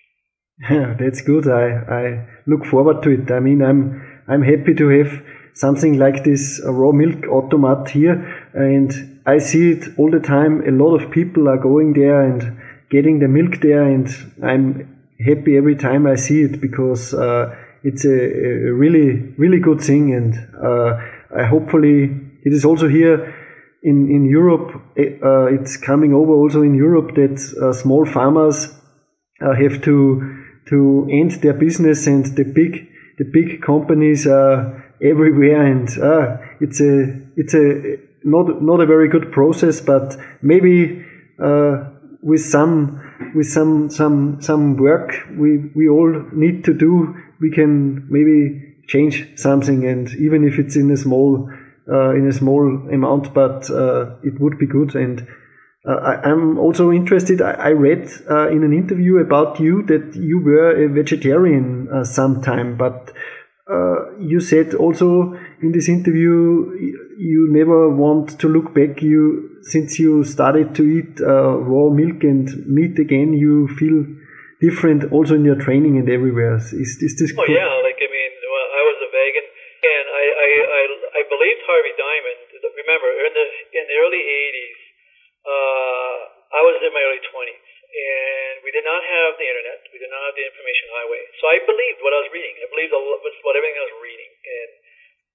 Yeah, 0.71 0.89
that's 0.95 1.21
good. 1.23 1.49
I, 1.51 1.67
I 1.91 2.05
look 2.47 2.65
forward 2.65 3.03
to 3.03 3.11
it. 3.11 3.31
I 3.31 3.41
mean, 3.41 3.63
I'm 3.63 4.03
I'm 4.29 4.43
happy 4.43 4.75
to 4.75 4.89
have 4.89 5.23
something 5.55 5.99
like 5.99 6.25
this 6.25 6.61
raw 6.65 6.93
milk 6.93 7.27
automat 7.27 7.91
here, 7.91 8.15
and 8.55 9.21
I 9.27 9.39
see 9.39 9.73
it 9.73 9.99
all 9.99 10.11
the 10.11 10.21
time. 10.21 10.63
A 10.67 10.71
lot 10.71 10.95
of 10.95 11.11
people 11.11 11.49
are 11.49 11.59
going 11.59 11.93
there 11.95 12.23
and 12.23 12.61
getting 12.91 13.19
the 13.19 13.29
milk 13.29 13.61
there, 13.61 13.83
and 13.83 14.09
I'm 14.43 14.95
happy 15.19 15.57
every 15.57 15.77
time 15.77 16.07
I 16.07 16.17
see 16.17 16.43
it 16.43 16.61
because 16.61 17.15
uh, 17.15 17.55
it's 17.83 18.05
a, 18.05 18.11
a, 18.11 18.73
really, 18.73 19.35
really 19.37 19.59
good 19.59 19.81
thing. 19.81 20.13
And 20.15 20.35
uh, 20.63 21.01
I 21.37 21.45
hopefully 21.45 22.11
it 22.45 22.53
is 22.53 22.65
also 22.65 22.89
here 22.89 23.35
in, 23.83 24.11
in 24.11 24.25
Europe. 24.25 24.83
Uh, 24.99 25.47
it's 25.47 25.77
coming 25.77 26.15
over 26.15 26.33
also 26.33 26.63
in 26.63 26.75
Europe 26.75 27.15
that 27.15 27.39
uh, 27.61 27.73
small 27.73 28.07
farmers 28.07 28.75
uh, 29.41 29.55
have 29.55 29.83
to 29.83 30.41
to 30.67 31.07
end 31.11 31.33
their 31.43 31.53
business 31.53 32.07
and 32.07 32.25
the 32.37 32.45
big 32.45 32.89
the 33.19 33.25
big 33.25 33.61
companies 33.61 34.27
are 34.27 34.83
everywhere 35.03 35.63
and 35.67 35.89
uh, 35.99 36.39
it's 36.61 36.81
a 36.81 37.21
it's 37.37 37.55
a 37.55 37.99
not 38.25 38.63
not 38.63 38.81
a 38.81 38.87
very 38.87 39.09
good 39.09 39.31
process 39.33 39.81
but 39.81 40.17
maybe 40.41 41.05
uh, 41.43 41.85
with 42.23 42.41
some 42.41 43.01
with 43.35 43.47
some 43.47 43.91
some 43.91 44.41
some 44.41 44.77
work 44.77 45.13
we 45.37 45.59
we 45.75 45.89
all 45.89 46.25
need 46.33 46.65
to 46.65 46.73
do 46.73 47.15
we 47.41 47.51
can 47.51 48.07
maybe 48.09 48.75
change 48.87 49.29
something 49.37 49.85
and 49.87 50.09
even 50.15 50.45
if 50.45 50.59
it's 50.59 50.77
in 50.77 50.91
a 50.91 50.97
small 50.97 51.51
in 51.87 52.27
a 52.29 52.33
small 52.33 52.63
amount 52.93 53.35
but 53.35 53.71
uh, 53.71 54.17
it 54.23 54.41
would 54.41 54.59
be 54.59 54.67
good 54.67 54.95
and 54.95 55.27
uh, 55.87 55.97
I, 56.25 56.31
am 56.31 56.59
also 56.59 56.91
interested. 56.91 57.43
I, 57.43 57.53
I 57.53 57.69
read 57.69 58.09
uh, 58.31 58.49
in 58.49 58.65
an 58.65 58.73
interview 58.73 59.19
about 59.19 59.61
you 59.61 59.83
that 59.85 60.17
you 60.17 60.41
were 60.41 60.73
a 60.83 60.89
vegetarian 60.89 61.89
uh, 61.93 62.05
sometime, 62.05 62.79
but 62.79 63.13
uh, 63.69 64.17
you 64.19 64.41
said 64.41 64.75
also 64.75 65.37
in 65.61 65.73
this 65.73 65.89
interview 65.89 66.73
you 67.19 67.49
never 67.51 67.89
want 67.91 68.41
to 68.41 68.49
look 68.49 68.75
back. 68.75 69.03
You 69.03 69.61
since 69.63 69.99
you 69.99 70.25
started 70.25 70.75
to 70.77 70.83
eat 70.85 71.21
uh, 71.21 71.57
raw 71.57 71.91
milk 71.91 72.25
and 72.25 72.49
meat 72.67 72.99
again, 72.99 73.35
you 73.35 73.69
feel 73.77 74.05
different 74.61 75.13
also 75.13 75.35
in 75.35 75.45
your 75.45 75.57
training 75.57 75.99
and 75.99 76.09
everywhere. 76.09 76.57
Is, 76.57 76.97
is 77.01 77.17
this? 77.21 77.33
Oh 77.37 77.45
yeah, 77.45 77.69
like 77.85 78.01
I 78.01 78.09
mean, 78.09 78.33
well, 78.41 78.69
I 78.73 78.83
was 78.89 78.99
a 79.05 79.11
vegan, 79.13 79.47
and 79.85 80.05
I 80.13 80.25
I, 80.33 80.49
I, 80.65 80.83
I 81.21 81.23
believed 81.29 81.61
Harvey 81.69 81.93
Diamond. 81.93 82.41
Remember, 82.65 83.09
in 83.17 83.84
the 83.95 84.03
early 84.03 84.19
'80s 84.19 84.85
uh, 85.45 86.17
I 86.57 86.61
was 86.65 86.81
in 86.81 86.93
my 86.97 87.05
early 87.05 87.21
20s, 87.21 87.69
and 87.85 88.55
we 88.65 88.73
did 88.73 88.85
not 88.87 89.05
have 89.05 89.37
the 89.37 89.45
internet. 89.45 89.85
We 89.93 90.01
did 90.01 90.09
not 90.09 90.25
have 90.25 90.37
the 90.37 90.47
information 90.49 90.89
highway. 90.97 91.21
So 91.37 91.45
I 91.53 91.61
believed 91.69 92.01
what 92.01 92.17
I 92.17 92.25
was 92.25 92.31
reading. 92.33 92.57
I 92.65 92.69
believed 92.73 92.97
what 92.97 93.55
everything 93.55 93.77
I 93.77 93.85
was 93.85 93.99
reading, 94.01 94.33
and 94.33 94.71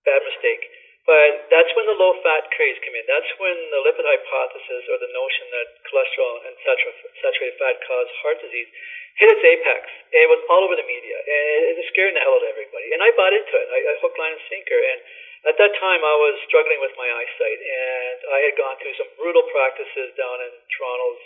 bad 0.09 0.21
mistake. 0.25 0.63
But 1.05 1.49
that's 1.49 1.71
when 1.73 1.89
the 1.89 1.97
low 1.97 2.13
fat 2.21 2.49
craze 2.53 2.77
came 2.85 2.93
in. 2.93 3.05
That's 3.09 3.31
when 3.41 3.57
the 3.73 3.81
lipid 3.81 4.05
hypothesis, 4.05 4.83
or 4.89 4.97
the 4.97 5.13
notion 5.13 5.45
that 5.53 5.67
cholesterol 5.89 6.35
and 6.45 6.53
saturated 6.65 7.57
fat 7.57 7.77
cause 7.85 8.09
heart 8.21 8.37
disease, 8.41 8.69
hit 9.17 9.29
its 9.33 9.45
apex. 9.45 9.89
And 10.13 10.21
it 10.25 10.29
was 10.29 10.41
all 10.49 10.65
over 10.65 10.77
the 10.77 10.85
media, 10.85 11.17
and 11.17 11.73
it 11.73 11.75
was 11.77 11.87
scaring 11.93 12.13
the 12.13 12.21
hell 12.21 12.37
out 12.37 12.45
of 12.45 12.49
everybody. 12.49 12.93
And 12.93 13.01
I 13.01 13.09
bought 13.13 13.33
into 13.33 13.53
it. 13.57 13.67
I, 13.73 13.79
I 13.89 13.93
hook, 14.01 14.13
line, 14.17 14.37
and 14.37 14.45
sinker. 14.49 14.77
And 14.77 14.99
at 15.47 15.55
that 15.55 15.73
time, 15.79 16.01
I 16.03 16.15
was 16.19 16.35
struggling 16.51 16.83
with 16.83 16.91
my 16.99 17.07
eyesight, 17.07 17.59
and 17.63 18.19
I 18.27 18.39
had 18.51 18.55
gone 18.59 18.75
through 18.75 18.95
some 18.99 19.07
brutal 19.15 19.45
practices 19.47 20.11
down 20.19 20.37
in 20.43 20.51
Toronto's 20.75 21.23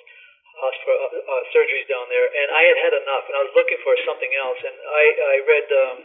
hospital 0.53 0.97
uh, 1.01 1.17
uh, 1.17 1.43
surgeries 1.49 1.89
down 1.89 2.05
there, 2.13 2.29
and 2.29 2.47
I 2.53 2.61
had 2.69 2.77
had 2.77 2.93
enough, 2.93 3.25
and 3.25 3.35
I 3.37 3.41
was 3.41 3.53
looking 3.57 3.81
for 3.81 3.97
something 4.05 4.29
else. 4.37 4.61
And 4.61 4.75
I, 4.77 5.03
I 5.17 5.35
read 5.49 5.67
um, 5.73 5.99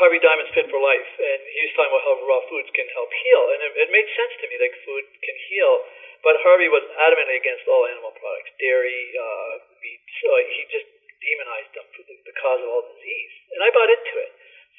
Harvey 0.00 0.18
Diamond's 0.24 0.56
Fit 0.56 0.72
for 0.72 0.80
Life, 0.80 1.10
and 1.20 1.40
he 1.52 1.60
was 1.68 1.72
talking 1.76 1.92
about 1.92 2.04
how 2.08 2.16
raw 2.24 2.40
foods 2.48 2.70
can 2.72 2.88
help 2.96 3.12
heal, 3.12 3.44
and 3.52 3.60
it, 3.60 3.72
it 3.84 3.88
made 3.92 4.08
sense 4.16 4.34
to 4.40 4.46
me, 4.48 4.56
like 4.56 4.72
food 4.88 5.04
can 5.20 5.36
heal. 5.52 5.74
But 6.24 6.40
Harvey 6.40 6.72
was 6.72 6.80
adamantly 6.96 7.36
against 7.36 7.68
all 7.68 7.84
animal 7.84 8.16
products, 8.16 8.56
dairy, 8.56 9.12
uh, 9.12 9.60
meat. 9.84 10.00
So 10.24 10.28
he 10.48 10.64
just 10.72 10.88
demonized 11.20 11.72
them 11.76 11.84
for 11.92 12.02
the, 12.08 12.16
the 12.24 12.34
cause 12.40 12.64
of 12.64 12.68
all 12.72 12.84
disease, 12.88 13.34
and 13.52 13.60
I 13.60 13.68
bought 13.68 13.92
into 13.92 14.16
it. 14.24 14.32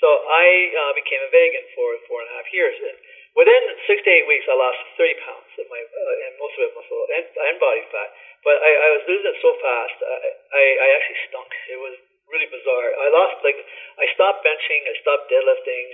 So 0.03 0.07
I 0.11 0.47
uh, 0.75 0.91
became 0.95 1.23
a 1.23 1.31
vegan 1.31 1.65
for 1.71 1.87
four 2.11 2.19
and 2.19 2.29
a 2.29 2.35
half 2.35 2.47
years, 2.51 2.75
and 2.75 2.97
within 3.35 3.63
six 3.87 4.03
to 4.03 4.09
eight 4.11 4.27
weeks, 4.27 4.43
I 4.47 4.55
lost 4.55 4.79
30 4.99 5.23
pounds 5.23 5.49
of 5.55 5.67
my, 5.71 5.79
uh, 5.79 6.25
and 6.27 6.31
most 6.35 6.55
of 6.59 6.67
it 6.67 6.75
muscle 6.75 7.03
and, 7.15 7.25
and 7.31 7.55
body 7.59 7.83
fat. 7.91 8.09
But 8.43 8.59
I, 8.59 8.71
I 8.75 8.89
was 8.99 9.03
losing 9.07 9.31
it 9.31 9.39
so 9.39 9.51
fast, 9.63 9.97
I, 10.03 10.17
I, 10.51 10.63
I 10.83 10.87
actually 10.99 11.21
stunk. 11.31 11.49
It 11.71 11.79
was 11.79 11.95
really 12.27 12.49
bizarre. 12.51 12.89
I 12.91 13.07
lost 13.11 13.39
like 13.45 13.59
I 14.01 14.05
stopped 14.15 14.43
benching, 14.43 14.83
I 14.83 14.95
stopped 14.99 15.31
deadlifting. 15.31 15.87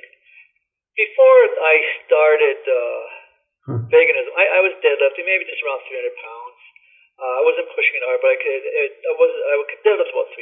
Before 0.98 1.42
I 1.62 1.76
started 2.04 2.60
uh, 2.68 3.04
hmm. 3.70 3.82
veganism, 3.88 4.34
I, 4.36 4.46
I 4.58 4.60
was 4.66 4.74
deadlifting 4.82 5.30
maybe 5.30 5.46
just 5.46 5.62
around 5.64 5.86
300 5.88 6.10
pounds. 6.20 6.60
Uh, 7.22 7.34
I 7.38 7.42
wasn't 7.46 7.70
pushing 7.78 8.02
it 8.02 8.04
hard, 8.04 8.18
but 8.18 8.34
I 8.34 8.40
could. 8.42 8.64
It, 8.66 8.92
I 9.06 9.14
was. 9.14 9.30
I 9.30 9.54
could 9.70 9.82
deadlift 9.86 10.10
about 10.10 10.34
300. 10.34 10.42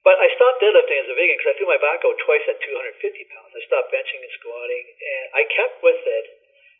But 0.00 0.16
I 0.16 0.32
stopped 0.32 0.64
deadlifting 0.64 1.04
as 1.04 1.12
a 1.12 1.16
vegan 1.16 1.36
because 1.36 1.52
I 1.52 1.56
threw 1.60 1.68
my 1.68 1.80
back 1.80 2.00
out 2.00 2.16
twice 2.24 2.44
at 2.48 2.56
250 2.56 3.32
pounds. 3.36 3.52
I 3.52 3.60
stopped 3.68 3.92
benching 3.92 4.24
and 4.24 4.32
squatting, 4.40 4.86
and 4.96 5.26
I 5.36 5.42
kept 5.44 5.84
with 5.84 6.00
it. 6.00 6.26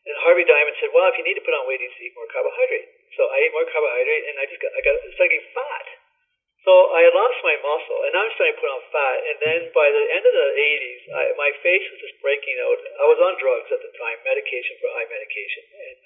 And 0.08 0.16
Harvey 0.24 0.48
Diamond 0.48 0.76
said, 0.80 0.88
"Well, 0.96 1.12
if 1.12 1.20
you 1.20 1.24
need 1.28 1.36
to 1.36 1.44
put 1.44 1.52
on 1.52 1.68
weight, 1.68 1.84
you 1.84 1.92
need 1.92 1.96
to 2.00 2.04
eat 2.08 2.16
more 2.16 2.30
carbohydrate." 2.32 2.88
So 3.20 3.28
I 3.28 3.44
ate 3.44 3.52
more 3.52 3.68
carbohydrate, 3.68 4.24
and 4.32 4.36
I 4.40 4.44
just 4.48 4.60
got, 4.64 4.72
I 4.72 4.80
got 4.80 4.96
started 5.12 5.36
getting 5.36 5.52
fat. 5.52 5.86
So 6.64 6.72
I 6.92 7.08
lost 7.12 7.40
my 7.40 7.56
muscle, 7.60 8.00
and 8.04 8.12
now 8.12 8.24
I'm 8.24 8.32
starting 8.36 8.56
to 8.56 8.60
put 8.60 8.72
on 8.72 8.84
fat. 8.92 9.18
And 9.28 9.36
then 9.40 9.60
by 9.72 9.88
the 9.88 10.04
end 10.12 10.24
of 10.24 10.32
the 10.32 10.48
80s, 10.56 11.00
I, 11.12 11.22
my 11.36 11.50
face 11.64 11.84
was 11.88 12.00
just 12.04 12.20
breaking 12.20 12.56
out. 12.60 12.80
I 13.00 13.04
was 13.08 13.20
on 13.20 13.36
drugs 13.40 13.68
at 13.72 13.80
the 13.80 13.92
time, 13.96 14.20
medication 14.24 14.76
for 14.80 14.92
high 14.92 15.08
medication, 15.08 15.64
and 15.72 15.96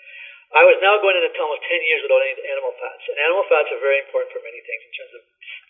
I 0.55 0.62
was 0.62 0.78
now 0.78 0.94
going 1.02 1.18
into 1.18 1.34
almost 1.42 1.66
10 1.66 1.82
years 1.82 2.07
without 2.07 2.22
any 2.22 2.38
animal 2.46 2.70
fats. 2.78 3.02
And 3.11 3.18
animal 3.26 3.42
fats 3.50 3.74
are 3.74 3.82
very 3.82 3.98
important 4.07 4.30
for 4.30 4.38
many 4.46 4.62
things 4.62 4.86
in 4.86 4.92
terms 4.94 5.12
of, 5.18 5.22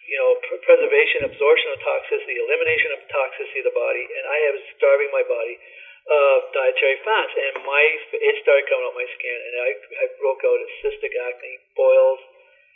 you 0.04 0.16
know, 0.20 0.30
pr- 0.44 0.60
preservation, 0.60 1.24
absorption 1.24 1.72
of 1.72 1.80
toxicity, 1.80 2.36
elimination 2.36 2.92
of 2.92 3.00
toxicity 3.08 3.64
of 3.64 3.72
the 3.72 3.76
body. 3.76 4.04
And 4.04 4.24
I 4.28 4.38
was 4.52 4.64
starving 4.76 5.08
my 5.08 5.24
body 5.24 5.56
of 6.04 6.52
dietary 6.52 7.00
fats. 7.00 7.32
And 7.32 7.64
my 7.64 7.82
it 8.12 8.34
started 8.44 8.68
coming 8.68 8.84
out 8.84 8.92
my 8.92 9.08
skin, 9.16 9.38
and 9.40 9.54
I, 9.64 9.70
I 9.72 10.06
broke 10.20 10.44
out 10.44 10.60
as 10.60 10.70
cystic 10.84 11.16
acne, 11.16 11.54
boils. 11.72 12.20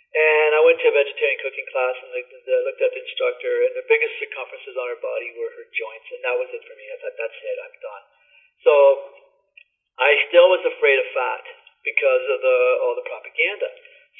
And 0.08 0.56
I 0.56 0.64
went 0.64 0.80
to 0.80 0.88
a 0.88 0.96
vegetarian 0.96 1.36
cooking 1.44 1.68
class 1.68 1.92
and 2.00 2.08
I, 2.16 2.24
I 2.24 2.60
looked 2.64 2.80
at 2.80 2.96
the 2.96 3.04
instructor, 3.04 3.52
and 3.68 3.76
the 3.76 3.84
biggest 3.84 4.16
circumferences 4.16 4.80
on 4.80 4.88
her 4.88 5.00
body 5.04 5.36
were 5.36 5.52
her 5.52 5.68
joints. 5.76 6.08
And 6.16 6.24
that 6.24 6.40
was 6.40 6.48
it 6.56 6.64
for 6.64 6.72
me. 6.72 6.88
I 6.88 6.96
thought, 7.04 7.20
that's 7.20 7.36
it, 7.36 7.56
I'm 7.60 7.76
done. 7.84 8.04
So 8.64 8.72
I 10.00 10.16
still 10.32 10.48
was 10.48 10.64
afraid 10.64 10.96
of 10.96 11.12
fat 11.12 11.44
because 11.88 12.24
of 12.28 12.38
the 12.44 12.58
all 12.84 12.92
the 12.92 13.06
propaganda. 13.08 13.68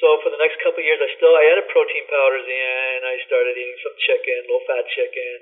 So 0.00 0.16
for 0.24 0.32
the 0.32 0.40
next 0.40 0.56
couple 0.64 0.80
of 0.80 0.86
years, 0.88 1.02
I 1.04 1.10
still 1.20 1.34
I 1.36 1.44
added 1.52 1.68
protein 1.68 2.06
powders 2.08 2.46
in. 2.48 2.96
I 3.04 3.16
started 3.28 3.52
eating 3.52 3.80
some 3.84 3.96
chicken, 4.00 4.40
low 4.48 4.62
fat 4.64 4.86
chicken, 4.94 5.36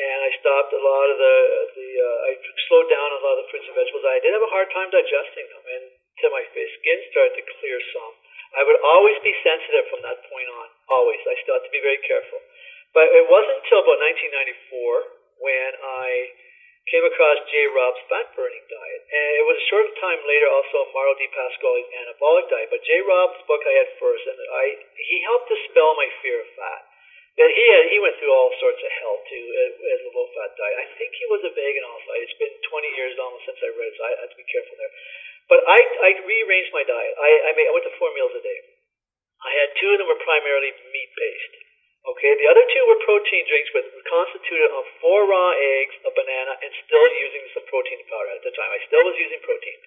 and 0.00 0.18
I 0.24 0.30
stopped 0.40 0.72
a 0.72 0.80
lot 0.80 1.06
of 1.12 1.16
the 1.20 1.36
the 1.76 1.88
uh, 2.00 2.28
I 2.28 2.30
slowed 2.70 2.88
down 2.88 3.08
a 3.12 3.20
lot 3.20 3.36
of 3.36 3.44
the 3.44 3.48
fruits 3.52 3.68
and 3.68 3.76
vegetables. 3.76 4.06
I 4.08 4.22
did 4.24 4.32
have 4.32 4.46
a 4.46 4.54
hard 4.54 4.70
time 4.72 4.88
digesting 4.88 5.46
them, 5.52 5.64
and 5.66 5.84
until 6.18 6.32
my 6.34 6.44
skin 6.50 6.98
started 7.12 7.34
to 7.36 7.44
clear 7.60 7.78
some. 7.92 8.14
I 8.56 8.64
would 8.64 8.80
always 8.80 9.18
be 9.20 9.34
sensitive 9.44 9.86
from 9.92 10.00
that 10.08 10.24
point 10.24 10.48
on. 10.48 10.66
Always, 10.88 11.20
I 11.28 11.36
still 11.44 11.60
had 11.60 11.68
to 11.68 11.74
be 11.74 11.84
very 11.84 12.00
careful. 12.00 12.40
But 12.96 13.12
it 13.12 13.28
wasn't 13.28 13.60
until 13.60 13.84
about 13.84 14.00
1994 14.00 15.44
when 15.44 15.70
I 15.78 16.32
came 16.88 17.04
across 17.04 17.38
Jay 17.52 17.68
Robb's 17.68 18.00
fat 18.08 18.32
burning 18.32 18.64
diet. 18.68 19.02
And 19.12 19.30
it 19.40 19.44
was 19.44 19.56
a 19.60 19.68
short 19.68 19.88
time 20.00 20.20
later 20.24 20.48
also 20.48 20.88
Mauro 20.92 21.12
Di 21.16 21.28
Pasquale's 21.28 21.88
anabolic 22.00 22.48
diet. 22.48 22.68
But 22.72 22.84
Jay 22.84 23.00
Robb's 23.04 23.40
book 23.44 23.60
I 23.64 23.74
had 23.84 23.88
first, 24.00 24.24
and 24.24 24.38
I 24.40 24.64
he 24.96 25.16
helped 25.24 25.52
dispel 25.52 25.94
my 25.96 26.08
fear 26.24 26.40
of 26.40 26.48
fat. 26.56 26.82
And 27.38 27.46
he 27.54 27.64
had, 27.70 27.84
he 27.94 28.02
went 28.02 28.18
through 28.18 28.34
all 28.34 28.50
sorts 28.58 28.82
of 28.82 28.90
hell 28.98 29.18
too 29.30 29.44
as, 29.62 29.72
as 29.78 30.00
a 30.08 30.10
low 30.10 30.26
fat 30.34 30.52
diet. 30.58 30.76
I 30.82 30.86
think 30.98 31.14
he 31.14 31.26
was 31.30 31.44
a 31.46 31.54
vegan 31.54 31.86
also. 31.86 32.10
It's 32.18 32.34
been 32.34 32.50
20 32.50 32.98
years 32.98 33.14
almost 33.20 33.46
since 33.46 33.60
I 33.62 33.70
read 33.78 33.88
it, 33.88 33.94
so 33.94 34.02
I 34.02 34.12
have 34.18 34.32
to 34.34 34.40
be 34.40 34.48
careful 34.50 34.74
there. 34.74 34.94
But 35.46 35.60
I 35.68 35.78
I 35.78 36.10
rearranged 36.24 36.72
my 36.74 36.82
diet. 36.82 37.14
I 37.14 37.30
I, 37.46 37.50
made, 37.54 37.68
I 37.68 37.72
went 37.76 37.86
to 37.86 37.94
four 38.00 38.10
meals 38.16 38.34
a 38.34 38.42
day. 38.42 38.60
I 39.38 39.52
had 39.54 39.70
two 39.78 39.94
of 39.94 40.02
them 40.02 40.10
were 40.10 40.18
primarily 40.18 40.74
meat 40.90 41.10
based. 41.14 41.67
Okay, 42.08 42.32
the 42.40 42.48
other 42.48 42.64
two 42.72 42.84
were 42.88 43.00
protein 43.04 43.44
drinks 43.44 43.68
with 43.76 43.84
constituted 44.08 44.72
of 44.72 44.84
four 45.04 45.28
raw 45.28 45.52
eggs, 45.52 45.92
a 46.08 46.12
banana, 46.16 46.56
and 46.56 46.72
still 46.88 47.08
using 47.20 47.44
some 47.52 47.68
protein 47.68 48.00
powder 48.08 48.32
at 48.32 48.40
the 48.40 48.52
time. 48.56 48.70
I 48.72 48.80
still 48.88 49.04
was 49.04 49.16
using 49.20 49.40
protein, 49.44 49.78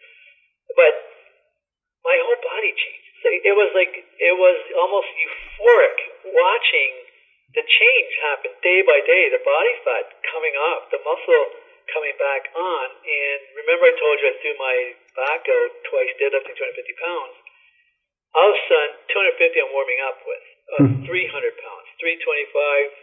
but 0.77 0.93
my 2.05 2.17
whole 2.21 2.41
body 2.45 2.77
changed. 2.77 3.09
It 3.45 3.53
was 3.57 3.69
like 3.73 3.93
it 3.93 4.35
was 4.37 4.57
almost 4.77 5.09
euphoric 5.17 5.97
watching 6.29 6.91
the 7.57 7.65
change 7.65 8.11
happen 8.21 8.53
day 8.61 8.85
by 8.85 9.01
day. 9.01 9.29
The 9.33 9.41
body 9.41 9.73
fat 9.81 10.05
coming 10.29 10.55
off, 10.57 10.93
the 10.93 11.01
muscle 11.01 11.45
coming 11.89 12.15
back 12.21 12.53
on. 12.53 12.85
And 13.01 13.39
remember, 13.57 13.89
I 13.89 13.93
told 13.97 14.15
you 14.21 14.29
I 14.29 14.35
threw 14.41 14.55
my 14.61 14.77
back 15.17 15.41
out 15.49 15.71
twice, 15.89 16.13
deadlifting 16.21 16.53
250 16.53 17.01
pounds. 17.01 17.35
All 18.37 18.49
of 18.49 18.55
a 18.55 18.63
sudden, 18.69 18.91
250 19.09 19.57
I'm 19.57 19.73
warming 19.75 20.01
up 20.05 20.21
with 20.23 20.45
uh, 20.79 20.87
300 21.03 21.07
pounds, 21.07 21.87
325, 21.99 22.47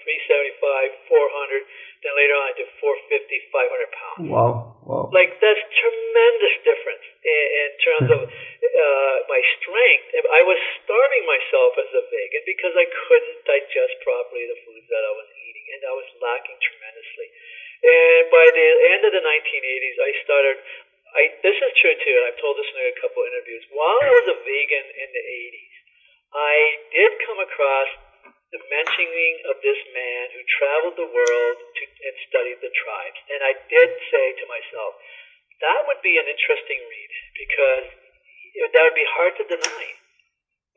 375, 0.01 0.89
400. 1.05 1.63
Then 1.99 2.15
later 2.15 2.35
on, 2.39 2.45
I 2.49 2.55
did 2.55 2.71
450, 2.81 3.53
500 3.53 3.99
pounds. 3.99 4.25
Wow, 4.31 4.53
wow. 4.87 5.05
Like 5.11 5.35
that's 5.43 5.61
tremendous 5.77 6.55
difference 6.65 7.07
in, 7.27 7.45
in 7.59 7.71
terms 7.83 8.09
of 8.15 8.21
uh, 8.25 9.17
my 9.29 9.41
strength. 9.59 10.07
I 10.33 10.43
was 10.47 10.61
starving 10.81 11.25
myself 11.27 11.73
as 11.77 11.91
a 11.93 12.03
vegan 12.09 12.43
because 12.47 12.75
I 12.79 12.87
couldn't 12.87 13.41
digest 13.45 13.95
properly 14.07 14.47
the 14.47 14.59
foods 14.65 14.87
that 14.89 15.03
I 15.03 15.13
was 15.19 15.29
eating, 15.35 15.67
and 15.75 15.81
I 15.85 15.95
was 15.99 16.09
lacking 16.23 16.59
tremendously. 16.63 17.29
And 17.79 18.25
by 18.31 18.47
the 18.51 18.69
end 18.97 19.03
of 19.07 19.13
the 19.15 19.23
1980s, 19.23 19.97
I 19.99 20.11
started. 20.25 20.57
I 21.09 21.23
this 21.41 21.57
is 21.57 21.71
true 21.81 21.97
too, 22.05 22.15
and 22.21 22.25
I've 22.31 22.41
told 22.41 22.59
this 22.61 22.69
in 22.69 22.85
a 22.85 22.97
couple 23.01 23.25
of 23.25 23.31
interviews. 23.33 23.65
While 23.73 23.99
I 24.03 24.11
was 24.13 24.27
a 24.35 24.39
vegan 24.45 24.87
in 25.03 25.09
the 25.15 25.25
80s, 25.25 25.78
I 26.35 26.57
did 26.93 27.11
come 27.25 27.41
across 27.41 27.89
the 28.53 28.61
mentioning 28.73 29.35
of 29.53 29.61
this 29.61 29.81
man 29.93 30.25
who 30.33 30.41
traveled 30.61 30.97
the 30.97 31.09
world 31.09 31.57
to, 31.61 31.83
and 31.85 32.15
studied 32.33 32.61
the 32.65 32.73
tribes, 32.73 33.21
and 33.29 33.41
I 33.45 33.53
did 33.69 33.91
say 34.09 34.27
to 34.41 34.45
myself, 34.49 34.97
that 35.61 35.81
would 35.89 36.01
be 36.01 36.17
an 36.17 36.29
interesting 36.29 36.81
read 36.81 37.13
because 37.37 37.87
that 38.73 38.83
would 38.89 38.97
be 38.97 39.09
hard 39.09 39.33
to 39.37 39.45
deny. 39.45 39.87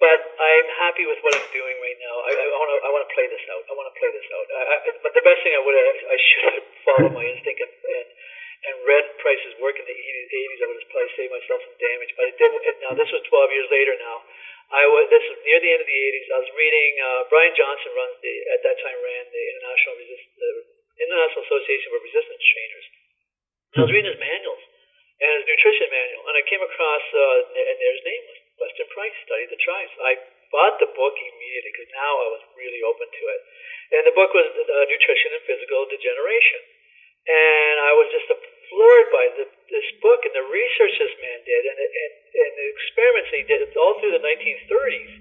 But 0.01 0.17
I'm 0.17 0.67
happy 0.81 1.05
with 1.05 1.21
what 1.21 1.37
I'm 1.37 1.49
doing 1.53 1.77
right 1.77 1.99
now. 2.01 2.15
I, 2.25 2.31
I 2.33 2.45
want 2.57 2.69
to 2.73 2.77
I 2.81 2.89
want 2.89 3.03
to 3.05 3.11
play 3.13 3.27
this 3.29 3.45
out. 3.53 3.61
I 3.69 3.73
want 3.77 3.85
to 3.85 3.95
play 4.01 4.09
this 4.09 4.25
out. 4.33 4.47
I, 4.49 4.61
I, 4.65 4.75
but 5.05 5.13
the 5.13 5.21
best 5.21 5.45
thing 5.45 5.53
I 5.53 5.61
would 5.61 5.77
I 5.77 6.17
should 6.17 6.43
have 6.57 6.65
followed 6.81 7.13
my 7.13 7.21
instinct 7.21 7.61
and, 7.61 7.69
and 7.69 8.07
and 8.61 8.75
read 8.85 9.05
Price's 9.17 9.57
work 9.57 9.77
in 9.81 9.85
the 9.85 9.97
80s. 9.97 10.61
I 10.61 10.65
would 10.69 10.77
have 10.77 10.91
probably 10.93 11.13
saved 11.17 11.33
myself 11.33 11.59
some 11.65 11.77
damage. 11.81 12.11
But 12.13 12.29
it 12.29 12.35
did. 12.37 12.51
Now 12.85 12.93
this 12.93 13.09
was 13.09 13.21
12 13.25 13.55
years 13.57 13.69
later. 13.73 13.93
Now 13.97 14.21
I 14.71 14.85
was 14.87 15.09
this 15.09 15.25
was 15.27 15.39
near 15.43 15.59
the 15.59 15.71
end 15.73 15.81
of 15.81 15.89
the 15.89 15.99
80s. 15.99 16.25
I 16.29 16.39
was 16.39 16.51
reading. 16.53 16.91
Uh, 17.01 17.21
Brian 17.33 17.53
Johnson 17.57 17.91
runs 17.97 18.15
the 18.21 18.33
at 18.53 18.61
that 18.61 18.77
time 18.79 18.99
ran 19.01 19.25
the 19.33 19.43
International 19.57 19.93
Resist 19.97 20.25
the 20.37 20.51
International 21.01 21.41
Association 21.43 21.87
for 21.89 21.99
Resistance 22.05 22.43
Trainers. 22.53 22.87
I 23.71 23.79
was 23.87 23.91
reading 23.91 24.11
his 24.13 24.21
manuals 24.21 24.63
and 25.21 25.31
his 25.41 25.45
nutrition 25.47 25.89
manual, 25.89 26.23
and 26.27 26.35
I 26.37 26.43
came 26.45 26.61
across 26.61 27.05
uh, 27.13 27.55
and 27.57 27.77
there 27.81 27.93
his 27.97 28.05
name 28.05 28.23
was 28.29 28.39
Weston 28.61 28.87
Price. 28.93 29.15
Studied 29.25 29.49
the 29.49 29.61
tribes. 29.61 29.93
I 30.05 30.11
bought 30.53 30.77
the 30.77 30.91
book 30.91 31.15
immediately 31.17 31.71
because 31.73 31.89
now 31.95 32.13
I 32.19 32.27
was 32.35 32.41
really 32.59 32.83
open 32.85 33.07
to 33.09 33.23
it. 33.31 33.41
And 33.91 34.03
the 34.07 34.15
book 34.15 34.31
was 34.31 34.47
uh, 34.55 34.87
Nutrition 34.87 35.35
and 35.35 35.43
Physical 35.43 35.83
Degeneration. 35.87 36.61
And 37.27 37.75
I 37.85 37.91
was 37.93 38.07
just 38.09 38.27
floored 38.71 39.09
by 39.11 39.25
the, 39.37 39.45
this 39.69 39.87
book 40.01 40.23
and 40.25 40.33
the 40.33 40.47
research 40.47 40.93
this 40.97 41.15
man 41.21 41.39
did 41.43 41.63
and, 41.67 41.77
and, 41.77 42.13
and 42.33 42.51
the 42.55 42.67
experiments 42.71 43.29
he 43.29 43.43
did 43.45 43.61
all 43.77 43.99
through 43.99 44.15
the 44.15 44.23
1930s. 44.23 45.13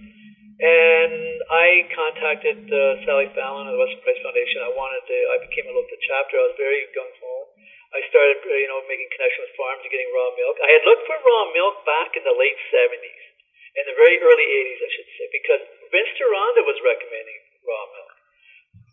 And 0.61 1.41
I 1.49 1.89
contacted 1.97 2.69
uh, 2.69 3.01
Sally 3.09 3.33
Fallon 3.33 3.65
of 3.65 3.73
the 3.75 3.81
Weston 3.81 4.05
Price 4.05 4.21
Foundation. 4.21 4.61
I 4.61 4.73
wanted 4.77 5.03
to, 5.09 5.17
I 5.33 5.37
became 5.41 5.65
a 5.73 5.75
local 5.75 5.99
chapter. 6.05 6.37
I 6.37 6.53
was 6.53 6.57
very 6.61 6.85
gung 6.93 7.09
ho. 7.17 7.49
I 7.91 8.05
started, 8.07 8.39
uh, 8.45 8.55
you 8.55 8.69
know, 8.69 8.85
making 8.87 9.09
connections 9.11 9.51
with 9.51 9.57
farms 9.57 9.83
and 9.83 9.91
getting 9.91 10.13
raw 10.15 10.31
milk. 10.37 10.61
I 10.63 10.71
had 10.79 10.85
looked 10.87 11.09
for 11.09 11.17
raw 11.17 11.45
milk 11.51 11.83
back 11.89 12.15
in 12.15 12.23
the 12.23 12.37
late 12.37 12.61
70s, 12.71 13.25
in 13.83 13.85
the 13.89 13.97
very 13.99 14.21
early 14.21 14.47
80s, 14.47 14.81
I 14.85 14.91
should 14.95 15.11
say, 15.17 15.27
because 15.33 15.63
Vince 15.91 16.13
Gironda 16.15 16.63
was 16.63 16.79
recommending 16.87 17.41
raw 17.67 17.85
milk. 17.91 18.15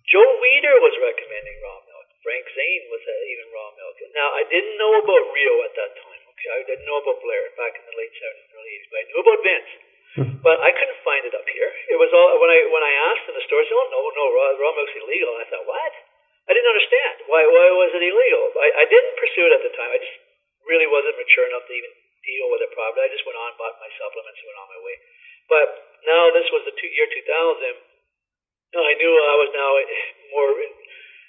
Joe 0.08 0.30
Weider 0.40 0.78
was 0.82 0.96
recommending 1.04 1.56
raw 1.62 1.78
milk. 1.84 1.87
Frank 2.28 2.44
Zane 2.52 2.86
was 2.92 3.00
even 3.08 3.48
raw 3.56 3.72
milk. 3.72 3.96
Now, 4.12 4.36
I 4.36 4.44
didn't 4.52 4.76
know 4.76 5.00
about 5.00 5.32
Rheo 5.32 5.64
at 5.64 5.72
that 5.80 5.96
time. 5.96 6.22
Okay, 6.36 6.52
I 6.52 6.60
didn't 6.68 6.84
know 6.84 7.00
about 7.00 7.24
Blair 7.24 7.56
back 7.56 7.72
in 7.80 7.88
the 7.88 7.96
late 7.96 8.12
70s 8.20 8.52
early 8.52 8.72
80s, 8.84 8.88
but 8.92 9.00
I 9.00 9.06
knew 9.08 9.20
about 9.24 9.40
Vince. 9.48 9.72
Hmm. 10.18 10.34
but 10.44 10.58
I 10.60 10.76
couldn't 10.76 11.08
find 11.08 11.24
it 11.24 11.36
up 11.36 11.48
here. 11.48 11.72
It 11.94 11.96
was 11.96 12.10
all 12.12 12.36
when 12.42 12.50
I 12.50 12.60
when 12.74 12.82
I 12.84 12.90
asked 13.14 13.32
in 13.32 13.36
the 13.38 13.46
store, 13.48 13.62
they 13.64 13.70
said, 13.70 13.80
"Oh 13.80 13.92
no, 13.92 14.02
no, 14.12 14.26
raw, 14.34 14.46
raw 14.60 14.72
milk's 14.74 14.98
illegal." 14.98 15.36
And 15.38 15.46
I 15.46 15.48
thought, 15.52 15.68
"What?" 15.68 15.94
I 16.48 16.56
didn't 16.58 16.74
understand 16.74 17.16
why 17.32 17.48
why 17.48 17.68
was 17.76 17.92
it 17.96 18.02
illegal. 18.02 18.44
I, 18.60 18.68
I 18.82 18.86
didn't 18.92 19.16
pursue 19.20 19.46
it 19.48 19.56
at 19.56 19.64
the 19.64 19.72
time. 19.78 19.92
I 19.94 20.00
just 20.02 20.18
really 20.68 20.90
wasn't 20.90 21.16
mature 21.22 21.48
enough 21.48 21.64
to 21.70 21.74
even 21.76 21.94
deal 22.28 22.48
with 22.50 22.66
it 22.66 22.72
properly. 22.76 23.08
I 23.08 23.14
just 23.14 23.24
went 23.24 23.40
on, 23.40 23.56
bought 23.62 23.78
my 23.80 23.92
supplements, 23.94 24.40
and 24.42 24.48
went 24.52 24.62
on 24.64 24.74
my 24.74 24.82
way. 24.84 24.96
But 25.48 25.68
now 26.04 26.34
this 26.36 26.50
was 26.52 26.66
the 26.68 26.76
two, 26.76 26.92
year 26.92 27.08
2000. 27.08 27.24
I 28.76 28.94
knew 29.00 29.12
I 29.16 29.36
was 29.38 29.52
now 29.56 29.72
more 30.34 30.52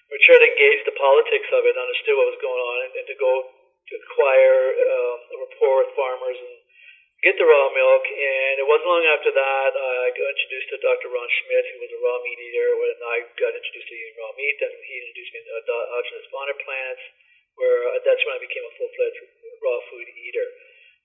mature 0.09 0.39
to 0.41 0.49
engage 0.49 0.81
the 0.85 0.97
politics 0.97 1.49
of 1.53 1.63
it, 1.69 1.77
understood 1.77 2.17
what 2.17 2.33
was 2.33 2.41
going 2.41 2.63
on, 2.63 2.77
and, 2.89 2.93
and 3.01 3.07
to 3.09 3.17
go 3.17 3.33
to 3.89 3.93
acquire 4.05 4.61
uh, 4.77 5.33
a 5.33 5.37
rapport 5.49 5.85
with 5.85 5.97
farmers 5.97 6.37
and 6.37 6.57
get 7.25 7.35
the 7.41 7.47
raw 7.49 7.69
milk. 7.73 8.05
And 8.05 8.55
it 8.61 8.67
wasn't 8.69 8.89
long 8.89 9.05
after 9.09 9.33
that 9.33 9.71
uh, 9.73 9.99
I 10.05 10.09
got 10.13 10.29
introduced 10.33 10.69
to 10.73 10.77
Dr. 10.85 11.09
Ron 11.09 11.29
Schmid, 11.29 11.65
who 11.73 11.79
was 11.83 11.93
a 11.93 12.01
raw 12.05 12.19
meat 12.25 12.39
eater, 12.39 12.69
and 12.73 13.01
I 13.05 13.17
got 13.41 13.57
introduced 13.57 13.89
to 13.89 13.97
eating 13.97 14.17
raw 14.21 14.33
meat. 14.37 14.57
And 14.61 14.73
he 14.85 14.95
introduced 15.03 15.33
me 15.33 15.41
to 15.45 15.53
Aajonus 15.73 16.29
Vonderplanitz, 16.33 17.05
where 17.57 17.81
uh, 17.93 17.99
that's 18.05 18.23
when 18.29 18.37
I 18.37 18.41
became 18.45 18.65
a 18.65 18.73
full-fledged 18.77 19.21
raw 19.65 19.79
food 19.89 20.09
eater. 20.09 20.49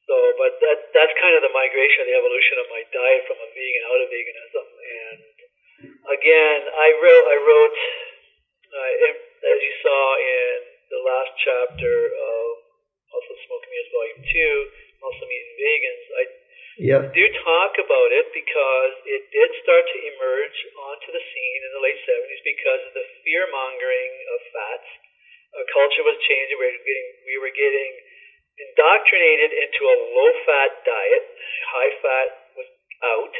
So, 0.03 0.15
but 0.35 0.59
that 0.59 0.91
that's 0.91 1.15
kind 1.15 1.31
of 1.39 1.47
the 1.47 1.53
migration, 1.55 2.03
the 2.03 2.19
evolution 2.19 2.59
of 2.59 2.67
my 2.67 2.83
diet 2.91 3.23
from 3.23 3.39
a 3.39 3.47
vegan 3.55 3.83
out 3.87 4.03
of 4.03 4.11
veganism. 4.11 4.65
And 4.67 5.19
again, 6.11 6.59
I 6.75 6.87
wrote 6.99 7.25
I 7.31 7.37
wrote 7.39 7.75
uh, 8.73 9.49
as 9.53 9.59
you 9.61 9.73
saw 9.85 10.03
in 10.17 10.55
the 10.89 11.01
last 11.05 11.31
chapter 11.37 11.93
of 12.09 12.45
Muscle 13.13 13.39
Smoke 13.45 13.63
and 13.65 13.71
Mirrors 13.73 13.91
Volume 13.93 14.21
2, 14.25 15.01
Muscle 15.01 15.27
Meat 15.29 15.43
and 15.45 15.57
Vegans, 15.61 16.05
I 16.09 16.23
yeah. 16.81 17.01
do 17.13 17.23
talk 17.45 17.73
about 17.77 18.09
it 18.17 18.33
because 18.33 18.93
it 19.05 19.29
did 19.29 19.49
start 19.61 19.85
to 19.85 19.97
emerge 20.09 20.57
onto 20.73 21.09
the 21.13 21.21
scene 21.21 21.61
in 21.69 21.71
the 21.77 21.83
late 21.85 22.01
70s 22.01 22.41
because 22.41 22.81
of 22.89 22.93
the 22.97 23.05
fear 23.21 23.45
mongering 23.53 24.13
of 24.33 24.39
fats. 24.49 24.89
Our 25.53 25.67
culture 25.69 26.01
was 26.01 26.17
changing. 26.25 26.57
We 26.57 26.65
were 26.65 26.81
getting, 26.81 27.09
we 27.29 27.35
were 27.37 27.53
getting 27.53 27.91
indoctrinated 28.57 29.53
into 29.53 29.81
a 29.85 29.97
low 30.17 30.31
fat 30.49 30.81
diet. 30.81 31.25
High 31.69 31.93
fat 32.01 32.29
was 32.57 32.69
out. 33.05 33.33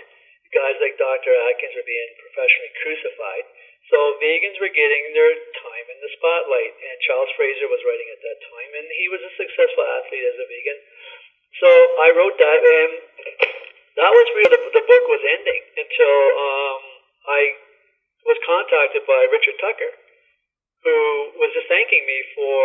Guys 0.53 0.77
like 0.77 0.93
Dr. 1.01 1.33
Atkins 1.33 1.73
were 1.73 1.89
being 1.89 2.11
professionally 2.21 2.73
crucified. 2.85 3.45
So 3.91 3.97
vegans 4.23 4.57
were 4.63 4.71
getting 4.71 5.03
their 5.11 5.33
time 5.59 5.87
in 5.91 5.99
the 5.99 6.11
spotlight, 6.15 6.73
and 6.75 6.95
Charles 7.03 7.31
Fraser 7.35 7.67
was 7.67 7.83
writing 7.83 8.09
at 8.15 8.21
that 8.23 8.39
time, 8.47 8.71
and 8.79 8.87
he 8.95 9.07
was 9.11 9.21
a 9.21 9.33
successful 9.35 9.83
athlete 9.83 10.23
as 10.23 10.39
a 10.39 10.47
vegan. 10.47 10.79
So 11.59 11.69
I 12.01 12.07
wrote 12.15 12.37
that, 12.39 12.59
and 12.63 12.91
that 13.99 14.11
was 14.15 14.27
where 14.33 14.49
the, 14.49 14.59
the 14.71 14.85
book 14.87 15.05
was 15.11 15.23
ending 15.35 15.63
until 15.77 16.17
um, 16.33 16.81
I 17.27 17.41
was 18.23 18.39
contacted 18.47 19.03
by 19.03 19.27
Richard 19.29 19.59
Tucker, 19.59 19.91
who 20.87 20.97
was 21.43 21.51
just 21.51 21.67
thanking 21.67 22.07
me 22.07 22.17
for 22.33 22.63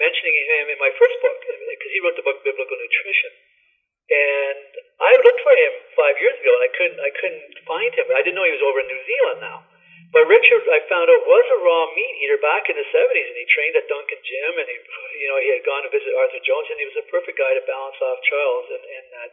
mentioning 0.00 0.34
him 0.40 0.72
in 0.72 0.78
my 0.80 0.90
first 0.96 1.16
book, 1.20 1.36
because 1.36 1.92
he 1.92 2.00
wrote 2.00 2.16
the 2.16 2.24
book 2.24 2.40
Biblical 2.42 2.80
Nutrition. 2.80 3.32
And 4.06 4.70
I 5.02 5.12
looked 5.20 5.42
for 5.42 5.52
him 5.52 5.74
five 5.98 6.16
years 6.16 6.38
ago, 6.40 6.52
and 6.54 6.64
I 6.64 6.70
couldn't, 6.72 7.00
I 7.02 7.10
couldn't 7.12 7.52
find 7.66 7.92
him. 7.92 8.06
I 8.14 8.22
didn't 8.24 8.38
know 8.38 8.46
he 8.48 8.56
was 8.56 8.64
over 8.64 8.80
in 8.80 8.88
New 8.88 9.02
Zealand 9.04 9.40
now. 9.44 9.58
But 10.14 10.30
Richard, 10.30 10.62
I 10.70 10.80
found 10.86 11.10
out, 11.10 11.22
was 11.26 11.46
a 11.50 11.58
raw 11.66 11.84
meat 11.92 12.14
eater 12.22 12.38
back 12.38 12.70
in 12.70 12.78
the 12.78 12.86
70s, 12.94 13.26
and 13.26 13.38
he 13.38 13.46
trained 13.50 13.74
at 13.74 13.90
Duncan 13.90 14.20
Gym, 14.22 14.52
and 14.54 14.66
he, 14.70 14.76
you 15.18 15.28
know, 15.28 15.38
he 15.42 15.50
had 15.50 15.62
gone 15.66 15.82
to 15.82 15.90
visit 15.90 16.14
Arthur 16.14 16.42
Jones, 16.46 16.68
and 16.70 16.78
he 16.78 16.86
was 16.86 16.98
a 17.02 17.06
perfect 17.10 17.36
guy 17.36 17.52
to 17.58 17.62
balance 17.66 17.98
off 17.98 18.22
Charles 18.22 18.66
in, 18.70 18.82
in 18.86 19.04
that 19.18 19.32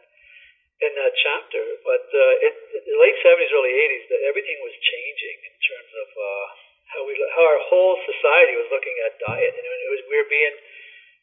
in 0.82 0.92
that 0.98 1.14
chapter. 1.14 1.62
But 1.86 2.04
uh, 2.10 2.46
it, 2.46 2.54
the 2.90 2.98
late 2.98 3.14
70s, 3.22 3.54
early 3.54 3.70
80s, 3.70 4.04
that 4.10 4.22
everything 4.26 4.58
was 4.66 4.74
changing 4.82 5.36
in 5.46 5.54
terms 5.62 5.92
of 5.94 6.08
uh, 6.10 6.46
how 6.90 7.00
we 7.06 7.14
how 7.38 7.44
our 7.46 7.62
whole 7.70 7.94
society 8.02 8.58
was 8.58 8.66
looking 8.74 8.96
at 9.06 9.14
diet, 9.22 9.54
and 9.54 9.64
it 9.64 9.90
was 9.94 10.02
we 10.10 10.16
were 10.18 10.30
being 10.30 10.54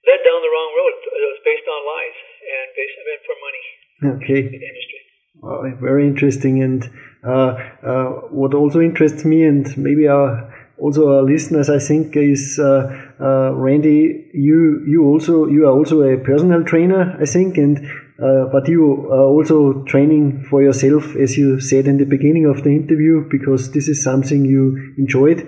led 0.08 0.22
down 0.24 0.40
the 0.40 0.52
wrong 0.52 0.72
road. 0.74 0.94
It 1.12 1.28
was 1.28 1.42
based 1.44 1.68
on 1.68 1.80
lies 1.84 2.18
and 2.40 2.68
based 2.74 2.96
on 2.98 3.06
for 3.28 3.36
money. 3.38 3.66
Okay. 4.02 4.42
industry. 4.48 5.02
Well, 5.42 5.62
very 5.80 6.06
interesting 6.06 6.62
and 6.62 6.90
Uh, 7.24 7.54
uh, 7.84 8.06
what 8.32 8.54
also 8.54 8.82
interests 8.82 9.24
me 9.26 9.44
and 9.44 9.78
maybe 9.78 10.08
our, 10.08 10.52
also 10.80 11.16
our 11.16 11.22
listeners, 11.22 11.70
I 11.70 11.78
think, 11.78 12.16
is 12.16 12.60
uh, 12.60 12.90
uh 13.20 13.54
Randy. 13.54 14.30
You 14.34 14.84
you 14.88 15.06
also 15.06 15.46
you 15.46 15.68
are 15.68 15.72
also 15.72 16.02
a 16.02 16.18
personal 16.18 16.64
trainer, 16.64 17.16
I 17.22 17.26
think, 17.26 17.58
and 17.58 17.88
but 18.18 18.68
you 18.68 19.12
are 19.12 19.30
also 19.36 19.84
training 19.84 20.46
for 20.50 20.64
yourself, 20.64 21.16
as 21.16 21.38
you 21.38 21.60
said 21.60 21.88
in 21.88 21.98
the 21.98 22.06
beginning 22.06 22.46
of 22.46 22.64
the 22.64 22.70
interview, 22.70 23.28
because 23.30 23.72
this 23.72 23.88
is 23.88 24.04
something 24.04 24.46
you 24.46 24.94
enjoyed 24.98 25.48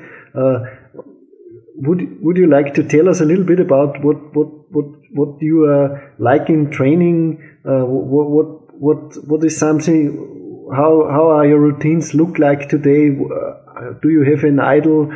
would 1.76 2.22
would 2.22 2.38
you 2.38 2.48
like 2.48 2.74
to 2.76 2.84
tell 2.84 3.10
us 3.10 3.20
a 3.22 3.26
little 3.26 3.44
bit 3.44 3.60
about 3.60 4.04
what 4.04 4.36
what 4.36 4.48
what 4.72 4.86
what 5.12 5.42
you 5.42 5.66
are 5.66 6.14
like 6.20 6.50
in 6.50 6.70
training? 6.70 7.42
Uh, 7.66 7.84
what 7.86 8.30
what 8.30 8.48
what 8.80 9.28
what 9.28 9.44
is 9.44 9.58
something 9.58 10.34
how 10.72 11.08
how 11.10 11.30
are 11.30 11.46
your 11.46 11.60
routines 11.60 12.14
look 12.14 12.40
like 12.40 12.70
today? 12.70 13.10
Uh, 13.10 13.94
do 14.02 14.10
you 14.10 14.24
have 14.24 14.44
an 14.44 14.60
idol, 14.60 15.12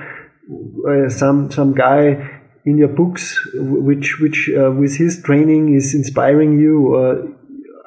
uh, 0.89 1.10
some 1.10 1.52
some 1.52 1.74
guy 1.74 2.39
in 2.66 2.78
your 2.78 2.89
books 2.89 3.39
which 3.54 4.20
which 4.20 4.50
uh, 4.58 4.72
with 4.72 4.98
his 4.98 5.22
training 5.22 5.74
is 5.74 5.93
inspiring 5.93 6.60
you? 6.60 6.95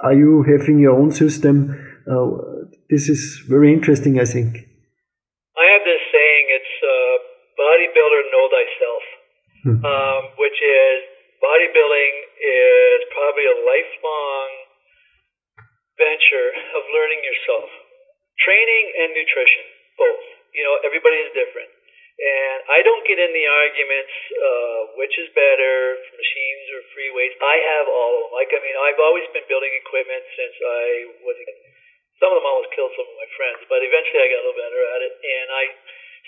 Are 0.03 0.15
you 0.15 0.43
having 0.43 0.79
your 0.79 0.97
own 0.97 1.13
system? 1.13 1.77
Uh, 2.11 2.65
this 2.89 3.09
is 3.09 3.45
very 3.47 3.73
interesting, 3.73 4.19
I 4.19 4.25
think. 4.25 4.57
I 5.57 5.65
have 5.77 5.85
this 5.85 6.03
saying: 6.11 6.45
"It's 6.57 6.77
uh, 6.81 7.17
bodybuilder 7.61 8.23
know 8.33 8.47
thyself," 8.57 9.05
hmm. 9.65 9.85
um, 9.85 10.21
which 10.39 10.57
is 10.57 10.99
bodybuilding 11.45 12.13
is 12.41 13.01
probably 13.13 13.47
a 13.49 13.57
lifelong 13.61 14.50
venture 16.31 16.51
of 16.79 16.83
learning 16.95 17.21
yourself. 17.27 17.67
Training 18.39 18.87
and 19.03 19.09
nutrition, 19.19 19.67
both. 19.99 20.23
You 20.55 20.63
know, 20.63 20.79
everybody 20.87 21.19
is 21.27 21.31
different. 21.35 21.69
And 22.21 22.59
I 22.69 22.85
don't 22.85 23.05
get 23.09 23.17
in 23.17 23.33
the 23.33 23.47
arguments, 23.49 24.15
uh, 24.37 24.81
which 25.01 25.17
is 25.17 25.33
better, 25.33 25.97
machines 26.15 26.67
or 26.77 26.81
free 26.93 27.11
weights. 27.17 27.37
I 27.41 27.57
have 27.75 27.87
all 27.89 28.13
of 28.15 28.21
them. 28.29 28.33
Like, 28.37 28.53
I 28.53 28.61
mean, 28.61 28.77
I've 28.77 29.01
always 29.01 29.25
been 29.33 29.45
building 29.49 29.73
equipment 29.73 30.25
since 30.37 30.57
I 30.61 30.85
was, 31.25 31.37
some 32.21 32.31
of 32.31 32.37
them 32.39 32.47
almost 32.47 32.71
killed 32.77 32.93
some 32.93 33.09
of 33.09 33.17
my 33.17 33.29
friends, 33.35 33.61
but 33.73 33.81
eventually 33.81 34.21
I 34.21 34.29
got 34.29 34.41
a 34.41 34.45
little 34.47 34.61
better 34.61 34.81
at 34.95 35.01
it. 35.01 35.13
And 35.17 35.47
I 35.49 35.65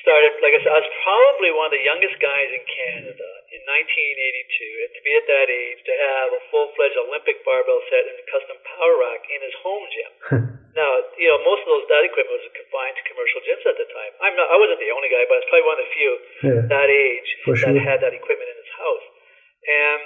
started, 0.00 0.32
like 0.40 0.56
I 0.56 0.60
said, 0.64 0.72
I 0.72 0.80
was 0.80 0.92
probably 1.04 1.50
one 1.52 1.68
of 1.68 1.74
the 1.76 1.84
youngest 1.84 2.16
guys 2.18 2.48
in 2.48 2.62
Canada 2.64 3.28
in 3.52 3.60
1982. 3.68 4.84
And 4.86 4.90
to 4.96 5.00
be 5.04 5.12
at 5.12 5.26
that 5.28 5.48
age, 5.52 5.78
to 5.84 5.94
have 5.94 6.28
a 6.32 6.40
full-fledged 6.48 6.98
Olympic 7.04 7.44
barbell 7.44 7.82
set 7.92 8.08
and 8.08 8.16
a 8.16 8.26
custom 8.32 8.56
power 8.64 8.94
rack 8.98 9.22
in 9.28 9.40
his 9.44 9.54
home 9.60 9.84
gym. 9.92 10.12
now, 10.80 10.90
you 11.20 11.28
know, 11.28 11.38
most 11.44 11.62
of 11.66 11.70
those 11.70 11.86
that 11.92 12.02
equipment 12.08 12.40
was 12.40 12.48
confined 12.56 12.96
to 12.96 13.04
commercial 13.06 13.40
gyms 13.44 13.64
at 13.68 13.76
the 13.76 13.88
time. 13.92 14.12
I'm 14.24 14.34
not, 14.34 14.48
I 14.48 14.56
wasn't 14.56 14.80
the 14.80 14.90
only 14.96 15.12
guy, 15.12 15.22
but 15.28 15.36
I 15.36 15.40
was 15.44 15.48
probably 15.52 15.68
one 15.68 15.78
of 15.78 15.84
the 15.84 15.92
few 15.92 16.12
Yeah. 16.48 16.62
that 16.72 16.88
age 16.88 17.28
For 17.44 17.54
that 17.60 17.76
had 17.76 17.98
that 18.02 18.16
equipment 18.16 18.48
in 18.48 18.56
his 18.56 18.72
house. 18.74 19.06
And 19.62 20.00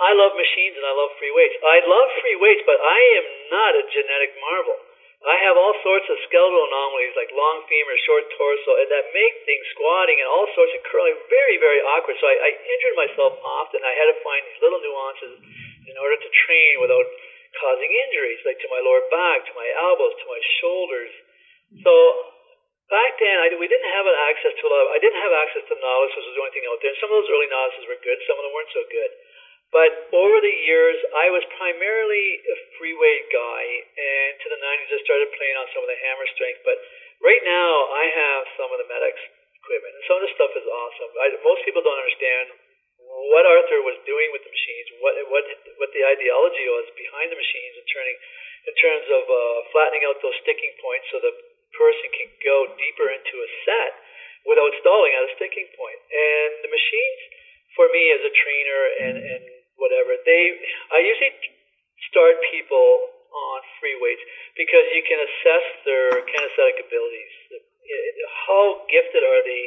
I 0.00 0.16
love 0.16 0.32
machines 0.32 0.80
and 0.80 0.86
I 0.88 0.96
love 0.96 1.12
free 1.20 1.30
weights. 1.30 1.60
I 1.60 1.84
love 1.84 2.08
free 2.24 2.38
weights, 2.40 2.64
but 2.64 2.80
I 2.80 3.00
am 3.20 3.26
not 3.52 3.72
a 3.76 3.84
genetic 3.92 4.32
marvel. 4.40 4.80
I 5.20 5.36
have 5.44 5.52
all 5.52 5.76
sorts 5.84 6.08
of 6.08 6.16
skeletal 6.24 6.64
anomalies 6.64 7.12
like 7.12 7.28
long 7.36 7.60
femur, 7.68 7.96
short 8.08 8.24
torso, 8.40 8.72
and 8.80 8.88
that 8.88 9.12
make 9.12 9.34
things 9.44 9.68
squatting 9.76 10.16
and 10.16 10.24
all 10.24 10.48
sorts 10.56 10.72
of 10.72 10.80
curling 10.88 11.12
very, 11.28 11.60
very 11.60 11.84
awkward. 11.84 12.16
So 12.16 12.24
I, 12.24 12.40
I 12.40 12.50
injured 12.56 12.96
myself 12.96 13.36
often. 13.36 13.84
I 13.84 13.92
had 14.00 14.08
to 14.08 14.16
find 14.24 14.40
these 14.48 14.60
little 14.64 14.80
nuances 14.80 15.36
in 15.84 15.96
order 16.00 16.16
to 16.16 16.28
train 16.48 16.80
without 16.80 17.04
causing 17.60 17.92
injuries, 17.92 18.40
like 18.48 18.56
to 18.64 18.68
my 18.72 18.80
lower 18.80 19.04
back, 19.12 19.44
to 19.44 19.52
my 19.52 19.68
elbows, 19.76 20.16
to 20.24 20.26
my 20.30 20.40
shoulders. 20.62 21.12
So 21.84 21.92
back 22.88 23.20
then, 23.20 23.36
I, 23.44 23.52
we 23.60 23.68
didn't 23.68 23.92
have 23.92 24.08
access 24.32 24.56
to 24.56 24.62
a 24.64 24.70
lot. 24.72 24.88
Of, 24.88 24.96
I 24.96 25.00
didn't 25.04 25.20
have 25.20 25.36
access 25.36 25.64
to 25.68 25.76
knowledge, 25.84 26.16
which 26.16 26.26
was 26.32 26.34
the 26.34 26.42
only 26.48 26.54
thing 26.56 26.64
out 26.64 26.80
there. 26.80 26.96
Some 26.96 27.12
of 27.12 27.20
those 27.20 27.28
early 27.28 27.50
novices 27.52 27.84
were 27.84 28.00
good, 28.00 28.18
some 28.24 28.40
of 28.40 28.44
them 28.48 28.56
weren't 28.56 28.72
so 28.72 28.88
good. 28.88 29.12
But 29.70 30.10
over 30.10 30.36
the 30.42 30.56
years, 30.66 30.98
I 31.14 31.30
was 31.30 31.46
primarily 31.54 32.42
a 32.42 32.56
free 32.74 32.94
weight 32.98 33.30
guy, 33.30 33.62
and 33.94 34.30
to 34.42 34.46
the 34.50 34.58
90s, 34.58 34.90
I 34.90 34.98
started 35.06 35.30
playing 35.30 35.56
on 35.62 35.66
some 35.70 35.86
of 35.86 35.90
the 35.90 36.00
hammer 36.02 36.26
strength. 36.34 36.66
But 36.66 36.74
right 37.22 37.42
now, 37.46 37.72
I 37.94 38.04
have 38.10 38.42
some 38.58 38.70
of 38.74 38.82
the 38.82 38.90
MedX 38.90 39.14
equipment, 39.62 39.94
and 39.94 40.04
some 40.10 40.18
of 40.18 40.24
the 40.26 40.34
stuff 40.34 40.52
is 40.58 40.66
awesome. 40.66 41.10
I, 41.22 41.26
most 41.46 41.62
people 41.62 41.86
don't 41.86 42.02
understand 42.02 42.50
what 43.30 43.46
Arthur 43.46 43.82
was 43.86 43.94
doing 44.02 44.34
with 44.34 44.42
the 44.42 44.50
machines, 44.50 44.90
what 44.98 45.14
what 45.30 45.46
what 45.78 45.90
the 45.94 46.02
ideology 46.02 46.66
was 46.66 46.90
behind 46.98 47.30
the 47.30 47.38
machines, 47.38 47.74
in 47.78 47.86
turning 47.94 48.18
in 48.66 48.74
terms 48.74 49.06
of 49.06 49.22
uh, 49.22 49.38
flattening 49.70 50.02
out 50.02 50.18
those 50.18 50.36
sticking 50.42 50.74
points 50.82 51.06
so 51.14 51.22
the 51.22 51.34
person 51.78 52.10
can 52.10 52.28
go 52.42 52.74
deeper 52.74 53.06
into 53.06 53.34
a 53.38 53.48
set 53.62 53.92
without 54.50 54.74
stalling 54.82 55.14
at 55.14 55.30
a 55.30 55.32
sticking 55.38 55.70
point. 55.78 56.00
And 56.10 56.50
the 56.66 56.70
machines, 56.74 57.20
for 57.78 57.86
me 57.94 58.10
as 58.14 58.22
a 58.26 58.32
trainer 58.34 58.82
and 59.06 59.16
and 59.16 59.59
whatever, 59.80 60.14
they 60.22 60.42
I 60.92 61.00
usually 61.00 61.32
start 62.12 62.36
people 62.52 63.16
on 63.30 63.58
free 63.80 63.96
weights 63.96 64.22
because 64.54 64.86
you 64.92 65.02
can 65.06 65.18
assess 65.18 65.66
their 65.88 66.20
kinesthetic 66.28 66.84
abilities. 66.84 67.34
How 68.46 68.86
gifted 68.86 69.24
are 69.24 69.42
they 69.42 69.64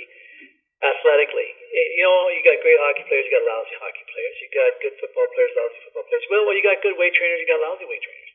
athletically? 0.83 1.49
You 1.97 2.03
know, 2.05 2.31
you 2.31 2.41
got 2.43 2.59
great 2.61 2.79
hockey 2.79 3.03
players, 3.09 3.25
you 3.27 3.33
got 3.33 3.43
lousy 3.43 3.75
hockey 3.79 4.05
players, 4.07 4.35
you 4.39 4.47
got 4.53 4.71
good 4.79 4.95
football 4.99 5.27
players, 5.33 5.51
lousy 5.57 5.79
football 5.87 6.05
players. 6.07 6.25
Well, 6.29 6.55
you 6.55 6.63
got 6.63 6.79
good 6.83 6.95
weight 6.95 7.15
trainers, 7.15 7.39
you 7.41 7.49
got 7.49 7.63
lousy 7.63 7.87
weight 7.87 8.03
trainers. 8.03 8.31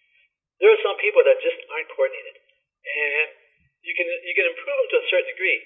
There 0.58 0.70
are 0.74 0.82
some 0.82 0.98
people 0.98 1.22
that 1.22 1.38
just 1.38 1.60
aren't 1.70 1.86
coordinated, 1.94 2.34
and 2.34 3.28
you 3.86 3.94
can 3.94 4.08
you 4.26 4.34
can 4.34 4.50
improve 4.50 4.74
them 4.74 4.88
to 4.90 4.98
a 4.98 5.06
certain 5.06 5.30
degree, 5.30 5.62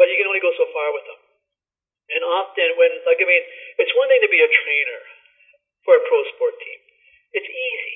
but 0.00 0.08
you 0.08 0.16
can 0.16 0.24
only 0.24 0.40
go 0.40 0.48
so 0.56 0.64
far 0.72 0.88
with 0.96 1.04
them. 1.04 1.20
And 2.10 2.22
often, 2.26 2.74
when 2.76 2.90
like 3.06 3.22
I 3.22 3.26
mean, 3.26 3.44
it's 3.78 3.94
one 3.94 4.08
thing 4.10 4.22
to 4.22 4.30
be 4.30 4.42
a 4.42 4.50
trainer 4.50 5.00
for 5.86 5.96
a 5.96 6.02
pro 6.06 6.24
sport 6.34 6.58
team. 6.60 6.80
It's 7.34 7.46
easy. 7.46 7.94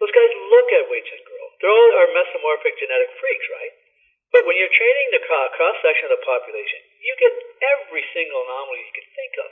Those 0.00 0.12
guys 0.16 0.32
look 0.48 0.68
at 0.72 0.88
weights 0.88 1.12
and 1.12 1.20
grow. 1.24 1.44
They're 1.60 1.68
all 1.68 1.92
are 2.00 2.08
mesomorphic 2.16 2.80
genetic 2.80 3.12
freaks, 3.20 3.46
right? 3.52 3.74
But 4.32 4.46
when 4.48 4.56
you're 4.56 4.72
training 4.72 5.08
the 5.12 5.20
cross 5.26 5.76
section 5.84 6.08
of 6.08 6.16
the 6.16 6.24
population, 6.24 6.80
you 7.02 7.12
get 7.20 7.34
every 7.76 8.04
single 8.14 8.40
anomaly 8.46 8.80
you 8.80 8.94
can 8.96 9.08
think 9.12 9.34
of. 9.44 9.50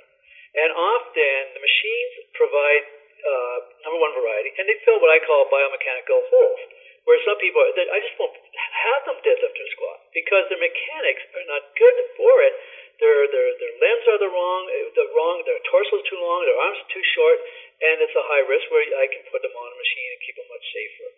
And 0.57 0.71
often 0.73 1.53
the 1.53 1.61
machines 1.61 2.15
provide 2.33 2.85
uh, 3.19 3.59
number 3.85 3.99
one 4.01 4.15
variety, 4.15 4.55
and 4.57 4.65
they 4.71 4.79
fill 4.87 5.03
what 5.03 5.11
I 5.11 5.19
call 5.21 5.51
biomechanical 5.51 6.23
holes. 6.31 6.63
Where 7.05 7.21
some 7.27 7.37
people, 7.43 7.61
they- 7.75 7.91
I 7.91 7.99
just 8.01 8.17
won't 8.17 8.33
have 8.79 9.03
them 9.11 9.19
deadlift 9.23 9.57
or 9.59 9.69
squat 9.75 9.99
because 10.15 10.45
their 10.49 10.63
mechanics 10.63 11.23
are 11.35 11.47
not 11.51 11.63
good 11.75 11.97
for 12.15 12.35
it. 12.47 12.55
Their 12.99 13.31
their 13.31 13.49
their 13.59 13.75
limbs 13.79 14.05
are 14.11 14.21
the 14.23 14.31
wrong, 14.31 14.63
the 14.95 15.07
wrong. 15.15 15.37
Their 15.47 15.63
torso's 15.71 16.03
too 16.11 16.19
long, 16.19 16.43
their 16.43 16.59
arms 16.59 16.79
are 16.83 16.91
too 16.91 17.07
short, 17.15 17.39
and 17.79 18.03
it's 18.03 18.15
a 18.15 18.27
high 18.27 18.45
risk 18.47 18.67
where 18.75 18.83
I 18.83 19.07
can 19.07 19.23
put 19.31 19.43
them 19.43 19.55
on 19.55 19.69
a 19.71 19.79
machine 19.79 20.11
and 20.15 20.21
keep 20.27 20.37
them 20.39 20.51
much 20.51 20.67
safer. 20.67 21.09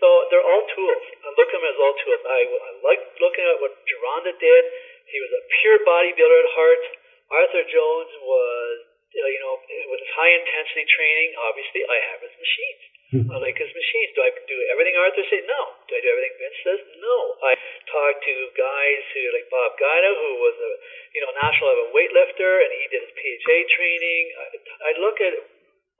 So 0.00 0.06
they're 0.28 0.44
all 0.44 0.64
tools. 0.72 1.04
I 1.24 1.28
look 1.36 1.48
at 1.48 1.56
them 1.56 1.64
as 1.68 1.76
all 1.80 1.94
tools. 1.96 2.22
I, 2.24 2.40
I 2.44 2.70
like 2.84 3.00
looking 3.20 3.44
at 3.48 3.60
what 3.60 3.72
Gironda 3.88 4.32
did. 4.36 4.62
He 5.08 5.18
was 5.20 5.32
a 5.32 5.42
pure 5.60 5.78
bodybuilder 5.84 6.40
at 6.40 6.50
heart. 6.52 6.84
Arthur 7.32 7.64
Jones 7.64 8.12
was, 8.20 8.76
uh, 9.16 9.28
you 9.28 9.40
know, 9.40 9.56
with 9.88 10.00
his 10.00 10.12
high 10.16 10.32
intensity 10.36 10.84
training. 10.84 11.36
Obviously, 11.40 11.82
I 11.88 11.96
have 12.12 12.20
his 12.20 12.34
machines. 12.36 12.95
I 13.14 13.38
like 13.38 13.54
his 13.54 13.70
machines. 13.70 14.10
Do 14.18 14.20
I 14.26 14.34
do 14.34 14.56
everything 14.74 14.98
Arthur 14.98 15.22
said? 15.30 15.46
No. 15.46 15.62
Do 15.86 15.94
I 15.94 16.02
do 16.02 16.10
everything 16.10 16.34
Vince 16.42 16.58
says? 16.66 16.80
No. 16.98 17.18
I 17.38 17.54
talk 17.86 18.14
to 18.18 18.34
guys 18.58 19.02
who, 19.14 19.22
like 19.30 19.46
Bob 19.46 19.78
Gajda, 19.78 20.10
who 20.10 20.30
was 20.42 20.56
a, 20.58 20.72
you 21.14 21.20
know, 21.22 21.30
national 21.38 21.70
level 21.70 21.94
weightlifter, 21.94 22.66
and 22.66 22.70
he 22.74 22.86
did 22.90 23.06
his 23.06 23.14
PHA 23.14 23.58
training. 23.78 24.22
I, 24.34 24.46
I 24.58 24.90
look 24.98 25.22
at 25.22 25.38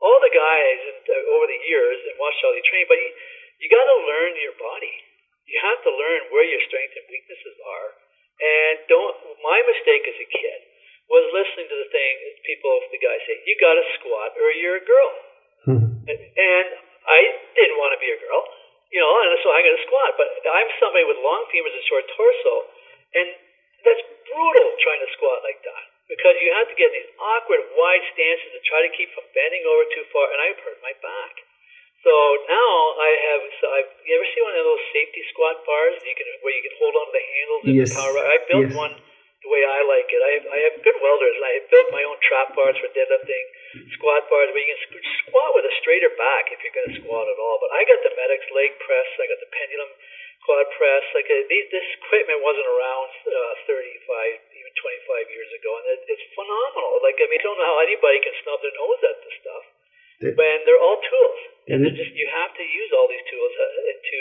all 0.03 0.19
the 0.19 0.35
guys 0.35 0.81
and, 0.83 1.05
uh, 1.07 1.35
over 1.39 1.47
the 1.47 1.63
years 1.71 1.99
and 2.11 2.19
watched 2.19 2.43
how 2.43 2.51
they 2.51 2.65
train, 2.67 2.91
but 2.91 2.99
you, 2.99 3.11
you 3.63 3.67
got 3.71 3.87
to 3.87 3.99
learn 4.03 4.35
your 4.43 4.59
body. 4.59 4.95
You 5.47 5.63
have 5.63 5.81
to 5.87 5.93
learn 5.95 6.35
where 6.35 6.43
your 6.43 6.61
strengths 6.67 6.99
and 6.99 7.07
weaknesses 7.07 7.57
are. 7.63 7.89
And 8.43 8.75
don't. 8.91 9.17
My 9.47 9.63
mistake 9.63 10.05
as 10.11 10.19
a 10.19 10.29
kid 10.29 10.61
was 11.07 11.25
listening 11.31 11.71
to 11.71 11.79
the 11.87 11.89
thing 11.95 12.15
people, 12.43 12.75
the 12.91 12.99
guys 12.99 13.23
say, 13.31 13.39
you 13.47 13.55
got 13.63 13.79
to 13.79 13.87
squat 14.03 14.35
or 14.37 14.51
you're 14.59 14.83
a 14.83 14.87
girl. 14.87 15.13
And, 16.11 16.19
and 16.19 16.67
I 17.07 17.21
didn't 17.55 17.79
want 17.79 17.95
to 17.95 18.01
be 18.03 18.11
a 18.11 18.19
girl, 18.19 18.43
you 18.91 19.01
know, 19.01 19.13
and 19.23 19.35
so 19.43 19.55
I 19.55 19.63
got 19.63 19.75
to 19.75 19.83
squat. 19.87 20.11
But 20.19 20.29
I'm 20.47 20.69
somebody 20.83 21.07
with 21.07 21.19
long 21.23 21.47
femurs 21.51 21.75
and 21.75 21.87
short 21.87 22.05
torso, 22.15 22.55
and 23.15 23.27
that's 23.87 24.03
brutal 24.27 24.69
trying 24.83 25.03
to 25.03 25.11
squat 25.15 25.47
like 25.47 25.63
that 25.63 25.85
because 26.11 26.35
you 26.43 26.51
have 26.55 26.67
to 26.71 26.77
get 26.79 26.91
these 26.95 27.07
awkward 27.19 27.63
wide 27.75 28.03
stances 28.15 28.51
to 28.55 28.61
try 28.67 28.83
to 28.83 28.91
keep 28.95 29.11
from 29.15 29.27
bending 29.35 29.63
over 29.67 29.87
too 29.95 30.07
far, 30.15 30.31
and 30.31 30.39
I've 30.43 30.59
hurt 30.63 30.79
my 30.83 30.95
back. 31.03 31.35
So 32.07 32.13
now 32.47 32.71
I 33.03 33.11
have. 33.31 33.41
So 33.59 33.65
I've, 33.67 33.91
you 34.07 34.15
ever 34.15 34.27
see 34.31 34.43
one 34.43 34.55
of 34.55 34.63
those 34.63 34.83
safety 34.95 35.27
squat 35.35 35.59
bars 35.67 35.99
you 36.07 36.15
can 36.15 36.29
where 36.43 36.55
you 36.55 36.63
can 36.63 36.75
hold 36.79 36.95
onto 36.95 37.11
the 37.15 37.25
handles 37.25 37.63
and 37.67 37.75
Yes. 37.75 37.91
the 37.91 37.99
power? 37.99 38.19
I 38.23 38.37
built 38.47 38.67
Yes. 38.71 38.79
one 38.79 38.95
the 39.47 39.55
way 39.55 39.63
I 39.63 39.81
like 39.87 40.09
it. 40.11 40.19
I 40.19 40.31
have, 40.43 40.47
I 40.51 40.59
have 40.67 40.75
good 40.83 40.99
welders, 40.99 41.39
I 41.39 41.53
have 41.63 41.67
built 41.71 41.89
my 41.95 42.03
own 42.03 42.19
trap 42.27 42.51
bars 42.59 42.75
for 42.83 42.91
deadlifting, 42.91 43.47
squat 43.95 44.27
bars 44.27 44.51
where 44.51 44.59
you 44.59 44.71
can 44.75 44.81
squ- 44.91 45.07
squat 45.31 45.55
with 45.55 45.71
a 45.71 45.75
straighter 45.79 46.11
back 46.19 46.51
if 46.51 46.59
you're 46.67 46.75
going 46.75 46.91
to 46.91 46.99
squat 47.07 47.31
at 47.31 47.39
all. 47.39 47.63
But 47.63 47.71
I 47.71 47.87
got 47.87 48.03
the 48.03 48.11
MedX 48.19 48.43
leg 48.51 48.75
press, 48.83 49.07
I 49.23 49.31
got 49.31 49.39
the 49.39 49.51
pendulum 49.55 49.91
quad 50.43 50.67
press. 50.75 51.05
Like 51.15 51.31
uh, 51.31 51.47
these, 51.47 51.67
this 51.71 51.87
equipment 52.03 52.43
wasn't 52.43 52.67
around 52.67 53.11
uh, 53.23 53.71
35, 53.71 54.59
even 54.59 54.73
25 54.75 55.35
years 55.35 55.51
ago, 55.55 55.71
and 55.79 55.87
it, 55.95 56.01
it's 56.11 56.27
phenomenal. 56.35 56.99
Like 57.07 57.19
I 57.23 57.27
mean, 57.31 57.39
I 57.39 57.47
don't 57.47 57.59
know 57.63 57.71
how 57.71 57.79
anybody 57.87 58.19
can 58.27 58.35
snub 58.43 58.59
their 58.67 58.75
nose 58.75 59.01
at 59.07 59.17
this 59.23 59.37
stuff. 59.47 59.65
The- 60.27 60.35
When 60.35 60.59
they're 60.67 60.83
all 60.83 60.99
tools, 60.99 61.39
and 61.71 61.71
And 61.71 61.79
they're 61.87 61.99
just 61.99 62.15
you 62.19 62.27
have 62.35 62.51
to 62.55 62.65
use 62.67 62.91
all 62.95 63.07
these 63.07 63.27
tools 63.31 63.53
uh, 63.59 63.67
to 64.11 64.21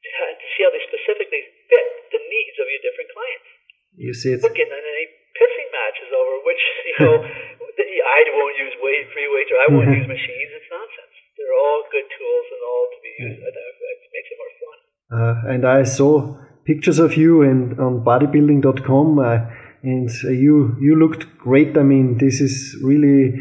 to, 0.00 0.08
to 0.36 0.46
see 0.56 0.60
how 0.64 0.72
they 0.72 0.80
specifically 0.84 1.44
fit 1.68 1.86
the 2.12 2.20
needs 2.24 2.56
of 2.56 2.66
your 2.68 2.80
different 2.84 3.12
clients 3.12 3.48
You 3.96 4.14
said 4.14 4.40
we're 4.42 4.54
getting 4.54 4.74
in 4.74 4.86
any 4.86 5.06
pissing 5.34 5.68
matches 5.72 6.10
over 6.10 6.34
which 6.46 6.62
you 6.86 6.96
know 7.04 7.16
I 8.00 8.18
won't 8.34 8.56
use 8.58 8.74
weight 8.82 9.06
free 9.12 9.28
weights 9.32 9.50
or 9.52 9.58
I 9.60 9.68
won't 9.72 9.90
use 9.98 10.08
machines. 10.08 10.50
It's 10.56 10.70
nonsense. 10.70 11.14
They're 11.36 11.56
all 11.56 11.82
good 11.90 12.08
tools 12.16 12.46
and 12.52 12.60
all 12.68 12.84
to 12.92 12.98
be 13.02 13.12
used. 13.24 13.40
It, 13.40 13.54
makes 14.12 14.28
it 14.32 14.38
more 14.42 14.54
fun. 14.60 14.78
Uh, 15.10 15.54
and 15.54 15.62
I 15.66 15.82
saw 15.84 16.36
pictures 16.64 16.98
of 16.98 17.16
you 17.16 17.42
and 17.42 17.78
on 17.80 18.04
bodybuilding.com, 18.04 19.18
uh, 19.18 19.38
and 19.82 20.10
you 20.22 20.76
you 20.80 20.96
looked 20.96 21.38
great. 21.38 21.76
I 21.76 21.82
mean, 21.82 22.18
this 22.18 22.40
is 22.40 22.76
really 22.82 23.40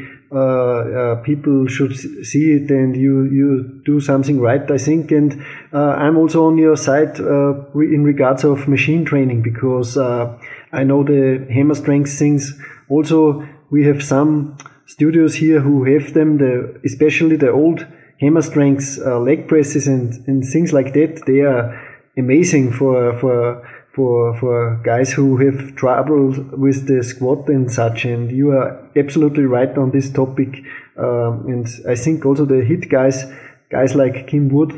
people 1.23 1.67
should 1.67 1.95
see 1.95 2.53
it, 2.53 2.69
and 2.69 2.95
you 2.95 3.23
you 3.23 3.81
do 3.85 3.99
something 3.99 4.39
right, 4.39 4.69
I 4.69 4.77
think. 4.77 5.11
And 5.11 5.43
uh, 5.73 5.93
I'm 5.97 6.17
also 6.17 6.45
on 6.45 6.57
your 6.57 6.77
side 6.77 7.19
uh, 7.19 7.53
in 7.75 8.03
regards 8.03 8.43
of 8.43 8.67
machine 8.67 9.05
training 9.05 9.41
because 9.41 9.97
uh, 9.97 10.37
I 10.71 10.83
know 10.83 11.03
the 11.03 11.47
hammer 11.51 11.75
strength 11.75 12.17
things. 12.17 12.53
Also, 12.89 13.47
we 13.71 13.85
have 13.85 14.03
some 14.03 14.57
studios 14.85 15.35
here 15.35 15.59
who 15.61 15.83
have 15.85 16.13
them, 16.13 16.37
the 16.37 16.79
especially 16.85 17.35
the 17.35 17.51
old 17.51 17.85
hammer 18.19 18.41
strengths, 18.41 18.99
uh, 18.99 19.19
leg 19.19 19.47
presses, 19.47 19.87
and, 19.87 20.13
and 20.27 20.43
things 20.45 20.73
like 20.73 20.93
that. 20.93 21.23
They 21.25 21.41
are 21.41 21.79
amazing 22.17 22.71
for 22.71 23.17
for 23.19 23.67
for 23.99 24.33
for 24.39 24.79
guys 24.85 25.11
who 25.11 25.25
have 25.43 25.75
trouble 25.75 26.27
with 26.65 26.87
the 26.87 27.03
squat 27.03 27.49
and 27.49 27.69
such. 27.69 28.05
And 28.05 28.31
you 28.31 28.51
are 28.51 28.67
absolutely 28.95 29.43
right 29.43 29.77
on 29.77 29.91
this 29.91 30.09
topic. 30.09 30.51
Um, 30.97 31.33
and 31.53 31.67
I 31.87 31.95
think 31.95 32.25
also 32.25 32.45
the 32.45 32.61
hit 32.63 32.89
guys, 32.89 33.25
guys 33.69 33.95
like 33.95 34.27
Kim 34.27 34.47
Wood 34.49 34.71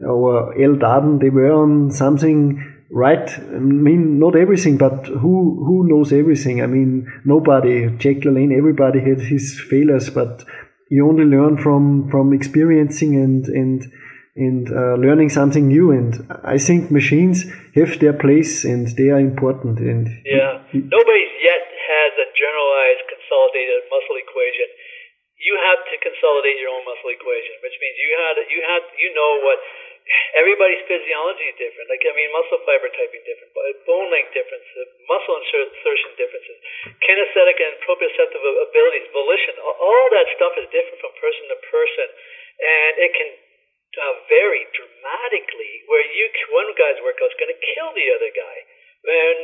or 0.00 0.54
Ell 0.64 0.76
Darden, 0.76 1.20
they 1.20 1.30
were 1.30 1.52
on 1.52 1.90
something 1.90 2.40
right. 2.90 3.28
I 3.38 3.58
mean, 3.88 4.20
not 4.20 4.36
everything, 4.36 4.76
but 4.78 5.06
who 5.06 5.34
who 5.66 5.88
knows 5.88 6.12
everything? 6.12 6.62
I 6.62 6.66
mean, 6.66 7.10
nobody. 7.24 7.90
Jack 7.98 8.18
LaLanne, 8.26 8.56
everybody 8.56 9.00
had 9.00 9.20
his 9.20 9.60
failures, 9.68 10.10
but 10.10 10.44
you 10.90 11.08
only 11.08 11.24
learn 11.24 11.56
from 11.56 12.08
from 12.10 12.32
experiencing 12.32 13.16
and 13.16 13.46
and 13.46 13.92
and 14.40 14.72
uh, 14.72 14.96
learning 14.96 15.28
something 15.28 15.68
new. 15.68 15.92
And 15.92 16.24
I 16.42 16.56
think 16.56 16.90
machines 16.90 17.44
have 17.76 18.00
their 18.00 18.16
place 18.16 18.64
and 18.64 18.88
they 18.96 19.12
are 19.12 19.20
important. 19.20 19.78
And 19.78 20.08
yeah, 20.24 20.64
nobody's 20.72 21.34
yet 21.44 21.62
has 21.62 22.12
a 22.16 22.26
generalized 22.32 23.04
consolidated 23.06 23.86
muscle 23.92 24.18
equation. 24.18 24.68
You 25.40 25.56
have 25.56 25.80
to 25.88 25.96
consolidate 26.00 26.60
your 26.60 26.72
own 26.72 26.84
muscle 26.84 27.12
equation, 27.12 27.54
which 27.64 27.76
means 27.80 27.94
you 27.96 28.12
had 28.16 28.34
you 28.48 28.60
had 28.60 28.82
you 28.96 29.10
know 29.16 29.32
what 29.44 29.60
everybody's 30.34 30.82
physiology 30.84 31.48
is 31.50 31.56
different. 31.56 31.86
Like 31.88 32.02
I 32.04 32.12
mean, 32.12 32.28
muscle 32.34 32.60
fiber 32.66 32.90
typing 32.92 33.22
different, 33.24 33.50
bone 33.86 34.08
length 34.10 34.32
differences, 34.34 34.86
muscle 35.06 35.36
insertion 35.40 36.12
differences, 36.18 36.58
kinesthetic 37.04 37.56
and 37.60 37.74
proprioceptive 37.86 38.42
abilities, 38.42 39.06
volition. 39.14 39.54
All 39.62 40.06
that 40.12 40.26
stuff 40.36 40.54
is 40.60 40.66
different 40.74 40.98
from 41.00 41.12
person 41.18 41.44
to 41.50 41.56
person, 41.72 42.08
and 42.60 42.92
it 43.00 43.10
can 43.16 43.30
uh, 43.98 44.14
vary 44.30 44.66
dramatically. 44.70 45.72
Where 45.90 46.04
you 46.04 46.26
one 46.54 46.70
guy's 46.78 47.00
workout 47.02 47.30
is 47.30 47.38
going 47.38 47.54
to 47.54 47.60
kill 47.74 47.90
the 47.94 48.08
other 48.14 48.30
guy, 48.30 48.56
and 49.06 49.40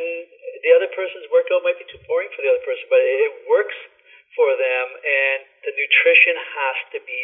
the 0.63 0.73
other 0.77 0.91
person's 0.93 1.27
workout 1.33 1.63
might 1.63 1.79
be 1.79 1.87
too 1.89 2.03
boring 2.07 2.31
for 2.35 2.43
the 2.43 2.51
other 2.51 2.65
person, 2.67 2.87
but 2.91 3.01
it 3.03 3.33
works 3.49 3.79
for 4.35 4.53
them, 4.53 4.87
and 5.01 5.39
the 5.65 5.73
nutrition 5.73 6.37
has 6.37 6.77
to 6.93 6.99
be 7.01 7.23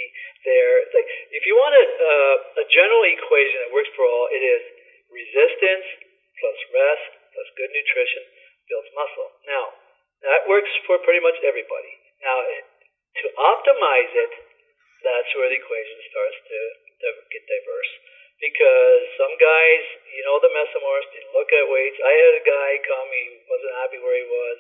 there. 0.49 0.75
Like 0.97 1.09
if 1.37 1.45
you 1.45 1.55
want 1.55 1.77
a, 1.77 1.85
uh, 1.85 2.63
a 2.63 2.65
general 2.73 3.05
equation 3.05 3.69
that 3.69 3.71
works 3.75 3.93
for 3.93 4.09
all, 4.09 4.27
it 4.33 4.41
is 4.41 4.63
resistance 5.13 5.87
plus 6.41 6.59
rest 6.73 7.11
plus 7.37 7.49
good 7.61 7.71
nutrition 7.71 8.23
builds 8.67 8.91
muscle. 8.97 9.29
Now 9.45 9.65
that 10.25 10.49
works 10.49 10.73
for 10.89 10.97
pretty 11.05 11.21
much 11.21 11.37
everybody. 11.45 11.93
Now 12.25 12.39
to 13.13 13.27
optimize 13.37 14.13
it, 14.17 14.33
that's 15.05 15.31
where 15.37 15.53
the 15.53 15.59
equation 15.61 15.99
starts 16.09 16.39
to 16.49 16.59
get 17.31 17.43
diverse. 17.47 17.93
Because 18.39 19.03
some 19.19 19.35
guys, 19.39 19.83
you 20.19 20.23
know, 20.27 20.39
the 20.43 20.51
mesomorphs, 20.51 21.11
they 21.15 21.23
look 21.31 21.51
at 21.55 21.63
weights. 21.67 21.99
I 22.03 22.15
had 22.15 22.35
a 22.39 22.45
guy 22.47 22.71
come, 22.83 23.09
he 23.11 23.25
wasn't 23.47 23.75
happy 23.79 23.99
where 24.03 24.19
he 24.19 24.27
was 24.27 24.59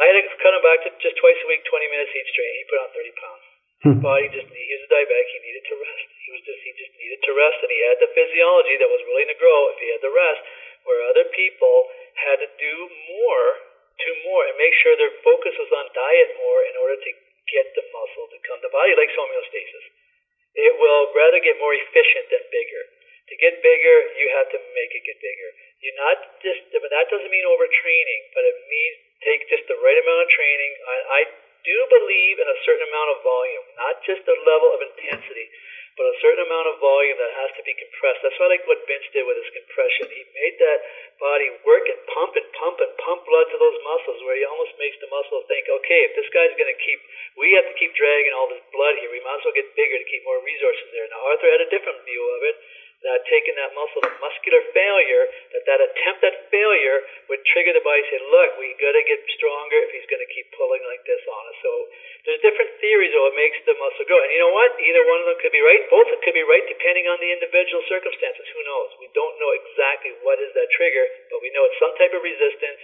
I 0.00 0.08
had 0.08 0.16
to 0.16 0.24
cut 0.40 0.56
him 0.56 0.64
back 0.64 0.80
to 0.82 0.90
just 1.04 1.16
twice 1.20 1.36
a 1.44 1.48
week, 1.48 1.62
20 1.68 1.92
minutes 1.92 2.12
each 2.16 2.30
straight. 2.32 2.54
He 2.56 2.64
put 2.70 2.80
on 2.80 2.90
30 2.96 3.12
pounds. 3.20 3.44
His 3.82 3.98
hmm. 3.98 4.04
body 4.04 4.26
just 4.30 4.46
he 4.46 4.74
was 4.78 4.86
a 4.86 4.90
diabetic. 4.94 5.26
He 5.30 5.40
needed 5.42 5.64
to 5.68 5.74
rest. 5.74 6.06
He 6.22 6.30
was 6.32 6.42
just 6.46 6.60
he 6.62 6.70
just 6.78 6.94
needed 6.96 7.20
to 7.26 7.32
rest, 7.34 7.58
and 7.66 7.70
he 7.70 7.80
had 7.82 7.98
the 7.98 8.10
physiology 8.14 8.78
that 8.78 8.90
was 8.90 9.02
willing 9.10 9.26
to 9.26 9.38
grow 9.42 9.58
if 9.74 9.78
he 9.82 9.90
had 9.90 10.00
the 10.00 10.14
rest. 10.14 10.42
Where 10.86 11.02
other 11.10 11.26
people 11.30 11.90
had 12.14 12.42
to 12.42 12.48
do 12.58 12.74
more, 13.10 13.46
do 14.02 14.10
more, 14.26 14.42
and 14.50 14.58
make 14.58 14.74
sure 14.82 14.94
their 14.94 15.14
focus 15.22 15.54
was 15.54 15.70
on 15.70 15.86
diet 15.94 16.30
more 16.38 16.60
in 16.66 16.74
order 16.78 16.98
to 16.98 17.10
get 17.50 17.66
the 17.74 17.86
muscle 17.90 18.26
to 18.30 18.38
come. 18.46 18.58
The 18.62 18.70
body 18.70 18.94
likes 18.94 19.14
homeostasis. 19.14 19.86
It 20.52 20.72
will 20.76 21.04
rather 21.16 21.40
get 21.40 21.56
more 21.56 21.72
efficient 21.72 22.28
than 22.28 22.44
bigger. 22.52 22.84
To 23.32 23.34
get 23.40 23.64
bigger, 23.64 23.96
you 24.20 24.28
have 24.36 24.48
to 24.52 24.58
make 24.76 24.92
it 24.92 25.04
get 25.08 25.16
bigger. 25.16 25.50
You're 25.80 25.96
not 25.98 26.18
just, 26.44 26.68
but 26.74 26.92
that 26.92 27.08
doesn't 27.08 27.32
mean 27.32 27.48
overtraining, 27.48 28.22
but 28.36 28.44
it 28.44 28.56
means 28.68 28.96
take 29.24 29.48
just 29.48 29.64
the 29.66 29.78
right 29.80 29.98
amount 29.98 30.20
of 30.20 30.28
training. 30.28 30.72
I, 30.84 30.96
I 31.08 31.20
do 31.64 31.78
believe 31.88 32.36
in 32.42 32.48
a 32.50 32.62
certain 32.66 32.86
amount 32.86 33.10
of 33.16 33.18
volume, 33.24 33.64
not 33.78 33.94
just 34.04 34.22
a 34.26 34.36
level 34.44 34.70
of 34.74 34.80
intensity, 34.82 35.48
but 35.96 36.08
a 36.08 36.20
certain 36.24 36.44
amount 36.48 36.72
of 36.72 36.80
volume 36.80 37.20
that 37.20 37.36
has 37.36 37.52
to 37.60 37.62
be 37.68 37.76
compressed. 37.76 38.24
That's 38.24 38.36
what 38.40 38.48
I 38.48 38.56
like 38.56 38.64
what 38.64 38.80
Vince 38.88 39.04
did 39.12 39.28
with 39.28 39.36
his 39.36 39.52
compression. 39.52 40.08
He 40.08 40.24
made 40.32 40.56
that 40.56 40.80
body 41.20 41.52
work 41.68 41.84
and 41.84 42.00
pump 42.08 42.32
and 42.32 42.48
pump 42.56 42.80
and 42.80 42.92
pump 42.96 43.20
blood 43.28 43.46
to 43.52 43.58
those 43.60 43.78
muscles 43.84 44.24
where 44.24 44.40
he 44.40 44.44
almost 44.48 44.72
makes 44.80 44.96
the 45.04 45.12
muscle 45.12 45.44
think, 45.52 45.68
okay, 45.68 46.00
if 46.08 46.12
this 46.16 46.28
guy's 46.32 46.56
going 46.56 46.72
to 46.72 46.80
keep, 46.80 47.00
we 47.36 47.52
have 47.60 47.68
to 47.68 47.76
keep 47.76 47.92
dragging 47.92 48.32
all 48.32 48.48
this 48.48 48.64
blood 48.72 48.96
here. 49.04 49.11
We 49.42 49.50
might 49.50 49.58
get 49.58 49.74
bigger 49.74 49.98
to 49.98 50.06
keep 50.06 50.22
more 50.22 50.38
resources 50.38 50.86
there. 50.94 51.06
Now, 51.10 51.18
Arthur 51.26 51.50
had 51.50 51.62
a 51.66 51.70
different 51.70 51.98
view 52.06 52.22
of 52.38 52.40
it 52.46 52.56
that 53.02 53.26
taking 53.26 53.58
that 53.58 53.74
muscle 53.74 53.98
to 53.98 54.14
muscular 54.22 54.62
failure, 54.70 55.26
that 55.50 55.66
that 55.66 55.82
attempt 55.82 56.22
at 56.22 56.46
failure 56.54 57.02
would 57.26 57.42
trigger 57.50 57.74
the 57.74 57.82
body 57.82 57.98
to 57.98 58.08
say, 58.14 58.22
look, 58.30 58.54
we 58.62 58.70
got 58.78 58.94
to 58.94 59.02
get 59.02 59.18
stronger 59.34 59.74
if 59.82 59.90
he's 59.90 60.06
going 60.06 60.22
to 60.22 60.30
keep 60.30 60.46
pulling 60.54 60.78
like 60.86 61.02
this 61.02 61.18
on 61.26 61.42
us. 61.50 61.58
So 61.66 61.72
there's 62.22 62.38
different 62.46 62.70
theories 62.78 63.10
of 63.10 63.26
what 63.26 63.34
makes 63.34 63.58
the 63.66 63.74
muscle 63.74 64.06
grow. 64.06 64.22
And 64.22 64.30
you 64.30 64.38
know 64.38 64.54
what? 64.54 64.78
Either 64.78 65.02
one 65.02 65.18
of 65.18 65.26
them 65.34 65.38
could 65.42 65.50
be 65.50 65.66
right. 65.66 65.82
Both 65.90 66.06
of 66.14 66.14
them 66.14 66.22
could 66.22 66.38
be 66.38 66.46
right 66.46 66.62
depending 66.70 67.10
on 67.10 67.18
the 67.18 67.34
individual 67.34 67.82
circumstances. 67.90 68.46
Who 68.54 68.62
knows? 68.62 68.94
We 69.02 69.10
don't 69.10 69.34
know 69.42 69.50
exactly 69.50 70.14
what 70.22 70.38
is 70.38 70.54
that 70.54 70.70
trigger, 70.70 71.02
but 71.34 71.42
we 71.42 71.50
know 71.50 71.66
it's 71.66 71.82
some 71.82 71.98
type 71.98 72.14
of 72.14 72.22
resistance, 72.22 72.82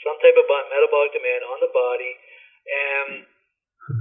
some 0.00 0.16
type 0.24 0.36
of 0.40 0.48
metabolic 0.48 1.12
demand 1.12 1.44
on 1.44 1.60
the 1.60 1.68
body. 1.68 2.16
And 2.72 3.28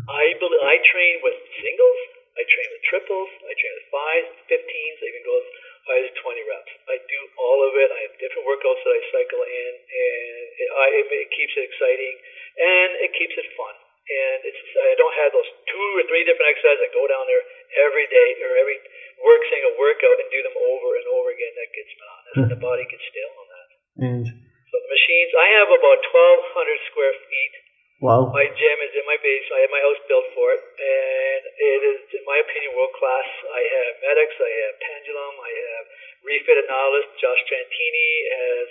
I 0.08 0.36
believe, 0.40 0.64
I 0.64 0.76
train 0.84 1.16
with 1.24 1.38
singles 1.64 2.00
I 2.38 2.46
train 2.46 2.70
with 2.70 2.84
triples, 2.86 3.30
I 3.50 3.54
train 3.58 3.74
with 3.82 3.88
fives, 3.90 4.30
15s, 4.46 4.98
I 5.02 5.06
even 5.10 5.26
go 5.26 5.36
as 5.42 5.48
high 5.90 6.02
as 6.06 6.14
20 6.22 6.38
reps. 6.46 6.74
I 6.86 6.96
do 7.02 7.20
all 7.34 7.60
of 7.66 7.74
it. 7.74 7.90
I 7.90 8.00
have 8.06 8.14
different 8.22 8.46
workouts 8.46 8.78
that 8.86 8.94
I 8.94 9.02
cycle 9.10 9.42
in, 9.42 9.72
and 9.74 10.46
it, 10.54 10.70
I, 10.70 10.86
it, 11.02 11.06
it 11.10 11.30
keeps 11.34 11.58
it 11.58 11.66
exciting 11.66 12.16
and 12.62 12.90
it 13.10 13.12
keeps 13.18 13.34
it 13.42 13.48
fun. 13.58 13.74
And 14.08 14.38
it's 14.46 14.62
I 14.78 14.96
don't 14.96 15.18
have 15.18 15.34
those 15.34 15.50
two 15.68 15.90
or 15.98 16.04
three 16.08 16.24
different 16.24 16.48
exercises. 16.56 16.80
I 16.80 16.94
go 16.94 17.10
down 17.10 17.26
there 17.28 17.44
every 17.90 18.08
day 18.08 18.30
or 18.40 18.56
every 18.56 18.80
work 19.20 19.42
single 19.52 19.76
workout 19.76 20.16
and 20.16 20.30
do 20.32 20.40
them 20.46 20.56
over 20.56 20.90
and 20.96 21.06
over 21.12 21.34
again. 21.34 21.52
That 21.58 21.74
gets 21.76 21.92
monotonous, 21.98 22.38
and 22.38 22.52
the 22.54 22.60
hmm. 22.62 22.68
body 22.70 22.86
gets 22.88 23.04
stale 23.04 23.34
on 23.36 23.48
that. 23.52 23.68
And 24.00 24.24
so 24.24 24.76
the 24.80 24.92
machines, 24.94 25.32
I 25.36 25.48
have 25.60 25.70
about 25.74 26.00
1,200 26.08 26.88
square 26.88 27.16
feet 27.28 27.67
Wow. 27.98 28.30
My 28.30 28.46
gym 28.46 28.78
is 28.86 28.94
in 28.94 29.06
my 29.10 29.18
base. 29.26 29.48
I 29.50 29.66
have 29.66 29.74
my 29.74 29.82
house 29.82 30.02
built 30.06 30.28
for 30.38 30.54
it, 30.54 30.62
and 30.62 31.42
it 31.50 31.82
is, 31.82 32.00
in 32.14 32.24
my 32.30 32.38
opinion, 32.46 32.78
world 32.78 32.94
class. 32.94 33.26
I 33.50 33.62
have 33.66 33.94
MedX, 34.06 34.30
I 34.38 34.52
have 34.54 34.74
Pendulum, 34.86 35.34
I 35.42 35.50
have 35.50 35.86
refitted 36.22 36.70
Nautilus. 36.70 37.10
Josh 37.18 37.42
Trentine 37.50 38.10
has 38.38 38.68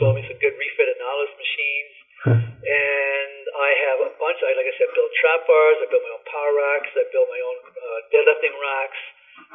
sold 0.00 0.16
me 0.16 0.24
some 0.24 0.40
good 0.40 0.56
refitted 0.56 0.96
Nautilus 0.96 1.36
machines, 1.36 1.94
and 2.64 3.42
I 3.52 3.70
have 3.84 3.98
a 4.00 4.10
bunch. 4.16 4.40
I 4.40 4.56
like 4.56 4.64
I 4.64 4.74
said, 4.80 4.88
built 4.96 5.12
trap 5.20 5.44
bars. 5.44 5.84
I 5.84 5.86
built 5.92 6.04
my 6.08 6.14
own 6.16 6.24
power 6.24 6.52
racks. 6.56 6.90
I 6.96 7.04
built 7.12 7.28
my 7.28 7.42
own 7.44 7.58
uh, 7.68 7.98
deadlifting 8.16 8.56
racks, 8.56 9.00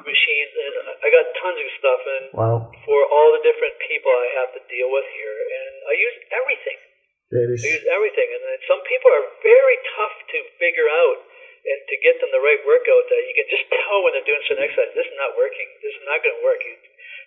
machines, 0.05 0.53
and 0.53 0.73
I 1.01 1.07
got 1.09 1.25
tons 1.41 1.57
of 1.57 1.69
stuff. 1.81 2.01
And 2.05 2.25
wow. 2.37 2.57
for 2.85 2.99
all 3.09 3.33
the 3.33 3.41
different 3.41 3.73
people 3.89 4.13
I 4.13 4.29
have 4.37 4.53
to 4.53 4.61
deal 4.69 4.93
with 4.93 5.09
here, 5.17 5.33
and 5.33 5.73
I 5.89 5.93
use 5.97 6.17
everything. 6.29 6.77
That 7.29 7.47
is... 7.53 7.61
They 7.61 7.77
use 7.77 7.85
everything, 7.85 8.29
and 8.33 8.41
then 8.41 8.59
some 8.65 8.81
people 8.89 9.09
are 9.13 9.27
very 9.45 9.77
tough 9.93 10.15
to 10.33 10.37
figure 10.57 10.89
out 10.89 11.19
and 11.59 11.79
to 11.85 11.95
get 12.01 12.17
them 12.17 12.31
the 12.33 12.41
right 12.41 12.61
workout. 12.65 13.05
That 13.05 13.21
you 13.29 13.35
can 13.37 13.47
just 13.51 13.67
tell 13.69 14.01
when 14.01 14.17
they're 14.17 14.25
doing 14.25 14.41
certain 14.49 14.65
exercise, 14.65 14.93
this 14.97 15.05
is 15.05 15.19
not 15.19 15.37
working. 15.37 15.67
This 15.85 15.93
is 15.93 16.05
not 16.09 16.23
going 16.25 16.35
to 16.39 16.43
work. 16.43 16.61
You, 16.65 16.73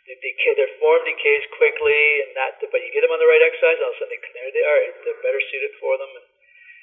they 0.08 0.18
decay, 0.18 0.58
their 0.58 0.72
form 0.82 1.06
decays 1.06 1.46
quickly, 1.54 2.02
and 2.26 2.34
that. 2.34 2.58
But 2.58 2.82
you 2.82 2.90
get 2.90 3.06
them 3.06 3.14
on 3.14 3.22
the 3.22 3.30
right 3.30 3.44
exercise, 3.46 3.78
all 3.78 3.94
of 3.94 3.96
a 3.96 4.00
sudden 4.02 4.18
there 4.18 4.50
they 4.50 4.64
are. 4.66 4.78
They're 5.06 5.22
better 5.22 5.42
suited 5.52 5.78
for 5.78 5.94
them. 5.94 6.10
And, 6.10 6.26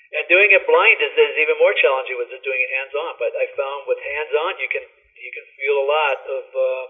and 0.09 0.23
doing 0.31 0.49
it 0.55 0.63
blind 0.63 1.03
is, 1.03 1.11
is 1.11 1.35
even 1.43 1.59
more 1.59 1.75
challenging 1.75 2.15
with 2.15 2.31
just 2.31 2.47
doing 2.47 2.61
it 2.63 2.71
hands 2.71 2.95
on. 2.95 3.19
But 3.19 3.35
I 3.35 3.51
found 3.59 3.89
with 3.89 3.99
hands 3.99 4.31
on, 4.31 4.55
you 4.63 4.69
can 4.71 4.85
you 5.19 5.31
can 5.35 5.45
feel 5.59 5.75
a 5.83 5.87
lot 5.89 6.19
of 6.23 6.43
uh, 6.55 6.85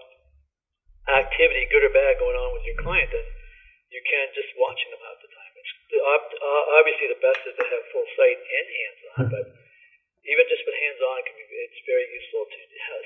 activity, 1.18 1.66
good 1.66 1.82
or 1.82 1.90
bad, 1.90 2.22
going 2.22 2.38
on 2.38 2.54
with 2.54 2.62
your 2.62 2.78
client, 2.78 3.10
and 3.10 3.26
you 3.90 3.98
can't 4.06 4.30
just 4.30 4.54
watching 4.54 4.94
them 4.94 5.02
half 5.02 5.18
the 5.90 5.98
obviously 6.78 7.10
the 7.10 7.20
best 7.20 7.42
is 7.46 7.54
to 7.58 7.64
have 7.66 7.82
full 7.90 8.06
sight 8.14 8.38
and 8.38 8.66
hands 8.70 9.00
on, 9.10 9.22
but 9.30 9.46
even 10.26 10.44
just 10.46 10.62
with 10.62 10.76
hands 10.78 11.00
on, 11.02 11.14
it 11.20 11.24
can 11.26 11.36
be, 11.36 11.44
it's 11.66 11.82
very 11.88 12.06
useful 12.06 12.44
to 12.46 12.58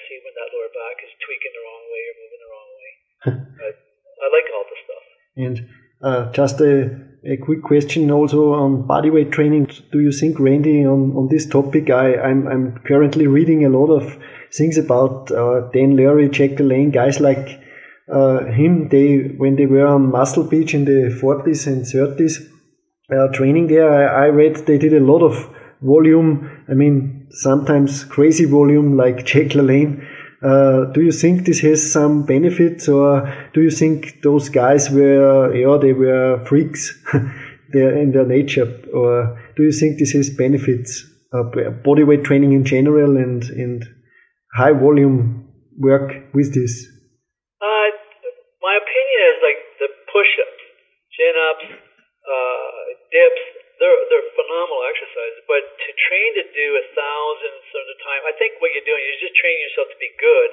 see 0.04 0.18
when 0.20 0.34
that 0.36 0.50
lower 0.52 0.70
back 0.74 0.96
is 1.00 1.12
tweaking 1.24 1.54
the 1.54 1.62
wrong 1.64 1.84
way 1.88 2.02
or 2.04 2.14
moving 2.20 2.42
the 2.42 2.50
wrong 2.52 2.70
way. 2.76 2.92
but 3.60 3.74
I 4.20 4.26
like 4.28 4.48
all 4.52 4.66
the 4.68 4.78
stuff. 4.84 5.04
And 5.36 5.56
uh, 6.02 6.32
just 6.32 6.60
a, 6.60 7.00
a 7.24 7.36
quick 7.38 7.62
question 7.62 8.10
also 8.10 8.52
on 8.52 8.84
bodyweight 8.84 9.32
training. 9.32 9.70
Do 9.92 10.00
you 10.00 10.12
think, 10.12 10.38
Randy, 10.38 10.84
on, 10.84 11.16
on 11.16 11.28
this 11.28 11.46
topic? 11.46 11.90
I, 11.90 12.16
I'm, 12.16 12.46
I'm 12.46 12.78
currently 12.86 13.26
reading 13.26 13.64
a 13.64 13.70
lot 13.70 13.88
of 13.88 14.18
things 14.52 14.76
about 14.76 15.30
uh, 15.30 15.70
Dan 15.72 15.96
Lurie, 15.96 16.30
Jack 16.30 16.58
LaLanne, 16.58 16.92
guys 16.92 17.20
like 17.20 17.60
uh, 18.12 18.44
him. 18.46 18.88
They 18.88 19.34
when 19.36 19.56
they 19.56 19.66
were 19.66 19.86
on 19.86 20.10
Muscle 20.10 20.44
Beach 20.44 20.74
in 20.74 20.84
the 20.84 21.18
40s 21.22 21.66
and 21.66 21.84
30s, 21.84 22.53
uh, 23.12 23.28
training 23.32 23.66
there, 23.68 23.90
I, 23.92 24.24
I, 24.24 24.28
read 24.28 24.66
they 24.66 24.78
did 24.78 24.94
a 24.94 25.00
lot 25.00 25.22
of 25.22 25.54
volume. 25.82 26.64
I 26.68 26.74
mean, 26.74 27.26
sometimes 27.30 28.04
crazy 28.04 28.44
volume 28.44 28.96
like 28.96 29.24
Jack 29.30 29.48
LaLanne. 29.48 30.06
Uh, 30.42 30.92
do 30.92 31.00
you 31.00 31.12
think 31.12 31.46
this 31.46 31.60
has 31.60 31.90
some 31.90 32.24
benefits, 32.24 32.86
or 32.88 33.32
do 33.54 33.62
you 33.62 33.70
think 33.70 34.20
those 34.22 34.50
guys 34.50 34.90
were, 34.90 35.54
yeah, 35.54 35.78
they 35.80 35.94
were 35.94 36.44
freaks 36.46 36.92
in 37.72 38.12
their 38.12 38.26
nature, 38.26 38.68
or 38.92 39.40
do 39.56 39.62
you 39.62 39.72
think 39.72 39.98
this 39.98 40.12
has 40.12 40.28
benefits, 40.28 41.04
uh, 41.32 41.44
bodyweight 41.82 42.24
training 42.24 42.52
in 42.52 42.64
general, 42.64 43.16
and 43.16 43.44
and 43.44 43.84
high 44.52 44.72
volume 44.72 45.48
work 45.78 46.12
with 46.34 46.52
this? 46.52 46.86
Uh, 47.62 47.88
my 48.60 48.76
opinion 48.76 49.20
is 49.32 49.36
like 49.40 49.60
the 49.80 49.88
push-ups, 50.12 50.62
chin-ups, 51.16 51.68
uh, 52.24 52.84
dips. 53.10 53.44
They're 53.80 54.00
they're 54.10 54.30
phenomenal 54.38 54.82
exercises. 55.14 55.46
But 55.46 55.62
to 55.62 55.90
train 56.10 56.30
to 56.42 56.44
do 56.50 56.66
a 56.74 56.84
thousand 56.90 57.54
at 57.54 57.94
a 57.94 57.98
time, 58.02 58.22
I 58.26 58.34
think 58.34 58.58
what 58.58 58.74
you're 58.74 58.86
doing 58.86 59.04
is 59.14 59.22
just 59.22 59.34
training 59.38 59.62
yourself 59.70 59.88
to 59.94 59.98
be 60.02 60.10
good 60.18 60.50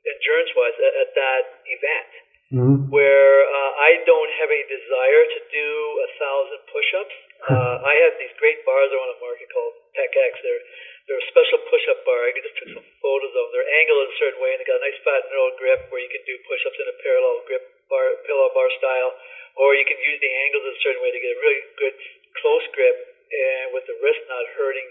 endurance-wise 0.00 0.76
at, 0.80 0.94
at 1.06 1.10
that 1.14 1.44
event. 1.70 2.10
Mm-hmm. 2.50 2.90
Where 2.90 3.46
uh, 3.46 3.72
I 3.78 4.02
don't 4.02 4.32
have 4.42 4.50
any 4.50 4.66
desire 4.66 5.22
to 5.22 5.40
do 5.54 5.68
a 6.02 6.08
thousand 6.18 6.60
push-ups. 6.66 7.16
Uh, 7.40 7.80
I 7.80 7.96
have 8.04 8.20
these 8.20 8.36
great 8.36 8.60
bars 8.68 8.92
want 8.92 9.16
to 9.16 9.24
market 9.24 9.48
called 9.48 9.72
Tech 9.96 10.12
X. 10.12 10.44
They're 10.44 10.60
they're 11.08 11.24
a 11.24 11.28
special 11.32 11.56
push-up 11.72 12.04
bar. 12.04 12.20
I 12.20 12.36
just 12.36 12.52
took 12.60 12.68
some 12.76 12.84
photos 13.00 13.32
of 13.32 13.48
them. 13.48 13.50
They're 13.56 13.72
angled 13.80 14.12
a 14.12 14.12
certain 14.20 14.44
way, 14.44 14.52
and 14.52 14.60
they 14.60 14.68
got 14.68 14.76
a 14.76 14.84
nice 14.84 15.00
fat 15.00 15.24
neutral 15.24 15.56
grip 15.56 15.88
where 15.88 16.04
you 16.04 16.12
can 16.12 16.20
do 16.28 16.36
push-ups 16.44 16.76
in 16.76 16.84
a 16.84 16.96
parallel 17.00 17.40
grip 17.48 17.64
bar, 17.88 18.12
parallel 18.28 18.52
bar 18.52 18.68
style, 18.76 19.16
or 19.56 19.72
you 19.72 19.88
can 19.88 19.96
use 20.04 20.20
the 20.20 20.28
angles 20.28 20.68
a 20.68 20.76
certain 20.84 21.00
way 21.00 21.16
to 21.16 21.20
get 21.24 21.32
a 21.32 21.40
really 21.40 21.60
good 21.80 21.96
close 22.44 22.66
grip 22.76 23.09
and 23.30 23.72
with 23.72 23.86
the 23.86 23.96
wrist 24.02 24.22
not 24.26 24.44
hurting. 24.58 24.90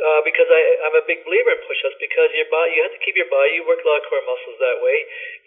Uh, 0.00 0.22
because 0.24 0.48
I, 0.48 0.60
I'm 0.86 0.96
a 0.96 1.04
big 1.04 1.20
believer 1.26 1.50
in 1.52 1.60
push-ups 1.66 1.98
because 2.00 2.32
your 2.32 2.48
body, 2.48 2.78
you 2.78 2.80
have 2.86 2.94
to 2.94 3.02
keep 3.04 3.18
your 3.18 3.28
body. 3.28 3.58
You 3.58 3.66
work 3.66 3.82
a 3.82 3.88
lot 3.90 4.00
of 4.00 4.06
core 4.08 4.22
muscles 4.22 4.56
that 4.56 4.78
way. 4.80 4.96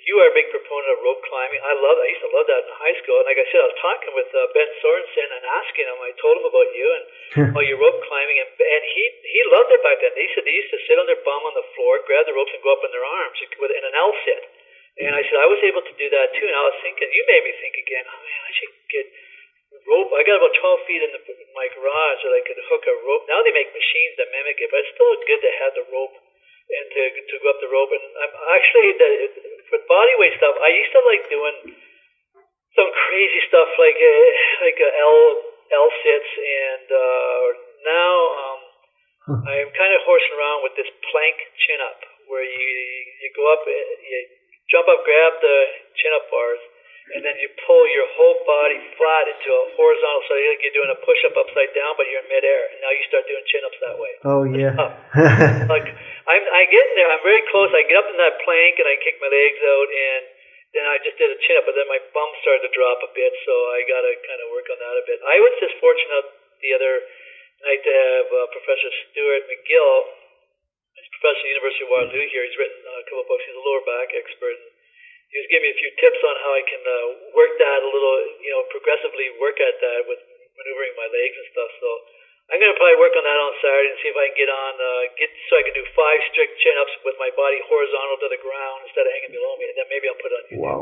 You 0.03 0.19
are 0.19 0.29
a 0.29 0.35
big 0.35 0.51
proponent 0.51 0.93
of 0.93 1.01
rope 1.01 1.23
climbing. 1.25 1.63
I 1.63 1.73
love. 1.73 1.97
I 1.97 2.11
used 2.11 2.21
to 2.21 2.29
love 2.29 2.45
that 2.51 2.67
in 2.67 2.75
high 2.75 2.93
school. 3.01 3.17
And 3.23 3.25
like 3.25 3.39
I 3.39 3.47
said, 3.49 3.63
I 3.63 3.71
was 3.71 3.79
talking 3.81 4.13
with 4.13 4.29
uh, 4.29 4.51
Ben 4.51 4.69
Sorensen 4.83 5.29
and 5.31 5.43
asking 5.63 5.87
him. 5.89 5.97
I 5.97 6.11
told 6.21 6.37
him 6.37 6.45
about 6.45 6.69
you 6.75 6.85
and 6.85 7.03
oh, 7.57 7.63
you 7.65 7.79
rope 7.79 7.97
climbing, 8.05 8.45
and 8.45 8.51
and 8.53 8.83
he 8.93 9.03
he 9.25 9.41
loved 9.47 9.73
it 9.73 9.81
back 9.81 9.97
then. 10.03 10.13
He 10.13 10.29
said 10.35 10.45
they 10.45 10.59
used 10.59 10.75
to 10.75 10.85
sit 10.85 11.01
on 11.01 11.07
their 11.09 11.23
bum 11.23 11.41
on 11.49 11.55
the 11.57 11.65
floor, 11.73 12.03
grab 12.05 12.27
the 12.29 12.35
ropes, 12.35 12.53
and 12.53 12.61
go 12.61 12.77
up 12.77 12.83
in 12.85 12.93
their 12.93 13.07
arms 13.07 13.39
with 13.57 13.73
in 13.73 13.83
an 13.87 13.95
L 13.95 14.11
sit. 14.27 14.43
And 15.01 15.17
I 15.17 15.25
said 15.25 15.39
I 15.41 15.49
was 15.49 15.63
able 15.65 15.81
to 15.81 15.95
do 15.97 16.07
that 16.13 16.29
too. 16.37 16.45
And 16.45 16.53
I 16.53 16.65
was 16.67 16.77
thinking, 16.83 17.09
you 17.09 17.23
made 17.25 17.41
me 17.41 17.53
think 17.57 17.73
again. 17.79 18.05
Oh 18.05 18.21
man, 18.21 18.41
I 18.43 18.51
should 18.53 18.73
get 18.91 19.05
rope. 19.87 20.11
I 20.15 20.23
got 20.23 20.39
about 20.39 20.55
12 20.55 20.87
feet 20.87 21.01
in, 21.03 21.11
the, 21.11 21.21
in 21.21 21.51
my 21.55 21.67
garage 21.71 22.21
that 22.23 22.33
I 22.33 22.43
could 22.47 22.59
hook 22.67 22.83
a 22.87 22.95
rope. 23.03 23.27
Now 23.27 23.43
they 23.43 23.53
make 23.53 23.71
machines 23.71 24.15
that 24.19 24.31
mimic 24.31 24.59
it, 24.59 24.69
but 24.71 24.83
it's 24.83 24.93
still 24.95 25.13
good 25.27 25.41
to 25.43 25.51
have 25.63 25.73
the 25.75 25.85
rope 25.91 26.15
and 26.63 26.85
to 26.89 27.01
to 27.27 27.35
go 27.43 27.47
up 27.51 27.59
the 27.59 27.71
rope. 27.71 27.91
And 27.91 28.05
I'm 28.23 28.33
actually 28.55 28.89
the 28.95 29.09
for 29.67 29.79
body 29.87 30.15
weight 30.19 30.35
stuff. 30.39 30.55
I 30.59 30.69
used 30.71 30.93
to 30.95 31.01
like 31.03 31.23
doing 31.27 31.57
some 32.73 32.89
crazy 32.89 33.41
stuff 33.51 33.69
like 33.77 33.99
a 33.99 34.15
like 34.63 34.79
a 34.79 34.89
L 34.99 35.19
L 35.73 35.89
sits, 36.03 36.31
and 36.37 36.87
uh, 36.89 37.45
now 37.83 38.13
um, 38.39 38.59
I'm 39.47 39.71
kind 39.73 39.93
of 39.93 40.01
horsing 40.05 40.35
around 40.37 40.59
with 40.63 40.75
this 40.79 40.89
plank 41.11 41.37
chin 41.59 41.79
up, 41.83 41.99
where 42.31 42.45
you 42.45 42.69
you 43.19 43.29
go 43.35 43.43
up, 43.51 43.63
you 43.67 44.19
jump 44.71 44.87
up, 44.87 45.03
grab 45.03 45.33
the 45.43 45.57
chin 45.99 46.13
up 46.15 46.27
bars 46.31 46.63
and 47.11 47.19
then 47.19 47.35
you 47.35 47.51
pull 47.67 47.83
your 47.91 48.07
whole 48.15 48.39
body 48.47 48.79
flat 48.95 49.27
into 49.27 49.51
a 49.51 49.63
horizontal, 49.75 50.23
so 50.23 50.39
like 50.39 50.63
you're 50.63 50.77
doing 50.79 50.93
a 50.95 50.99
push 51.03 51.19
up 51.27 51.35
upside 51.35 51.75
down, 51.75 51.99
but 51.99 52.07
you're 52.07 52.23
in 52.23 52.31
midair. 52.31 52.71
And 52.71 52.79
now 52.79 52.91
you 52.95 53.03
start 53.11 53.27
doing 53.27 53.43
chin 53.51 53.63
ups 53.67 53.79
that 53.83 53.97
way. 53.99 54.13
Oh 54.23 54.43
yeah. 54.47 54.71
like 55.73 55.87
I'm, 55.91 56.43
I 56.55 56.63
get 56.71 56.83
in 56.87 56.95
there. 56.95 57.11
I'm 57.11 57.25
very 57.27 57.43
close. 57.51 57.75
I 57.75 57.83
get 57.83 57.99
up 57.99 58.07
in 58.07 58.15
that 58.15 58.39
plank 58.47 58.79
and 58.79 58.87
I 58.87 58.95
kick 59.03 59.19
my 59.19 59.27
legs 59.27 59.59
out, 59.59 59.89
and 59.91 60.23
then 60.73 60.85
I 60.87 60.95
just 61.03 61.19
did 61.19 61.29
a 61.29 61.37
chin 61.43 61.59
up, 61.59 61.67
but 61.67 61.75
then 61.75 61.91
my 61.91 62.01
bum 62.15 62.29
started 62.39 62.65
to 62.65 62.71
drop 62.71 63.03
a 63.03 63.11
bit, 63.11 63.33
so 63.43 63.53
I 63.75 63.83
got 63.85 64.01
to 64.01 64.13
kind 64.23 64.41
of 64.41 64.47
work 64.55 64.67
on 64.71 64.79
that 64.79 64.95
a 64.95 65.03
bit. 65.05 65.19
I 65.21 65.37
was 65.43 65.53
just 65.59 65.75
fortunate 65.83 66.25
the 66.63 66.71
other 66.73 66.93
night 67.67 67.81
to 67.85 67.93
have 67.93 68.27
uh, 68.31 68.47
Professor 68.57 68.89
Stuart 68.89 69.43
McGill. 69.51 69.95
He's 70.97 71.09
professor 71.19 71.35
at 71.35 71.45
the 71.45 71.53
University 71.61 71.83
of 71.85 71.91
Waterloo 71.93 72.25
here. 72.25 72.43
He's 72.47 72.57
written 72.57 72.79
uh, 72.89 73.01
a 73.01 73.05
couple 73.05 73.21
of 73.21 73.29
books. 73.29 73.45
He's 73.45 73.59
a 73.59 73.65
lower 73.65 73.83
back 73.85 74.09
expert. 74.17 74.55
And 74.57 74.72
he 75.33 75.41
was 75.41 75.49
giving 75.49 75.65
me 75.65 75.73
a 75.73 75.79
few 75.81 75.91
tips 75.97 76.21
on 76.21 76.35
how 76.45 76.51
I 76.53 76.63
can 76.69 76.83
uh, 76.85 76.93
work 77.33 77.57
that 77.57 77.79
a 77.81 77.89
little, 77.89 78.17
you 78.37 78.53
know, 78.53 78.61
progressively 78.69 79.33
work 79.41 79.57
at 79.57 79.81
that 79.81 80.05
with 80.05 80.21
maneuvering 80.53 80.93
my 80.93 81.09
legs 81.09 81.35
and 81.41 81.47
stuff. 81.49 81.71
So 81.81 81.89
I'm 82.53 82.61
going 82.61 82.69
to 82.69 82.77
probably 82.77 83.01
work 83.01 83.17
on 83.17 83.25
that 83.25 83.39
on 83.41 83.51
Saturday 83.57 83.89
and 83.89 83.97
see 83.97 84.13
if 84.13 84.17
I 84.19 84.29
can 84.29 84.37
get 84.37 84.51
on, 84.53 84.73
uh, 84.77 85.01
get 85.17 85.33
so 85.49 85.57
I 85.57 85.63
can 85.65 85.73
do 85.73 85.85
five 85.97 86.19
strict 86.29 86.53
chin 86.61 86.77
ups 86.77 86.93
with 87.01 87.17
my 87.17 87.33
body 87.33 87.57
horizontal 87.65 88.17
to 88.21 88.29
the 88.29 88.41
ground 88.45 88.77
instead 88.85 89.09
of 89.09 89.11
hanging 89.17 89.33
below 89.33 89.53
me, 89.57 89.65
and 89.73 89.77
then 89.81 89.87
maybe 89.89 90.05
I'll 90.05 90.21
put 90.21 90.29
it 90.29 90.37
on 90.37 90.43
YouTube. 90.53 90.61
Wow, 90.61 90.81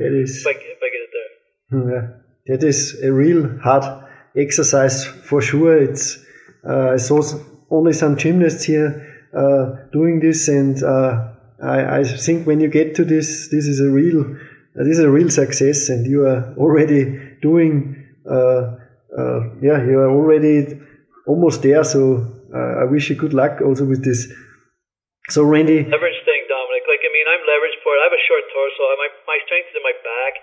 that 0.00 0.12
is. 0.16 0.32
If 0.40 0.48
I, 0.48 0.54
if 0.56 0.80
I 0.80 0.88
get 0.88 1.02
it 1.04 1.12
there. 1.12 1.32
Hmm, 1.68 1.84
yeah, 1.92 2.04
that 2.48 2.62
is 2.64 2.96
a 3.04 3.12
real 3.12 3.60
hard 3.60 3.84
exercise 4.32 5.04
for 5.28 5.44
sure. 5.44 5.76
It's 5.76 6.24
uh, 6.64 6.96
I 6.96 6.98
saw 7.02 7.20
only 7.68 7.92
some 7.92 8.16
gymnasts 8.16 8.64
here 8.64 9.04
uh, 9.36 9.92
doing 9.92 10.24
this, 10.24 10.48
and 10.48 10.80
uh, 10.80 11.36
I, 11.62 12.00
I 12.00 12.04
think 12.04 12.46
when 12.46 12.60
you 12.60 12.68
get 12.68 12.94
to 12.96 13.04
this, 13.04 13.48
this 13.50 13.66
is 13.66 13.80
a 13.80 13.90
real, 13.90 14.22
uh, 14.22 14.84
this 14.84 14.98
is 14.98 15.04
a 15.04 15.10
real 15.10 15.30
success, 15.30 15.88
and 15.88 16.06
you 16.06 16.26
are 16.26 16.54
already 16.56 17.36
doing, 17.42 18.06
uh, 18.28 18.76
uh, 19.16 19.40
yeah, 19.60 19.84
you 19.84 19.98
are 20.00 20.10
already 20.10 20.80
almost 21.26 21.62
there. 21.62 21.84
So 21.84 22.26
uh, 22.54 22.82
I 22.82 22.84
wish 22.84 23.10
you 23.10 23.16
good 23.16 23.34
luck 23.34 23.60
also 23.60 23.84
with 23.84 24.04
this. 24.04 24.32
So 25.28 25.44
Randy, 25.44 25.84
leverage 25.84 26.20
thing, 26.24 26.42
Dominik. 26.50 26.84
Like 26.88 27.04
I 27.04 27.10
mean, 27.12 27.26
I'm 27.28 27.44
leveraged 27.44 27.80
for 27.84 27.92
it. 27.94 28.00
I 28.00 28.04
have 28.08 28.16
a 28.16 28.24
short 28.26 28.44
torso. 28.50 28.82
My 28.98 29.08
my 29.28 29.38
strength 29.46 29.68
is 29.70 29.76
in 29.76 29.84
my 29.84 29.94
back 30.02 30.34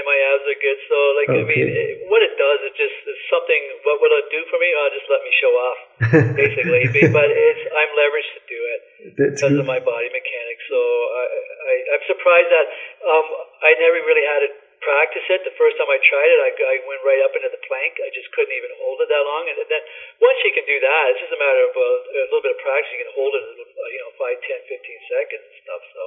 and 0.00 0.06
my 0.08 0.18
abs 0.32 0.44
are 0.48 0.60
good. 0.60 0.78
So, 0.88 0.96
like, 1.18 1.28
okay. 1.32 1.42
I 1.42 1.48
mean, 1.48 1.66
it, 1.68 2.08
what 2.08 2.22
it 2.24 2.34
does 2.40 2.60
is 2.64 2.72
just 2.78 2.96
it's 3.04 3.24
something. 3.28 3.60
What 3.84 4.00
will 4.00 4.14
it 4.16 4.28
do 4.32 4.40
for 4.48 4.56
me? 4.56 4.68
Uh, 4.72 4.88
just 4.94 5.08
let 5.12 5.20
me 5.24 5.32
show 5.36 5.52
off, 5.52 5.80
basically. 6.40 6.88
but 7.12 7.28
it's 7.28 7.62
I'm 7.72 7.90
leveraged 7.96 8.32
to 8.36 8.42
do 8.48 8.60
it 8.72 8.80
That's 9.16 9.40
because 9.40 9.52
good. 9.56 9.62
of 9.62 9.66
my 9.68 9.80
body 9.82 10.08
mechanics. 10.12 10.64
So 10.68 10.78
I, 10.78 11.24
I 11.68 11.74
I'm 11.98 12.04
surprised 12.08 12.50
that 12.52 12.66
um 13.04 13.26
I 13.64 13.70
never 13.76 14.00
really 14.04 14.26
had 14.26 14.42
to 14.46 14.50
practice 14.82 15.22
it. 15.30 15.46
The 15.46 15.54
first 15.54 15.78
time 15.78 15.86
I 15.86 15.98
tried 16.02 16.30
it, 16.34 16.40
I, 16.42 16.50
I 16.58 16.76
went 16.90 17.06
right 17.06 17.22
up 17.22 17.30
into 17.38 17.50
the 17.54 17.62
plank. 17.70 18.02
I 18.02 18.10
just 18.10 18.26
couldn't 18.34 18.50
even 18.50 18.74
hold 18.82 18.98
it 18.98 19.06
that 19.14 19.22
long. 19.22 19.46
And 19.46 19.56
then 19.70 19.82
once 20.18 20.38
you 20.42 20.50
can 20.50 20.66
do 20.66 20.74
that, 20.82 21.02
it's 21.14 21.22
just 21.22 21.30
a 21.30 21.38
matter 21.38 21.62
of 21.70 21.72
uh, 21.76 22.26
a 22.26 22.26
little 22.34 22.42
bit 22.42 22.54
of 22.54 22.60
practice. 22.60 22.90
You 22.90 23.00
can 23.06 23.14
hold 23.14 23.32
it, 23.38 23.44
uh, 23.46 23.88
you 23.94 24.00
know, 24.02 24.10
five, 24.18 24.36
ten, 24.42 24.58
fifteen 24.66 25.00
seconds 25.06 25.44
and 25.46 25.56
stuff. 25.62 25.82
So. 25.94 26.02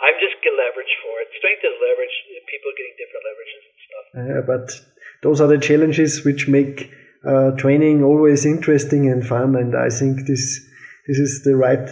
I'm 0.00 0.14
just 0.20 0.38
get 0.42 0.54
leverage 0.54 0.94
for 1.02 1.14
it. 1.22 1.28
Strength 1.38 1.64
is 1.66 1.76
leverage. 1.82 2.16
People 2.46 2.70
getting 2.78 2.96
different 2.98 3.24
leverages 3.28 3.62
and 3.68 3.78
stuff. 3.86 4.06
Yeah, 4.14 4.42
but 4.46 4.66
those 5.22 5.40
are 5.40 5.48
the 5.48 5.58
challenges 5.58 6.24
which 6.24 6.48
make 6.48 6.90
uh, 7.26 7.50
training 7.52 8.04
always 8.04 8.46
interesting 8.46 9.10
and 9.10 9.26
fun. 9.26 9.56
And 9.56 9.76
I 9.76 9.88
think 9.90 10.26
this 10.26 10.64
this 11.06 11.18
is 11.18 11.42
the 11.44 11.56
right 11.56 11.88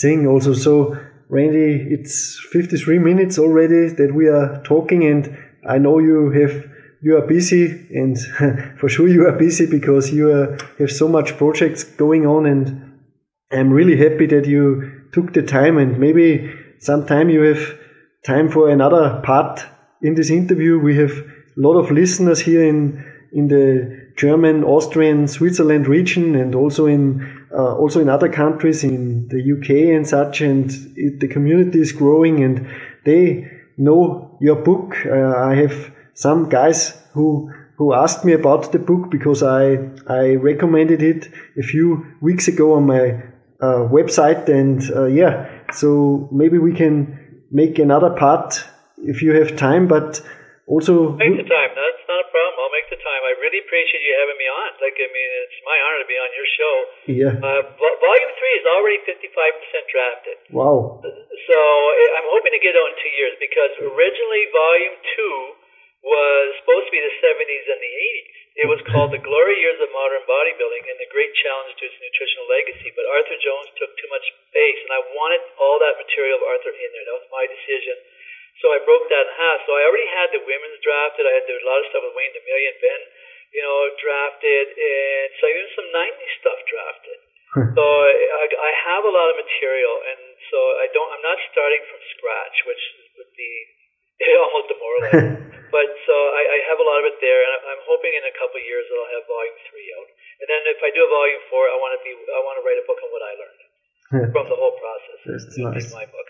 thing 0.00 0.26
also. 0.26 0.52
So 0.52 0.98
Randy, 1.28 1.86
it's 1.90 2.38
53 2.52 2.98
minutes 2.98 3.38
already 3.38 3.88
that 3.88 4.12
we 4.14 4.28
are 4.28 4.62
talking, 4.64 5.04
and 5.04 5.36
I 5.66 5.78
know 5.78 5.98
you 5.98 6.30
have 6.30 6.66
you 7.02 7.16
are 7.18 7.26
busy, 7.26 7.86
and 7.94 8.16
for 8.78 8.88
sure 8.88 9.08
you 9.08 9.26
are 9.26 9.32
busy 9.32 9.66
because 9.66 10.12
you 10.12 10.30
are, 10.32 10.58
have 10.78 10.90
so 10.90 11.06
much 11.06 11.36
projects 11.36 11.84
going 11.84 12.26
on, 12.26 12.46
and 12.46 12.94
I'm 13.52 13.70
really 13.70 13.96
happy 13.96 14.26
that 14.26 14.46
you 14.46 15.02
took 15.12 15.32
the 15.32 15.42
time 15.42 15.78
and 15.78 15.98
maybe 15.98 16.52
sometime 16.84 17.30
you 17.30 17.40
have 17.42 17.78
time 18.26 18.50
for 18.50 18.68
another 18.68 19.20
part 19.24 19.64
in 20.02 20.14
this 20.14 20.30
interview. 20.30 20.78
We 20.78 20.96
have 20.96 21.12
a 21.12 21.60
lot 21.60 21.76
of 21.78 21.90
listeners 21.90 22.40
here 22.40 22.64
in 22.64 23.04
in 23.32 23.48
the 23.48 24.04
German, 24.16 24.62
Austrian, 24.62 25.26
Switzerland 25.26 25.88
region, 25.88 26.36
and 26.36 26.54
also 26.54 26.86
in 26.86 27.46
uh, 27.52 27.74
also 27.76 28.00
in 28.00 28.08
other 28.08 28.28
countries, 28.28 28.84
in 28.84 29.28
the 29.28 29.40
UK 29.54 29.96
and 29.96 30.06
such. 30.06 30.40
And 30.40 30.70
it, 30.96 31.20
the 31.20 31.28
community 31.28 31.80
is 31.80 31.92
growing, 31.92 32.42
and 32.44 32.68
they 33.04 33.50
know 33.76 34.36
your 34.40 34.56
book. 34.56 34.94
Uh, 35.06 35.34
I 35.36 35.54
have 35.56 35.92
some 36.14 36.48
guys 36.48 36.96
who 37.12 37.50
who 37.76 37.92
asked 37.92 38.24
me 38.24 38.32
about 38.32 38.72
the 38.72 38.78
book 38.78 39.10
because 39.10 39.42
I 39.42 39.78
I 40.06 40.34
recommended 40.36 41.02
it 41.02 41.28
a 41.58 41.62
few 41.62 42.06
weeks 42.20 42.46
ago 42.46 42.74
on 42.74 42.86
my 42.86 43.22
uh, 43.60 43.88
website, 43.88 44.48
and 44.48 44.82
uh, 44.94 45.06
yeah, 45.06 45.48
so 45.72 46.28
maybe 46.32 46.58
we 46.58 46.74
can 46.74 47.44
make 47.50 47.78
another 47.78 48.10
part 48.10 48.66
if 48.98 49.22
you 49.22 49.36
have 49.38 49.56
time, 49.56 49.86
but 49.86 50.20
also 50.66 51.12
make 51.20 51.36
the 51.36 51.44
time. 51.44 51.70
That's 51.76 52.04
not 52.08 52.20
a 52.24 52.28
problem. 52.32 52.56
I'll 52.56 52.72
make 52.72 52.88
the 52.88 53.00
time. 53.00 53.20
I 53.24 53.36
really 53.40 53.60
appreciate 53.60 54.00
you 54.00 54.14
having 54.16 54.38
me 54.40 54.48
on. 54.48 54.70
Like, 54.80 54.96
I 54.96 55.08
mean, 55.12 55.30
it's 55.44 55.60
my 55.64 55.76
honor 55.76 56.00
to 56.00 56.08
be 56.08 56.16
on 56.16 56.30
your 56.32 56.48
show. 56.56 56.74
Yeah. 57.04 57.34
Uh, 57.36 57.62
volume 57.76 58.32
three 58.40 58.54
is 58.58 58.66
already 58.66 58.98
fifty-five 59.04 59.52
percent 59.60 59.84
drafted. 59.92 60.36
Wow. 60.50 61.04
So 61.04 61.58
I'm 62.16 62.28
hoping 62.32 62.56
to 62.56 62.62
get 62.64 62.72
out 62.74 62.88
in 62.92 62.96
two 62.96 63.12
years 63.12 63.34
because 63.36 63.72
originally 63.84 64.44
volume 64.52 64.96
two 65.16 65.36
was 66.04 66.44
supposed 66.60 66.84
to 66.88 66.92
be 66.92 67.00
the 67.00 67.16
70s 67.16 67.64
and 67.64 67.80
the 67.80 67.92
80s. 67.96 68.43
It 68.54 68.70
was 68.70 68.78
called 68.86 69.10
The 69.10 69.18
Glory 69.18 69.58
Years 69.58 69.82
of 69.82 69.90
Modern 69.90 70.22
Bodybuilding 70.30 70.86
and 70.86 70.98
the 71.02 71.10
Great 71.10 71.34
Challenge 71.42 71.74
to 71.74 71.90
its 71.90 71.98
Nutritional 71.98 72.46
Legacy. 72.46 72.94
But 72.94 73.10
Arthur 73.10 73.34
Jones 73.42 73.66
took 73.74 73.90
too 73.98 74.06
much 74.14 74.22
space, 74.46 74.78
and 74.78 74.94
I 74.94 75.02
wanted 75.10 75.42
all 75.58 75.82
that 75.82 75.98
material 75.98 76.38
of 76.38 76.46
Arthur 76.46 76.70
in 76.70 76.90
there. 76.94 77.02
That 77.02 77.18
was 77.18 77.34
my 77.34 77.50
decision. 77.50 77.98
So 78.62 78.70
I 78.70 78.78
broke 78.86 79.10
that 79.10 79.26
in 79.26 79.34
half. 79.34 79.58
So 79.66 79.74
I 79.74 79.82
already 79.90 80.06
had 80.06 80.30
the 80.30 80.46
women's 80.46 80.78
drafted. 80.86 81.26
I 81.26 81.34
had 81.34 81.50
a 81.50 81.66
lot 81.66 81.82
of 81.82 81.90
stuff 81.90 82.06
with 82.06 82.14
Wayne 82.14 82.30
DeMilia, 82.30 82.78
Ben, 82.78 83.02
you 83.50 83.62
know, 83.66 83.90
drafted, 83.98 84.70
and 84.70 85.28
so 85.42 85.50
even 85.50 85.66
some 85.74 85.90
90s 85.90 86.32
stuff 86.38 86.58
drafted. 86.70 87.18
so 87.74 87.82
I, 87.82 88.46
I 88.46 88.70
have 88.86 89.02
a 89.02 89.10
lot 89.10 89.34
of 89.34 89.36
material, 89.38 89.94
and 90.14 90.38
so 90.54 90.58
I 90.78 90.86
don't. 90.94 91.10
I'm 91.10 91.26
not 91.26 91.42
starting 91.50 91.82
from 91.90 91.98
scratch, 92.14 92.56
which 92.70 92.82
would 93.18 93.34
be 93.34 93.50
almost 94.44 94.66
demoralizing. 94.70 95.34
but 95.74 95.88
so 96.06 96.14
I, 96.14 96.42
I 96.44 96.58
have 96.70 96.78
a 96.78 96.86
lot 96.86 97.02
of 97.02 97.06
it 97.10 97.18
there, 97.18 97.40
and 97.42 97.52
I'm 97.74 97.82
hoping 97.88 98.14
in 98.14 98.24
a 98.24 98.34
couple 98.38 98.58
of 98.58 98.64
years 98.64 98.86
that 98.86 98.96
I'll 98.96 99.12
have 99.18 99.26
volume 99.26 99.58
three 99.70 99.88
out. 99.98 100.08
And 100.42 100.46
then 100.50 100.62
if 100.70 100.80
I 100.82 100.90
do 100.94 101.02
a 101.02 101.10
volume 101.10 101.42
four, 101.50 101.64
I 101.66 101.76
want 101.78 101.92
to 101.98 102.00
be 102.02 102.12
I 102.14 102.40
want 102.42 102.56
to 102.58 102.62
write 102.66 102.78
a 102.78 102.86
book 102.86 102.98
on 103.02 103.10
what 103.10 103.22
I 103.22 103.32
learned 103.38 103.62
from 104.30 104.46
the 104.46 104.58
whole 104.58 104.76
process. 104.78 105.18
That's 105.26 105.58
nice. 105.58 105.92
my 105.92 106.06
book. 106.06 106.28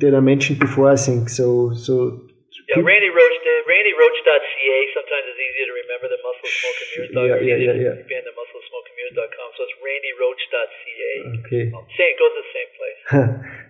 that 0.00 0.14
I 0.14 0.20
mentioned 0.20 0.58
before, 0.58 0.90
I 0.90 0.96
think. 0.96 1.28
So, 1.28 1.72
so 1.74 2.22
yeah, 2.68 2.84
Randy 2.84 3.08
Roach, 3.08 3.36
randyroach.ca. 3.68 4.78
Sometimes 4.94 5.24
it's 5.28 5.40
easier 5.40 5.66
to 5.66 5.74
remember 5.82 6.06
than 6.12 6.20
musclesmokeandmirrors.com. 6.22 7.24
Yeah, 7.26 7.40
yeah, 7.40 7.56
yeah, 7.56 7.76
yeah. 7.76 8.04
Again, 8.04 8.22
the 8.24 8.34
musclesmokeandmirrors.com. 8.36 9.48
So 9.56 9.60
it's 9.64 9.76
randyroach.ca. 9.80 11.12
Okay. 11.40 11.64
Same, 11.96 12.14
goes 12.20 12.32
to 12.32 12.40
the 12.40 12.50
same 12.52 12.70
place. 12.78 13.00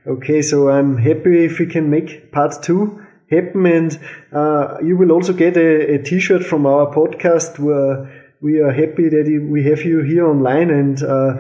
okay, 0.19 0.43
so 0.43 0.69
I'm 0.69 0.99
happy 0.99 1.45
if 1.45 1.59
we 1.59 1.67
can 1.67 1.89
make 1.91 2.33
part 2.33 2.63
two 2.63 3.01
happen, 3.37 3.67
and 3.67 3.99
uh, 4.33 4.79
you 4.83 4.97
will 4.97 5.13
also 5.13 5.33
get 5.33 5.57
a 5.57 5.95
a 5.95 5.99
T-shirt 6.03 6.43
from 6.45 6.67
our 6.67 6.87
podcast. 6.95 7.59
Where 7.59 7.95
we 8.41 8.61
are 8.61 8.73
happy 8.73 9.09
that 9.09 9.27
we 9.55 9.61
have 9.71 9.83
you 9.83 10.01
here 10.03 10.27
online, 10.35 10.71
and 10.71 11.03
uh, 11.03 11.33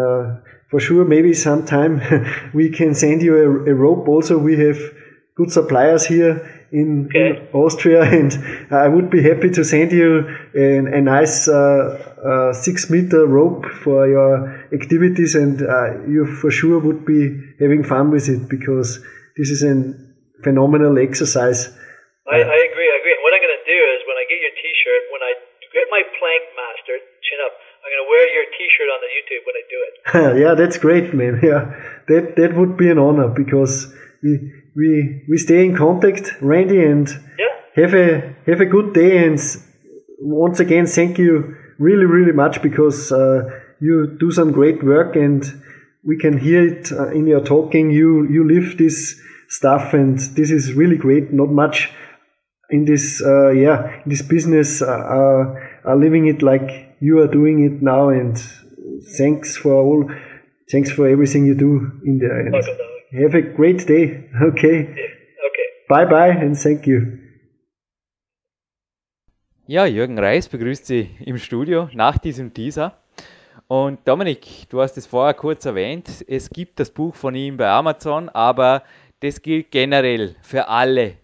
uh, 0.00 0.36
for 0.70 0.80
sure, 0.80 1.04
maybe 1.04 1.32
sometime 1.34 2.00
we 2.54 2.70
can 2.70 2.94
send 2.94 3.22
you 3.22 3.34
a, 3.36 3.70
a 3.70 3.74
rope. 3.74 4.08
Also, 4.08 4.38
we 4.38 4.58
have 4.66 4.78
good 5.36 5.50
suppliers 5.52 6.06
here 6.06 6.32
in, 6.72 7.06
Okay. 7.06 7.28
in 7.30 7.48
Austria, 7.52 8.02
and 8.18 8.32
I 8.70 8.88
would 8.88 9.10
be 9.10 9.22
happy 9.22 9.50
to 9.50 9.64
send 9.64 9.92
you 9.92 10.24
a, 10.54 10.76
a 10.98 11.00
nice 11.00 11.48
uh, 11.48 12.12
uh, 12.24 12.52
six 12.52 12.90
meter 12.90 13.26
rope 13.26 13.66
for 13.82 14.08
your 14.08 14.66
activities, 14.72 15.34
and 15.34 15.62
uh, 15.62 16.06
you 16.08 16.26
for 16.26 16.50
sure 16.50 16.78
would 16.78 17.04
be 17.04 17.40
having 17.60 17.84
fun 17.84 18.10
with 18.10 18.28
it 18.28 18.48
because 18.48 19.00
this 19.36 19.50
is 19.50 19.62
a 19.62 20.05
phenomenal 20.46 20.94
exercise. 21.02 21.74
I, 22.26 22.38
I 22.42 22.58
agree, 22.68 22.88
I 22.94 22.96
agree. 23.02 23.14
And 23.18 23.22
what 23.22 23.34
I'm 23.34 23.42
going 23.42 23.58
to 23.58 23.66
do 23.66 23.80
is 23.94 23.98
when 24.06 24.18
I 24.18 24.24
get 24.30 24.38
your 24.42 24.54
T-shirt, 24.54 25.02
when 25.14 25.22
I 25.22 25.32
get 25.74 25.86
my 25.90 26.02
plank 26.18 26.42
master, 26.58 26.94
chin 27.22 27.38
up, 27.46 27.54
I'm 27.82 27.90
going 27.94 28.04
to 28.06 28.10
wear 28.10 28.26
your 28.34 28.46
T-shirt 28.54 28.88
on 28.94 29.00
the 29.04 29.10
YouTube 29.14 29.42
when 29.46 29.56
I 29.60 29.64
do 29.74 29.78
it. 29.86 29.94
yeah, 30.42 30.52
that's 30.54 30.78
great, 30.78 31.14
man. 31.14 31.38
Yeah, 31.50 31.62
that 32.10 32.34
that 32.38 32.56
would 32.56 32.76
be 32.76 32.88
an 32.90 32.98
honor 32.98 33.28
because 33.28 33.74
we 34.22 34.32
we 34.74 35.22
we 35.28 35.36
stay 35.38 35.64
in 35.64 35.76
contact, 35.76 36.34
Randy, 36.40 36.82
and 36.82 37.06
Yeah. 37.38 37.54
have 37.80 37.94
a 37.94 38.08
have 38.50 38.60
a 38.60 38.66
good 38.74 38.92
day. 38.92 39.12
And 39.24 39.38
once 40.18 40.58
again, 40.60 40.86
thank 40.86 41.18
you 41.18 41.54
really 41.78 42.06
really 42.16 42.32
much 42.32 42.62
because 42.62 43.12
uh, 43.12 43.38
you 43.80 44.16
do 44.18 44.30
some 44.30 44.50
great 44.52 44.82
work, 44.82 45.14
and 45.14 45.44
we 46.04 46.16
can 46.18 46.38
hear 46.38 46.66
it 46.66 46.90
uh, 46.92 47.10
in 47.18 47.26
your 47.26 47.42
talking. 47.54 47.90
You 47.90 48.26
you 48.34 48.42
live 48.54 48.78
this 48.78 48.96
stuff, 49.48 49.94
and 49.94 50.18
this 50.18 50.50
is 50.50 50.74
really 50.74 50.96
great. 50.96 51.32
Not 51.32 51.50
much 51.50 51.90
in 52.70 52.84
this 52.84 53.22
uh, 53.22 53.50
yeah 53.50 54.02
in 54.04 54.10
this 54.10 54.22
business 54.22 54.82
uh, 54.82 54.86
uh, 54.86 55.54
are 55.84 55.96
living 55.96 56.26
it 56.26 56.42
like 56.42 56.96
you 57.00 57.18
are 57.20 57.28
doing 57.28 57.64
it 57.64 57.82
now. 57.82 58.08
And 58.08 58.36
thanks 59.16 59.56
for 59.56 59.74
all 59.74 60.10
thanks 60.70 60.90
for 60.90 61.08
everything 61.08 61.46
you 61.46 61.54
do 61.54 61.92
in 62.04 62.18
there 62.18 62.40
and 62.40 62.52
Welcome, 62.52 62.76
have 63.22 63.34
a 63.34 63.42
great 63.42 63.86
day. 63.86 64.24
Okay. 64.42 64.82
Okay. 65.48 65.66
bye 65.88 66.04
bye 66.06 66.30
and 66.30 66.56
thank 66.56 66.86
you. 66.86 67.18
Ja, 69.68 69.84
Jürgen 69.84 70.16
Reis 70.16 70.48
begrüßt 70.48 70.86
Sie 70.86 71.10
im 71.24 71.38
Studio 71.38 71.88
nach 71.92 72.18
diesem 72.18 72.54
Teaser. 72.54 72.92
Und 73.66 73.98
Dominik, 74.06 74.68
du 74.70 74.80
hast 74.80 74.96
es 74.96 75.08
vorher 75.08 75.34
kurz 75.34 75.64
erwähnt, 75.64 76.24
es 76.28 76.50
gibt 76.50 76.78
das 76.78 76.88
Buch 76.88 77.16
von 77.16 77.34
ihm 77.34 77.56
bei 77.56 77.66
Amazon, 77.66 78.28
aber 78.28 78.84
das 79.20 79.42
gilt 79.42 79.70
generell 79.70 80.36
für 80.42 80.68
alle 80.68 81.18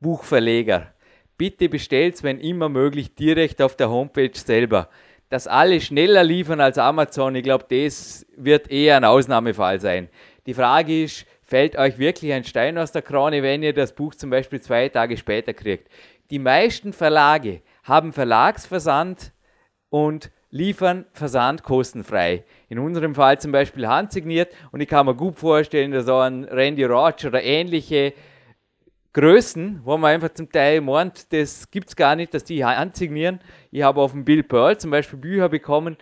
Buchverleger. 0.00 0.92
Bitte 1.36 1.68
bestellt 1.68 2.22
wenn 2.22 2.38
immer 2.38 2.68
möglich, 2.68 3.14
direkt 3.14 3.62
auf 3.62 3.76
der 3.76 3.90
Homepage 3.90 4.34
selber. 4.34 4.88
Dass 5.28 5.46
alle 5.46 5.80
schneller 5.80 6.24
liefern 6.24 6.60
als 6.60 6.76
Amazon, 6.76 7.34
ich 7.34 7.44
glaube, 7.44 7.64
das 7.70 8.26
wird 8.36 8.70
eher 8.70 8.96
ein 8.96 9.04
Ausnahmefall 9.04 9.80
sein. 9.80 10.08
Die 10.46 10.54
Frage 10.54 11.04
ist, 11.04 11.24
fällt 11.42 11.76
euch 11.76 11.98
wirklich 11.98 12.32
ein 12.32 12.44
Stein 12.44 12.76
aus 12.78 12.92
der 12.92 13.02
Krone, 13.02 13.42
wenn 13.42 13.62
ihr 13.62 13.72
das 13.72 13.94
Buch 13.94 14.14
zum 14.14 14.30
Beispiel 14.30 14.60
zwei 14.60 14.88
Tage 14.88 15.16
später 15.16 15.54
kriegt? 15.54 15.88
Die 16.30 16.38
meisten 16.38 16.92
Verlage 16.92 17.62
haben 17.84 18.12
Verlagsversand 18.12 19.32
und 19.88 20.30
liefern 20.50 21.04
Versand 21.12 21.62
kostenfrei. 21.62 22.44
In 22.68 22.78
unserem 22.78 23.14
Fall 23.14 23.38
zum 23.38 23.52
Beispiel 23.52 23.86
handsigniert 23.86 24.52
und 24.72 24.80
ich 24.80 24.88
kann 24.88 25.06
mir 25.06 25.14
gut 25.14 25.36
vorstellen, 25.36 25.92
dass 25.92 26.08
auch 26.08 26.22
ein 26.22 26.44
Randy 26.44 26.84
Roach 26.84 27.24
oder 27.26 27.42
ähnliche 27.42 28.12
Größen, 29.12 29.80
wo 29.84 29.96
man 29.96 30.12
einfach 30.14 30.34
zum 30.34 30.50
Teil 30.50 30.80
meint, 30.80 31.32
das 31.32 31.70
gibt 31.70 31.88
es 31.88 31.96
gar 31.96 32.14
nicht, 32.14 32.32
dass 32.32 32.44
die 32.44 32.64
handsignieren. 32.64 33.40
Ich 33.72 33.82
habe 33.82 34.00
auf 34.00 34.12
dem 34.12 34.24
Bill 34.24 34.44
Pearl 34.44 34.78
zum 34.78 34.92
Beispiel 34.92 35.18
Bücher 35.18 35.48
bekommen 35.48 35.96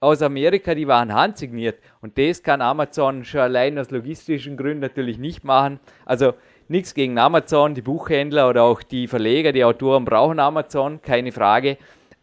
aus 0.00 0.22
Amerika, 0.22 0.74
die 0.74 0.86
waren 0.86 1.12
handsigniert. 1.12 1.78
Und 2.00 2.16
das 2.18 2.42
kann 2.42 2.60
Amazon 2.60 3.24
schon 3.24 3.40
allein 3.40 3.78
aus 3.78 3.90
logistischen 3.90 4.56
Gründen 4.56 4.80
natürlich 4.80 5.18
nicht 5.18 5.44
machen. 5.44 5.80
Also 6.04 6.34
nichts 6.68 6.94
gegen 6.94 7.18
Amazon, 7.18 7.74
die 7.74 7.82
Buchhändler 7.82 8.48
oder 8.48 8.62
auch 8.62 8.82
die 8.82 9.08
Verleger, 9.08 9.52
die 9.52 9.64
Autoren 9.64 10.04
brauchen 10.04 10.38
Amazon, 10.38 11.00
keine 11.02 11.32
Frage. 11.32 11.78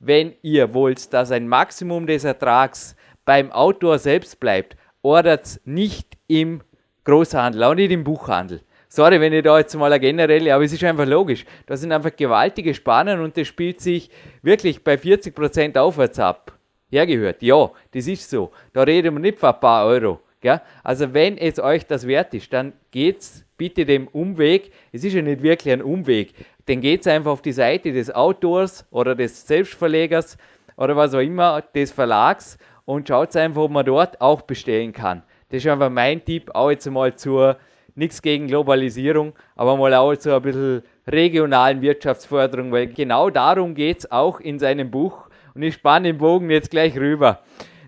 Wenn 0.06 0.34
ihr 0.42 0.74
wollt, 0.74 1.14
dass 1.14 1.32
ein 1.32 1.48
Maximum 1.48 2.06
des 2.08 2.26
Ertrags 2.26 2.98
beim 3.24 3.54
Autor 3.54 4.00
selbst 4.00 4.38
bleibt, 4.38 4.76
ordert 5.02 5.62
nicht 5.64 6.18
im 6.28 6.60
Großhandel, 7.06 7.64
auch 7.64 7.74
nicht 7.74 7.90
im 7.90 8.04
Buchhandel. 8.04 8.60
Sorry, 8.90 9.22
wenn 9.22 9.32
ich 9.32 9.44
da 9.44 9.58
jetzt 9.58 9.74
mal 9.76 9.94
eine 9.94 10.02
generelle, 10.02 10.54
aber 10.54 10.66
es 10.66 10.74
ist 10.74 10.84
einfach 10.84 11.06
logisch. 11.06 11.46
Da 11.68 11.78
sind 11.78 11.94
einfach 11.94 12.14
gewaltige 12.18 12.74
Spannen 12.74 13.22
und 13.22 13.38
das 13.38 13.48
spielt 13.48 13.80
sich 13.80 14.10
wirklich 14.42 14.84
bei 14.84 14.96
40% 14.96 15.78
aufwärts 15.78 16.20
ab. 16.20 16.52
Hergehört, 16.92 17.42
ja, 17.42 17.72
das 17.92 18.06
ist 18.08 18.30
so. 18.30 18.52
Da 18.74 18.84
reden 18.84 19.16
wir 19.16 19.22
nicht 19.22 19.40
von 19.40 19.54
ein 19.54 19.60
paar 19.62 19.86
Euro. 19.86 20.20
Gell? 20.42 20.60
Also 20.84 21.14
wenn 21.14 21.38
es 21.38 21.60
euch 21.60 21.86
das 21.86 22.06
wert 22.06 22.34
ist, 22.34 22.52
dann 22.52 22.74
geht's 22.92 23.46
bitte 23.56 23.86
dem 23.86 24.10
Umweg. 24.10 24.74
Es 24.92 25.06
ist 25.06 25.14
ja 25.14 25.22
nicht 25.22 25.42
wirklich 25.42 25.72
ein 25.72 25.82
Umweg. 25.82 26.34
Dann 26.68 26.82
geht's 26.82 27.08
einfach 27.08 27.32
auf 27.32 27.42
die 27.42 27.52
Seite 27.52 27.92
des 27.92 28.14
Autors 28.14 28.86
oder 28.90 29.16
des 29.16 29.46
Selbstverlegers 29.46 30.38
oder 30.78 30.96
was 30.96 31.14
auch 31.14 31.20
immer, 31.20 31.62
des 31.62 31.92
Verlags 31.92 32.58
und 32.86 33.08
schaut 33.08 33.36
einfach, 33.36 33.64
ob 33.64 33.72
man 33.72 33.86
dort 33.86 34.20
auch 34.22 34.42
bestellen 34.42 34.94
kann. 34.94 35.24
Das 35.50 35.64
ist 35.64 35.70
einfach 35.70 35.90
mein 35.90 36.24
Tipp, 36.24 36.50
auch 36.54 36.72
jetzt 36.72 36.90
mal 36.90 37.16
zur, 37.16 37.58
nichts 37.96 38.22
gegen 38.22 38.48
Globalisierung, 38.48 39.34
aber 39.56 39.78
mal 39.78 39.94
auch 39.94 40.16
zu 40.16 40.36
ein 40.36 40.42
bisschen 40.42 40.84
regionalen 41.08 41.82
Wirtschaftsförderung, 41.82 42.72
weil 42.72 42.88
genau 42.88 43.30
darum 43.30 43.76
geht 43.76 44.00
es 44.00 44.12
auch 44.12 44.40
in 44.40 44.58
seinem 44.58 44.90
Buch. 44.90 45.30
Und 45.54 45.62
ich 45.62 45.76
spanne 45.76 46.08
den 46.08 46.18
Bogen 46.18 46.50
jetzt 46.50 46.72
gleich 46.72 46.98
rüber. 46.98 47.42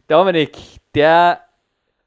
Dominik, 0.08 0.58
der 0.94 1.42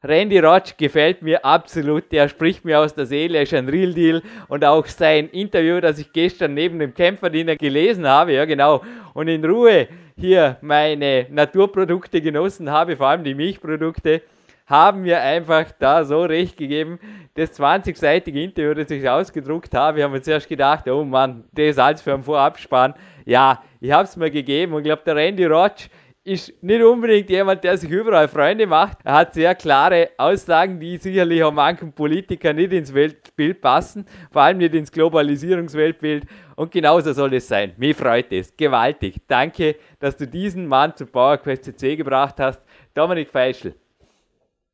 Randy 0.05 0.39
Roach 0.39 0.77
gefällt 0.77 1.23
mir 1.23 1.45
absolut, 1.45 2.13
der 2.13 2.29
spricht 2.29 2.65
mir 2.65 2.79
aus 2.79 2.95
der 2.95 3.07
Seele, 3.07 3.43
ist 3.43 3.53
ein 3.53 3.69
Real 3.69 3.93
Deal. 3.93 4.23
Und 4.47 4.65
auch 4.65 4.87
sein 4.87 5.29
Interview, 5.31 5.81
das 5.81 5.99
ich 5.99 6.13
gestern 6.13 6.55
neben 6.55 6.79
dem 6.79 6.95
Kämpferdiener 6.95 7.57
gelesen 7.57 8.07
habe, 8.07 8.35
ja 8.35 8.45
genau, 8.45 8.83
und 9.15 9.27
in 9.27 9.45
Ruhe 9.45 9.89
hier 10.17 10.57
meine 10.61 11.27
Naturprodukte 11.31 12.21
genossen 12.21 12.71
habe, 12.71 12.97
vor 12.97 13.09
allem 13.09 13.25
die 13.25 13.35
Milchprodukte, 13.35 14.23
haben 14.67 15.03
mir 15.03 15.21
einfach 15.21 15.73
da 15.79 16.05
so 16.05 16.23
recht 16.23 16.57
gegeben. 16.57 17.01
Das 17.35 17.59
20-seitige 17.59 18.41
Interview, 18.41 18.75
das 18.75 18.91
ich 18.91 19.09
ausgedruckt 19.09 19.75
habe, 19.75 20.05
haben 20.05 20.13
wir 20.13 20.23
zuerst 20.23 20.49
gedacht, 20.49 20.87
oh 20.89 21.05
Mann, 21.05 21.45
das 21.53 21.79
alles 21.79 22.03
für 22.03 22.15
einen 22.15 22.23
Vorabspann. 22.23 22.95
Ja, 23.25 23.65
ich 23.81 23.91
habe 23.91 24.05
es 24.05 24.17
mir 24.17 24.31
gegeben. 24.31 24.75
Und 24.75 24.81
ich 24.81 24.85
glaube, 24.85 25.03
der 25.07 25.17
Randy 25.17 25.47
Roach 25.47 25.89
ist 26.25 26.63
nicht 26.63 26.83
unbedingt 26.83 27.31
jemand, 27.31 27.65
der 27.65 27.77
sich 27.77 27.91
überall 27.91 28.29
Freunde 28.29 28.67
macht. 28.67 28.99
Er 29.05 29.19
hat 29.19 29.35
sehr 29.35 29.55
klare 29.55 30.11
Aussagen, 30.19 30.79
die 30.79 30.97
sicherlich 30.99 31.43
auch 31.43 31.53
manchen 31.53 31.93
Politikern 31.93 32.57
nicht 32.57 32.73
ins 32.73 32.95
Weltbild 32.95 33.61
passen, 33.61 34.05
vor 34.31 34.43
allem 34.43 34.59
nicht 34.59 34.75
ins 34.75 34.93
Globalisierungsweltbild. 34.93 36.25
Und 36.57 36.71
genauso 36.71 37.13
soll 37.13 37.35
es 37.35 37.49
sein. 37.49 37.73
Mir 37.79 37.95
freut 37.95 38.33
es. 38.33 38.55
Gewaltig. 38.57 39.17
Danke, 39.27 39.77
dass 40.01 40.17
du 40.17 40.27
diesen 40.27 40.67
Mann 40.67 40.95
zu 40.95 41.07
PowerQuest 41.07 41.65
CC 41.65 41.97
gebracht 41.97 42.37
hast. 42.39 42.63
Dominik 42.95 43.29
Feischl. 43.29 43.75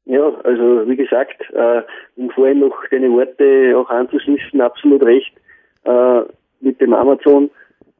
Ja, 0.07 0.29
also 0.45 0.87
wie 0.87 0.97
gesagt, 0.97 1.41
äh, 1.53 1.83
um 2.17 2.31
vorhin 2.31 2.61
noch 2.61 2.77
deine 2.91 3.11
Worte 3.11 3.75
auch 3.77 3.89
anzuschließen, 3.89 4.61
absolut 4.61 5.03
recht 5.05 5.33
äh, 5.85 6.21
mit 6.61 6.81
dem 6.81 6.93
Amazon. 6.93 7.51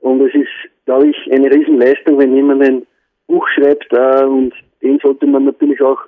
Und 0.01 0.21
es 0.21 0.35
ist, 0.35 0.51
glaube 0.85 1.09
ich, 1.09 1.33
eine 1.33 1.51
Riesenleistung, 1.51 2.19
wenn 2.19 2.35
jemand 2.35 2.63
ein 2.63 2.87
Buch 3.27 3.47
schreibt 3.49 3.93
äh, 3.93 4.25
und 4.25 4.53
den 4.83 4.99
sollte 4.99 5.27
man 5.27 5.45
natürlich 5.45 5.81
auch 5.81 5.99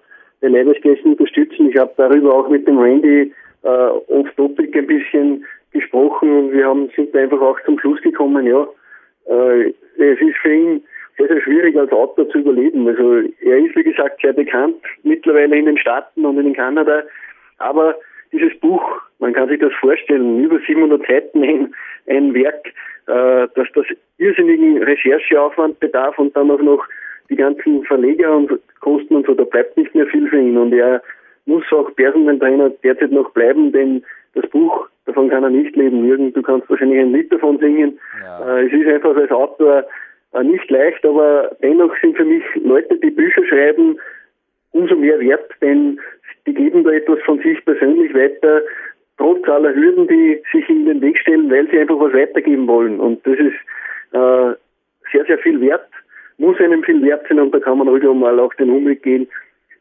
bei 0.40 0.48
Leibesgästen 0.48 1.12
unterstützen. 1.12 1.70
Ich 1.70 1.78
habe 1.78 1.92
darüber 1.96 2.34
auch 2.34 2.48
mit 2.48 2.66
dem 2.66 2.78
Randy 2.78 3.32
äh, 3.62 3.68
off-topic 3.68 4.78
ein 4.78 4.86
bisschen 4.86 5.44
gesprochen 5.72 6.30
und 6.30 6.52
wir 6.52 6.66
haben, 6.66 6.90
sind 6.94 7.14
einfach 7.14 7.40
auch 7.40 7.58
zum 7.64 7.78
Schluss 7.78 8.00
gekommen, 8.02 8.46
ja, 8.46 8.66
äh, 9.28 9.72
es 9.98 10.20
ist 10.20 10.36
für 10.42 10.52
ihn 10.52 10.82
sehr, 11.16 11.28
sehr 11.28 11.40
schwierig 11.40 11.76
als 11.76 11.90
Autor 11.92 12.28
zu 12.28 12.38
überleben. 12.38 12.86
Also 12.86 13.22
er 13.40 13.58
ist, 13.58 13.74
wie 13.74 13.82
gesagt, 13.82 14.20
sehr 14.20 14.34
bekannt 14.34 14.76
mittlerweile 15.02 15.56
in 15.56 15.66
den 15.66 15.78
Staaten 15.78 16.24
und 16.24 16.38
in 16.38 16.54
Kanada, 16.54 17.02
aber 17.58 17.96
dieses 18.32 18.58
Buch, 18.60 18.82
man 19.18 19.32
kann 19.32 19.48
sich 19.48 19.60
das 19.60 19.72
vorstellen, 19.80 20.44
über 20.44 20.58
700 20.66 21.06
Seiten 21.06 21.42
ein, 21.42 21.74
ein 22.08 22.34
Werk, 22.34 22.66
äh, 23.06 23.48
dass 23.54 23.68
das 23.74 23.86
irrsinnigen 24.18 24.82
Rechercheaufwand 24.82 25.80
bedarf 25.80 26.18
und 26.18 26.36
dann 26.36 26.50
auch 26.50 26.60
noch 26.60 26.84
die 27.30 27.36
ganzen 27.36 27.84
Verleger 27.84 28.36
und 28.36 28.50
Kosten 28.80 29.16
und 29.16 29.26
so, 29.26 29.34
da 29.34 29.44
bleibt 29.44 29.76
nicht 29.76 29.94
mehr 29.94 30.06
viel 30.06 30.28
für 30.28 30.40
ihn 30.40 30.56
und 30.56 30.72
er 30.72 31.02
muss 31.46 31.64
auch 31.72 31.94
Personal 31.94 32.38
Trainer 32.38 32.70
derzeit 32.82 33.12
noch 33.12 33.30
bleiben, 33.30 33.72
denn 33.72 34.04
das 34.34 34.48
Buch, 34.50 34.88
davon 35.06 35.30
kann 35.30 35.44
er 35.44 35.50
nicht 35.50 35.74
leben. 35.76 36.04
Jürgen, 36.04 36.32
du 36.32 36.42
kannst 36.42 36.68
wahrscheinlich 36.68 37.00
ein 37.00 37.12
Lied 37.12 37.32
davon 37.32 37.58
singen. 37.58 37.98
Ja. 38.22 38.58
Äh, 38.58 38.66
es 38.66 38.72
ist 38.72 38.86
einfach 38.86 39.16
als 39.16 39.30
Autor 39.30 39.84
äh, 40.32 40.42
nicht 40.42 40.68
leicht, 40.70 41.04
aber 41.04 41.56
dennoch 41.62 41.94
sind 42.00 42.16
für 42.16 42.24
mich 42.24 42.42
Leute, 42.56 42.96
die 42.96 43.10
Bücher 43.10 43.44
schreiben, 43.46 43.98
umso 44.72 44.96
mehr 44.96 45.18
wert, 45.20 45.50
denn 45.62 45.98
die 46.46 46.54
geben 46.54 46.84
da 46.84 46.90
etwas 46.90 47.20
von 47.24 47.38
sich 47.40 47.64
persönlich 47.64 48.12
weiter, 48.14 48.62
trotz 49.16 49.48
aller 49.48 49.74
Hürden, 49.74 50.06
die 50.06 50.42
sich 50.52 50.68
in 50.68 50.84
den 50.84 51.00
Weg 51.00 51.18
stellen, 51.18 51.50
weil 51.50 51.68
sie 51.70 51.78
einfach 51.78 51.98
was 51.98 52.12
weitergeben 52.12 52.66
wollen. 52.66 53.00
Und 53.00 53.26
das 53.26 53.38
ist 53.38 53.56
äh, 54.12 54.54
sehr, 55.12 55.24
sehr 55.26 55.38
viel 55.38 55.60
wert, 55.60 55.88
muss 56.38 56.58
einem 56.60 56.82
viel 56.82 57.02
wert 57.02 57.26
sein 57.28 57.40
und 57.40 57.52
da 57.54 57.60
kann 57.60 57.78
man 57.78 57.88
ruhig 57.88 58.02
mal 58.02 58.38
auch 58.40 58.52
den 58.54 58.70
Umweg 58.70 59.02
gehen. 59.02 59.26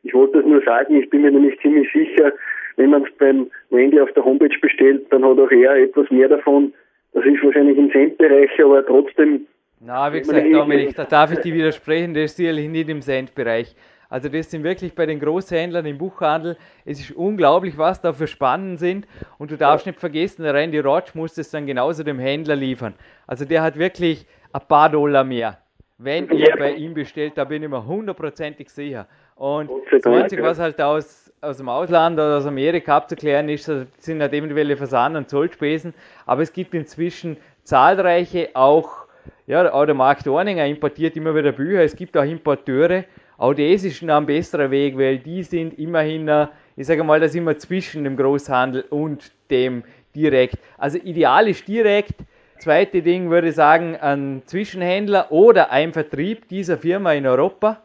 Ich 0.04 0.14
wollte 0.14 0.38
das 0.38 0.46
nur 0.46 0.62
sagen, 0.64 0.96
ich 0.96 1.10
bin 1.10 1.22
mir 1.22 1.32
nämlich 1.32 1.60
ziemlich 1.62 1.92
sicher, 1.92 2.32
wenn 2.78 2.92
man 2.92 3.04
es 3.04 3.12
beim 3.18 3.48
Randy 3.72 4.00
auf 4.00 4.12
der 4.14 4.24
Homepage 4.24 4.58
bestellt, 4.62 5.06
dann 5.10 5.26
hat 5.26 5.40
auch 5.40 5.52
er 5.52 5.76
etwas 5.76 6.10
mehr 6.12 6.28
davon. 6.28 6.74
Das 7.14 7.26
ist 7.26 7.44
wahrscheinlich 7.44 7.78
im 7.78 7.92
Centbereich, 7.92 8.52
aber 8.62 8.86
trotzdem 8.86 9.48
na, 9.80 10.12
wie 10.12 10.20
gesagt, 10.20 10.48
Dominik, 10.52 10.96
da 10.96 11.04
darf 11.04 11.32
ich 11.32 11.40
dir 11.40 11.54
widersprechen, 11.54 12.14
das 12.14 12.26
ist 12.26 12.38
sicherlich 12.38 12.70
nicht 12.70 12.90
im 12.90 13.02
Cent-Bereich. 13.02 13.76
Also 14.10 14.30
das 14.30 14.50
sind 14.50 14.64
wirklich 14.64 14.96
bei 14.96 15.06
den 15.06 15.20
Großhändlern 15.20 15.86
im 15.86 15.98
Buchhandel, 15.98 16.58
es 16.86 17.00
ist 17.00 17.12
unglaublich, 17.12 17.78
was 17.78 18.02
da 18.02 18.14
für 18.14 18.28
Spannen 18.28 18.78
sind 18.78 19.08
und 19.38 19.52
du 19.52 19.58
darfst 19.58 19.86
nicht 19.86 20.00
vergessen, 20.00 20.44
der 20.44 20.54
Randy 20.54 20.80
Rotsch 20.80 21.16
muss 21.16 21.34
das 21.34 21.50
dann 21.50 21.66
genauso 21.66 22.04
dem 22.04 22.20
Händler 22.20 22.56
liefern. 22.56 22.94
Also 23.28 23.46
der 23.46 23.62
hat 23.62 23.78
wirklich 23.78 24.26
ein 24.54 24.62
paar 24.68 24.90
Dollar 24.90 25.24
mehr. 25.24 25.58
Wenn 25.98 26.30
ihr 26.30 26.56
bei 26.58 26.74
ihm 26.74 26.94
bestellt, 26.94 27.34
da 27.36 27.46
bin 27.46 27.64
ich 27.64 27.70
mir 27.70 27.86
hundertprozentig 27.86 28.70
sicher. 28.70 29.08
Und 29.36 29.70
das 29.92 30.06
Einzige, 30.06 30.44
was 30.44 30.60
halt 30.60 30.82
aus, 30.82 31.32
aus 31.42 31.58
dem 31.58 31.70
Ausland 31.70 32.16
oder 32.16 32.38
aus 32.38 32.46
Amerika 32.46 32.98
abzuklären 32.98 33.48
ist, 33.48 33.72
sind 33.98 34.22
halt 34.22 34.34
eventuelle 34.34 34.76
Versand- 34.76 35.16
und 35.16 35.30
Zollspesen. 35.30 35.94
Aber 36.26 36.42
es 36.42 36.52
gibt 36.52 36.74
inzwischen 36.74 37.38
zahlreiche 37.64 38.50
auch 38.54 39.06
ja, 39.48 39.72
auch 39.72 39.86
der 39.86 39.96
Mark 39.96 40.24
Dorninger 40.24 40.66
importiert 40.66 41.16
immer 41.16 41.36
wieder 41.36 41.52
Bücher. 41.52 41.84
Es 41.84 41.96
gibt 41.96 42.18
auch 42.18 42.24
Importeure. 42.24 43.06
Auch 43.38 43.54
das 43.54 43.84
ist 43.84 44.02
ein 44.02 44.26
besserer 44.26 44.72
Weg, 44.72 44.98
weil 44.98 45.20
die 45.20 45.44
sind 45.44 45.78
immerhin, 45.78 46.28
äh, 46.28 46.48
ich 46.76 46.88
sage 46.88 47.04
mal, 47.04 47.20
das 47.20 47.36
immer 47.36 47.58
zwischen 47.58 48.04
dem 48.04 48.18
Großhandel 48.18 48.86
und 48.90 49.32
dem 49.50 49.84
direkt. 50.16 50.58
Also 50.78 50.98
ideal 50.98 51.48
ist 51.48 51.68
direkt. 51.68 52.16
Zweite 52.60 53.02
Ding 53.02 53.30
würde 53.30 53.50
ich 53.50 53.56
sagen, 53.56 53.96
ein 54.00 54.42
Zwischenhändler 54.46 55.32
oder 55.32 55.72
ein 55.72 55.94
Vertrieb 55.94 56.48
dieser 56.48 56.78
Firma 56.78 57.14
in 57.14 57.28
Europa. 57.28 57.82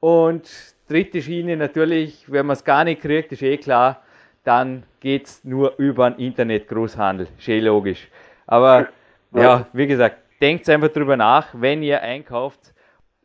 Und 0.00 0.50
dritte 0.88 1.20
Schiene 1.22 1.56
natürlich, 1.56 2.30
wenn 2.30 2.46
man 2.46 2.54
es 2.54 2.64
gar 2.64 2.84
nicht 2.84 3.02
kriegt, 3.02 3.32
ist 3.32 3.42
eh 3.42 3.56
klar, 3.56 4.02
dann 4.44 4.82
geht 5.00 5.26
es 5.26 5.44
nur 5.44 5.74
über 5.78 6.10
den 6.10 6.26
Internet-Großhandel. 6.26 7.28
Schön 7.38 7.64
logisch. 7.64 8.08
Aber 8.46 8.88
ja, 9.32 9.66
wie 9.72 9.86
gesagt, 9.86 10.16
denkt 10.40 10.68
einfach 10.68 10.88
drüber 10.88 11.16
nach, 11.16 11.48
wenn 11.52 11.82
ihr 11.82 12.02
einkauft. 12.02 12.58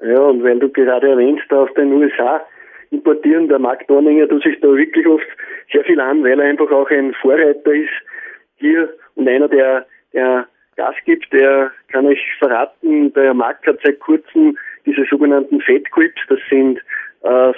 Ja, 0.01 0.19
und 0.19 0.43
wenn 0.43 0.59
du 0.59 0.69
gerade 0.69 1.09
erwähnst, 1.09 1.51
aus 1.51 1.69
den 1.75 1.93
USA 1.93 2.41
importieren, 2.91 3.47
der 3.47 3.59
Markt 3.59 3.89
Dorninger 3.89 4.27
tut 4.27 4.43
sich 4.43 4.59
da 4.59 4.67
wirklich 4.67 5.07
oft 5.07 5.25
sehr 5.71 5.83
viel 5.83 5.99
an, 5.99 6.23
weil 6.23 6.39
er 6.39 6.47
einfach 6.47 6.71
auch 6.71 6.89
ein 6.89 7.13
Vorreiter 7.21 7.73
ist 7.73 7.89
hier 8.57 8.89
und 9.15 9.27
einer, 9.27 9.47
der, 9.47 9.85
der 10.13 10.47
Gas 10.75 10.95
gibt, 11.05 11.31
der 11.31 11.71
kann 11.91 12.05
euch 12.05 12.21
verraten, 12.39 13.13
der 13.13 13.33
Markt 13.33 13.65
hat 13.67 13.79
seit 13.83 13.99
kurzem 13.99 14.57
diese 14.85 15.05
sogenannten 15.09 15.61
Fat 15.61 15.89
Grips, 15.91 16.21
das 16.29 16.39
sind 16.49 16.79
äh, 17.23 17.53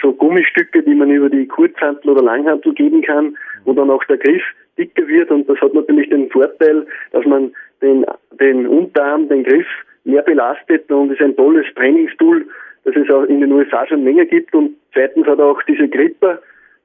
so 0.00 0.12
Gummistücke, 0.12 0.82
die 0.82 0.94
man 0.94 1.10
über 1.10 1.28
die 1.28 1.46
Kurzhantel 1.46 2.10
oder 2.10 2.22
Langhantel 2.22 2.72
geben 2.74 3.02
kann, 3.02 3.36
wo 3.64 3.72
dann 3.72 3.90
auch 3.90 4.04
der 4.04 4.18
Griff 4.18 4.42
dicker 4.78 5.06
wird 5.06 5.30
und 5.30 5.48
das 5.48 5.60
hat 5.60 5.74
natürlich 5.74 6.08
den 6.08 6.30
Vorteil, 6.30 6.86
dass 7.12 7.24
man 7.26 7.52
den, 7.82 8.06
den 8.40 8.66
Unterarm, 8.66 9.28
den 9.28 9.44
Griff 9.44 9.66
mehr 10.04 10.22
belastet 10.22 10.90
und 10.90 11.12
ist 11.12 11.20
ein 11.20 11.36
tolles 11.36 11.66
Trainingstool, 11.74 12.46
das 12.84 12.96
es 12.96 13.10
auch 13.10 13.24
in 13.24 13.40
den 13.40 13.52
USA 13.52 13.86
schon 13.86 14.04
länger 14.04 14.24
gibt 14.24 14.54
und 14.54 14.76
zweitens 14.94 15.26
hat 15.26 15.40
auch 15.40 15.60
diese 15.64 15.88
Gripper, 15.88 16.40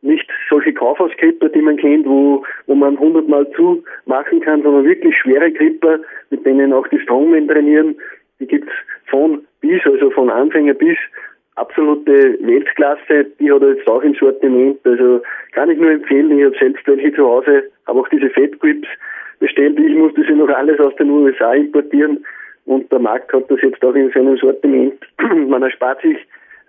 nicht 0.06 0.30
solche 0.49 0.73
Kaufhausgripper, 0.73 1.49
die 1.49 1.61
man 1.61 1.77
kennt, 1.77 2.06
wo, 2.06 2.44
wo 2.68 2.76
man 2.76 2.98
hundertmal 2.98 3.49
zumachen 3.52 4.41
kann, 4.41 4.64
sondern 4.64 4.86
wirklich 4.86 5.15
schwere 5.18 5.52
Gripper, 5.52 5.99
mit 6.30 6.45
denen 6.45 6.73
auch 6.73 6.88
die 6.88 6.99
Strongmen 6.99 7.48
trainieren. 7.48 7.95
Die 8.40 8.48
gibt's 8.48 8.72
von 9.07 9.45
bis, 9.61 9.86
also 9.86 10.11
von 10.11 10.30
Anfänger 10.30 10.73
bis 10.73 10.98
absolute 11.56 12.38
Weltklasse, 12.41 13.26
die 13.40 13.52
hat 13.52 13.61
er 13.61 13.76
jetzt 13.76 13.88
auch 13.88 14.02
im 14.03 14.14
Sortiment. 14.15 14.80
Also 14.84 15.22
kann 15.53 15.69
ich 15.69 15.80
nur 15.80 15.91
empfehlen, 15.91 16.38
ich 16.38 16.45
habe 16.45 16.57
selbst 16.57 16.86
welche 16.88 17.14
zu 17.14 17.26
Hause, 17.26 17.64
habe 17.88 17.99
auch 17.99 18.10
diese 18.10 18.30
Fat 18.30 18.60
Grips 18.60 18.88
bestellt. 19.40 19.80
Ich 19.80 19.95
musste 19.95 20.23
sie 20.23 20.34
noch 20.34 20.49
alles 20.49 20.80
aus 20.80 20.95
den 20.98 21.10
USA 21.10 21.53
importieren 21.53 22.26
und 22.65 22.91
der 22.91 22.99
Markt 22.99 23.32
hat 23.34 23.49
das 23.49 23.61
jetzt 23.61 23.84
auch 23.84 23.95
in 23.95 24.11
seinem 24.11 24.38
Sortiment. 24.38 24.95
Man 25.48 25.64
erspart 25.64 26.02
sich 26.02 26.18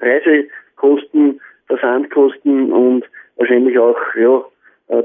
Reisekosten, 0.00 1.40
Versandkosten 1.66 2.72
und 2.72 3.04
wahrscheinlich 3.36 3.78
auch 3.78 3.96
ja, 4.18 4.44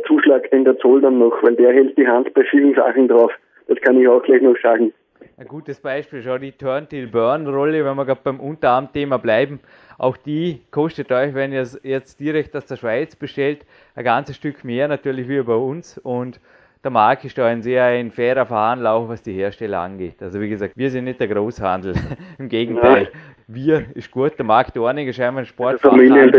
Zuschlag 0.08 0.50
den 0.52 0.66
der 0.66 0.78
Zoll 0.78 1.02
dann 1.02 1.20
noch, 1.20 1.42
weil 1.44 1.56
der 1.56 1.74
hält 1.74 1.98
die 1.98 2.08
Hand 2.08 2.34
bei 2.34 2.44
vielen 2.44 2.76
Sachen 2.76 3.08
drauf. 3.08 3.32
Das 3.68 3.80
kann 3.82 4.00
ich 4.00 4.08
auch 4.08 4.22
gleich 4.24 4.42
noch 4.42 4.58
sagen. 4.62 4.94
Ein 5.38 5.48
gutes 5.48 5.80
Beispiel, 5.80 6.22
schau 6.22 6.38
die 6.38 6.52
Turn-Till-Burn-Rolle, 6.52 7.84
wenn 7.84 7.96
wir 7.96 8.06
gerade 8.06 8.22
beim 8.24 8.40
Unterarm-Thema 8.40 9.18
bleiben. 9.18 9.60
Auch 9.98 10.18
die 10.18 10.62
kostet 10.72 11.12
euch, 11.12 11.34
wenn 11.34 11.52
ihr 11.52 11.62
es 11.62 11.80
jetzt 11.84 12.20
direkt 12.20 12.56
aus 12.56 12.66
der 12.66 12.76
Schweiz 12.76 13.16
bestellt, 13.16 13.66
ein 13.96 14.04
ganzes 14.04 14.36
Stück 14.36 14.64
mehr 14.64 14.88
natürlich 14.88 15.28
wie 15.28 15.42
bei 15.42 15.56
uns. 15.56 15.98
Und 15.98 16.40
der 16.84 16.92
Markt 16.92 17.26
ist 17.26 17.38
da 17.38 17.46
ein 17.46 17.62
sehr 17.62 17.86
ein 17.86 18.12
fairer 18.12 18.46
Veranlauf, 18.46 19.10
was 19.10 19.22
die 19.22 19.34
Hersteller 19.34 19.80
angeht. 19.80 20.22
Also 20.22 20.42
wie 20.42 20.50
gesagt, 20.50 20.74
wir 20.76 20.90
sind 20.90 21.06
nicht 21.06 21.20
der 21.20 21.28
Großhandel. 21.28 21.94
Im 22.40 22.50
Gegenteil, 22.50 23.04
Nein. 23.04 23.22
wir 23.48 23.86
ist 23.96 24.12
gut. 24.12 24.38
Der 24.38 24.46
Markt 24.46 24.76
Dorning 24.76 25.08
ist 25.08 25.16
scheinbar 25.16 25.44
ein 25.44 25.46
Sportfachhandel. 25.46 26.32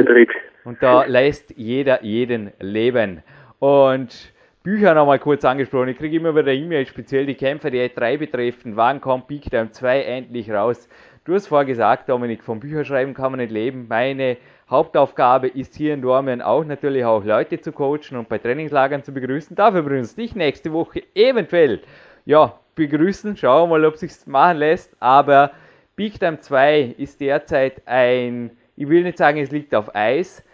Und 0.65 0.83
da 0.83 1.05
lässt 1.05 1.57
jeder 1.57 2.03
jeden 2.05 2.53
leben. 2.61 3.23
Und 3.59 4.33
Bücher 4.63 4.95
nochmal 4.95 5.19
kurz 5.19 5.45
angesprochen. 5.45 5.89
Ich 5.89 5.99
kriege 5.99 6.17
immer 6.17 6.37
wieder 6.37 6.53
E-Mails, 6.53 6.89
speziell 6.89 7.27
die 7.27 7.35
Kämpfer, 7.35 7.71
die 7.71 7.81
E3 7.81 8.19
betreffen. 8.19 8.77
Wann 8.77 9.01
kommt 9.01 9.27
Big 9.27 9.51
Time 9.51 9.73
2 9.73 10.03
endlich 10.03 10.51
raus? 10.53 10.89
Du 11.25 11.35
hast 11.35 11.49
vorher 11.49 11.67
gesagt, 11.67 12.09
Dominik, 12.09 12.45
vom 12.45 12.61
Bücherschreiben 12.61 13.13
kann 13.13 13.33
man 13.33 13.41
nicht 13.41 13.51
leben. 13.51 13.87
Meine 13.89 14.37
Hauptaufgabe 14.71 15.49
ist 15.49 15.75
hier 15.75 15.95
in 15.95 16.03
Dormien 16.03 16.41
auch 16.41 16.65
natürlich 16.65 17.05
auch 17.05 17.25
Leute 17.25 17.61
zu 17.61 17.73
coachen 17.73 18.17
und 18.17 18.29
bei 18.29 18.39
Trainingslagern 18.39 19.03
zu 19.03 19.13
begrüßen. 19.13 19.57
Dafür 19.57 19.81
übrigens 19.81 20.15
dich 20.15 20.37
nächste 20.37 20.73
Woche 20.73 21.03
eventuell 21.15 21.81
ja, 22.25 22.59
begrüßen. 22.77 23.37
Schauen 23.37 23.69
wir 23.69 23.79
mal, 23.79 23.85
ob 23.85 23.97
sich's 23.97 24.27
machen 24.29 24.59
lässt. 24.59 24.97
Aber 25.01 25.51
Big 25.97 26.21
Time 26.21 26.39
2 26.39 26.95
ist 26.99 27.21
derzeit 27.21 27.83
ein, 27.87 28.51
ich 28.77 28.89
will 28.89 29.03
nicht 29.03 29.19
sagen, 29.19 29.39
es 29.39 29.51
liegt 29.51 29.75
auf 29.75 29.95
Eis, 29.95 30.45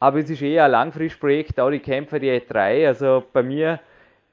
aber 0.00 0.18
es 0.18 0.30
ist 0.30 0.42
eher 0.42 0.64
ein 0.64 0.70
Langfristprojekt, 0.70 1.58
auch 1.58 1.70
die 1.70 1.80
Kämpfer, 1.80 2.18
die 2.18 2.30
E3. 2.30 2.86
Also 2.86 3.24
bei 3.32 3.42
mir 3.42 3.80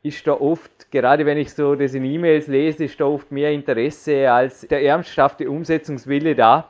ist 0.04 0.26
da 0.28 0.34
oft, 0.34 0.92
gerade 0.92 1.26
wenn 1.26 1.38
ich 1.38 1.52
so 1.54 1.76
das 1.76 1.96
in 1.96 2.06
E-Mails 2.06 2.48
lese, 2.48 2.86
ist 2.86 3.00
da 3.00 3.06
oft 3.06 3.32
mehr 3.32 3.52
Interesse 3.52 4.32
als 4.32 4.62
der 4.62 4.84
ernsthafte 4.84 5.50
Umsetzungswille 5.50 6.36
da. 6.36 6.70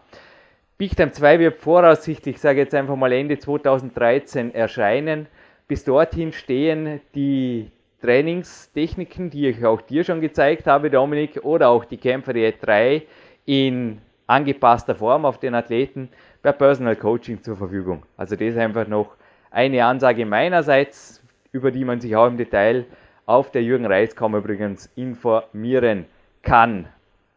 Time 0.77 1.11
2 1.11 1.39
wird 1.39 1.57
voraussichtlich, 1.57 2.39
sage 2.39 2.59
jetzt 2.59 2.73
einfach 2.73 2.95
mal 2.95 3.11
Ende 3.11 3.37
2013 3.37 4.53
erscheinen. 4.53 5.27
Bis 5.67 5.83
dorthin 5.83 6.31
stehen 6.31 7.01
die 7.13 7.71
Trainingstechniken, 8.01 9.29
die 9.29 9.47
ich 9.47 9.65
auch 9.65 9.81
dir 9.81 10.03
schon 10.03 10.21
gezeigt 10.21 10.67
habe, 10.67 10.89
Dominik, 10.89 11.43
oder 11.43 11.69
auch 11.69 11.85
die 11.85 11.97
Kämpfer 11.97 12.33
Diät 12.33 12.57
3 12.61 13.03
in 13.45 13.99
angepasster 14.27 14.95
Form 14.95 15.25
auf 15.25 15.39
den 15.39 15.55
Athleten 15.55 16.09
per 16.45 16.53
Personal 16.53 16.95
Coaching 16.95 17.41
zur 17.41 17.57
Verfügung. 17.57 18.03
Also 18.17 18.35
das 18.35 18.49
ist 18.49 18.57
einfach 18.57 18.87
noch 18.87 19.15
eine 19.49 19.83
Ansage 19.83 20.27
meinerseits, 20.27 21.23
über 21.51 21.71
die 21.71 21.83
man 21.83 21.99
sich 21.99 22.15
auch 22.15 22.27
im 22.27 22.37
Detail 22.37 22.85
auf 23.25 23.49
der 23.49 23.63
Jürgen 23.63 23.87
Reiskammer 23.87 24.37
übrigens 24.37 24.85
informieren 24.95 26.05
kann. 26.43 26.87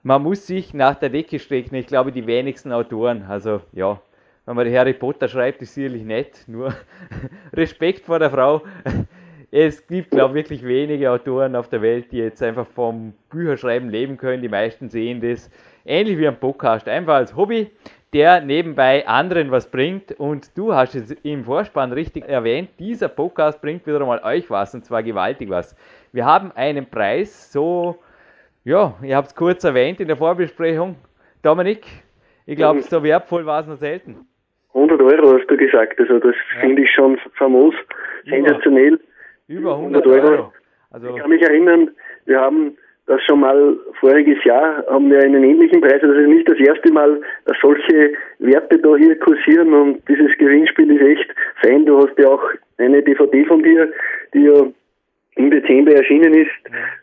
Man 0.02 0.22
muss 0.22 0.46
sich 0.46 0.74
nach 0.74 0.94
der 0.96 1.08
Decke 1.08 1.38
strecken. 1.38 1.74
Ich 1.76 1.86
glaube, 1.86 2.12
die 2.12 2.26
wenigsten 2.26 2.70
Autoren, 2.70 3.22
also 3.22 3.62
ja, 3.72 3.98
wenn 4.44 4.56
man 4.56 4.70
Harry 4.70 4.92
Potter 4.92 5.26
schreibt, 5.26 5.62
ist 5.62 5.72
sicherlich 5.72 6.02
nett, 6.02 6.44
nur 6.46 6.74
Respekt 7.54 8.04
vor 8.04 8.18
der 8.18 8.30
Frau. 8.30 8.60
Es 9.50 9.86
gibt, 9.86 10.10
glaube 10.10 10.38
ich, 10.38 10.44
wirklich 10.44 10.62
wenige 10.66 11.10
Autoren 11.10 11.56
auf 11.56 11.70
der 11.70 11.80
Welt, 11.80 12.12
die 12.12 12.18
jetzt 12.18 12.42
einfach 12.42 12.66
vom 12.66 13.14
Bücherschreiben 13.30 13.88
leben 13.88 14.18
können. 14.18 14.42
Die 14.42 14.50
meisten 14.50 14.90
sehen 14.90 15.22
das 15.22 15.50
ähnlich 15.86 16.18
wie 16.18 16.28
ein 16.28 16.38
Podcast, 16.38 16.86
einfach 16.86 17.14
als 17.14 17.34
Hobby, 17.34 17.70
der 18.12 18.40
nebenbei 18.40 19.06
anderen 19.06 19.50
was 19.50 19.70
bringt. 19.70 20.12
Und 20.18 20.56
du 20.56 20.74
hast 20.74 20.94
es 20.94 21.12
im 21.22 21.44
Vorspann 21.44 21.92
richtig 21.92 22.28
erwähnt, 22.28 22.70
dieser 22.78 23.08
Podcast 23.08 23.60
bringt 23.60 23.86
wieder 23.86 24.00
einmal 24.00 24.20
euch 24.24 24.50
was, 24.50 24.74
und 24.74 24.84
zwar 24.84 25.02
gewaltig 25.02 25.50
was. 25.50 25.76
Wir 26.12 26.24
haben 26.24 26.52
einen 26.54 26.86
Preis, 26.86 27.52
so, 27.52 27.96
ja, 28.64 28.94
ihr 29.02 29.16
habt 29.16 29.28
es 29.28 29.34
kurz 29.34 29.64
erwähnt 29.64 30.00
in 30.00 30.08
der 30.08 30.16
Vorbesprechung. 30.16 30.96
Dominik, 31.42 31.86
ich 32.46 32.56
glaube, 32.56 32.78
mhm. 32.78 32.82
so 32.82 33.02
wertvoll 33.02 33.46
war 33.46 33.60
es 33.60 33.66
noch 33.66 33.76
selten. 33.76 34.26
100 34.74 35.00
Euro 35.00 35.38
hast 35.38 35.46
du 35.50 35.56
gesagt, 35.56 35.98
also 35.98 36.18
das 36.18 36.34
ja. 36.54 36.60
finde 36.60 36.82
ich 36.82 36.90
schon 36.90 37.18
famos, 37.36 37.74
sensationell. 38.24 39.00
Über 39.48 39.76
100 39.76 40.06
Euro. 40.06 40.52
Also 40.90 41.08
ich 41.08 41.16
kann 41.16 41.30
mich 41.30 41.42
erinnern, 41.42 41.90
wir 42.26 42.40
haben 42.40 42.76
das 43.08 43.22
schon 43.24 43.40
mal 43.40 43.76
voriges 44.00 44.42
Jahr 44.44 44.84
haben 44.86 45.10
wir 45.10 45.20
einen 45.20 45.42
ähnlichen 45.42 45.80
Preis. 45.80 46.02
Also 46.02 46.12
das 46.12 46.22
ist 46.22 46.28
nicht 46.28 46.48
das 46.48 46.58
erste 46.58 46.92
Mal, 46.92 47.20
dass 47.46 47.56
solche 47.60 48.12
Werte 48.38 48.78
da 48.78 48.96
hier 48.96 49.18
kursieren 49.18 49.72
und 49.72 50.06
dieses 50.08 50.36
Gewinnspiel 50.36 50.90
ist 50.90 51.02
echt 51.02 51.34
fein. 51.62 51.86
Du 51.86 51.98
hast 51.98 52.18
ja 52.18 52.28
auch 52.28 52.42
eine 52.76 53.02
DVD 53.02 53.44
von 53.46 53.62
dir, 53.62 53.90
die 54.34 54.44
ja 54.44 54.62
im 55.36 55.50
Dezember 55.50 55.92
erschienen 55.92 56.34
ist. 56.34 56.50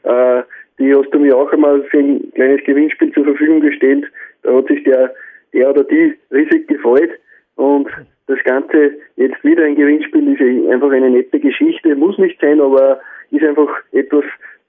Äh, 0.04 0.44
die 0.78 0.94
hast 0.94 1.10
du 1.12 1.20
mir 1.20 1.36
auch 1.36 1.52
einmal 1.52 1.82
für 1.84 1.98
ein 1.98 2.32
kleines 2.36 2.64
Gewinnspiel 2.66 3.12
zur 3.14 3.24
Verfügung 3.24 3.62
gestellt. 3.62 4.06
Da 4.44 4.54
hat 4.56 4.68
sich 4.68 4.84
der, 4.84 5.12
der 5.54 5.72
oder 5.72 5.84
die 5.86 6.14
riesig 6.32 6.68
gefreut. 6.68 7.12
Und 7.56 7.90
das 8.28 8.38
Ganze 8.44 8.92
jetzt 9.16 9.44
wieder 9.44 9.64
ein 9.64 9.76
Gewinnspiel 9.76 10.34
ist 10.34 10.72
einfach 10.72 10.92
eine 10.92 11.10
nette 11.10 11.40
Geschichte, 11.40 11.96
muss 11.96 12.18
nicht 12.20 12.40
sein, 12.42 12.62
aber 12.62 13.00
ist 13.32 13.44
einfach 13.44 13.70
etwas, 13.92 14.24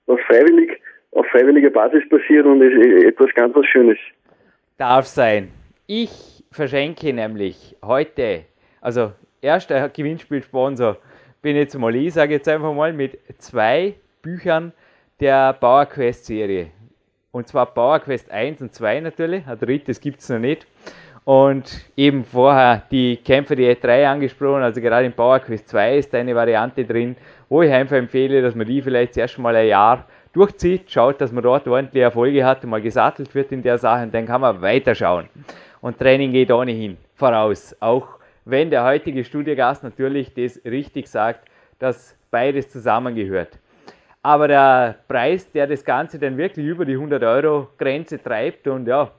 was 0.07 0.21
freiwillig, 0.23 0.81
auf 1.13 1.27
freiwilliger 1.27 1.71
Basis 1.71 2.09
passiert 2.09 2.47
und 2.47 2.63
ist 2.63 3.05
etwas 3.05 3.33
ganz 3.35 3.55
was 3.55 3.67
Schönes. 3.67 3.99
Darf 4.79 5.07
sein. 5.07 5.51
Ich 5.87 6.45
verschenke 6.51 7.13
nämlich 7.13 7.77
heute, 7.83 8.45
also 8.81 9.13
erster 9.41 9.89
Gewinnspielsponsor 9.89 10.99
bin 11.43 11.57
jetzt 11.57 11.79
mal 11.79 11.95
ich, 11.95 12.13
sage 12.13 12.35
jetzt 12.35 12.49
einfach 12.49 12.75
mal, 12.75 12.93
mit 12.93 13.19
zwei 13.39 13.95
Büchern 14.21 14.73
der 15.21 15.53
Power 15.53 15.87
Quest 15.87 16.27
Serie. 16.27 16.69
Und 17.31 17.47
zwar 17.47 17.67
Power 17.67 18.01
Quest 18.01 18.31
1 18.31 18.63
und 18.63 18.75
2 18.75 19.01
natürlich, 19.01 19.47
ein 19.47 19.59
drittes 19.59 20.01
gibt 20.01 20.21
es 20.21 20.29
noch 20.29 20.39
nicht. 20.39 20.67
Und 21.25 21.85
eben 21.97 22.25
vorher 22.25 22.83
die 22.91 23.17
Kämpfe 23.19 23.57
die 23.57 23.67
E3 23.67 24.07
angesprochen, 24.07 24.63
also 24.63 24.81
gerade 24.81 25.07
in 25.07 25.13
Power 25.13 25.39
Quest 25.41 25.69
2 25.69 25.99
ist 25.99 26.15
eine 26.15 26.35
Variante 26.35 26.85
drin, 26.85 27.15
wo 27.49 27.63
ich 27.63 27.71
einfach 27.71 27.97
empfehle, 27.97 28.43
dass 28.43 28.55
man 28.55 28.67
die 28.67 28.81
vielleicht 28.81 29.17
erst 29.17 29.39
mal 29.39 29.55
ein 29.55 29.69
Jahr 29.69 30.07
durchzieht, 30.37 30.91
schaut, 30.91 31.21
dass 31.21 31.33
man 31.33 31.43
dort 31.43 31.67
ordentliche 31.67 32.05
Erfolge 32.05 32.45
hat 32.45 32.63
und 32.63 32.71
mal 32.71 32.83
gesattelt 32.83 33.35
wird 33.35 33.53
in 33.53 33.63
der 33.63 33.79
Sache 33.79 34.03
und 34.03 34.15
dann 34.15 34.27
kann 34.27 34.43
man 34.43 34.61
weiterschauen. 34.61 35.29
Und 35.81 35.99
Training 35.99 36.33
geht 36.33 36.51
ohnehin 36.51 36.99
voraus, 37.15 37.75
auch 37.81 38.19
wenn 38.45 38.71
der 38.71 38.85
heutige 38.85 39.25
Studiogast 39.25 39.83
natürlich 39.83 40.35
das 40.35 40.61
richtig 40.65 41.09
sagt, 41.09 41.49
dass 41.79 42.17
beides 42.31 42.69
zusammengehört. 42.69 43.59
Aber 44.23 44.49
der 44.49 44.97
Preis, 45.09 45.51
der 45.53 45.67
das 45.67 45.85
Ganze 45.85 46.19
dann 46.19 46.37
wirklich 46.37 46.67
über 46.67 46.85
die 46.85 46.95
100 46.95 47.23
Euro 47.23 47.69
Grenze 47.79 48.23
treibt 48.23 48.67
und 48.67 48.87
ja, 48.87 49.11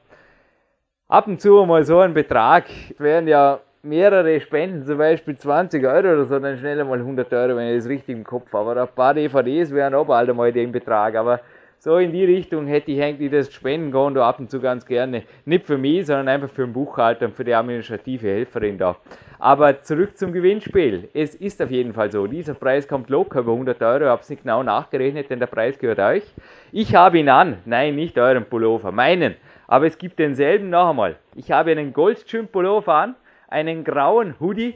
ab 1.07 1.27
und 1.27 1.41
zu 1.41 1.65
mal 1.65 1.83
so 1.83 1.99
ein 1.99 2.13
Betrag, 2.13 2.65
wären 2.99 3.27
ja 3.27 3.59
mehrere 3.83 4.39
Spenden, 4.39 4.85
zum 4.85 4.97
Beispiel 4.97 5.37
20 5.37 5.85
Euro 5.85 6.13
oder 6.13 6.25
so, 6.25 6.39
dann 6.39 6.57
schnell 6.57 6.83
mal 6.83 6.99
100 6.99 7.31
Euro, 7.33 7.55
wenn 7.55 7.69
ich 7.69 7.77
das 7.77 7.89
richtig 7.89 8.15
im 8.15 8.23
Kopf 8.23 8.51
habe. 8.53 8.71
Oder 8.71 8.83
ein 8.83 8.95
paar 8.95 9.13
DVDs 9.13 9.71
wären 9.71 9.93
auch 9.93 10.05
bald 10.05 10.29
einmal 10.29 10.51
den 10.51 10.71
Betrag, 10.71 11.15
aber 11.15 11.41
so 11.79 11.97
in 11.97 12.11
die 12.11 12.25
Richtung 12.25 12.65
hätte 12.65 12.91
ich 12.91 13.01
eigentlich 13.01 13.31
das 13.31 13.53
Spendenkonto 13.53 14.21
ab 14.21 14.39
und 14.39 14.49
zu 14.49 14.59
ganz 14.59 14.83
gerne. 14.85 15.23
Nicht 15.45 15.67
für 15.67 15.77
mich, 15.77 16.07
sondern 16.07 16.27
einfach 16.27 16.49
für 16.49 16.63
den 16.63 16.73
Buchhalter 16.73 17.27
und 17.27 17.35
für 17.35 17.43
die 17.43 17.53
administrative 17.53 18.27
Helferin 18.27 18.79
da. 18.79 18.95
Aber 19.37 19.83
zurück 19.83 20.17
zum 20.17 20.33
Gewinnspiel. 20.33 21.07
Es 21.13 21.35
ist 21.35 21.61
auf 21.61 21.69
jeden 21.69 21.93
Fall 21.93 22.11
so, 22.11 22.25
dieser 22.25 22.55
Preis 22.55 22.87
kommt 22.87 23.11
locker 23.11 23.41
über 23.41 23.51
100 23.51 23.81
Euro. 23.83 24.05
Ich 24.05 24.09
habe 24.09 24.21
es 24.21 24.29
nicht 24.29 24.41
genau 24.41 24.63
nachgerechnet, 24.63 25.29
denn 25.29 25.39
der 25.39 25.45
Preis 25.45 25.77
gehört 25.77 25.99
euch. 25.99 26.23
Ich 26.71 26.95
habe 26.95 27.19
ihn 27.19 27.29
an. 27.29 27.59
Nein, 27.65 27.95
nicht 27.95 28.17
euren 28.17 28.45
Pullover, 28.45 28.91
meinen. 28.91 29.35
Aber 29.67 29.85
es 29.85 29.99
gibt 29.99 30.17
denselben 30.17 30.71
noch 30.71 30.89
einmal. 30.89 31.17
Ich 31.35 31.51
habe 31.51 31.71
einen 31.71 31.93
Goldschirm 31.93 32.47
Pullover 32.47 32.95
an, 32.95 33.15
einen 33.47 33.83
grauen 33.83 34.35
Hoodie 34.39 34.75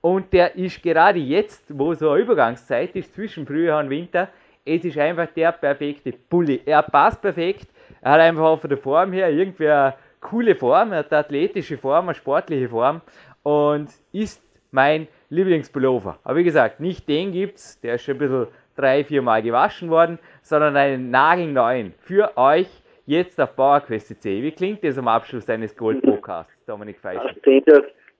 und 0.00 0.32
der 0.32 0.56
ist 0.56 0.82
gerade 0.82 1.18
jetzt, 1.18 1.64
wo 1.68 1.94
so 1.94 2.10
eine 2.10 2.22
Übergangszeit 2.22 2.94
ist 2.96 3.14
zwischen 3.14 3.46
Frühjahr 3.46 3.80
und 3.80 3.90
Winter, 3.90 4.28
es 4.64 4.84
ist 4.84 4.98
einfach 4.98 5.28
der 5.28 5.52
perfekte 5.52 6.12
Pulli. 6.12 6.60
Er 6.64 6.82
passt 6.82 7.20
perfekt. 7.20 7.66
Er 8.00 8.12
hat 8.12 8.20
einfach 8.20 8.42
auch 8.42 8.60
von 8.60 8.70
der 8.70 8.78
Form 8.78 9.12
her 9.12 9.30
irgendwie 9.30 9.68
eine 9.68 9.94
coole 10.20 10.54
Form, 10.54 10.92
er 10.92 10.98
hat 10.98 11.12
eine 11.12 11.20
athletische 11.20 11.78
Form, 11.78 12.08
eine 12.08 12.14
sportliche 12.14 12.68
Form 12.68 13.00
und 13.42 13.88
ist 14.12 14.42
mein 14.70 15.08
Lieblingspullover. 15.30 16.18
Aber 16.24 16.36
wie 16.36 16.44
gesagt, 16.44 16.80
nicht 16.80 17.08
den 17.08 17.32
gibt's, 17.32 17.80
der 17.80 17.94
ist 17.96 18.02
schon 18.02 18.14
ein 18.14 18.18
bisschen 18.18 18.46
drei, 18.76 19.04
vier 19.04 19.22
Mal 19.22 19.42
gewaschen 19.42 19.90
worden, 19.90 20.18
sondern 20.42 20.76
einen 20.76 21.10
nagelneuen 21.10 21.94
für 21.98 22.36
euch 22.36 22.68
jetzt 23.06 23.40
auf 23.40 23.54
PowerQuest.de. 23.56 24.42
Wie 24.42 24.52
klingt 24.52 24.82
das 24.84 24.96
am 24.96 25.08
Abschluss 25.08 25.44
deines 25.44 25.76
Gold-Podcasts, 25.76 26.64
Dominik 26.66 26.98
Feisch? 26.98 27.20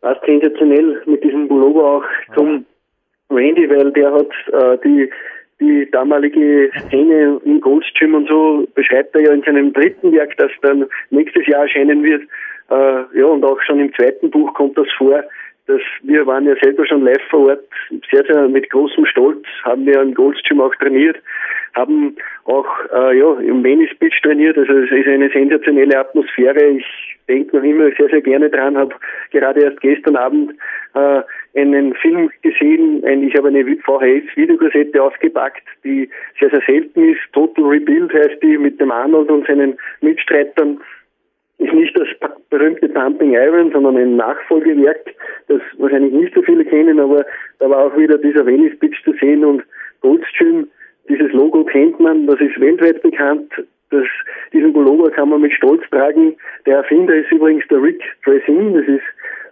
Passt 0.03 0.24
sensationell 0.27 1.01
mit 1.07 1.24
diesem 1.24 1.49
Pullover 1.49 1.85
auch 1.85 2.05
ja. 2.29 2.35
zum 2.35 2.66
Randy, 3.31 3.69
weil 3.70 3.91
der 3.93 4.12
hat 4.12 4.31
äh, 4.53 4.79
die, 4.85 5.11
die 5.61 5.91
damalige 5.91 6.70
Szene 6.87 7.41
im 7.45 7.61
Goldstream 7.61 8.15
und 8.15 8.29
so 8.29 8.66
beschreibt 8.74 9.15
er 9.15 9.23
ja 9.23 9.33
in 9.33 9.43
seinem 9.43 9.73
dritten 9.73 10.12
Werk, 10.12 10.37
das 10.37 10.51
dann 10.62 10.87
nächstes 11.11 11.47
Jahr 11.47 11.62
erscheinen 11.62 12.03
wird. 12.03 12.23
Äh, 12.70 13.19
ja, 13.19 13.27
und 13.27 13.45
auch 13.45 13.61
schon 13.62 13.81
im 13.81 13.95
zweiten 13.95 14.31
Buch 14.31 14.53
kommt 14.55 14.77
das 14.77 14.89
vor. 14.99 15.23
Dass 15.66 15.80
wir 16.02 16.26
waren 16.26 16.47
ja 16.47 16.55
selber 16.60 16.84
schon 16.86 17.05
live 17.05 17.22
vor 17.30 17.51
Ort, 17.51 17.64
sehr, 18.10 18.24
sehr 18.24 18.48
mit 18.48 18.68
großem 18.70 19.06
Stolz 19.06 19.44
haben 19.62 19.86
wir 19.86 20.01
im 20.01 20.14
Goldstream 20.14 20.60
auch 20.60 20.74
trainiert 20.76 21.16
haben 21.74 22.16
auch 22.44 22.66
äh, 22.93 23.18
ja, 23.18 23.34
im 23.40 23.64
Venice 23.64 23.97
Beach 23.98 24.18
trainiert. 24.22 24.59
Also 24.59 24.72
es 24.72 24.90
ist 24.90 25.06
eine 25.06 25.30
sensationelle 25.30 25.98
Atmosphäre. 25.98 26.64
Ich 26.64 26.86
denke 27.28 27.56
noch 27.56 27.64
immer 27.64 27.90
sehr, 27.97 28.09
sehr 28.09 28.20
gerne 28.20 28.51
dran. 28.51 28.76
Habe 28.76 28.94
gerade 29.30 29.60
erst 29.60 29.80
gestern 29.80 30.16
Abend 30.16 30.52
äh, 30.94 31.22
einen 31.59 31.94
Film 31.94 32.30
gesehen. 32.43 33.05
Ein, 33.05 33.22
ich 33.22 33.34
habe 33.36 33.48
eine 33.48 33.64
VHS-Videokassette 33.64 35.02
ausgepackt, 35.02 35.62
die 35.84 36.10
sehr, 36.39 36.51
sehr 36.51 36.62
selten 36.66 37.10
ist. 37.10 37.20
Total 37.32 37.64
Rebuild 37.64 38.12
heißt 38.12 38.43
die, 38.43 38.59
mit 38.59 38.80
dem 38.80 38.90
Arnold 38.90 39.30
und 39.30 39.47
seinen 39.47 39.78
Mitstreitern 40.01 40.80
ist 41.62 41.72
nicht 41.72 41.98
das 41.98 42.09
berühmte 42.51 42.89
Pumping 42.89 43.34
Iron, 43.34 43.72
sondern 43.72 43.97
ein 43.97 44.16
Nachfolgewerk, 44.16 45.14
das 45.48 45.60
wahrscheinlich 45.78 46.12
nicht 46.12 46.34
so 46.34 46.43
viele 46.43 46.64
kennen, 46.64 47.01
aber 47.01 47.24
da 47.59 47.70
war 47.70 47.86
auch 47.86 47.97
wieder 47.97 48.18
dieser 48.18 48.44
Venice 48.47 48.78
Beach 48.78 49.01
zu 49.05 49.12
sehen 49.20 49.44
und 49.44 49.62
Goldstream 50.01 50.68
dieses 51.09 51.32
Logo 51.32 51.64
kennt 51.64 51.98
man, 52.01 52.26
das 52.26 52.40
ist 52.40 52.60
weltweit 52.60 53.02
bekannt. 53.02 53.52
Das, 53.90 54.05
diesen 54.52 54.72
Pullover 54.72 55.10
kann 55.10 55.28
man 55.28 55.43
mit 55.43 55.52
Stolz 55.52 55.82
tragen. 55.90 56.34
Der 56.64 56.78
Erfinder 56.78 57.14
ist 57.14 57.30
übrigens 57.30 57.66
der 57.68 57.82
Rick 57.82 58.02
Dressin. 58.24 58.74
Das 58.74 58.86
ist 58.86 59.02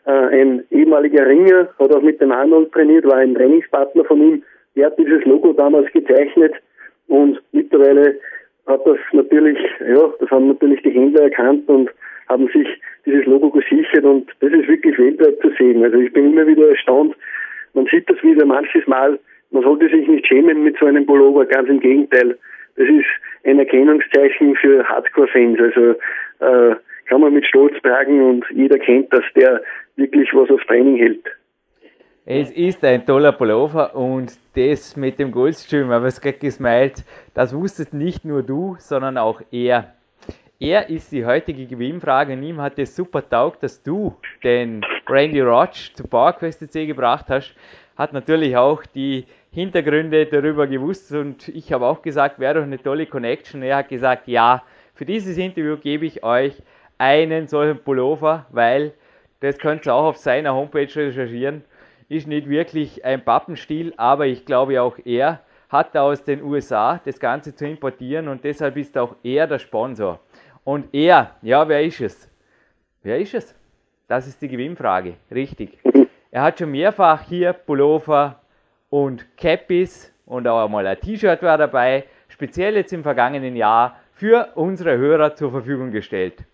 äh, 0.06 0.40
ein 0.40 0.64
ehemaliger 0.70 1.26
Ringer, 1.26 1.68
hat 1.78 1.94
auch 1.94 2.02
mit 2.02 2.20
dem 2.20 2.32
Arnold 2.32 2.72
trainiert, 2.72 3.04
war 3.04 3.18
ein 3.18 3.34
Trainingspartner 3.34 4.04
von 4.04 4.22
ihm. 4.22 4.42
Der 4.76 4.86
hat 4.86 4.98
dieses 4.98 5.24
Logo 5.24 5.52
damals 5.52 5.92
gezeichnet 5.92 6.54
und 7.08 7.42
mittlerweile 7.52 8.16
hat 8.66 8.86
das 8.86 8.98
natürlich, 9.12 9.58
ja, 9.80 10.10
das 10.20 10.30
haben 10.30 10.48
natürlich 10.48 10.80
die 10.82 10.90
Händler 10.90 11.24
erkannt 11.24 11.68
und 11.68 11.90
haben 12.31 12.48
sich 12.48 12.69
dieses 13.05 13.27
Logo 13.27 13.51
gesichert 13.51 14.05
und 14.05 14.31
das 14.40 14.52
ist 14.52 14.69
wirklich 14.69 14.98
weltweit 14.98 15.39
zu 15.43 15.51
sehen. 15.59 15.85
Also 15.85 15.98
ich 15.98 16.12
bin 16.12 16.32
immer 16.32 16.47
wieder 16.47 16.69
erstaunt. 16.70 17.15
Man 17.74 17.86
sieht 17.86 18.09
das 18.09 18.23
wieder 18.23 18.47
manches 18.47 18.86
Mal 18.86 19.19
man 19.51 19.62
sollte 19.62 19.89
sich 19.89 20.07
nicht 20.09 20.27
schämen 20.27 20.62
mit 20.62 20.77
so 20.78 20.86
einem 20.86 21.07
Pullover, 21.07 21.44
ganz 21.44 21.69
im 21.69 21.81
Gegenteil. 21.81 22.39
Das 22.77 22.89
ist 22.89 23.07
ein 23.44 23.59
Erkennungszeichen 23.59 24.55
für 24.57 24.85
Hardcore-Fans. 24.85 25.59
Also 25.61 25.90
äh, 26.40 26.77
kann 27.07 27.20
man 27.20 27.35
mit 27.35 27.47
Stolz 27.47 27.74
bergen 27.82 28.23
und 28.23 28.44
jeder 28.55 28.78
kennt, 28.78 29.12
dass 29.12 29.24
der 29.35 29.61
wirklich 29.97 30.28
was 30.32 30.51
aufs 30.51 30.65
Training 30.66 30.97
hält. 30.97 31.27
Es 32.27 32.52
ist 32.52 32.85
ein 32.85 33.05
toller 33.05 33.32
Pullover 33.32 33.97
und 33.97 34.39
das 34.55 34.97
mit 34.97 35.19
dem 35.19 35.32
Goldstream, 35.32 35.90
aber 35.90 36.07
es 36.07 36.20
geht 36.20 36.39
gesmiled, 36.39 37.05
das 37.35 37.57
wusstet 37.57 37.93
nicht 37.93 38.24
nur 38.24 38.43
du, 38.43 38.77
sondern 38.78 39.19
auch 39.19 39.40
er. 39.51 39.94
Er 40.62 40.90
ist 40.90 41.10
die 41.10 41.24
heutige 41.24 41.64
Gewinnfrage 41.64 42.34
und 42.34 42.42
ihm 42.42 42.60
hat 42.60 42.78
es 42.78 42.94
super 42.94 43.26
taugt, 43.26 43.62
dass 43.62 43.82
du 43.82 44.14
den 44.44 44.82
Randy 45.08 45.40
Roach 45.40 45.94
zu 45.94 46.06
PowerQuest 46.06 46.70
C 46.70 46.84
gebracht 46.84 47.24
hast. 47.30 47.54
Hat 47.96 48.12
natürlich 48.12 48.54
auch 48.54 48.84
die 48.84 49.24
Hintergründe 49.52 50.26
darüber 50.26 50.66
gewusst 50.66 51.12
und 51.12 51.48
ich 51.48 51.72
habe 51.72 51.86
auch 51.86 52.02
gesagt, 52.02 52.38
wäre 52.38 52.56
doch 52.56 52.62
eine 52.62 52.78
tolle 52.78 53.06
Connection. 53.06 53.62
Er 53.62 53.78
hat 53.78 53.88
gesagt, 53.88 54.28
ja, 54.28 54.62
für 54.92 55.06
dieses 55.06 55.38
Interview 55.38 55.78
gebe 55.78 56.04
ich 56.04 56.22
euch 56.22 56.62
einen 56.98 57.46
solchen 57.46 57.82
Pullover, 57.82 58.44
weil 58.50 58.92
das 59.40 59.56
könnt 59.56 59.86
ihr 59.86 59.94
auch 59.94 60.08
auf 60.08 60.18
seiner 60.18 60.52
Homepage 60.52 60.94
recherchieren. 60.94 61.64
Ist 62.10 62.26
nicht 62.26 62.50
wirklich 62.50 63.02
ein 63.02 63.24
Pappenstiel, 63.24 63.94
aber 63.96 64.26
ich 64.26 64.44
glaube 64.44 64.82
auch 64.82 64.98
er 65.06 65.40
hat 65.70 65.96
aus 65.96 66.22
den 66.24 66.42
USA 66.42 67.00
das 67.02 67.18
Ganze 67.18 67.54
zu 67.54 67.66
importieren 67.66 68.28
und 68.28 68.44
deshalb 68.44 68.76
ist 68.76 68.98
auch 68.98 69.14
er 69.22 69.46
der 69.46 69.58
Sponsor. 69.58 70.20
Und 70.64 70.94
er, 70.94 71.36
ja, 71.42 71.66
wer 71.68 71.82
ist 71.82 72.00
es? 72.00 72.28
Wer 73.02 73.18
ist 73.18 73.34
es? 73.34 73.54
Das 74.08 74.26
ist 74.26 74.42
die 74.42 74.48
Gewinnfrage, 74.48 75.14
richtig. 75.30 75.78
Er 76.30 76.42
hat 76.42 76.58
schon 76.58 76.70
mehrfach 76.70 77.22
hier 77.22 77.52
Pullover 77.52 78.40
und 78.88 79.24
Cappies 79.36 80.12
und 80.26 80.46
auch 80.46 80.68
mal 80.68 80.86
ein 80.86 81.00
T-Shirt 81.00 81.42
war 81.42 81.58
dabei, 81.58 82.04
speziell 82.28 82.76
jetzt 82.76 82.92
im 82.92 83.02
vergangenen 83.02 83.56
Jahr 83.56 83.96
für 84.12 84.48
unsere 84.54 84.96
Hörer 84.96 85.34
zur 85.34 85.50
Verfügung 85.50 85.90
gestellt. 85.90 86.44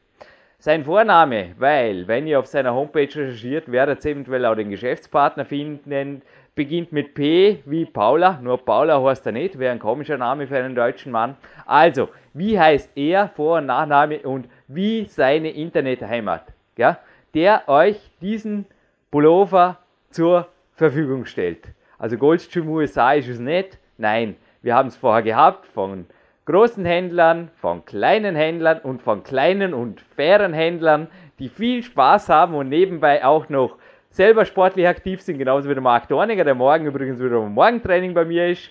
Sein 0.58 0.84
Vorname, 0.84 1.54
weil, 1.58 2.08
wenn 2.08 2.26
ihr 2.26 2.38
auf 2.38 2.46
seiner 2.46 2.74
Homepage 2.74 3.02
recherchiert, 3.02 3.70
werdet 3.70 4.04
ihr 4.04 4.12
eventuell 4.12 4.46
auch 4.46 4.54
den 4.54 4.70
Geschäftspartner 4.70 5.44
finden, 5.44 6.22
beginnt 6.56 6.90
mit 6.90 7.14
P 7.14 7.58
wie 7.66 7.84
Paula, 7.84 8.40
nur 8.42 8.58
Paula 8.58 9.00
heißt 9.00 9.26
er 9.26 9.32
nicht, 9.32 9.58
wäre 9.58 9.72
ein 9.72 9.78
komischer 9.78 10.16
Name 10.16 10.46
für 10.46 10.56
einen 10.56 10.74
deutschen 10.74 11.12
Mann. 11.12 11.36
Also, 11.66 12.08
wie 12.32 12.58
heißt 12.58 12.90
er, 12.96 13.28
Vor- 13.28 13.58
und 13.58 13.66
Nachname 13.66 14.20
und 14.20 14.48
wie 14.66 15.04
seine 15.04 15.50
Internetheimat, 15.50 16.46
ja, 16.76 16.98
der 17.34 17.68
euch 17.68 18.10
diesen 18.20 18.64
Pullover 19.10 19.78
zur 20.10 20.48
Verfügung 20.74 21.26
stellt. 21.26 21.68
Also 21.98 22.16
Goldstream 22.16 22.68
USA 22.68 23.12
ist 23.12 23.28
es 23.28 23.38
nicht, 23.38 23.78
nein, 23.98 24.36
wir 24.62 24.74
haben 24.74 24.88
es 24.88 24.96
vorher 24.96 25.22
gehabt 25.22 25.66
von 25.66 26.06
großen 26.46 26.84
Händlern, 26.86 27.50
von 27.56 27.84
kleinen 27.84 28.34
Händlern 28.34 28.78
und 28.78 29.02
von 29.02 29.22
kleinen 29.22 29.74
und 29.74 30.00
fairen 30.00 30.54
Händlern, 30.54 31.08
die 31.38 31.50
viel 31.50 31.82
Spaß 31.82 32.30
haben 32.30 32.54
und 32.54 32.70
nebenbei 32.70 33.24
auch 33.24 33.50
noch 33.50 33.76
selber 34.16 34.46
sportlich 34.46 34.88
aktiv 34.88 35.20
sind, 35.20 35.36
genauso 35.36 35.68
wie 35.68 35.74
der 35.74 35.82
Marc 35.82 36.08
Dorniger, 36.08 36.42
der 36.42 36.54
morgen 36.54 36.86
übrigens 36.86 37.20
wieder 37.20 37.36
im 37.36 37.52
Morgentraining 37.52 38.14
bei 38.14 38.24
mir 38.24 38.48
ist. 38.48 38.70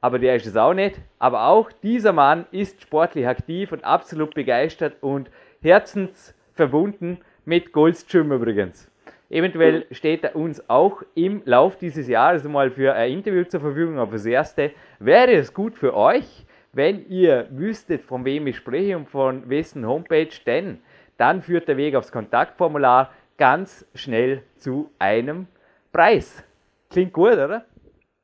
Aber 0.00 0.18
der 0.18 0.36
ist 0.36 0.46
es 0.46 0.56
auch 0.56 0.72
nicht. 0.72 0.98
Aber 1.18 1.48
auch 1.48 1.70
dieser 1.70 2.14
Mann 2.14 2.46
ist 2.50 2.80
sportlich 2.80 3.28
aktiv 3.28 3.72
und 3.72 3.84
absolut 3.84 4.34
begeistert 4.34 4.96
und 5.02 5.30
herzensverbunden 5.60 7.18
mit 7.44 7.72
Goldstream 7.72 8.32
übrigens. 8.32 8.90
Eventuell 9.28 9.84
steht 9.90 10.24
er 10.24 10.34
uns 10.34 10.68
auch 10.70 11.02
im 11.14 11.42
Lauf 11.44 11.76
dieses 11.76 12.08
Jahres 12.08 12.44
mal 12.44 12.70
für 12.70 12.94
ein 12.94 13.12
Interview 13.12 13.44
zur 13.44 13.60
Verfügung, 13.60 13.98
aber 13.98 14.12
fürs 14.12 14.24
Erste 14.24 14.70
wäre 14.98 15.32
es 15.32 15.52
gut 15.52 15.76
für 15.76 15.94
euch, 15.94 16.46
wenn 16.72 17.06
ihr 17.10 17.48
wüsstet, 17.50 18.02
von 18.02 18.24
wem 18.24 18.46
ich 18.46 18.56
spreche 18.56 18.96
und 18.96 19.10
von 19.10 19.46
wessen 19.50 19.86
Homepage, 19.86 20.30
denn 20.46 20.78
dann 21.18 21.42
führt 21.42 21.68
der 21.68 21.76
Weg 21.76 21.94
aufs 21.96 22.10
Kontaktformular 22.10 23.12
ganz 23.40 23.88
schnell 23.94 24.42
zu 24.58 24.90
einem 24.98 25.46
Preis. 25.92 26.46
Klingt 26.92 27.14
gut, 27.14 27.32
oder? 27.32 27.64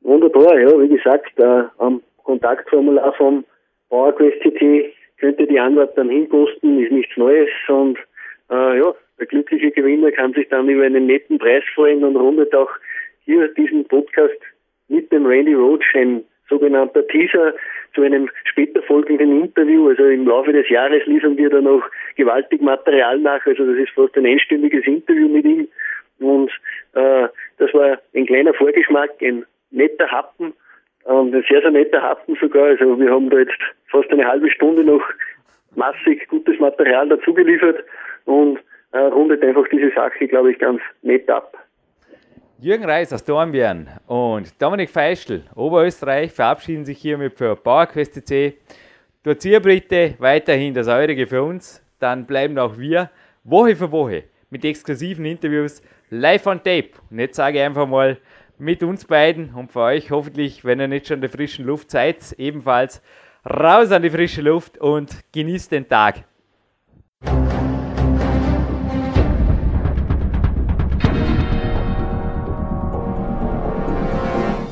Wunderbar, 0.01 0.59
ja, 0.59 0.79
wie 0.79 0.87
gesagt, 0.87 1.37
äh, 1.39 1.63
am 1.79 2.01
Kontaktformular 2.23 3.13
vom 3.13 3.43
PowerQuest 3.89 4.41
CT 4.41 4.93
könnt 5.19 5.39
ihr 5.39 5.47
die 5.47 5.59
Antwort 5.59 5.97
dann 5.97 6.09
hinposten, 6.09 6.83
ist 6.83 6.91
nichts 6.91 7.17
Neues 7.17 7.49
und 7.67 7.97
äh, 8.51 8.77
ja, 8.77 8.93
der 9.19 9.25
glückliche 9.25 9.71
Gewinner 9.71 10.11
kann 10.11 10.33
sich 10.33 10.47
dann 10.49 10.69
über 10.69 10.83
einen 10.83 11.07
netten 11.07 11.39
Preis 11.39 11.63
freuen 11.73 12.03
und 12.03 12.15
rundet 12.15 12.53
auch 12.53 12.69
hier 13.25 13.47
diesen 13.55 13.85
Podcast 13.85 14.39
mit 14.87 15.11
dem 15.11 15.25
Randy 15.25 15.55
Roach, 15.55 15.95
ein 15.95 16.23
sogenannter 16.49 17.05
Teaser 17.07 17.53
zu 17.93 18.01
einem 18.01 18.29
später 18.45 18.81
folgenden 18.83 19.43
Interview. 19.43 19.89
Also 19.89 20.05
im 20.05 20.27
Laufe 20.27 20.53
des 20.53 20.69
Jahres 20.69 21.05
liefern 21.05 21.37
wir 21.37 21.49
da 21.49 21.61
noch 21.61 21.83
gewaltig 22.15 22.61
Material 22.61 23.19
nach. 23.19 23.45
Also 23.45 23.65
das 23.65 23.77
ist 23.77 23.91
fast 23.91 24.15
ein 24.17 24.25
einstündiges 24.25 24.85
Interview 24.85 25.27
mit 25.27 25.45
ihm. 25.45 25.67
Und 26.19 26.51
äh, 26.93 27.27
das 27.57 27.73
war 27.73 27.99
ein 28.15 28.25
kleiner 28.25 28.53
Vorgeschmack, 28.53 29.11
ein 29.21 29.45
netter 29.71 30.09
Happen, 30.09 30.53
und 31.07 31.33
ein 31.33 31.45
sehr, 31.49 31.61
sehr 31.61 31.71
netter 31.71 32.01
Happen 32.01 32.35
sogar. 32.39 32.65
Also 32.65 32.99
wir 32.99 33.09
haben 33.09 33.29
da 33.29 33.39
jetzt 33.39 33.57
fast 33.87 34.11
eine 34.11 34.27
halbe 34.27 34.51
Stunde 34.51 34.83
noch 34.83 35.03
massig 35.75 36.27
gutes 36.27 36.59
Material 36.59 37.07
dazu 37.07 37.33
geliefert 37.33 37.83
und 38.25 38.59
äh, 38.91 38.99
rundet 38.99 39.43
einfach 39.43 39.67
diese 39.69 39.91
Sache, 39.91 40.27
glaube 40.27 40.51
ich, 40.51 40.59
ganz 40.59 40.81
nett 41.03 41.29
ab. 41.29 41.57
Jürgen 42.59 42.85
Reis 42.85 43.13
aus 43.13 43.23
Dornbirn 43.23 43.87
und 44.07 44.59
Dominik 44.59 44.89
Feischl, 44.89 45.43
Oberösterreich, 45.53 46.31
verabschieden 46.31 46.85
sich 46.85 46.97
hiermit 46.97 47.37
für 47.37 47.55
PowerQuest 47.55 48.25
C. 48.27 48.57
Dort 49.21 49.45
ihr 49.45 49.59
bitte 49.59 50.15
weiterhin 50.17 50.73
das 50.73 50.87
Eurige 50.87 51.27
für 51.27 51.43
uns, 51.43 51.83
dann 51.99 52.25
bleiben 52.25 52.57
auch 52.57 52.75
wir 52.75 53.11
Woche 53.43 53.75
für 53.75 53.91
Woche 53.91 54.23
mit 54.49 54.65
exklusiven 54.65 55.23
Interviews 55.25 55.83
live 56.09 56.47
on 56.47 56.57
tape. 56.57 56.89
Und 57.11 57.19
jetzt 57.19 57.35
sage 57.35 57.59
ich 57.59 57.63
einfach 57.63 57.85
mal 57.85 58.17
mit 58.57 58.81
uns 58.81 59.05
beiden 59.05 59.53
und 59.53 59.71
für 59.71 59.81
euch 59.81 60.09
hoffentlich, 60.09 60.65
wenn 60.65 60.79
ihr 60.79 60.87
nicht 60.87 61.05
schon 61.05 61.17
in 61.17 61.21
der 61.21 61.29
frischen 61.29 61.63
Luft 61.63 61.91
seid, 61.91 62.33
ebenfalls 62.39 63.03
raus 63.47 63.91
an 63.91 64.01
die 64.01 64.09
frische 64.09 64.41
Luft 64.41 64.79
und 64.79 65.15
genießt 65.31 65.71
den 65.71 65.87
Tag. 65.87 66.23